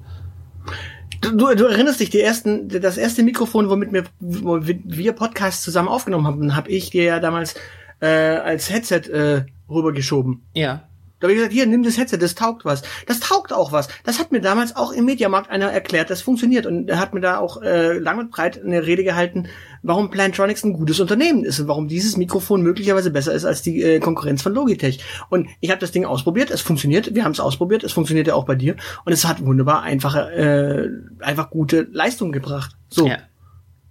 Du, 1.20 1.36
du, 1.36 1.54
du 1.56 1.64
erinnerst 1.64 1.98
dich, 1.98 2.10
die 2.10 2.20
ersten, 2.20 2.68
das 2.68 2.96
erste 2.96 3.24
Mikrofon, 3.24 3.68
womit 3.70 3.92
wir, 3.92 4.04
wo 4.20 4.60
wir 4.62 5.12
Podcasts 5.14 5.62
zusammen 5.64 5.88
aufgenommen 5.88 6.26
haben, 6.26 6.54
habe 6.54 6.70
ich 6.70 6.90
dir 6.90 7.02
ja 7.02 7.18
damals 7.18 7.54
äh, 8.00 8.06
als 8.06 8.70
Headset 8.70 9.10
äh, 9.10 9.44
rübergeschoben. 9.68 10.42
Ja. 10.54 10.84
Da 11.18 11.24
habe 11.24 11.32
ich 11.32 11.38
gesagt, 11.38 11.54
hier, 11.54 11.66
nimm 11.66 11.82
das 11.82 11.96
Headset, 11.96 12.18
das 12.18 12.34
taugt 12.34 12.66
was. 12.66 12.82
Das 13.06 13.20
taugt 13.20 13.52
auch 13.52 13.72
was. 13.72 13.88
Das 14.04 14.18
hat 14.18 14.32
mir 14.32 14.40
damals 14.40 14.76
auch 14.76 14.92
im 14.92 15.06
Mediamarkt 15.06 15.50
einer 15.50 15.72
erklärt, 15.72 16.10
das 16.10 16.20
funktioniert. 16.20 16.66
Und 16.66 16.90
er 16.90 16.98
hat 17.00 17.14
mir 17.14 17.20
da 17.20 17.38
auch 17.38 17.62
äh, 17.62 17.98
lang 17.98 18.18
und 18.18 18.30
breit 18.30 18.62
eine 18.62 18.86
Rede 18.86 19.02
gehalten, 19.02 19.48
warum 19.82 20.10
Plantronics 20.10 20.64
ein 20.64 20.74
gutes 20.74 21.00
Unternehmen 21.00 21.44
ist 21.44 21.58
und 21.58 21.68
warum 21.68 21.88
dieses 21.88 22.18
Mikrofon 22.18 22.62
möglicherweise 22.62 23.10
besser 23.10 23.32
ist 23.32 23.46
als 23.46 23.62
die 23.62 23.82
äh, 23.82 23.98
Konkurrenz 23.98 24.42
von 24.42 24.52
Logitech. 24.52 25.02
Und 25.30 25.48
ich 25.60 25.70
habe 25.70 25.80
das 25.80 25.90
Ding 25.90 26.04
ausprobiert, 26.04 26.50
es 26.50 26.60
funktioniert, 26.60 27.14
wir 27.14 27.24
haben 27.24 27.32
es 27.32 27.40
ausprobiert, 27.40 27.82
es 27.82 27.92
funktioniert 27.92 28.26
ja 28.26 28.34
auch 28.34 28.44
bei 28.44 28.54
dir. 28.54 28.76
Und 29.06 29.12
es 29.12 29.24
hat 29.24 29.44
wunderbar 29.44 29.82
einfache, 29.82 30.30
äh, 30.32 31.24
einfach 31.24 31.48
gute 31.48 31.88
Leistung 31.92 32.30
gebracht. 32.30 32.76
So. 32.88 33.06
ja. 33.06 33.18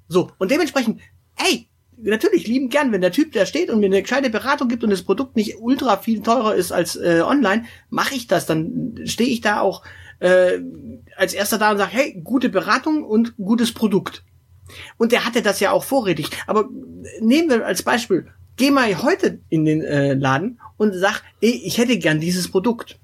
So, 0.08 0.30
und 0.38 0.52
dementsprechend, 0.52 1.02
ey, 1.36 1.68
natürlich 1.98 2.48
lieben 2.48 2.70
gern, 2.70 2.91
wenn 2.91 3.02
der 3.02 3.12
Typ 3.12 3.32
da 3.34 3.46
steht 3.46 3.70
und 3.70 3.80
mir 3.80 3.88
eine 3.88 4.02
gescheite 4.02 4.30
Beratung 4.30 4.68
gibt 4.68 4.84
und 4.84 4.89
das 4.89 5.04
Produkt 5.04 5.36
nicht 5.36 5.58
ultra 5.60 5.98
viel 5.98 6.22
teurer 6.22 6.56
ist 6.56 6.72
als 6.72 6.96
äh, 6.96 7.22
online, 7.26 7.66
mache 7.89 8.16
ich 8.16 8.28
das. 8.28 8.46
Dann 8.46 9.00
stehe 9.06 9.30
ich 9.30 9.41
da 9.41 9.62
auch 9.62 9.84
äh, 10.20 10.60
als 11.16 11.34
erster 11.34 11.58
da 11.58 11.72
und 11.72 11.78
sage, 11.78 11.91
hey, 11.93 12.22
gute 12.24 12.50
Beratung 12.50 13.04
und 13.04 13.38
gutes 13.38 13.74
Produkt. 13.74 14.24
Und 14.98 15.12
der 15.12 15.26
hatte 15.26 15.41
das 15.41 15.60
ja 15.60 15.72
auch 15.72 15.84
vorrätig. 15.84 16.30
Aber 16.48 16.70
nehmen 17.20 17.50
wir 17.50 17.66
als 17.66 17.84
Beispiel, 17.84 18.28
geh 18.58 18.72
mal 18.72 19.04
heute 19.04 19.39
in 19.50 19.66
den 19.66 19.82
äh, 19.82 20.14
Laden 20.14 20.60
und 20.78 20.93
sag, 20.93 21.22
ey, 21.41 21.62
ich 21.64 21.78
hätte 21.78 21.98
gern 22.00 22.20
dieses 22.20 22.50
Produkt. 22.50 23.00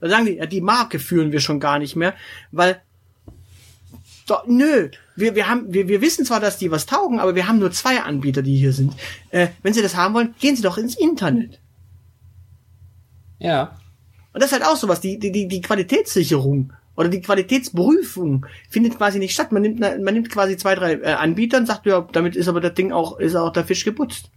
Da 0.00 0.08
sagen 0.08 0.26
die, 0.26 0.34
ja, 0.34 0.46
die 0.46 0.60
Marke 0.60 0.98
führen 0.98 1.32
wir 1.32 1.40
schon 1.40 1.60
gar 1.60 1.78
nicht 1.78 1.96
mehr, 1.96 2.14
weil 2.52 2.80
doch, 4.26 4.46
nö, 4.46 4.90
wir, 5.18 5.34
wir 5.34 5.48
haben, 5.48 5.72
wir, 5.72 5.88
wir 5.88 6.00
wissen 6.00 6.24
zwar, 6.24 6.40
dass 6.40 6.58
die 6.58 6.70
was 6.70 6.86
taugen, 6.86 7.18
aber 7.18 7.34
wir 7.34 7.48
haben 7.48 7.58
nur 7.58 7.72
zwei 7.72 8.00
Anbieter, 8.00 8.42
die 8.42 8.56
hier 8.56 8.72
sind. 8.72 8.94
Äh, 9.30 9.48
wenn 9.62 9.74
Sie 9.74 9.82
das 9.82 9.96
haben 9.96 10.14
wollen, 10.14 10.34
gehen 10.38 10.56
Sie 10.56 10.62
doch 10.62 10.78
ins 10.78 10.96
Internet. 10.96 11.58
Ja. 13.38 13.76
Und 14.32 14.42
das 14.42 14.52
ist 14.52 14.60
halt 14.60 14.66
auch 14.66 14.76
sowas, 14.76 15.00
die, 15.00 15.18
die, 15.18 15.32
die, 15.32 15.48
die 15.48 15.60
Qualitätssicherung 15.60 16.72
oder 16.96 17.08
die 17.08 17.20
Qualitätsprüfung 17.20 18.46
findet 18.68 18.96
quasi 18.96 19.18
nicht 19.18 19.32
statt. 19.32 19.52
Man 19.52 19.62
nimmt, 19.62 19.80
man 19.80 20.14
nimmt 20.14 20.30
quasi 20.30 20.56
zwei, 20.56 20.74
drei 20.74 20.94
äh, 20.94 21.12
Anbieter 21.14 21.58
und 21.58 21.66
sagt, 21.66 21.86
ja, 21.86 22.06
damit 22.12 22.36
ist 22.36 22.48
aber 22.48 22.60
das 22.60 22.74
Ding 22.74 22.92
auch, 22.92 23.18
ist 23.18 23.36
auch 23.36 23.52
der 23.52 23.64
Fisch 23.64 23.84
geputzt. 23.84 24.30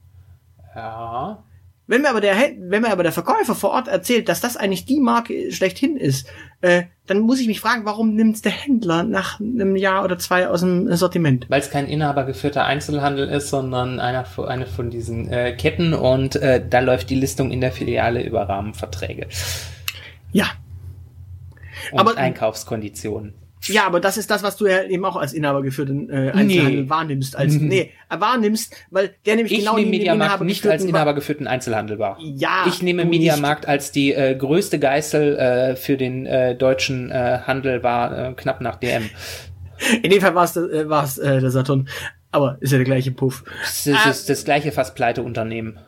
Ja. 0.75 1.43
Wenn 1.91 2.03
mir 2.03 2.09
aber 2.09 2.21
der, 2.21 2.35
wenn 2.57 2.83
mir 2.83 2.89
aber 2.89 3.03
der 3.03 3.11
Verkäufer 3.11 3.53
vor 3.53 3.71
Ort 3.71 3.89
erzählt, 3.89 4.29
dass 4.29 4.39
das 4.39 4.55
eigentlich 4.55 4.85
die 4.85 5.01
Marke 5.01 5.51
schlechthin 5.51 5.97
ist, 5.97 6.25
äh, 6.61 6.83
dann 7.05 7.19
muss 7.19 7.41
ich 7.41 7.47
mich 7.47 7.59
fragen, 7.59 7.83
warum 7.83 8.15
nimmt's 8.15 8.41
der 8.41 8.53
Händler 8.53 9.03
nach 9.03 9.41
einem 9.41 9.75
Jahr 9.75 10.05
oder 10.05 10.17
zwei 10.17 10.47
aus 10.47 10.61
dem 10.61 10.95
Sortiment? 10.95 11.47
Weil 11.49 11.59
es 11.59 11.69
kein 11.69 11.87
inhabergeführter 11.89 12.63
Einzelhandel 12.63 13.27
ist, 13.27 13.49
sondern 13.49 13.99
einer, 13.99 14.25
eine 14.47 14.67
von 14.67 14.89
diesen 14.89 15.29
äh, 15.33 15.51
Ketten 15.53 15.93
und 15.93 16.37
äh, 16.37 16.65
da 16.65 16.79
läuft 16.79 17.09
die 17.09 17.15
Listung 17.15 17.51
in 17.51 17.59
der 17.59 17.73
Filiale 17.73 18.23
über 18.23 18.43
Rahmenverträge 18.47 19.27
Ja, 20.31 20.45
und 21.91 21.99
Aber- 21.99 22.15
Einkaufskonditionen. 22.15 23.33
Ja, 23.65 23.85
aber 23.85 23.99
das 23.99 24.17
ist 24.17 24.29
das, 24.31 24.43
was 24.43 24.57
du 24.57 24.65
ja 24.67 24.83
eben 24.83 25.05
auch 25.05 25.15
als 25.15 25.33
inhabergeführten 25.33 26.09
äh, 26.09 26.31
Einzelhandel 26.31 26.83
Nee. 26.83 26.89
wahrnimmst. 26.89 27.35
Als, 27.35 27.53
nee, 27.53 27.91
äh, 28.09 28.19
wahrnimmst, 28.19 28.75
weil 28.89 29.13
der 29.25 29.35
nämlich 29.35 29.53
Ich 29.53 29.59
genau 29.59 29.75
nehme 29.75 29.91
Mediamarkt 29.91 30.41
nicht 30.41 30.65
als 30.65 30.83
inhabergeführten 30.83 30.89
inhabergeführten 30.89 31.47
Einzelhandel 31.47 31.99
wahr. 31.99 32.17
Ja, 32.19 32.65
Ich 32.67 32.81
nehme 32.81 33.05
Mediamarkt 33.05 33.67
als 33.67 33.91
die 33.91 34.13
äh, 34.13 34.35
größte 34.35 34.79
Geißel 34.79 35.37
äh, 35.37 35.75
für 35.75 35.97
den 35.97 36.25
äh, 36.25 36.55
deutschen 36.55 37.11
äh, 37.11 37.39
Handel 37.45 37.83
war 37.83 38.29
äh, 38.29 38.33
knapp 38.33 38.61
nach 38.61 38.77
DM. 38.77 39.09
In 40.03 40.09
dem 40.11 40.21
Fall 40.21 40.35
war 40.35 40.43
es 40.45 40.55
äh, 40.55 40.89
war's, 40.89 41.17
äh, 41.17 41.39
der 41.39 41.51
Saturn. 41.51 41.87
Aber 42.31 42.57
ist 42.61 42.71
ja 42.71 42.77
der 42.77 42.85
gleiche 42.85 43.11
Puff. 43.11 43.43
Das 43.61 43.85
ist, 43.87 44.05
das, 44.05 44.19
ist 44.21 44.29
das 44.29 44.45
gleiche 44.45 44.71
fast 44.71 44.95
pleite 44.95 45.21
Unternehmen. 45.21 45.79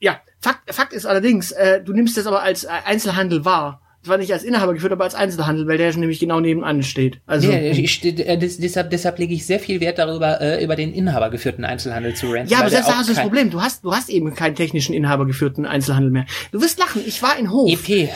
Ja, 0.00 0.20
Fakt, 0.40 0.74
Fakt 0.74 0.92
ist 0.92 1.06
allerdings, 1.06 1.52
äh, 1.52 1.80
du 1.80 1.92
nimmst 1.92 2.16
das 2.16 2.26
aber 2.26 2.42
als 2.42 2.64
äh, 2.64 2.68
Einzelhandel 2.84 3.44
wahr. 3.44 3.80
Zwar 4.04 4.18
nicht 4.18 4.32
als 4.32 4.42
Inhaber 4.42 4.74
geführt, 4.74 4.90
aber 4.92 5.04
als 5.04 5.14
Einzelhandel, 5.14 5.68
weil 5.68 5.78
der 5.78 5.92
schon 5.92 6.00
nämlich 6.00 6.18
genau 6.18 6.40
nebenan 6.40 6.82
steht. 6.82 7.20
Also, 7.26 7.50
Ja, 7.52 7.60
ich, 7.60 8.04
äh, 8.04 8.36
des- 8.36 8.58
deshalb, 8.58 8.90
deshalb 8.90 9.18
lege 9.20 9.32
ich 9.32 9.46
sehr 9.46 9.60
viel 9.60 9.80
Wert 9.80 9.98
darüber, 9.98 10.40
äh, 10.40 10.62
über 10.64 10.74
den 10.74 10.92
inhabergeführten 10.92 11.64
Einzelhandel 11.64 12.14
zu 12.14 12.26
ranten. 12.32 12.48
ja, 12.50 12.58
aber 12.58 12.70
selbst 12.70 12.88
da 12.90 12.96
hast 12.98 13.08
du 13.08 13.14
das 13.14 13.22
Problem. 13.22 13.50
Du 13.50 13.62
hast, 13.62 13.84
du 13.84 13.92
hast 13.94 14.08
eben 14.08 14.34
keinen 14.34 14.56
technischen 14.56 14.92
inhabergeführten 14.92 15.66
Einzelhandel 15.66 16.10
mehr. 16.10 16.26
Du 16.50 16.60
wirst 16.60 16.80
lachen. 16.80 17.00
Ich 17.06 17.22
war 17.22 17.38
in 17.38 17.50
Hof. 17.52 17.70
EP, 17.70 18.08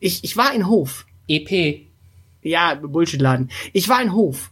Ich, 0.00 0.24
ich 0.24 0.36
war 0.36 0.52
in 0.52 0.66
Hof. 0.66 1.06
EP, 1.28 1.86
Ja, 2.42 2.74
Bullshit-Laden. 2.74 3.50
Ich 3.72 3.88
war 3.88 4.02
in 4.02 4.12
Hof. 4.12 4.50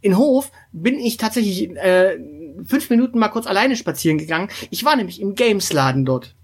In 0.00 0.16
Hof 0.18 0.50
bin 0.72 0.98
ich 0.98 1.16
tatsächlich 1.16 1.70
äh, 1.76 2.18
fünf 2.66 2.90
Minuten 2.90 3.18
mal 3.18 3.28
kurz 3.28 3.46
alleine 3.46 3.74
spazieren 3.76 4.18
gegangen. 4.18 4.48
Ich 4.70 4.84
war 4.84 4.96
nämlich 4.96 5.20
im 5.20 5.34
Games-Laden 5.34 6.04
dort. 6.04 6.34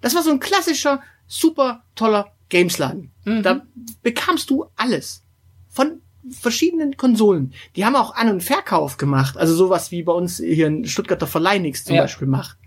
Das 0.00 0.14
war 0.14 0.22
so 0.22 0.30
ein 0.30 0.38
klassischer, 0.40 1.00
super 1.32 1.82
toller 1.94 2.32
Games-Laden. 2.48 3.10
Da 3.42 3.62
bekamst 4.02 4.50
du 4.50 4.66
alles. 4.76 5.22
Von 5.70 6.00
verschiedenen 6.30 6.96
Konsolen. 6.96 7.52
Die 7.76 7.84
haben 7.84 7.96
auch 7.96 8.14
An- 8.14 8.28
und 8.28 8.42
Verkauf 8.42 8.96
gemacht. 8.98 9.36
Also 9.36 9.54
sowas 9.54 9.90
wie 9.90 10.02
bei 10.02 10.12
uns 10.12 10.36
hier 10.38 10.66
in 10.66 10.84
Stuttgarter 10.84 11.26
Verleinix 11.26 11.84
zum 11.84 11.96
Ja. 11.96 12.02
Beispiel 12.02 12.28
macht. 12.28 12.58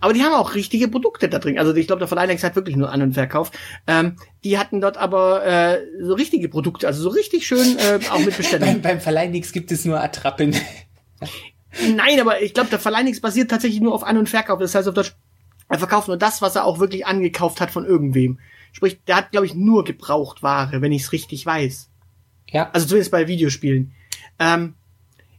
Aber 0.00 0.12
die 0.12 0.22
haben 0.22 0.32
auch 0.34 0.54
richtige 0.54 0.86
Produkte 0.86 1.28
da 1.28 1.40
drin. 1.40 1.58
Also 1.58 1.74
ich 1.74 1.88
glaube, 1.88 1.98
der 1.98 2.08
Verleihnex 2.08 2.44
hat 2.44 2.54
wirklich 2.54 2.76
nur 2.76 2.90
An- 2.92 3.02
und 3.02 3.14
Verkauf. 3.14 3.50
Ähm, 3.88 4.16
die 4.44 4.56
hatten 4.56 4.80
dort 4.80 4.96
aber 4.96 5.44
äh, 5.44 5.80
so 6.00 6.14
richtige 6.14 6.48
Produkte, 6.48 6.86
also 6.86 7.02
so 7.02 7.08
richtig 7.08 7.46
schön 7.46 7.76
äh, 7.78 7.98
auch 8.10 8.18
mit 8.18 8.28
beim, 8.28 8.36
Bestellungen. 8.36 8.82
beim 8.82 9.00
Verleih 9.00 9.26
nix 9.28 9.52
gibt 9.52 9.72
es 9.72 9.84
nur 9.84 10.00
Attrappen. 10.00 10.54
Nein, 11.96 12.20
aber 12.20 12.42
ich 12.42 12.54
glaube, 12.54 12.70
der 12.70 12.78
Verleihnex 12.78 13.20
basiert 13.20 13.50
tatsächlich 13.50 13.80
nur 13.80 13.94
auf 13.94 14.04
An- 14.04 14.18
und 14.18 14.28
Verkauf. 14.28 14.60
Das 14.60 14.74
heißt 14.74 14.86
auf 14.88 14.94
Deutsch, 14.94 15.14
er 15.72 15.78
verkauft 15.78 16.08
nur 16.08 16.18
das, 16.18 16.42
was 16.42 16.54
er 16.54 16.66
auch 16.66 16.78
wirklich 16.80 17.06
angekauft 17.06 17.60
hat 17.62 17.70
von 17.70 17.86
irgendwem. 17.86 18.38
Sprich, 18.72 18.98
der 19.06 19.16
hat, 19.16 19.30
glaube 19.30 19.46
ich, 19.46 19.54
nur 19.54 19.84
Gebrauchtware, 19.84 20.82
wenn 20.82 20.92
ich 20.92 21.02
es 21.04 21.12
richtig 21.12 21.46
weiß. 21.46 21.88
Ja, 22.50 22.68
Also 22.74 22.86
zumindest 22.86 23.10
bei 23.10 23.26
Videospielen. 23.26 23.92
Ähm, 24.38 24.74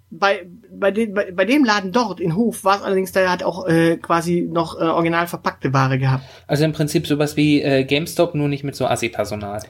bei, 0.09 0.47
bei, 0.71 0.89
den, 0.89 1.13
bei, 1.13 1.31
bei 1.31 1.45
dem 1.45 1.63
Laden 1.63 1.91
dort 1.91 2.19
in 2.19 2.35
Hof 2.35 2.63
war 2.63 2.77
es 2.77 2.81
allerdings, 2.81 3.11
der 3.11 3.29
hat 3.31 3.43
auch 3.43 3.67
äh, 3.67 3.97
quasi 3.97 4.41
noch 4.41 4.75
äh, 4.79 4.83
original 4.83 5.27
verpackte 5.27 5.71
Ware 5.71 5.99
gehabt. 5.99 6.23
also 6.47 6.63
im 6.63 6.73
Prinzip 6.73 7.05
sowas 7.05 7.37
wie 7.37 7.61
äh, 7.61 7.83
GameStop, 7.83 8.33
nur 8.33 8.47
nicht 8.47 8.63
mit 8.63 8.75
so 8.75 8.87
Assi-Personal. 8.87 9.63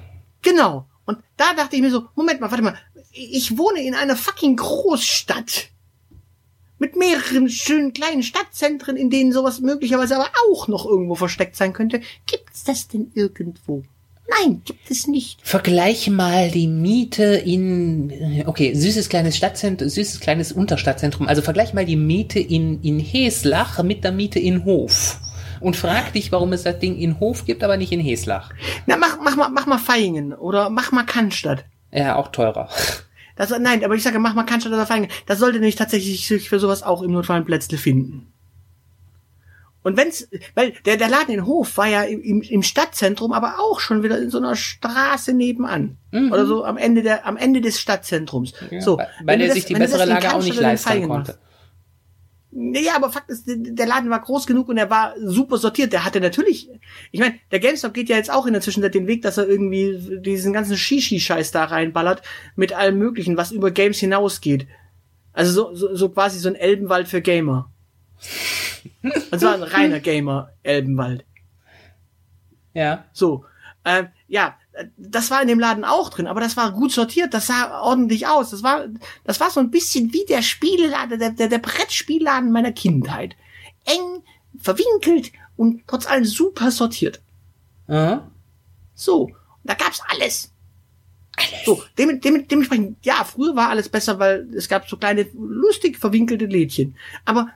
Genau. 0.43 0.85
Und 1.05 1.17
da 1.35 1.53
dachte 1.57 1.75
ich 1.75 1.81
mir 1.81 1.91
so, 1.91 2.05
Moment 2.15 2.39
mal, 2.39 2.51
warte 2.51 2.63
mal, 2.63 2.77
ich 3.11 3.57
wohne 3.57 3.81
in 3.81 3.95
einer 3.95 4.15
fucking 4.15 4.55
Großstadt. 4.55 5.67
Mit 6.83 6.97
mehreren 6.97 7.47
schönen 7.47 7.93
kleinen 7.93 8.23
Stadtzentren, 8.23 8.97
in 8.97 9.09
denen 9.09 9.31
sowas 9.31 9.61
möglicherweise 9.61 10.17
aber 10.17 10.27
auch 10.51 10.67
noch 10.67 10.85
irgendwo 10.85 11.15
versteckt 11.15 11.55
sein 11.55 11.71
könnte. 11.71 12.01
Gibt's 12.25 12.65
das 12.65 12.89
denn 12.89 13.09
irgendwo? 13.15 13.83
Nein, 14.27 14.63
gibt 14.65 14.91
es 14.91 15.07
nicht. 15.07 15.39
Vergleich 15.47 16.09
mal 16.09 16.51
die 16.51 16.67
Miete 16.67 17.23
in, 17.23 18.43
okay, 18.47 18.73
süßes 18.73 19.07
kleines 19.07 19.37
Stadtzentrum, 19.37 19.87
süßes 19.87 20.19
kleines 20.19 20.51
Unterstadtzentrum. 20.51 21.25
Also 21.25 21.41
vergleich 21.41 21.73
mal 21.73 21.85
die 21.85 21.95
Miete 21.95 22.41
in, 22.41 22.81
in 22.81 22.99
Heslach 22.99 23.81
mit 23.81 24.03
der 24.03 24.11
Miete 24.11 24.39
in 24.39 24.65
Hof. 24.65 25.21
Und 25.61 25.77
frag 25.77 26.11
dich, 26.11 26.33
warum 26.33 26.51
es 26.51 26.63
das 26.63 26.79
Ding 26.79 26.97
in 26.97 27.17
Hof 27.21 27.45
gibt, 27.45 27.63
aber 27.63 27.77
nicht 27.77 27.93
in 27.93 28.01
Heslach. 28.01 28.51
Na, 28.87 28.97
mach, 28.97 29.19
mach 29.21 29.37
mal, 29.37 29.47
mach 29.47 29.67
mal 29.67 29.77
Feingen 29.77 30.33
oder 30.33 30.69
mach 30.69 30.91
mal 30.91 31.05
Cannstatt. 31.05 31.63
Ja, 31.93 32.17
auch 32.17 32.27
teurer. 32.27 32.67
Das, 33.35 33.49
nein, 33.57 33.83
aber 33.83 33.95
ich 33.95 34.03
sage, 34.03 34.19
mach 34.19 34.35
mal 34.35 34.43
Cannstatt 34.43 34.73
oder 34.73 34.85
Feingen. 34.85 35.09
Das 35.25 35.39
sollte 35.39 35.59
nämlich 35.59 35.75
tatsächlich 35.75 36.27
sich 36.27 36.49
für 36.49 36.59
sowas 36.59 36.83
auch 36.83 37.01
im 37.01 37.11
Notfall 37.11 37.37
ein 37.37 37.45
Plätzle 37.45 37.77
finden. 37.77 38.33
Und 39.83 39.97
wenn's, 39.97 40.29
weil 40.55 40.73
der, 40.85 40.95
der 40.95 41.09
Laden 41.09 41.33
in 41.33 41.45
Hof 41.45 41.77
war 41.77 41.87
ja 41.87 42.03
im, 42.03 42.41
im 42.41 42.63
Stadtzentrum, 42.63 43.33
aber 43.33 43.59
auch 43.59 43.81
schon 43.81 44.01
wieder 44.01 44.17
in 44.17 44.29
so 44.29 44.37
einer 44.37 44.55
Straße 44.55 45.33
nebenan. 45.33 45.97
Oder 46.31 46.45
so 46.45 46.63
am 46.63 46.77
Ende 46.77 47.03
der, 47.03 47.25
am 47.25 47.35
Ende 47.35 47.59
des 47.59 47.79
Stadtzentrums. 47.81 48.53
so. 48.79 48.97
weil 49.23 49.41
er 49.41 49.51
sich 49.51 49.65
die 49.65 49.73
bessere 49.73 50.05
Lage 50.05 50.33
auch 50.33 50.43
nicht 50.43 50.59
leisten 50.59 51.07
konnte. 51.07 51.33
machst. 51.33 51.39
Ja, 52.55 52.95
aber 52.95 53.11
Fakt 53.11 53.29
ist, 53.29 53.45
der 53.47 53.87
Laden 53.87 54.11
war 54.11 54.21
groß 54.21 54.45
genug 54.45 54.69
und 54.69 54.77
er 54.77 54.89
war 54.89 55.15
super 55.19 55.57
sortiert. 55.57 55.91
Der 55.91 56.05
hatte 56.05 56.21
natürlich, 56.21 56.69
ich 57.11 57.19
meine, 57.19 57.39
der 57.51 57.59
GameStop 57.59 57.93
geht 57.93 58.09
ja 58.09 58.15
jetzt 58.15 58.31
auch 58.31 58.45
in 58.45 58.53
der 58.53 58.61
Zwischenzeit 58.61 58.93
den 58.93 59.07
Weg, 59.07 59.23
dass 59.23 59.37
er 59.37 59.47
irgendwie 59.47 60.19
diesen 60.21 60.53
ganzen 60.53 60.77
Shishi-Scheiß 60.77 61.51
da 61.51 61.65
reinballert 61.65 62.21
mit 62.55 62.73
allem 62.73 62.99
Möglichen, 62.99 63.37
was 63.37 63.51
über 63.51 63.71
Games 63.71 63.97
hinausgeht. 63.97 64.67
Also 65.31 65.51
so, 65.51 65.75
so, 65.75 65.95
so 65.95 66.09
quasi 66.09 66.37
so 66.37 66.49
ein 66.49 66.55
Elbenwald 66.55 67.07
für 67.07 67.21
Gamer. 67.21 67.71
Und 69.31 69.39
zwar 69.39 69.55
ein 69.55 69.63
reiner 69.63 69.99
Gamer-Elbenwald. 70.01 71.25
Ja. 72.73 73.05
So. 73.13 73.45
Ähm, 73.83 74.09
ja, 74.27 74.57
das 74.97 75.29
war 75.31 75.41
in 75.41 75.47
dem 75.47 75.59
Laden 75.59 75.85
auch 75.85 76.09
drin, 76.09 76.27
aber 76.27 76.41
das 76.41 76.57
war 76.57 76.71
gut 76.71 76.91
sortiert, 76.91 77.33
das 77.33 77.47
sah 77.47 77.81
ordentlich 77.81 78.27
aus. 78.27 78.49
Das 78.51 78.63
war, 78.63 78.85
das 79.23 79.39
war 79.39 79.49
so 79.49 79.59
ein 79.59 79.71
bisschen 79.71 80.13
wie 80.13 80.25
der 80.25 80.41
Spieleladen, 80.41 81.19
der, 81.19 81.31
der, 81.31 81.47
der 81.47 81.59
Brettspielladen 81.59 82.51
meiner 82.51 82.71
Kindheit. 82.71 83.35
Eng, 83.85 84.23
verwinkelt 84.59 85.31
und 85.57 85.83
trotz 85.87 86.07
allem 86.07 86.25
super 86.25 86.71
sortiert. 86.71 87.21
Aha. 87.87 88.29
So, 88.95 89.31
da 89.63 89.73
gab's 89.73 90.01
alles. 90.07 90.51
So, 91.65 91.83
dem, 91.97 92.21
dem, 92.21 92.47
dementsprechend, 92.47 93.03
ja, 93.03 93.23
früher 93.23 93.55
war 93.55 93.69
alles 93.69 93.89
besser, 93.89 94.19
weil 94.19 94.47
es 94.55 94.69
gab 94.69 94.87
so 94.87 94.97
kleine, 94.97 95.25
lustig 95.33 95.97
verwinkelte 95.97 96.45
Lädchen. 96.45 96.95
Aber 97.25 97.49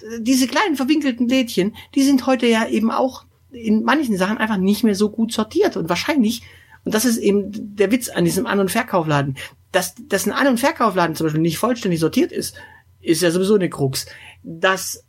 äh, 0.00 0.20
diese 0.20 0.46
kleinen 0.46 0.76
verwinkelten 0.76 1.28
Lädchen, 1.28 1.76
die 1.94 2.04
sind 2.04 2.26
heute 2.26 2.46
ja 2.46 2.66
eben 2.66 2.90
auch 2.90 3.24
in 3.52 3.84
manchen 3.84 4.16
Sachen 4.16 4.38
einfach 4.38 4.56
nicht 4.56 4.84
mehr 4.84 4.94
so 4.94 5.10
gut 5.10 5.32
sortiert. 5.32 5.76
Und 5.76 5.88
wahrscheinlich, 5.88 6.42
und 6.84 6.94
das 6.94 7.04
ist 7.04 7.18
eben 7.18 7.76
der 7.76 7.90
Witz 7.90 8.08
an 8.08 8.24
diesem 8.24 8.46
An- 8.46 8.60
und 8.60 8.70
Verkaufladen, 8.70 9.36
dass, 9.70 9.94
dass 10.08 10.26
ein 10.26 10.32
An- 10.32 10.48
und 10.48 10.60
Verkaufladen 10.60 11.16
zum 11.16 11.26
Beispiel 11.26 11.40
nicht 11.40 11.58
vollständig 11.58 12.00
sortiert 12.00 12.32
ist, 12.32 12.56
ist 13.00 13.22
ja 13.22 13.30
sowieso 13.30 13.54
eine 13.54 13.70
Krux. 13.70 14.06
Dass 14.42 15.04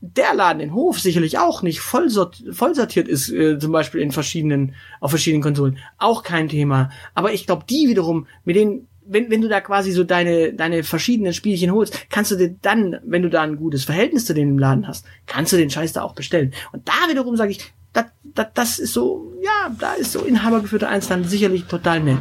der 0.00 0.34
Laden 0.34 0.60
in 0.60 0.74
Hof 0.74 1.00
sicherlich 1.00 1.38
auch 1.38 1.62
nicht 1.62 1.80
voll, 1.80 2.10
sort, 2.10 2.42
voll 2.50 2.74
sortiert 2.74 3.08
ist, 3.08 3.30
äh, 3.30 3.58
zum 3.58 3.72
Beispiel 3.72 4.02
in 4.02 4.12
verschiedenen, 4.12 4.74
auf 5.00 5.10
verschiedenen 5.10 5.42
Konsolen. 5.42 5.78
Auch 5.96 6.22
kein 6.22 6.48
Thema. 6.48 6.90
Aber 7.14 7.32
ich 7.32 7.46
glaube, 7.46 7.64
die 7.68 7.88
wiederum, 7.88 8.26
mit 8.44 8.56
denen, 8.56 8.86
wenn, 9.06 9.30
wenn 9.30 9.40
du 9.40 9.48
da 9.48 9.60
quasi 9.60 9.92
so 9.92 10.04
deine, 10.04 10.52
deine 10.52 10.82
verschiedenen 10.82 11.32
Spielchen 11.32 11.72
holst, 11.72 12.08
kannst 12.10 12.30
du 12.30 12.36
dir 12.36 12.54
dann, 12.62 12.98
wenn 13.04 13.22
du 13.22 13.30
da 13.30 13.42
ein 13.42 13.56
gutes 13.56 13.84
Verhältnis 13.84 14.26
zu 14.26 14.34
denen 14.34 14.52
im 14.52 14.58
Laden 14.58 14.86
hast, 14.88 15.04
kannst 15.26 15.52
du 15.52 15.56
den 15.56 15.70
Scheiß 15.70 15.92
da 15.92 16.02
auch 16.02 16.14
bestellen. 16.14 16.52
Und 16.72 16.88
da 16.88 16.92
wiederum 17.10 17.36
sage 17.36 17.50
ich, 17.52 17.72
das, 17.92 18.06
das, 18.22 18.46
das 18.54 18.78
ist 18.78 18.92
so, 18.92 19.32
ja, 19.42 19.74
da 19.78 19.94
ist 19.94 20.12
so 20.12 20.20
inhabergeführter 20.20 20.88
Einzelhandel 20.88 21.28
sicherlich 21.30 21.64
total 21.64 22.00
nett. 22.00 22.18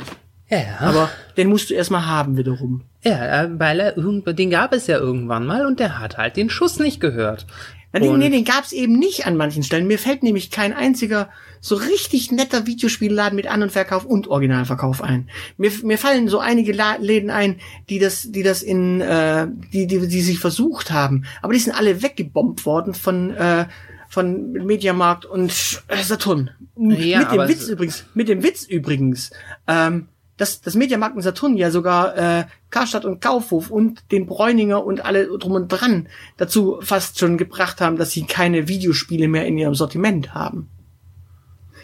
Ja. 0.49 0.59
Aber 0.79 1.09
den 1.37 1.47
musst 1.49 1.69
du 1.69 1.73
erstmal 1.73 2.05
haben 2.05 2.37
wiederum. 2.37 2.81
Ja, 3.03 3.43
äh, 3.43 3.49
weil 3.59 3.79
er 3.79 3.97
irgend- 3.97 4.37
den 4.37 4.49
gab 4.51 4.71
es 4.73 4.85
ja 4.87 4.97
irgendwann 4.97 5.47
mal 5.47 5.65
und 5.65 5.79
der 5.79 5.99
hat 5.99 6.17
halt 6.17 6.37
den 6.37 6.49
Schuss 6.49 6.77
nicht 6.79 6.99
gehört. 6.99 7.47
Ja, 7.93 8.01
Und- 8.01 8.19
nee, 8.19 8.29
den 8.29 8.43
gab's 8.43 8.71
eben 8.71 8.97
nicht 8.97 9.27
an 9.27 9.37
manchen 9.37 9.63
Stellen. 9.63 9.85
Mir 9.85 9.99
fällt 9.99 10.23
nämlich 10.23 10.49
kein 10.49 10.73
einziger 10.73 11.29
so 11.61 11.75
richtig 11.75 12.31
netter 12.31 12.65
Videospielladen 12.65 13.35
mit 13.35 13.47
An- 13.47 13.63
und 13.63 13.71
Verkauf 13.71 14.03
und 14.03 14.27
Originalverkauf 14.27 15.01
ein. 15.01 15.29
Mir, 15.57 15.71
mir 15.83 15.97
fallen 15.97 16.27
so 16.27 16.39
einige 16.39 16.73
La 16.73 16.95
Läden 16.95 17.29
ein, 17.29 17.59
die 17.89 17.99
das, 17.99 18.31
die 18.31 18.43
das 18.43 18.63
in, 18.63 18.99
äh, 18.99 19.47
die, 19.71 19.87
die, 19.87 20.07
die 20.07 20.21
sich 20.21 20.39
versucht 20.39 20.91
haben. 20.91 21.25
Aber 21.41 21.53
die 21.53 21.59
sind 21.59 21.73
alle 21.73 22.01
weggebombt 22.01 22.65
worden 22.65 22.93
von, 22.93 23.33
äh, 23.35 23.65
von 24.09 24.51
Mediamarkt 24.51 25.25
und 25.25 25.51
äh, 25.87 26.03
Saturn. 26.03 26.49
Ja, 26.75 27.19
mit 27.19 27.31
dem 27.31 27.47
Witz 27.47 27.67
übrigens, 27.69 28.05
mit 28.13 28.27
dem 28.27 28.43
Witz 28.43 28.65
übrigens, 28.65 29.31
ähm, 29.67 30.07
dass 30.43 30.59
das 30.61 30.75
Mediamarkt 30.75 31.15
und 31.15 31.21
Saturn 31.21 31.55
ja 31.55 31.71
sogar 31.71 32.17
äh, 32.17 32.43
Karstadt 32.69 33.05
und 33.05 33.21
Kaufhof 33.21 33.71
und 33.71 34.11
den 34.11 34.25
Bräuninger 34.25 34.85
und 34.85 35.05
alle 35.05 35.25
drum 35.37 35.53
und 35.53 35.69
dran 35.69 36.07
dazu 36.37 36.79
fast 36.81 37.17
schon 37.17 37.37
gebracht 37.37 37.79
haben, 37.79 37.95
dass 37.97 38.11
sie 38.11 38.23
keine 38.25 38.67
Videospiele 38.67 39.27
mehr 39.29 39.45
in 39.47 39.57
ihrem 39.57 39.73
Sortiment 39.75 40.33
haben. 40.33 40.69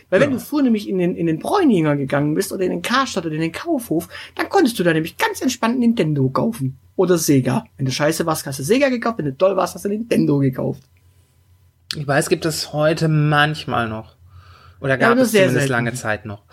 Weil 0.10 0.22
wenn 0.22 0.32
Ja. 0.32 0.38
du 0.38 0.41
früher 0.43 0.64
nämlich 0.64 0.89
in 0.89 0.97
den, 0.97 1.16
in 1.16 1.28
den 1.28 1.39
Bräuninger 1.39 1.95
gegangen 1.95 2.34
bist 2.34 2.51
oder 2.51 2.64
in 2.64 2.72
den 2.72 2.82
Karstadt 2.82 3.26
oder 3.26 3.36
in 3.36 3.41
den 3.41 3.51
Kaufhof, 3.51 4.10
dann 4.36 4.49
konntest 4.49 4.78
du 4.80 4.84
da 4.84 4.91
nämlich 4.91 5.18
ganz 5.18 5.41
entspannt 5.41 5.80
Nintendo 5.80 6.28
kaufen. 6.30 6.78
Oder 6.95 7.18
Sega. 7.18 7.64
Wenn 7.78 7.86
du 7.86 7.91
scheiße 7.93 8.26
warst, 8.26 8.45
hast 8.45 8.60
du 8.60 8.64
Sega 8.64 8.89
gekauft. 8.89 9.20
Wenn 9.20 9.26
du 9.26 9.38
toll 9.38 9.55
warst, 9.55 9.76
hast 9.76 9.86
du 9.86 9.89
Nintendo 9.89 10.39
gekauft. 10.39 10.82
Ich 11.95 12.05
weiß, 12.05 12.28
gibt 12.28 12.43
es 12.45 12.74
heute 12.74 13.07
manchmal 13.07 13.88
noch. 13.88 14.16
Oder 14.82 14.91
Ja, 14.91 14.95
gab 14.97 15.11
aber 15.11 15.21
es 15.21 15.32
sehr 15.32 15.41
zumindest 15.47 15.67
selten. 15.67 15.71
lange 15.86 15.93
Zeit 15.93 16.25
noch. 16.25 16.43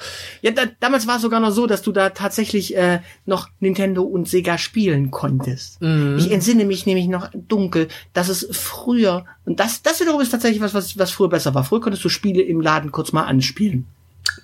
Ja, 0.43 0.51
da, 0.51 0.62
damals 0.81 1.07
war 1.07 1.16
es 1.16 1.22
sogar 1.22 1.39
noch 1.41 1.51
so, 1.51 1.66
dass 1.66 1.83
du 1.83 1.93
da 1.93 2.11
tatsächlich 2.11 2.77
äh, 2.77 3.01
noch 3.24 3.49
Nintendo 3.61 4.03
und 4.03 4.29
Sega 4.29 4.59
spielen 4.59 5.11
konntest. 5.11 5.81
Mhm. 5.81 6.16
Ich 6.18 6.31
entsinne 6.33 6.64
mich 6.64 6.87
nämlich 6.87 7.07
noch 7.07 7.31
dunkel, 7.35 7.89
dass 8.12 8.29
es 8.29 8.47
früher, 8.51 9.24
und 9.45 9.61
das, 9.61 9.83
das 9.83 10.01
wiederum 10.01 10.20
ist 10.20 10.31
tatsächlich 10.31 10.61
was, 10.61 10.74
was, 10.74 10.99
was 10.99 11.11
früher 11.12 11.29
besser 11.29 11.55
war. 11.55 11.64
Früher 11.64 11.81
konntest 11.81 12.05
du 12.05 12.09
Spiele 12.09 12.43
im 12.43 12.61
Laden 12.61 12.91
kurz 12.93 13.12
mal 13.12 13.24
anspielen. 13.24 13.87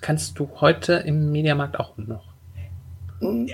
Kannst 0.01 0.39
du 0.39 0.49
heute 0.61 0.95
im 0.95 1.33
Mediamarkt 1.33 1.78
auch 1.80 1.97
noch. 1.99 2.32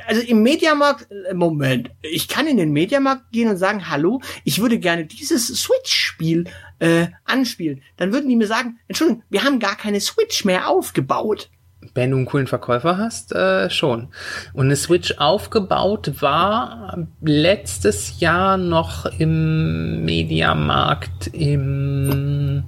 Also 0.07 0.23
im 0.23 0.43
Mediamarkt, 0.43 1.09
äh, 1.11 1.35
Moment, 1.35 1.91
ich 2.03 2.29
kann 2.29 2.47
in 2.47 2.57
den 2.57 2.73
Mediamarkt 2.73 3.31
gehen 3.33 3.49
und 3.49 3.57
sagen, 3.57 3.89
hallo, 3.91 4.21
ich 4.45 4.61
würde 4.61 4.79
gerne 4.79 5.05
dieses 5.05 5.49
Switch-Spiel 5.49 6.45
äh, 6.79 7.09
anspielen. 7.25 7.83
Dann 7.97 8.12
würden 8.12 8.29
die 8.29 8.37
mir 8.37 8.47
sagen, 8.47 8.79
Entschuldigung, 8.89 9.23
wir 9.29 9.45
haben 9.45 9.61
gar 9.61 9.77
keine 9.77 10.01
Switch 10.01 10.45
mehr 10.45 10.69
aufgebaut. 10.69 11.51
Wenn 11.95 12.11
du 12.11 12.16
einen 12.16 12.27
coolen 12.27 12.47
Verkäufer 12.47 12.99
hast, 12.99 13.33
äh, 13.33 13.71
schon. 13.71 14.09
Und 14.53 14.66
eine 14.66 14.77
Switch 14.77 15.14
aufgebaut 15.19 16.23
war 16.23 17.07
letztes 17.21 18.21
Jahr 18.21 18.57
noch 18.57 19.07
im 19.19 20.05
Mediamarkt 20.05 21.29
im 21.29 22.64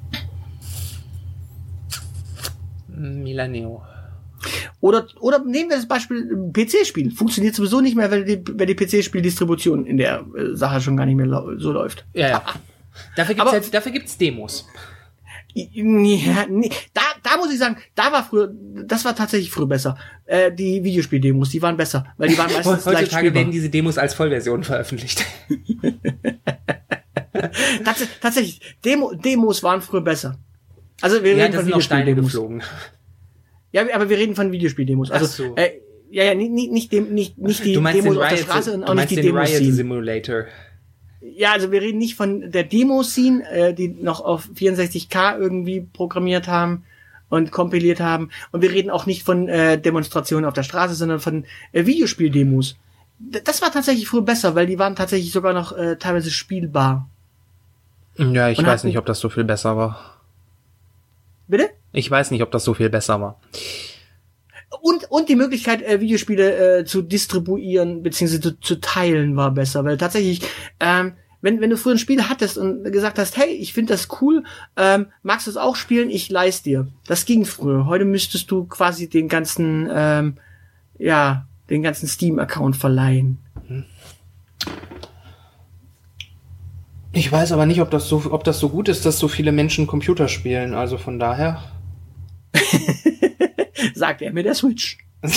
Milaneo. 2.88 3.82
Oder, 4.80 5.06
oder 5.20 5.38
nehmen 5.44 5.70
wir 5.70 5.76
das 5.76 5.86
Beispiel 5.88 6.34
PC-Spiel. 6.52 7.10
Funktioniert 7.12 7.54
sowieso 7.54 7.80
nicht 7.80 7.96
mehr, 7.96 8.10
weil 8.10 8.24
die, 8.24 8.42
weil 8.58 8.66
die 8.66 8.74
PC-Spiel-Distribution 8.74 9.84
in 9.86 9.96
der 9.98 10.24
äh, 10.36 10.54
Sache 10.56 10.80
schon 10.80 10.96
gar 10.96 11.06
nicht 11.06 11.16
mehr 11.16 11.28
so 11.58 11.72
läuft. 11.72 12.04
Ja, 12.14 12.28
ja. 12.28 12.42
Dafür 13.16 13.34
gibt's, 13.34 13.40
Aber- 13.42 13.50
halt, 13.52 13.74
dafür 13.74 13.92
gibt's 13.92 14.16
Demos. 14.18 14.66
Ja, 15.52 16.46
nee, 16.48 16.70
da, 16.94 17.00
da 17.24 17.36
muss 17.36 17.52
ich 17.52 17.58
sagen, 17.58 17.76
da 17.96 18.12
war 18.12 18.24
früher, 18.24 18.54
das 18.84 19.04
war 19.04 19.16
tatsächlich 19.16 19.50
früher 19.50 19.66
besser. 19.66 19.98
Äh, 20.26 20.52
die 20.52 20.84
Videospiel-Demos, 20.84 21.50
die 21.50 21.60
waren 21.60 21.76
besser, 21.76 22.06
weil 22.18 22.28
die 22.28 22.38
waren 22.38 22.46
meistens 22.52 22.66
leicht 22.66 22.86
Heutzutage 22.86 23.06
spielbar. 23.16 23.34
werden 23.34 23.50
diese 23.50 23.68
Demos 23.68 23.98
als 23.98 24.14
Vollversion 24.14 24.62
veröffentlicht. 24.62 25.24
Tats 27.84 28.06
tatsächlich, 28.20 28.60
Demo, 28.84 29.12
Demos 29.14 29.62
waren 29.62 29.80
früher 29.82 30.00
besser. 30.02 30.36
Also 31.00 31.22
wir 31.22 31.32
Ja, 31.34 31.44
reden 31.44 31.52
das 31.52 31.62
von 31.62 31.68
Videospiel-Demos. 31.68 32.38
Ja, 33.72 33.82
aber 33.94 34.08
wir 34.08 34.18
reden 34.18 34.34
von 34.34 34.50
Videospiel-Demos. 34.52 35.10
Also, 35.10 35.26
so. 35.26 35.56
äh, 35.56 35.70
ja, 36.10 36.24
ja, 36.24 36.34
nicht, 36.34 36.50
nicht, 36.50 36.72
nicht, 36.72 36.92
dem, 36.92 37.14
nicht, 37.14 37.38
nicht 37.38 37.64
die 37.64 37.74
Demos 37.74 38.16
auf 38.16 38.28
der 38.28 38.36
Straße 38.36 38.72
und 38.72 38.84
auch 38.84 38.94
nicht 38.94 39.10
die 39.10 39.16
Demos. 39.16 39.48
Riot. 39.48 39.72
Simulator. 39.74 40.44
Ja, 41.20 41.52
also 41.52 41.70
wir 41.70 41.80
reden 41.82 41.98
nicht 41.98 42.16
von 42.16 42.50
der 42.50 42.64
Demo-Scene, 42.64 43.48
äh, 43.50 43.74
die 43.74 43.88
noch 43.88 44.20
auf 44.20 44.48
64K 44.56 45.38
irgendwie 45.38 45.82
programmiert 45.92 46.48
haben 46.48 46.84
und 47.28 47.52
kompiliert 47.52 48.00
haben. 48.00 48.30
Und 48.50 48.62
wir 48.62 48.72
reden 48.72 48.90
auch 48.90 49.06
nicht 49.06 49.22
von 49.22 49.48
äh, 49.48 49.78
Demonstrationen 49.78 50.46
auf 50.46 50.54
der 50.54 50.62
Straße, 50.64 50.94
sondern 50.94 51.20
von 51.20 51.44
äh, 51.72 51.86
Videospiel-Demos. 51.86 52.76
Das 53.44 53.62
war 53.62 53.70
tatsächlich 53.70 54.08
früher 54.08 54.22
besser, 54.22 54.54
weil 54.54 54.66
die 54.66 54.78
waren 54.78 54.96
tatsächlich 54.96 55.30
sogar 55.30 55.52
noch 55.52 55.76
äh, 55.76 55.96
teilweise 55.96 56.30
spielbar. 56.30 57.08
Ja, 58.16 58.48
ich 58.48 58.58
Und 58.58 58.66
weiß 58.66 58.80
hatten- 58.80 58.86
nicht, 58.88 58.98
ob 58.98 59.06
das 59.06 59.20
so 59.20 59.28
viel 59.28 59.44
besser 59.44 59.76
war. 59.76 60.16
Bitte? 61.46 61.70
Ich 61.92 62.10
weiß 62.10 62.30
nicht, 62.30 62.42
ob 62.42 62.50
das 62.50 62.64
so 62.64 62.74
viel 62.74 62.90
besser 62.90 63.20
war. 63.20 63.40
Und, 64.82 65.10
und 65.10 65.28
die 65.28 65.36
Möglichkeit, 65.36 65.82
äh, 65.82 66.00
Videospiele 66.00 66.78
äh, 66.78 66.84
zu 66.84 67.02
distribuieren 67.02 68.02
bzw. 68.02 68.40
Zu, 68.40 68.60
zu 68.60 68.80
teilen 68.80 69.36
war 69.36 69.50
besser, 69.50 69.84
weil 69.84 69.98
tatsächlich, 69.98 70.42
ähm, 70.78 71.14
wenn, 71.42 71.60
wenn 71.60 71.70
du 71.70 71.76
früher 71.76 71.94
ein 71.94 71.98
Spiel 71.98 72.28
hattest 72.28 72.56
und 72.56 72.84
gesagt 72.84 73.18
hast, 73.18 73.36
hey, 73.36 73.48
ich 73.48 73.72
finde 73.72 73.94
das 73.94 74.08
cool, 74.20 74.44
ähm, 74.76 75.06
magst 75.22 75.46
du 75.46 75.50
es 75.50 75.56
auch 75.56 75.74
spielen, 75.74 76.08
ich 76.10 76.30
leih's 76.30 76.62
dir. 76.62 76.86
Das 77.06 77.24
ging 77.24 77.44
früher. 77.44 77.86
Heute 77.86 78.04
müsstest 78.04 78.50
du 78.50 78.64
quasi 78.64 79.08
den 79.08 79.28
ganzen, 79.28 79.88
ähm, 79.92 80.36
ja, 80.98 81.46
den 81.68 81.82
ganzen 81.82 82.06
Steam-Account 82.06 82.76
verleihen. 82.76 83.38
Ich 87.12 87.30
weiß 87.30 87.52
aber 87.52 87.66
nicht, 87.66 87.80
ob 87.80 87.90
das 87.90 88.08
so, 88.08 88.22
ob 88.30 88.44
das 88.44 88.60
so 88.60 88.68
gut 88.68 88.88
ist, 88.88 89.04
dass 89.04 89.18
so 89.18 89.26
viele 89.26 89.50
Menschen 89.50 89.86
Computer 89.86 90.28
spielen. 90.28 90.74
Also 90.74 90.96
von 90.96 91.18
daher. 91.18 91.60
Sagt 93.94 94.22
er 94.22 94.32
mit 94.32 94.46
der 94.46 94.54
Switch. 94.54 94.98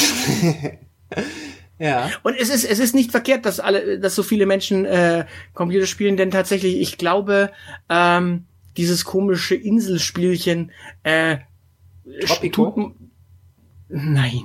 Ja. 1.79 2.11
Und 2.21 2.35
es 2.39 2.49
ist, 2.49 2.63
es 2.63 2.79
ist 2.79 2.95
nicht 2.95 3.11
verkehrt, 3.11 3.45
dass 3.45 3.59
alle, 3.59 3.99
dass 3.99 4.15
so 4.15 4.23
viele 4.23 4.45
Menschen 4.45 4.85
äh, 4.85 5.25
Computer 5.53 5.85
spielen, 5.85 6.17
denn 6.17 6.31
tatsächlich, 6.31 6.79
ich 6.79 6.97
glaube, 6.97 7.51
ähm, 7.89 8.45
dieses 8.77 9.03
komische 9.05 9.55
Inselspielchen 9.55 10.71
äh, 11.01 11.37
Tropico? 12.25 12.71
tut- 12.71 12.95
Nein. 13.89 14.43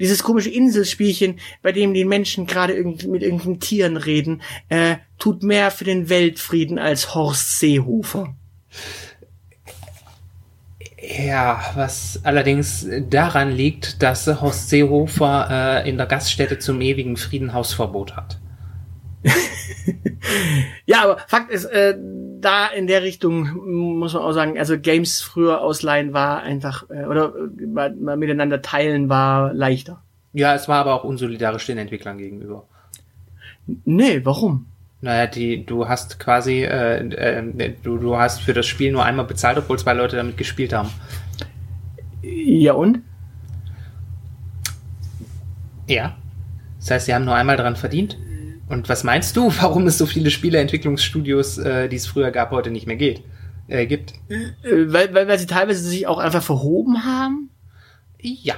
Dieses 0.00 0.22
komische 0.22 0.50
Inselspielchen, 0.50 1.38
bei 1.62 1.70
dem 1.70 1.94
die 1.94 2.04
Menschen 2.04 2.46
gerade 2.46 2.72
irgend, 2.72 3.06
mit 3.06 3.22
irgendwelchen 3.22 3.60
Tieren 3.60 3.96
reden, 3.96 4.42
äh, 4.68 4.96
tut 5.18 5.42
mehr 5.42 5.70
für 5.70 5.84
den 5.84 6.08
Weltfrieden 6.08 6.78
als 6.78 7.14
Horst 7.14 7.60
Seehofer. 7.60 8.34
Ja, 11.00 11.60
was 11.74 12.20
allerdings 12.24 12.86
daran 13.08 13.52
liegt, 13.52 14.02
dass 14.02 14.26
Horst 14.26 14.68
Seehofer 14.68 15.84
äh, 15.84 15.88
in 15.88 15.96
der 15.96 16.06
Gaststätte 16.06 16.58
zum 16.58 16.80
ewigen 16.80 17.16
Frieden 17.16 17.52
Hausverbot 17.52 18.16
hat. 18.16 18.38
Ja, 20.86 21.04
aber 21.04 21.18
Fakt 21.26 21.50
ist, 21.50 21.64
äh, 21.66 21.96
da 22.40 22.66
in 22.66 22.86
der 22.86 23.02
Richtung 23.02 23.98
muss 23.98 24.14
man 24.14 24.22
auch 24.22 24.32
sagen, 24.32 24.58
also 24.58 24.78
Games 24.78 25.20
früher 25.20 25.60
ausleihen 25.60 26.12
war 26.12 26.42
einfach, 26.42 26.88
äh, 26.90 27.04
oder 27.04 27.34
äh, 27.34 27.66
mal, 27.66 27.94
mal 27.94 28.16
miteinander 28.16 28.62
teilen 28.62 29.08
war 29.08 29.52
leichter. 29.52 30.02
Ja, 30.32 30.54
es 30.54 30.68
war 30.68 30.78
aber 30.78 30.94
auch 30.94 31.04
unsolidarisch 31.04 31.66
den 31.66 31.78
Entwicklern 31.78 32.18
gegenüber. 32.18 32.64
Nee, 33.84 34.24
warum? 34.24 34.66
Naja, 35.00 35.26
die, 35.28 35.64
du 35.64 35.88
hast 35.88 36.18
quasi, 36.18 36.64
äh, 36.64 36.98
äh, 36.98 37.74
du, 37.82 37.98
du 37.98 38.16
hast 38.16 38.40
für 38.40 38.52
das 38.52 38.66
Spiel 38.66 38.90
nur 38.90 39.04
einmal 39.04 39.26
bezahlt, 39.26 39.58
obwohl 39.58 39.78
zwei 39.78 39.94
Leute 39.94 40.16
damit 40.16 40.36
gespielt 40.36 40.72
haben. 40.72 40.90
Ja 42.22 42.72
und? 42.72 43.00
Ja. 45.86 46.16
Das 46.80 46.90
heißt, 46.90 47.06
sie 47.06 47.14
haben 47.14 47.24
nur 47.24 47.34
einmal 47.34 47.56
dran 47.56 47.76
verdient. 47.76 48.18
Und 48.68 48.88
was 48.88 49.04
meinst 49.04 49.36
du, 49.36 49.52
warum 49.60 49.86
es 49.86 49.98
so 49.98 50.06
viele 50.06 50.30
Spieleentwicklungsstudios, 50.30 51.58
äh, 51.58 51.88
die 51.88 51.96
es 51.96 52.06
früher 52.06 52.32
gab, 52.32 52.50
heute 52.50 52.70
nicht 52.70 52.86
mehr 52.86 52.96
geht, 52.96 53.22
äh, 53.68 53.86
gibt? 53.86 54.14
Äh, 54.28 54.92
weil, 54.92 55.14
weil, 55.14 55.28
weil 55.28 55.38
sie 55.38 55.46
teilweise 55.46 55.80
sich 55.80 56.08
auch 56.08 56.18
einfach 56.18 56.42
verhoben 56.42 57.04
haben? 57.04 57.50
Ja. 58.20 58.56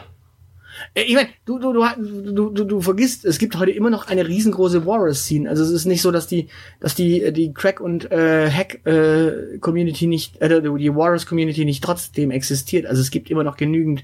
Äh, 0.94 1.02
Ich 1.02 1.14
meine, 1.14 1.28
du, 1.44 1.58
du, 1.58 1.72
du, 1.72 1.84
du, 2.32 2.50
du, 2.50 2.64
du 2.64 2.80
vergisst, 2.80 3.24
es 3.24 3.38
gibt 3.38 3.56
heute 3.58 3.70
immer 3.70 3.90
noch 3.90 4.08
eine 4.08 4.26
riesengroße 4.26 4.86
Warriors-Scene. 4.86 5.48
Also 5.48 5.62
es 5.64 5.70
ist 5.70 5.86
nicht 5.86 6.02
so, 6.02 6.10
dass 6.10 6.26
die, 6.26 6.48
dass 6.80 6.94
die, 6.94 7.32
die 7.32 7.52
Crack- 7.52 7.80
und 7.80 8.10
äh, 8.10 8.50
Hack-Community 8.50 10.06
nicht, 10.06 10.40
äh, 10.40 10.60
die 10.60 10.94
Warriors-Community 10.94 11.64
nicht 11.64 11.82
trotzdem 11.84 12.30
existiert. 12.30 12.86
Also 12.86 13.00
es 13.00 13.10
gibt 13.10 13.30
immer 13.30 13.44
noch 13.44 13.56
genügend 13.56 14.02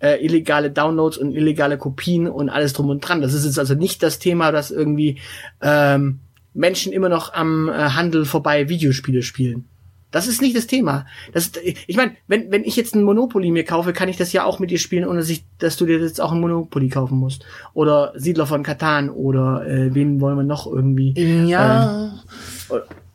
äh, 0.00 0.24
illegale 0.24 0.70
Downloads 0.70 1.18
und 1.18 1.32
illegale 1.34 1.78
Kopien 1.78 2.28
und 2.28 2.48
alles 2.48 2.72
drum 2.72 2.88
und 2.90 3.00
dran. 3.00 3.22
Das 3.22 3.32
ist 3.32 3.44
jetzt 3.44 3.58
also 3.58 3.74
nicht 3.74 4.02
das 4.02 4.18
Thema, 4.18 4.52
dass 4.52 4.70
irgendwie 4.70 5.18
ähm, 5.62 6.20
Menschen 6.52 6.92
immer 6.92 7.08
noch 7.08 7.32
am 7.32 7.68
äh, 7.68 7.72
Handel 7.72 8.24
vorbei 8.24 8.68
Videospiele 8.68 9.22
spielen. 9.22 9.66
Das 10.14 10.28
ist 10.28 10.40
nicht 10.40 10.56
das 10.56 10.68
Thema. 10.68 11.06
Das, 11.32 11.50
ich 11.64 11.96
meine, 11.96 12.12
wenn, 12.28 12.52
wenn 12.52 12.62
ich 12.62 12.76
jetzt 12.76 12.94
ein 12.94 13.02
Monopoly 13.02 13.50
mir 13.50 13.64
kaufe, 13.64 13.92
kann 13.92 14.08
ich 14.08 14.16
das 14.16 14.32
ja 14.32 14.44
auch 14.44 14.60
mit 14.60 14.70
dir 14.70 14.78
spielen, 14.78 15.08
ohne 15.08 15.18
dass, 15.18 15.28
ich, 15.28 15.44
dass 15.58 15.76
du 15.76 15.86
dir 15.86 15.98
jetzt 15.98 16.20
auch 16.20 16.30
ein 16.30 16.40
Monopoly 16.40 16.88
kaufen 16.88 17.18
musst. 17.18 17.44
Oder 17.72 18.12
Siedler 18.14 18.46
von 18.46 18.62
Katan 18.62 19.10
oder 19.10 19.66
äh, 19.66 19.92
wen 19.92 20.20
wollen 20.20 20.36
wir 20.36 20.44
noch 20.44 20.68
irgendwie. 20.68 21.14
Ja. 21.50 22.12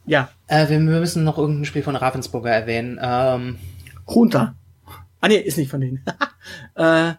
Ja, 0.06 0.30
Äh, 0.48 0.68
wir, 0.68 0.80
müssen 0.80 1.24
noch 1.24 1.38
irgendein 1.38 1.64
Spiel 1.64 1.84
von 1.84 1.96
Ravensburger 1.96 2.50
erwähnen. 2.50 3.00
Ähm, 3.02 3.60
Junta. 4.06 4.56
Ah 5.22 5.30
nee, 5.30 5.38
ist 5.38 5.58
nicht 5.58 5.72
von 5.72 5.80
denen. 5.80 6.04
äh, 6.76 7.14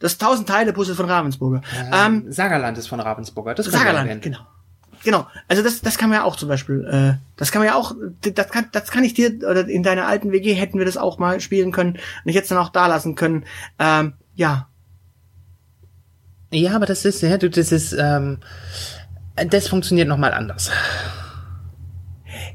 das 0.00 0.20
1000 0.20 0.46
Teile 0.46 0.74
Puzzle 0.74 0.96
von 0.96 1.06
Ravensburger. 1.06 1.62
Ähm, 1.92 2.24
ähm, 2.26 2.32
Sagerland 2.32 2.76
ist 2.76 2.88
von 2.88 3.00
Ravensburger. 3.00 3.54
Das 3.54 3.64
Sagerland, 3.64 4.20
genau. 4.20 4.40
Genau. 5.02 5.26
Also 5.48 5.62
das, 5.62 5.80
das 5.80 5.96
kann 5.96 6.10
man 6.10 6.18
ja 6.18 6.24
auch 6.24 6.36
zum 6.36 6.48
Beispiel, 6.48 6.84
äh, 6.84 7.14
das 7.36 7.52
kann 7.52 7.60
man 7.60 7.68
ja 7.68 7.74
auch, 7.74 7.94
das 8.20 8.48
kann, 8.48 8.68
das 8.72 8.90
kann 8.90 9.04
ich 9.04 9.14
dir, 9.14 9.30
oder 9.48 9.66
in 9.66 9.82
deiner 9.82 10.06
alten 10.06 10.32
WG 10.32 10.52
hätten 10.52 10.78
wir 10.78 10.84
das 10.84 10.96
auch 10.96 11.18
mal 11.18 11.40
spielen 11.40 11.72
können 11.72 11.92
und 11.92 12.30
ich 12.30 12.36
es 12.36 12.48
dann 12.48 12.58
auch 12.58 12.68
da 12.68 12.86
lassen 12.86 13.14
können. 13.14 13.44
Ähm, 13.78 14.14
ja. 14.34 14.68
Ja, 16.52 16.74
aber 16.74 16.86
das 16.86 17.04
ist, 17.04 17.22
ja, 17.22 17.38
du, 17.38 17.48
das 17.48 17.72
ist, 17.72 17.92
ähm, 17.98 18.38
das 19.36 19.68
funktioniert 19.68 20.08
nochmal 20.08 20.34
anders. 20.34 20.70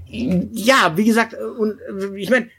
Ja, 0.07 0.93
wie 0.95 1.05
gesagt, 1.05 1.35
und 1.57 1.79
ich 2.15 2.29
meine, 2.29 2.49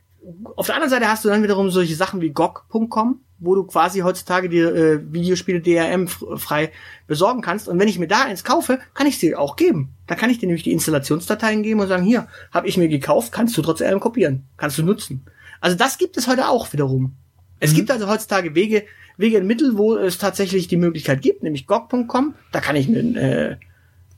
auf 0.56 0.66
der 0.66 0.74
anderen 0.74 0.90
Seite 0.90 1.08
hast 1.08 1.24
du 1.24 1.28
dann 1.28 1.42
wiederum 1.42 1.70
solche 1.70 1.94
Sachen 1.94 2.20
wie 2.20 2.30
GOG.com, 2.30 3.20
wo 3.38 3.54
du 3.54 3.64
quasi 3.64 4.00
heutzutage 4.00 4.48
dir 4.48 4.74
äh, 4.74 5.12
Videospiele 5.12 5.60
DRM 5.60 6.08
frei 6.08 6.72
besorgen 7.06 7.42
kannst. 7.42 7.68
Und 7.68 7.78
wenn 7.78 7.88
ich 7.88 7.98
mir 7.98 8.08
da 8.08 8.24
eins 8.24 8.44
kaufe, 8.44 8.78
kann 8.94 9.06
ich 9.06 9.18
dir 9.18 9.38
auch 9.38 9.56
geben. 9.56 9.90
Da 10.06 10.14
kann 10.14 10.30
ich 10.30 10.38
dir 10.38 10.46
nämlich 10.46 10.62
die 10.62 10.72
Installationsdateien 10.72 11.62
geben 11.62 11.80
und 11.80 11.88
sagen, 11.88 12.04
hier, 12.04 12.28
habe 12.52 12.68
ich 12.68 12.76
mir 12.76 12.88
gekauft, 12.88 13.32
kannst 13.32 13.56
du 13.56 13.62
trotzdem 13.62 14.00
kopieren, 14.00 14.44
kannst 14.56 14.78
du 14.78 14.82
nutzen. 14.82 15.24
Also 15.60 15.76
das 15.76 15.98
gibt 15.98 16.16
es 16.16 16.28
heute 16.28 16.48
auch 16.48 16.72
wiederum. 16.72 17.14
Es 17.60 17.74
gibt 17.74 17.90
also 17.90 18.06
heutzutage 18.06 18.54
Wege, 18.54 18.84
Wege 19.16 19.38
und 19.38 19.46
Mittel, 19.46 19.78
wo 19.78 19.96
es 19.96 20.18
tatsächlich 20.18 20.68
die 20.68 20.76
Möglichkeit 20.76 21.22
gibt, 21.22 21.42
nämlich 21.42 21.66
GOG.com, 21.66 22.34
da 22.52 22.60
kann 22.60 22.76
ich 22.76 22.88
mir 22.88 22.98
äh, 23.16 23.56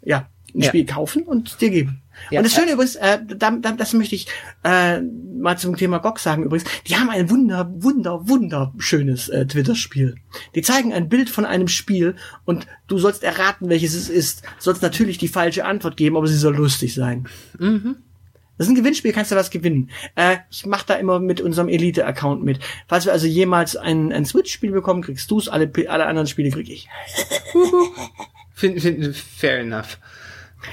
ja, 0.02 0.28
ein 0.54 0.60
Ja. 0.60 0.68
Spiel 0.68 0.86
kaufen 0.86 1.22
und 1.22 1.60
dir 1.60 1.70
geben. 1.70 2.02
Ja, 2.30 2.40
und 2.40 2.44
das 2.44 2.54
Schöne 2.54 2.72
übrigens, 2.72 2.96
äh, 2.96 3.18
da, 3.26 3.50
da, 3.50 3.72
das 3.72 3.92
möchte 3.92 4.14
ich 4.14 4.26
äh, 4.64 5.00
mal 5.00 5.56
zum 5.58 5.76
Thema 5.76 5.98
GOG 5.98 6.18
sagen 6.18 6.44
übrigens, 6.44 6.68
die 6.86 6.96
haben 6.96 7.10
ein 7.10 7.30
wunder, 7.30 7.70
wunder, 7.76 8.28
wunderschönes 8.28 9.28
äh, 9.28 9.46
Twitter-Spiel. 9.46 10.16
Die 10.54 10.62
zeigen 10.62 10.92
ein 10.92 11.08
Bild 11.08 11.30
von 11.30 11.44
einem 11.44 11.68
Spiel 11.68 12.16
und 12.44 12.66
du 12.86 12.98
sollst 12.98 13.22
erraten, 13.22 13.68
welches 13.68 13.94
es 13.94 14.08
ist. 14.08 14.42
Sollst 14.58 14.82
natürlich 14.82 15.18
die 15.18 15.28
falsche 15.28 15.64
Antwort 15.64 15.96
geben, 15.96 16.16
aber 16.16 16.26
sie 16.26 16.36
soll 16.36 16.56
lustig 16.56 16.94
sein. 16.94 17.28
Das 18.58 18.66
ist 18.66 18.72
ein 18.72 18.76
Gewinnspiel, 18.76 19.12
kannst 19.12 19.30
du 19.30 19.36
was 19.36 19.50
gewinnen. 19.50 19.90
Äh, 20.16 20.38
ich 20.50 20.66
mache 20.66 20.84
da 20.88 20.94
immer 20.94 21.20
mit 21.20 21.40
unserem 21.40 21.68
Elite-Account 21.68 22.42
mit. 22.44 22.58
Falls 22.88 23.06
wir 23.06 23.12
also 23.12 23.28
jemals 23.28 23.76
ein, 23.76 24.12
ein 24.12 24.24
Switch-Spiel 24.24 24.72
bekommen, 24.72 25.02
kriegst 25.02 25.30
du's, 25.30 25.48
alle, 25.48 25.70
alle 25.88 26.06
anderen 26.06 26.26
Spiele 26.26 26.50
krieg 26.50 26.68
ich. 26.68 26.88
Find, 28.52 28.80
find, 28.80 29.14
fair 29.14 29.60
enough. 29.60 30.00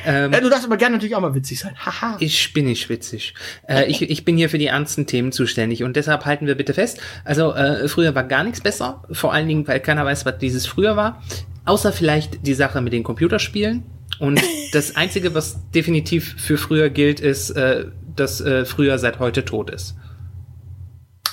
Ähm, 0.06 0.34
Äh, 0.34 0.42
du 0.42 0.50
darfst 0.50 0.66
aber 0.66 0.78
gerne 0.78 0.96
natürlich 0.96 1.16
auch 1.16 1.22
mal 1.22 1.36
witzig 1.36 1.60
sein. 1.60 1.76
Haha. 1.78 2.18
Ich 2.20 2.54
bin 2.54 2.66
nicht 2.66 2.90
witzig. 2.90 3.34
Äh, 3.68 3.86
ich, 3.86 4.02
ich 4.02 4.26
bin 4.26 4.38
hier 4.38 4.50
für 4.50 4.58
die 4.58 4.68
ernsten 4.68 5.06
Themen 5.06 5.32
zuständig 5.32 5.84
und 5.84 5.96
deshalb 5.96 6.26
halten 6.26 6.48
wir 6.48 6.56
bitte 6.56 6.74
fest. 6.74 7.00
Also 7.24 7.54
äh, 7.54 7.88
früher 7.88 8.16
war 8.16 8.24
gar 8.24 8.44
nichts 8.44 8.62
besser, 8.62 9.04
vor 9.12 9.34
allen 9.34 9.48
Dingen, 9.48 9.68
weil 9.68 9.80
keiner 9.80 10.06
weiß, 10.06 10.26
was 10.26 10.38
dieses 10.40 10.66
früher 10.66 10.96
war. 10.96 11.22
Außer 11.66 11.92
vielleicht 11.92 12.46
die 12.46 12.54
Sache 12.54 12.82
mit 12.82 12.94
den 12.94 13.04
Computerspielen. 13.04 13.84
Und 14.20 14.42
das 14.74 14.96
Einzige, 14.96 15.34
was 15.34 15.60
definitiv 15.72 16.36
für 16.38 16.58
früher 16.58 16.90
gilt, 16.90 17.20
ist, 17.20 17.52
äh, 17.52 17.86
dass 18.16 18.42
äh, 18.42 18.66
früher 18.66 18.98
seit 18.98 19.20
heute 19.20 19.46
tot 19.46 19.70
ist. 19.70 19.96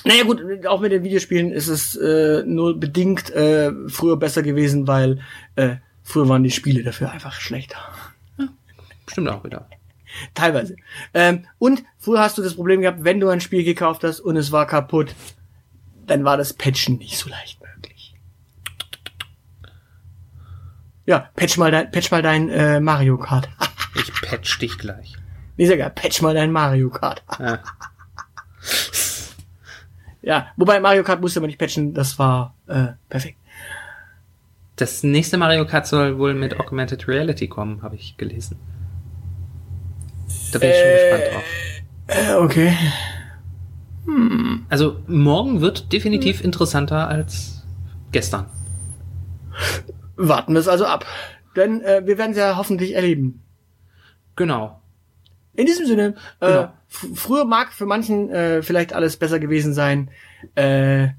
Naja 0.05 0.23
gut, 0.23 0.41
auch 0.67 0.81
mit 0.81 0.91
den 0.91 1.03
Videospielen 1.03 1.51
ist 1.51 1.69
es 1.69 1.95
äh, 1.95 2.43
nur 2.45 2.77
bedingt 2.77 3.29
äh, 3.29 3.71
früher 3.87 4.17
besser 4.17 4.43
gewesen, 4.43 4.85
weil 4.85 5.19
äh, 5.55 5.77
früher 6.03 6.27
waren 6.27 6.43
die 6.43 6.51
Spiele 6.51 6.83
dafür 6.83 7.09
einfach 7.11 7.39
schlechter. 7.39 7.77
Stimmt 9.13 9.29
auch 9.29 9.43
wieder. 9.43 9.67
Teilweise. 10.33 10.75
Ähm, 11.13 11.45
und 11.59 11.83
früher 11.97 12.19
hast 12.19 12.37
du 12.37 12.41
das 12.41 12.55
Problem 12.55 12.81
gehabt, 12.81 13.03
wenn 13.03 13.19
du 13.19 13.29
ein 13.29 13.41
Spiel 13.41 13.63
gekauft 13.63 14.03
hast 14.03 14.19
und 14.19 14.37
es 14.37 14.51
war 14.51 14.67
kaputt, 14.67 15.15
dann 16.05 16.23
war 16.23 16.35
das 16.37 16.53
Patchen 16.53 16.97
nicht 16.97 17.17
so 17.17 17.29
leicht 17.29 17.59
möglich. 17.61 18.15
Ja, 21.05 21.29
patch 21.35 21.57
mal 21.57 21.71
dein, 21.71 21.91
patch 21.91 22.11
mal 22.11 22.21
dein 22.21 22.49
äh, 22.49 22.79
Mario 22.79 23.17
Kart. 23.17 23.49
Ich 23.95 24.11
patch 24.11 24.57
dich 24.57 24.79
gleich. 24.79 25.13
nee, 25.55 25.67
sag 25.67 25.77
ja, 25.77 25.87
patch 25.87 26.23
mal 26.23 26.33
dein 26.33 26.51
Mario 26.51 26.89
Kart. 26.89 27.23
Ja. 27.39 27.59
ja, 30.23 30.47
wobei 30.57 30.79
Mario 30.79 31.03
Kart 31.03 31.21
musste 31.21 31.41
man 31.41 31.47
nicht 31.47 31.59
patchen, 31.59 31.93
das 31.93 32.17
war 32.17 32.55
äh, 32.65 32.93
perfekt. 33.09 33.37
Das 34.77 35.03
nächste 35.03 35.37
Mario 35.37 35.67
Kart 35.67 35.85
soll 35.85 36.17
wohl 36.17 36.33
mit 36.33 36.59
Augmented 36.59 37.07
Reality 37.07 37.47
kommen, 37.47 37.83
habe 37.83 37.95
ich 37.95 38.17
gelesen. 38.17 38.57
Da 40.53 40.59
bin 40.59 40.69
ich 40.69 40.75
schon 40.75 40.91
gespannt 40.91 41.23
drauf. 41.33 41.43
Äh, 42.07 42.33
okay. 42.35 42.73
Also 44.69 44.97
morgen 45.07 45.61
wird 45.61 45.91
definitiv 45.93 46.43
interessanter 46.43 47.07
als 47.07 47.63
gestern. 48.11 48.45
Warten 50.15 50.53
wir 50.53 50.59
es 50.59 50.67
also 50.67 50.85
ab. 50.85 51.05
Denn 51.55 51.81
äh, 51.81 52.01
wir 52.05 52.17
werden 52.17 52.31
es 52.31 52.37
ja 52.37 52.57
hoffentlich 52.57 52.93
erleben. 52.95 53.41
Genau. 54.35 54.81
In 55.55 55.65
diesem 55.67 55.85
Sinne, 55.85 56.15
äh, 56.39 56.47
Genau. 56.47 56.61
f- 56.89 57.07
früher 57.15 57.45
mag 57.45 57.71
für 57.73 57.85
manchen 57.85 58.29
äh, 58.31 58.61
vielleicht 58.63 58.93
alles 58.93 59.17
besser 59.17 59.39
gewesen 59.39 59.73
sein. 59.73 60.09
Äh, 60.55 61.09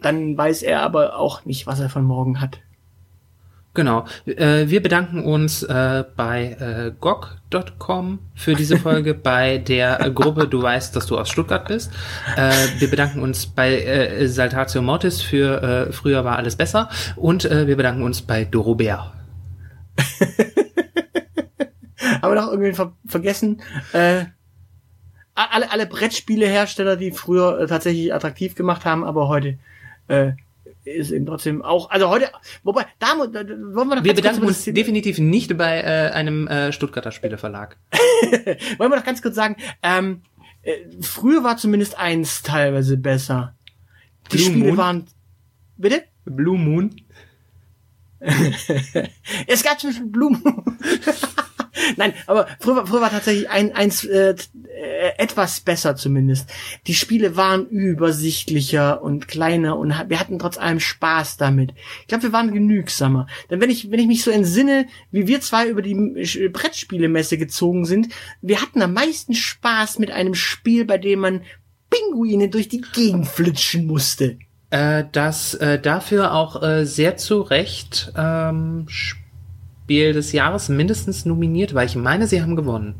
dann 0.00 0.36
weiß 0.38 0.62
er 0.62 0.82
aber 0.82 1.16
auch 1.18 1.44
nicht, 1.44 1.66
was 1.66 1.80
er 1.80 1.90
von 1.90 2.04
morgen 2.04 2.40
hat. 2.40 2.60
Genau. 3.72 4.04
Äh, 4.26 4.68
wir 4.68 4.82
bedanken 4.82 5.24
uns 5.24 5.62
äh, 5.62 6.04
bei 6.16 6.56
äh, 6.60 6.92
gog.com 6.98 8.18
für 8.34 8.54
diese 8.54 8.76
Folge, 8.80 9.14
bei 9.14 9.58
der 9.58 10.10
Gruppe 10.10 10.48
Du 10.48 10.60
weißt, 10.62 10.96
dass 10.96 11.06
du 11.06 11.16
aus 11.18 11.30
Stuttgart 11.30 11.68
bist. 11.68 11.92
Wir 12.78 12.90
bedanken 12.90 13.20
uns 13.20 13.46
bei 13.46 14.26
Saltatio 14.26 14.82
Mortis 14.82 15.22
für 15.22 15.88
Früher 15.92 16.24
war 16.24 16.36
alles 16.36 16.56
besser. 16.56 16.88
Und 17.16 17.44
wir 17.44 17.76
bedanken 17.76 18.02
uns 18.02 18.22
bei 18.22 18.44
Dorobert. 18.44 19.12
Haben 22.22 22.34
wir 22.34 22.40
noch 22.40 22.48
irgendwen 22.48 22.74
ver 22.74 22.92
vergessen? 23.06 23.62
Äh, 23.92 24.24
alle, 25.34 25.70
alle 25.70 25.86
Brettspielehersteller, 25.86 26.96
die 26.96 27.12
früher 27.12 27.66
tatsächlich 27.66 28.12
attraktiv 28.12 28.54
gemacht 28.54 28.84
haben, 28.84 29.04
aber 29.04 29.28
heute 29.28 29.58
äh, 30.08 30.32
ist 30.96 31.10
eben 31.10 31.26
trotzdem 31.26 31.62
auch, 31.62 31.90
also 31.90 32.08
heute, 32.08 32.30
wobei, 32.62 32.86
da, 32.98 33.16
wollen 33.18 33.88
wir 33.88 33.96
noch 33.96 34.04
Wir 34.04 34.14
bedanken 34.14 34.44
uns 34.44 34.64
definitiv 34.64 35.18
nicht 35.18 35.56
bei 35.56 35.80
äh, 35.80 36.10
einem 36.12 36.46
äh, 36.48 36.72
Stuttgarter 36.72 37.12
Spieleverlag. 37.12 37.76
Wollen 38.78 38.90
wir 38.90 38.96
noch 38.96 39.04
ganz 39.04 39.22
kurz 39.22 39.34
sagen, 39.34 39.56
ähm, 39.82 40.22
äh, 40.62 40.76
früher 41.00 41.42
war 41.44 41.56
zumindest 41.56 41.98
eins 41.98 42.42
teilweise 42.42 42.96
besser. 42.96 43.54
Die 44.32 44.36
Blue 44.36 44.46
Spiele 44.46 44.66
Moon? 44.66 44.76
waren. 44.76 45.06
Bitte? 45.76 46.04
Blue 46.24 46.58
Moon. 46.58 46.94
Es 49.46 49.62
gab 49.62 49.80
zum 49.80 49.90
Beispiel 49.90 50.08
Blumen. 50.08 50.42
Nein, 51.96 52.12
aber 52.26 52.46
früher, 52.58 52.86
früher 52.86 53.00
war 53.00 53.10
tatsächlich 53.10 53.48
ein, 53.50 53.72
eins 53.74 54.04
äh, 54.04 54.30
äh, 54.30 55.12
etwas 55.18 55.60
besser 55.60 55.96
zumindest. 55.96 56.48
Die 56.86 56.94
Spiele 56.94 57.36
waren 57.36 57.66
übersichtlicher 57.66 59.02
und 59.02 59.28
kleiner 59.28 59.76
und 59.76 59.94
wir 60.08 60.20
hatten 60.20 60.38
trotz 60.38 60.58
allem 60.58 60.80
Spaß 60.80 61.36
damit. 61.36 61.74
Ich 62.02 62.08
glaube, 62.08 62.24
wir 62.24 62.32
waren 62.32 62.52
genügsamer. 62.52 63.26
Denn 63.50 63.60
wenn 63.60 63.70
ich, 63.70 63.90
wenn 63.90 64.00
ich 64.00 64.06
mich 64.06 64.22
so 64.22 64.30
entsinne, 64.30 64.86
wie 65.10 65.26
wir 65.26 65.40
zwei 65.40 65.68
über 65.68 65.82
die 65.82 65.94
Brettspielemesse 66.52 67.38
gezogen 67.38 67.84
sind, 67.84 68.08
wir 68.40 68.60
hatten 68.60 68.82
am 68.82 68.94
meisten 68.94 69.34
Spaß 69.34 69.98
mit 69.98 70.10
einem 70.10 70.34
Spiel, 70.34 70.84
bei 70.84 70.98
dem 70.98 71.20
man 71.20 71.42
Pinguine 71.90 72.48
durch 72.48 72.68
die 72.68 72.80
Gegend 72.80 73.26
flitschen 73.26 73.86
musste. 73.86 74.38
Äh, 74.70 75.04
das 75.10 75.54
äh, 75.54 75.80
dafür 75.80 76.32
auch 76.32 76.62
äh, 76.62 76.86
sehr 76.86 77.16
zu 77.16 77.40
Recht 77.42 78.12
ähm, 78.16 78.86
Spiel 79.90 80.12
des 80.12 80.30
Jahres 80.30 80.68
mindestens 80.68 81.24
nominiert 81.24 81.74
war. 81.74 81.82
Ich 81.82 81.96
meine, 81.96 82.28
sie 82.28 82.40
haben 82.40 82.54
gewonnen. 82.54 82.94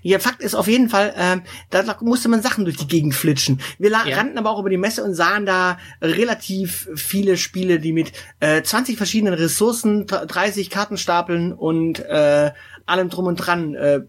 Ja, 0.00 0.18
Fakt 0.18 0.40
ist 0.42 0.54
auf 0.54 0.66
jeden 0.66 0.88
Fall, 0.88 1.12
ähm, 1.18 1.42
da, 1.68 1.82
musste 2.00 2.30
man 2.30 2.40
Sachen 2.40 2.64
durch 2.64 2.78
die 2.78 2.88
Gegend 2.88 3.14
flitschen. 3.14 3.60
Wir 3.78 3.90
Ja. 3.90 4.16
rannten 4.16 4.38
aber 4.38 4.48
auch 4.50 4.58
über 4.58 4.70
die 4.70 4.78
Messe 4.78 5.04
und 5.04 5.12
sahen 5.14 5.44
da 5.44 5.76
relativ 6.00 6.88
viele 6.94 7.36
Spiele, 7.36 7.78
die 7.80 7.92
mit 7.92 8.12
äh, 8.40 8.62
20 8.62 8.96
verschiedenen 8.96 9.34
Ressourcen, 9.34 10.06
dr- 10.06 10.24
30 10.24 10.70
Kartenstapeln 10.70 11.52
und 11.52 12.00
äh, 12.00 12.50
allem 12.86 13.10
drum 13.10 13.26
und 13.26 13.36
dran 13.36 13.74
äh, 13.74 14.00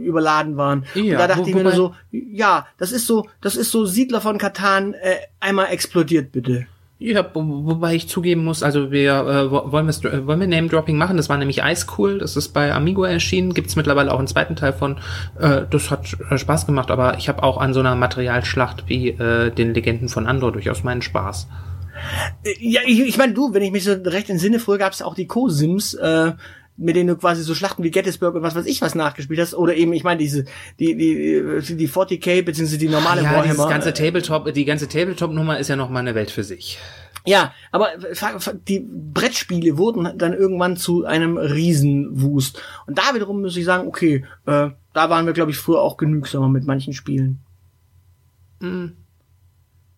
überladen 0.00 0.56
waren. 0.56 0.86
und 0.94 1.04
Ja, 1.04 1.18
da 1.18 1.26
dachte 1.28 1.42
wo- 1.44 1.48
ich 1.48 1.54
mir 1.54 1.62
nur 1.64 1.72
so, 1.72 1.94
ja, 2.10 2.66
das 2.78 2.90
ist 2.92 3.06
so, 3.06 3.28
das 3.42 3.54
ist 3.54 3.70
so 3.70 3.84
Siedler 3.84 4.22
von 4.22 4.38
Katan, 4.38 4.94
äh, 4.94 5.16
einmal 5.40 5.66
explodiert 5.72 6.32
bitte. 6.32 6.66
Ja, 7.00 7.24
wo, 7.32 7.40
wobei 7.64 7.94
ich 7.94 8.08
zugeben 8.08 8.42
muss, 8.44 8.64
also 8.64 8.90
wir 8.90 9.12
äh, 9.12 9.50
wo- 9.52 9.70
wollen 9.70 9.86
wir 9.86 10.12
äh, 10.12 10.26
wollen 10.26 10.40
wir 10.40 10.48
Name 10.48 10.66
Dropping 10.68 10.96
machen. 10.96 11.16
Das 11.16 11.28
war 11.28 11.36
nämlich 11.38 11.58
Ice 11.62 11.86
Cool. 11.96 12.18
Das 12.18 12.34
ist 12.36 12.48
bei 12.48 12.72
Amigo 12.72 13.04
erschienen. 13.04 13.54
Gibt's 13.54 13.76
mittlerweile 13.76 14.12
auch 14.12 14.18
einen 14.18 14.26
zweiten 14.26 14.56
Teil 14.56 14.72
von. 14.72 14.96
Äh, 15.38 15.62
das 15.70 15.92
hat 15.92 16.16
äh, 16.28 16.36
Spaß 16.38 16.66
gemacht, 16.66 16.90
aber 16.90 17.16
ich 17.16 17.28
habe 17.28 17.44
auch 17.44 17.58
an 17.58 17.72
so 17.72 17.78
einer 17.80 17.94
Materialschlacht 17.94 18.88
wie 18.88 19.10
äh, 19.10 19.50
den 19.52 19.74
Legenden 19.74 20.08
von 20.08 20.26
Andor 20.26 20.50
durchaus 20.50 20.82
meinen 20.82 21.02
Spaß. 21.02 21.46
Äh, 22.42 22.54
Ja, 22.58 22.80
ich, 22.84 22.98
ich 23.00 23.16
meine, 23.16 23.32
du, 23.32 23.54
wenn 23.54 23.62
ich 23.62 23.70
mich 23.70 23.84
so 23.84 23.92
recht 23.92 24.28
entsinne, 24.28 24.58
früher 24.58 24.78
gab 24.78 24.92
es 24.92 25.00
auch 25.00 25.14
die 25.14 25.26
Co-Sims, 25.28 25.94
äh, 25.94 26.32
mit 26.78 26.96
denen 26.96 27.08
du 27.08 27.16
quasi 27.16 27.42
so 27.42 27.54
Schlachten 27.54 27.82
wie 27.82 27.90
Gettysburg 27.90 28.34
und 28.36 28.42
was 28.42 28.54
weiß 28.54 28.66
ich 28.66 28.80
was 28.80 28.94
nachgespielt 28.94 29.40
hast. 29.40 29.54
Oder 29.54 29.74
eben, 29.74 29.92
ich 29.92 30.04
meine, 30.04 30.18
diese, 30.18 30.44
die, 30.78 30.96
die, 30.96 31.42
die, 31.66 31.76
die 31.76 31.88
40k, 31.88 32.42
beziehungsweise 32.42 32.78
die 32.78 32.88
normale 32.88 33.22
ja, 33.22 33.42
dieses 33.42 33.58
Warhammer. 33.58 33.74
ganze 33.74 33.92
Tabletop, 33.92 34.52
die 34.54 34.64
ganze 34.64 34.88
Tabletop-Nummer 34.88 35.58
ist 35.58 35.68
ja 35.68 35.76
noch 35.76 35.90
mal 35.90 36.00
eine 36.00 36.14
Welt 36.14 36.30
für 36.30 36.44
sich. 36.44 36.78
Ja, 37.26 37.52
aber 37.72 37.88
fa- 38.14 38.38
die 38.68 38.86
Brettspiele 38.88 39.76
wurden 39.76 40.16
dann 40.16 40.32
irgendwann 40.32 40.76
zu 40.76 41.04
einem 41.04 41.36
Riesenwust. 41.36 42.62
Und 42.86 42.96
da 42.96 43.14
wiederum 43.14 43.42
muss 43.42 43.56
ich 43.56 43.64
sagen, 43.66 43.86
okay, 43.86 44.24
äh, 44.46 44.70
da 44.94 45.10
waren 45.10 45.26
wir, 45.26 45.32
glaube 45.34 45.50
ich, 45.50 45.58
früher 45.58 45.82
auch 45.82 45.96
genügsamer 45.98 46.48
mit 46.48 46.64
manchen 46.64 46.94
Spielen. 46.94 47.40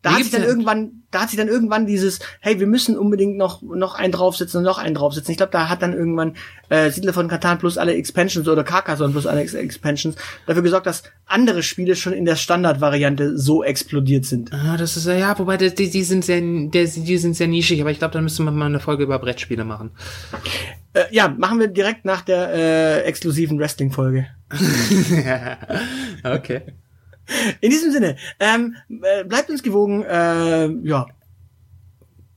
Da 0.03 0.13
hat 0.13 0.23
sich 0.23 0.31
dann 0.31 0.45
irgendwann, 0.45 1.03
da 1.11 1.23
hat 1.23 1.31
sich 1.31 1.39
dann 1.39 1.49
irgendwann 1.49 1.87
dieses, 1.87 2.21
hey, 2.41 2.59
wir 2.59 2.67
müssen 2.67 2.97
unbedingt 2.97 3.37
noch 3.37 3.61
noch 3.61 3.95
einen 3.95 4.13
draufsetzen 4.13 4.59
und 4.59 4.65
noch 4.65 4.79
einen 4.79 4.95
draufsetzen. 4.95 5.31
Ich 5.31 5.37
glaube, 5.37 5.53
da 5.53 5.69
hat 5.69 5.83
dann 5.83 5.93
irgendwann 5.93 6.37
äh, 6.71 6.91
Siedler 6.91 7.13
von 7.13 7.29
Katan 7.29 7.59
plus 7.59 7.77
alle 7.77 7.95
Expansions 7.95 8.49
oder 8.49 8.65
Carcassonne 8.65 9.13
plus 9.13 9.27
alle 9.27 9.43
Ex 9.43 9.53
Expansions 9.53 10.17
dafür 10.47 10.63
gesorgt, 10.63 10.87
dass 10.87 11.03
andere 11.27 11.63
Spiele 11.63 11.97
schon 11.97 12.15
in 12.15 12.25
der 12.25 12.37
Standardvariante 12.37 13.37
so 13.37 13.63
explodiert 13.63 14.25
sind. 14.25 14.53
Ah, 14.55 14.79
das 14.79 14.97
ist 14.97 15.07
ja, 15.07 15.15
ja, 15.15 15.39
wobei 15.39 15.59
die, 15.59 15.75
die, 15.75 15.91
die 15.91 16.05
sind 16.05 16.25
sehr, 16.25 16.41
der, 16.41 16.85
die 16.87 17.19
sind 17.19 17.37
sehr 17.37 17.49
nischig, 17.49 17.81
aber 17.83 17.91
ich 17.91 17.99
glaube, 17.99 18.15
da 18.15 18.23
müsste 18.23 18.43
man 18.43 18.57
mal 18.57 18.67
eine 18.67 18.81
Folge 18.81 19.05
über 19.05 19.19
Brettspiele 19.19 19.65
machen. 19.65 19.91
Äh, 20.95 21.05
ja, 21.11 21.29
machen 21.29 21.61
wir 21.61 21.69
direkt 21.69 22.07
nach 22.07 22.23
der 22.23 22.55
äh, 22.55 23.01
exklusiven 23.03 23.59
Wrestling-Folge. 23.59 24.27
Okay. 26.25 26.63
In 27.61 27.71
diesem 27.71 27.93
Sinne, 27.93 28.17
ähm, 28.39 28.77
äh, 28.89 29.25
bleibt 29.25 29.51
uns 29.51 29.63
gewogen, 29.63 30.03
äh, 30.05 30.69
ja. 30.83 31.07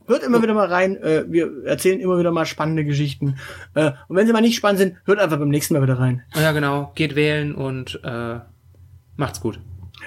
Hört 0.06 0.24
immer 0.24 0.42
wieder 0.42 0.54
mal 0.54 0.68
rein, 0.68 0.98
äh, 0.98 1.24
wir 1.30 1.66
erzählen 1.66 2.00
immer 2.00 2.20
wieder 2.20 2.32
mal 2.32 2.46
spannende 2.46 2.84
Geschichten. 2.84 3.38
Äh, 3.74 3.92
und 4.08 4.18
wenn 4.18 4.28
sie 4.28 4.34
mal 4.34 4.42
nicht 4.42 4.58
spannend 4.58 4.80
sind, 4.80 4.96
hört 5.06 5.20
einfach 5.20 5.38
beim 5.40 5.50
nächsten 5.50 5.74
Mal 5.74 5.82
wieder 5.82 5.98
rein. 5.98 6.24
Ja, 6.36 6.52
genau. 6.52 6.92
Geht 6.96 7.16
wählen 7.16 7.56
und 7.56 8.02
äh, 8.04 8.40
macht's 9.16 9.40
gut. 9.40 9.60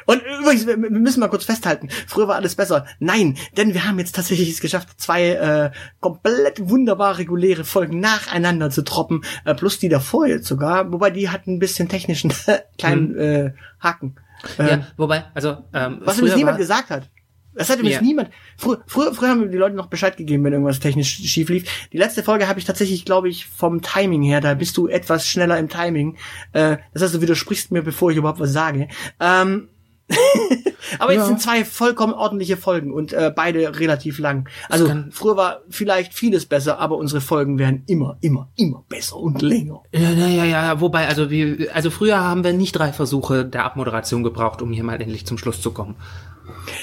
Und 0.05 0.23
übrigens, 0.23 0.67
wir, 0.67 0.77
müssen 0.77 1.21
mal 1.21 1.29
kurz 1.29 1.45
festhalten, 1.45 1.89
früher 2.07 2.29
war 2.29 2.37
alles 2.37 2.55
besser. 2.55 2.85
Nein, 2.99 3.37
denn 3.57 3.73
wir 3.73 3.87
haben 3.87 3.99
jetzt 3.99 4.15
tatsächlich 4.15 4.51
es 4.51 4.61
geschafft, 4.61 5.01
zwei 5.01 5.31
äh, 5.31 5.71
komplett 6.01 6.69
wunderbar 6.69 7.19
reguläre 7.19 7.65
Folgen 7.65 8.01
nacheinander 8.01 8.71
zu 8.71 8.83
droppen, 8.83 9.25
äh, 9.45 9.55
plus 9.55 9.79
die 9.79 9.89
davor 9.89 10.27
jetzt 10.27 10.47
sogar, 10.47 10.93
wobei 10.93 11.11
die 11.11 11.31
hatten 11.31 11.55
ein 11.55 11.59
bisschen 11.59 11.89
technischen 11.89 12.33
kleinen 12.79 13.17
äh, 13.17 13.53
Haken. 13.81 14.17
Äh, 14.59 14.69
Ja, 14.71 14.87
wobei, 14.97 15.25
also 15.35 15.65
ähm, 15.73 16.01
Was 16.05 16.19
übrigens 16.19 16.37
niemand 16.37 16.55
war- 16.55 16.59
gesagt 16.59 16.91
hat. 16.91 17.11
Das 17.59 17.71
hat 17.71 17.79
übrigens 17.79 17.97
Ja. 17.97 18.03
niemand. 18.03 18.29
Früher, 18.59 18.83
früher, 18.87 19.15
früher 19.15 19.31
haben 19.31 19.51
die 19.51 19.57
Leute 19.57 19.75
noch 19.77 19.87
Bescheid 19.87 20.15
gegeben, 20.19 20.45
wenn 20.45 20.53
irgendwas 20.53 20.79
technisch 20.79 21.09
schief 21.17 21.49
lief. 21.49 21.89
Die 21.91 21.97
letzte 21.97 22.23
Folge 22.23 22.49
habe 22.49 22.59
ich 22.59 22.67
tatsächlich, 22.67 23.07
glaube 23.07 23.31
ich, 23.31 23.47
vom 23.47 23.81
Timing 23.81 24.23
her, 24.23 24.43
da 24.43 24.53
bist 24.53 24.77
du 24.77 24.89
etwas 24.89 25.27
schneller 25.27 25.59
im 25.59 25.71
Timing. 25.71 26.19
Äh, 26.53 26.77
das 26.93 27.03
heißt, 27.03 27.15
du 27.15 27.23
widersprichst 27.23 27.73
mir, 27.73 27.81
bevor 27.83 28.11
ich 28.11 28.19
überhaupt 28.19 28.41
was 28.41 28.53
sage. 28.53 28.89
Ähm, 29.21 29.69
aber 30.99 31.13
jetzt 31.13 31.23
Ja. 31.23 31.27
sind 31.27 31.41
zwei 31.43 31.65
vollkommen 31.65 32.13
ordentliche 32.13 32.57
Folgen 32.57 32.93
und 32.93 33.13
äh, 33.13 33.33
beide 33.35 33.79
relativ 33.81 34.19
lang. 34.19 34.49
Also 34.69 34.93
früher 35.11 35.37
war 35.37 35.63
vielleicht 35.69 36.15
vieles 36.15 36.47
besser, 36.47 36.79
aber 36.79 36.97
unsere 36.97 37.21
Folgen 37.21 37.59
werden 37.59 37.83
immer, 37.87 38.17
immer, 38.21 38.51
immer 38.57 38.85
besser 38.89 39.17
und 39.17 39.43
länger. 39.43 39.83
Ja, 39.93 40.11
ja, 40.11 40.29
ja, 40.29 40.45
ja, 40.45 40.81
wobei, 40.81 41.09
also 41.09 41.31
wir, 41.31 41.75
also 41.75 41.91
früher 41.91 42.21
haben 42.21 42.45
wir 42.45 42.53
nicht 42.53 42.73
drei 42.73 42.93
Versuche 42.93 43.45
der 43.45 43.65
Abmoderation 43.65 44.23
gebraucht, 44.23 44.63
um 44.63 44.73
hier 44.73 44.85
mal 44.85 45.01
endlich 45.01 45.27
zum 45.27 45.39
Schluss 45.39 45.61
zu 45.61 45.73
kommen. 45.73 45.97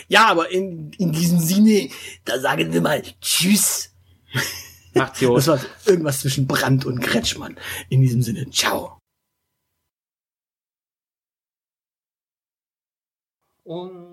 Ja, 0.08 0.28
aber 0.28 0.52
in, 0.52 0.92
in 0.98 1.12
diesem 1.12 1.40
Sinne, 1.40 1.90
da 2.26 2.40
sagen 2.40 2.74
wir 2.74 2.82
mal 2.82 3.02
Tschüss. 3.22 3.94
Macht's 4.94 5.20
gut. 5.20 5.38
Das 5.38 5.48
war 5.48 5.60
irgendwas 5.86 6.20
zwischen 6.20 6.46
Brandt 6.46 6.86
und 6.86 7.00
Kretschmann. 7.00 7.56
In 7.90 8.02
diesem 8.02 8.22
Sinne, 8.22 8.50
ciao. 8.52 8.98
Und 13.66 14.13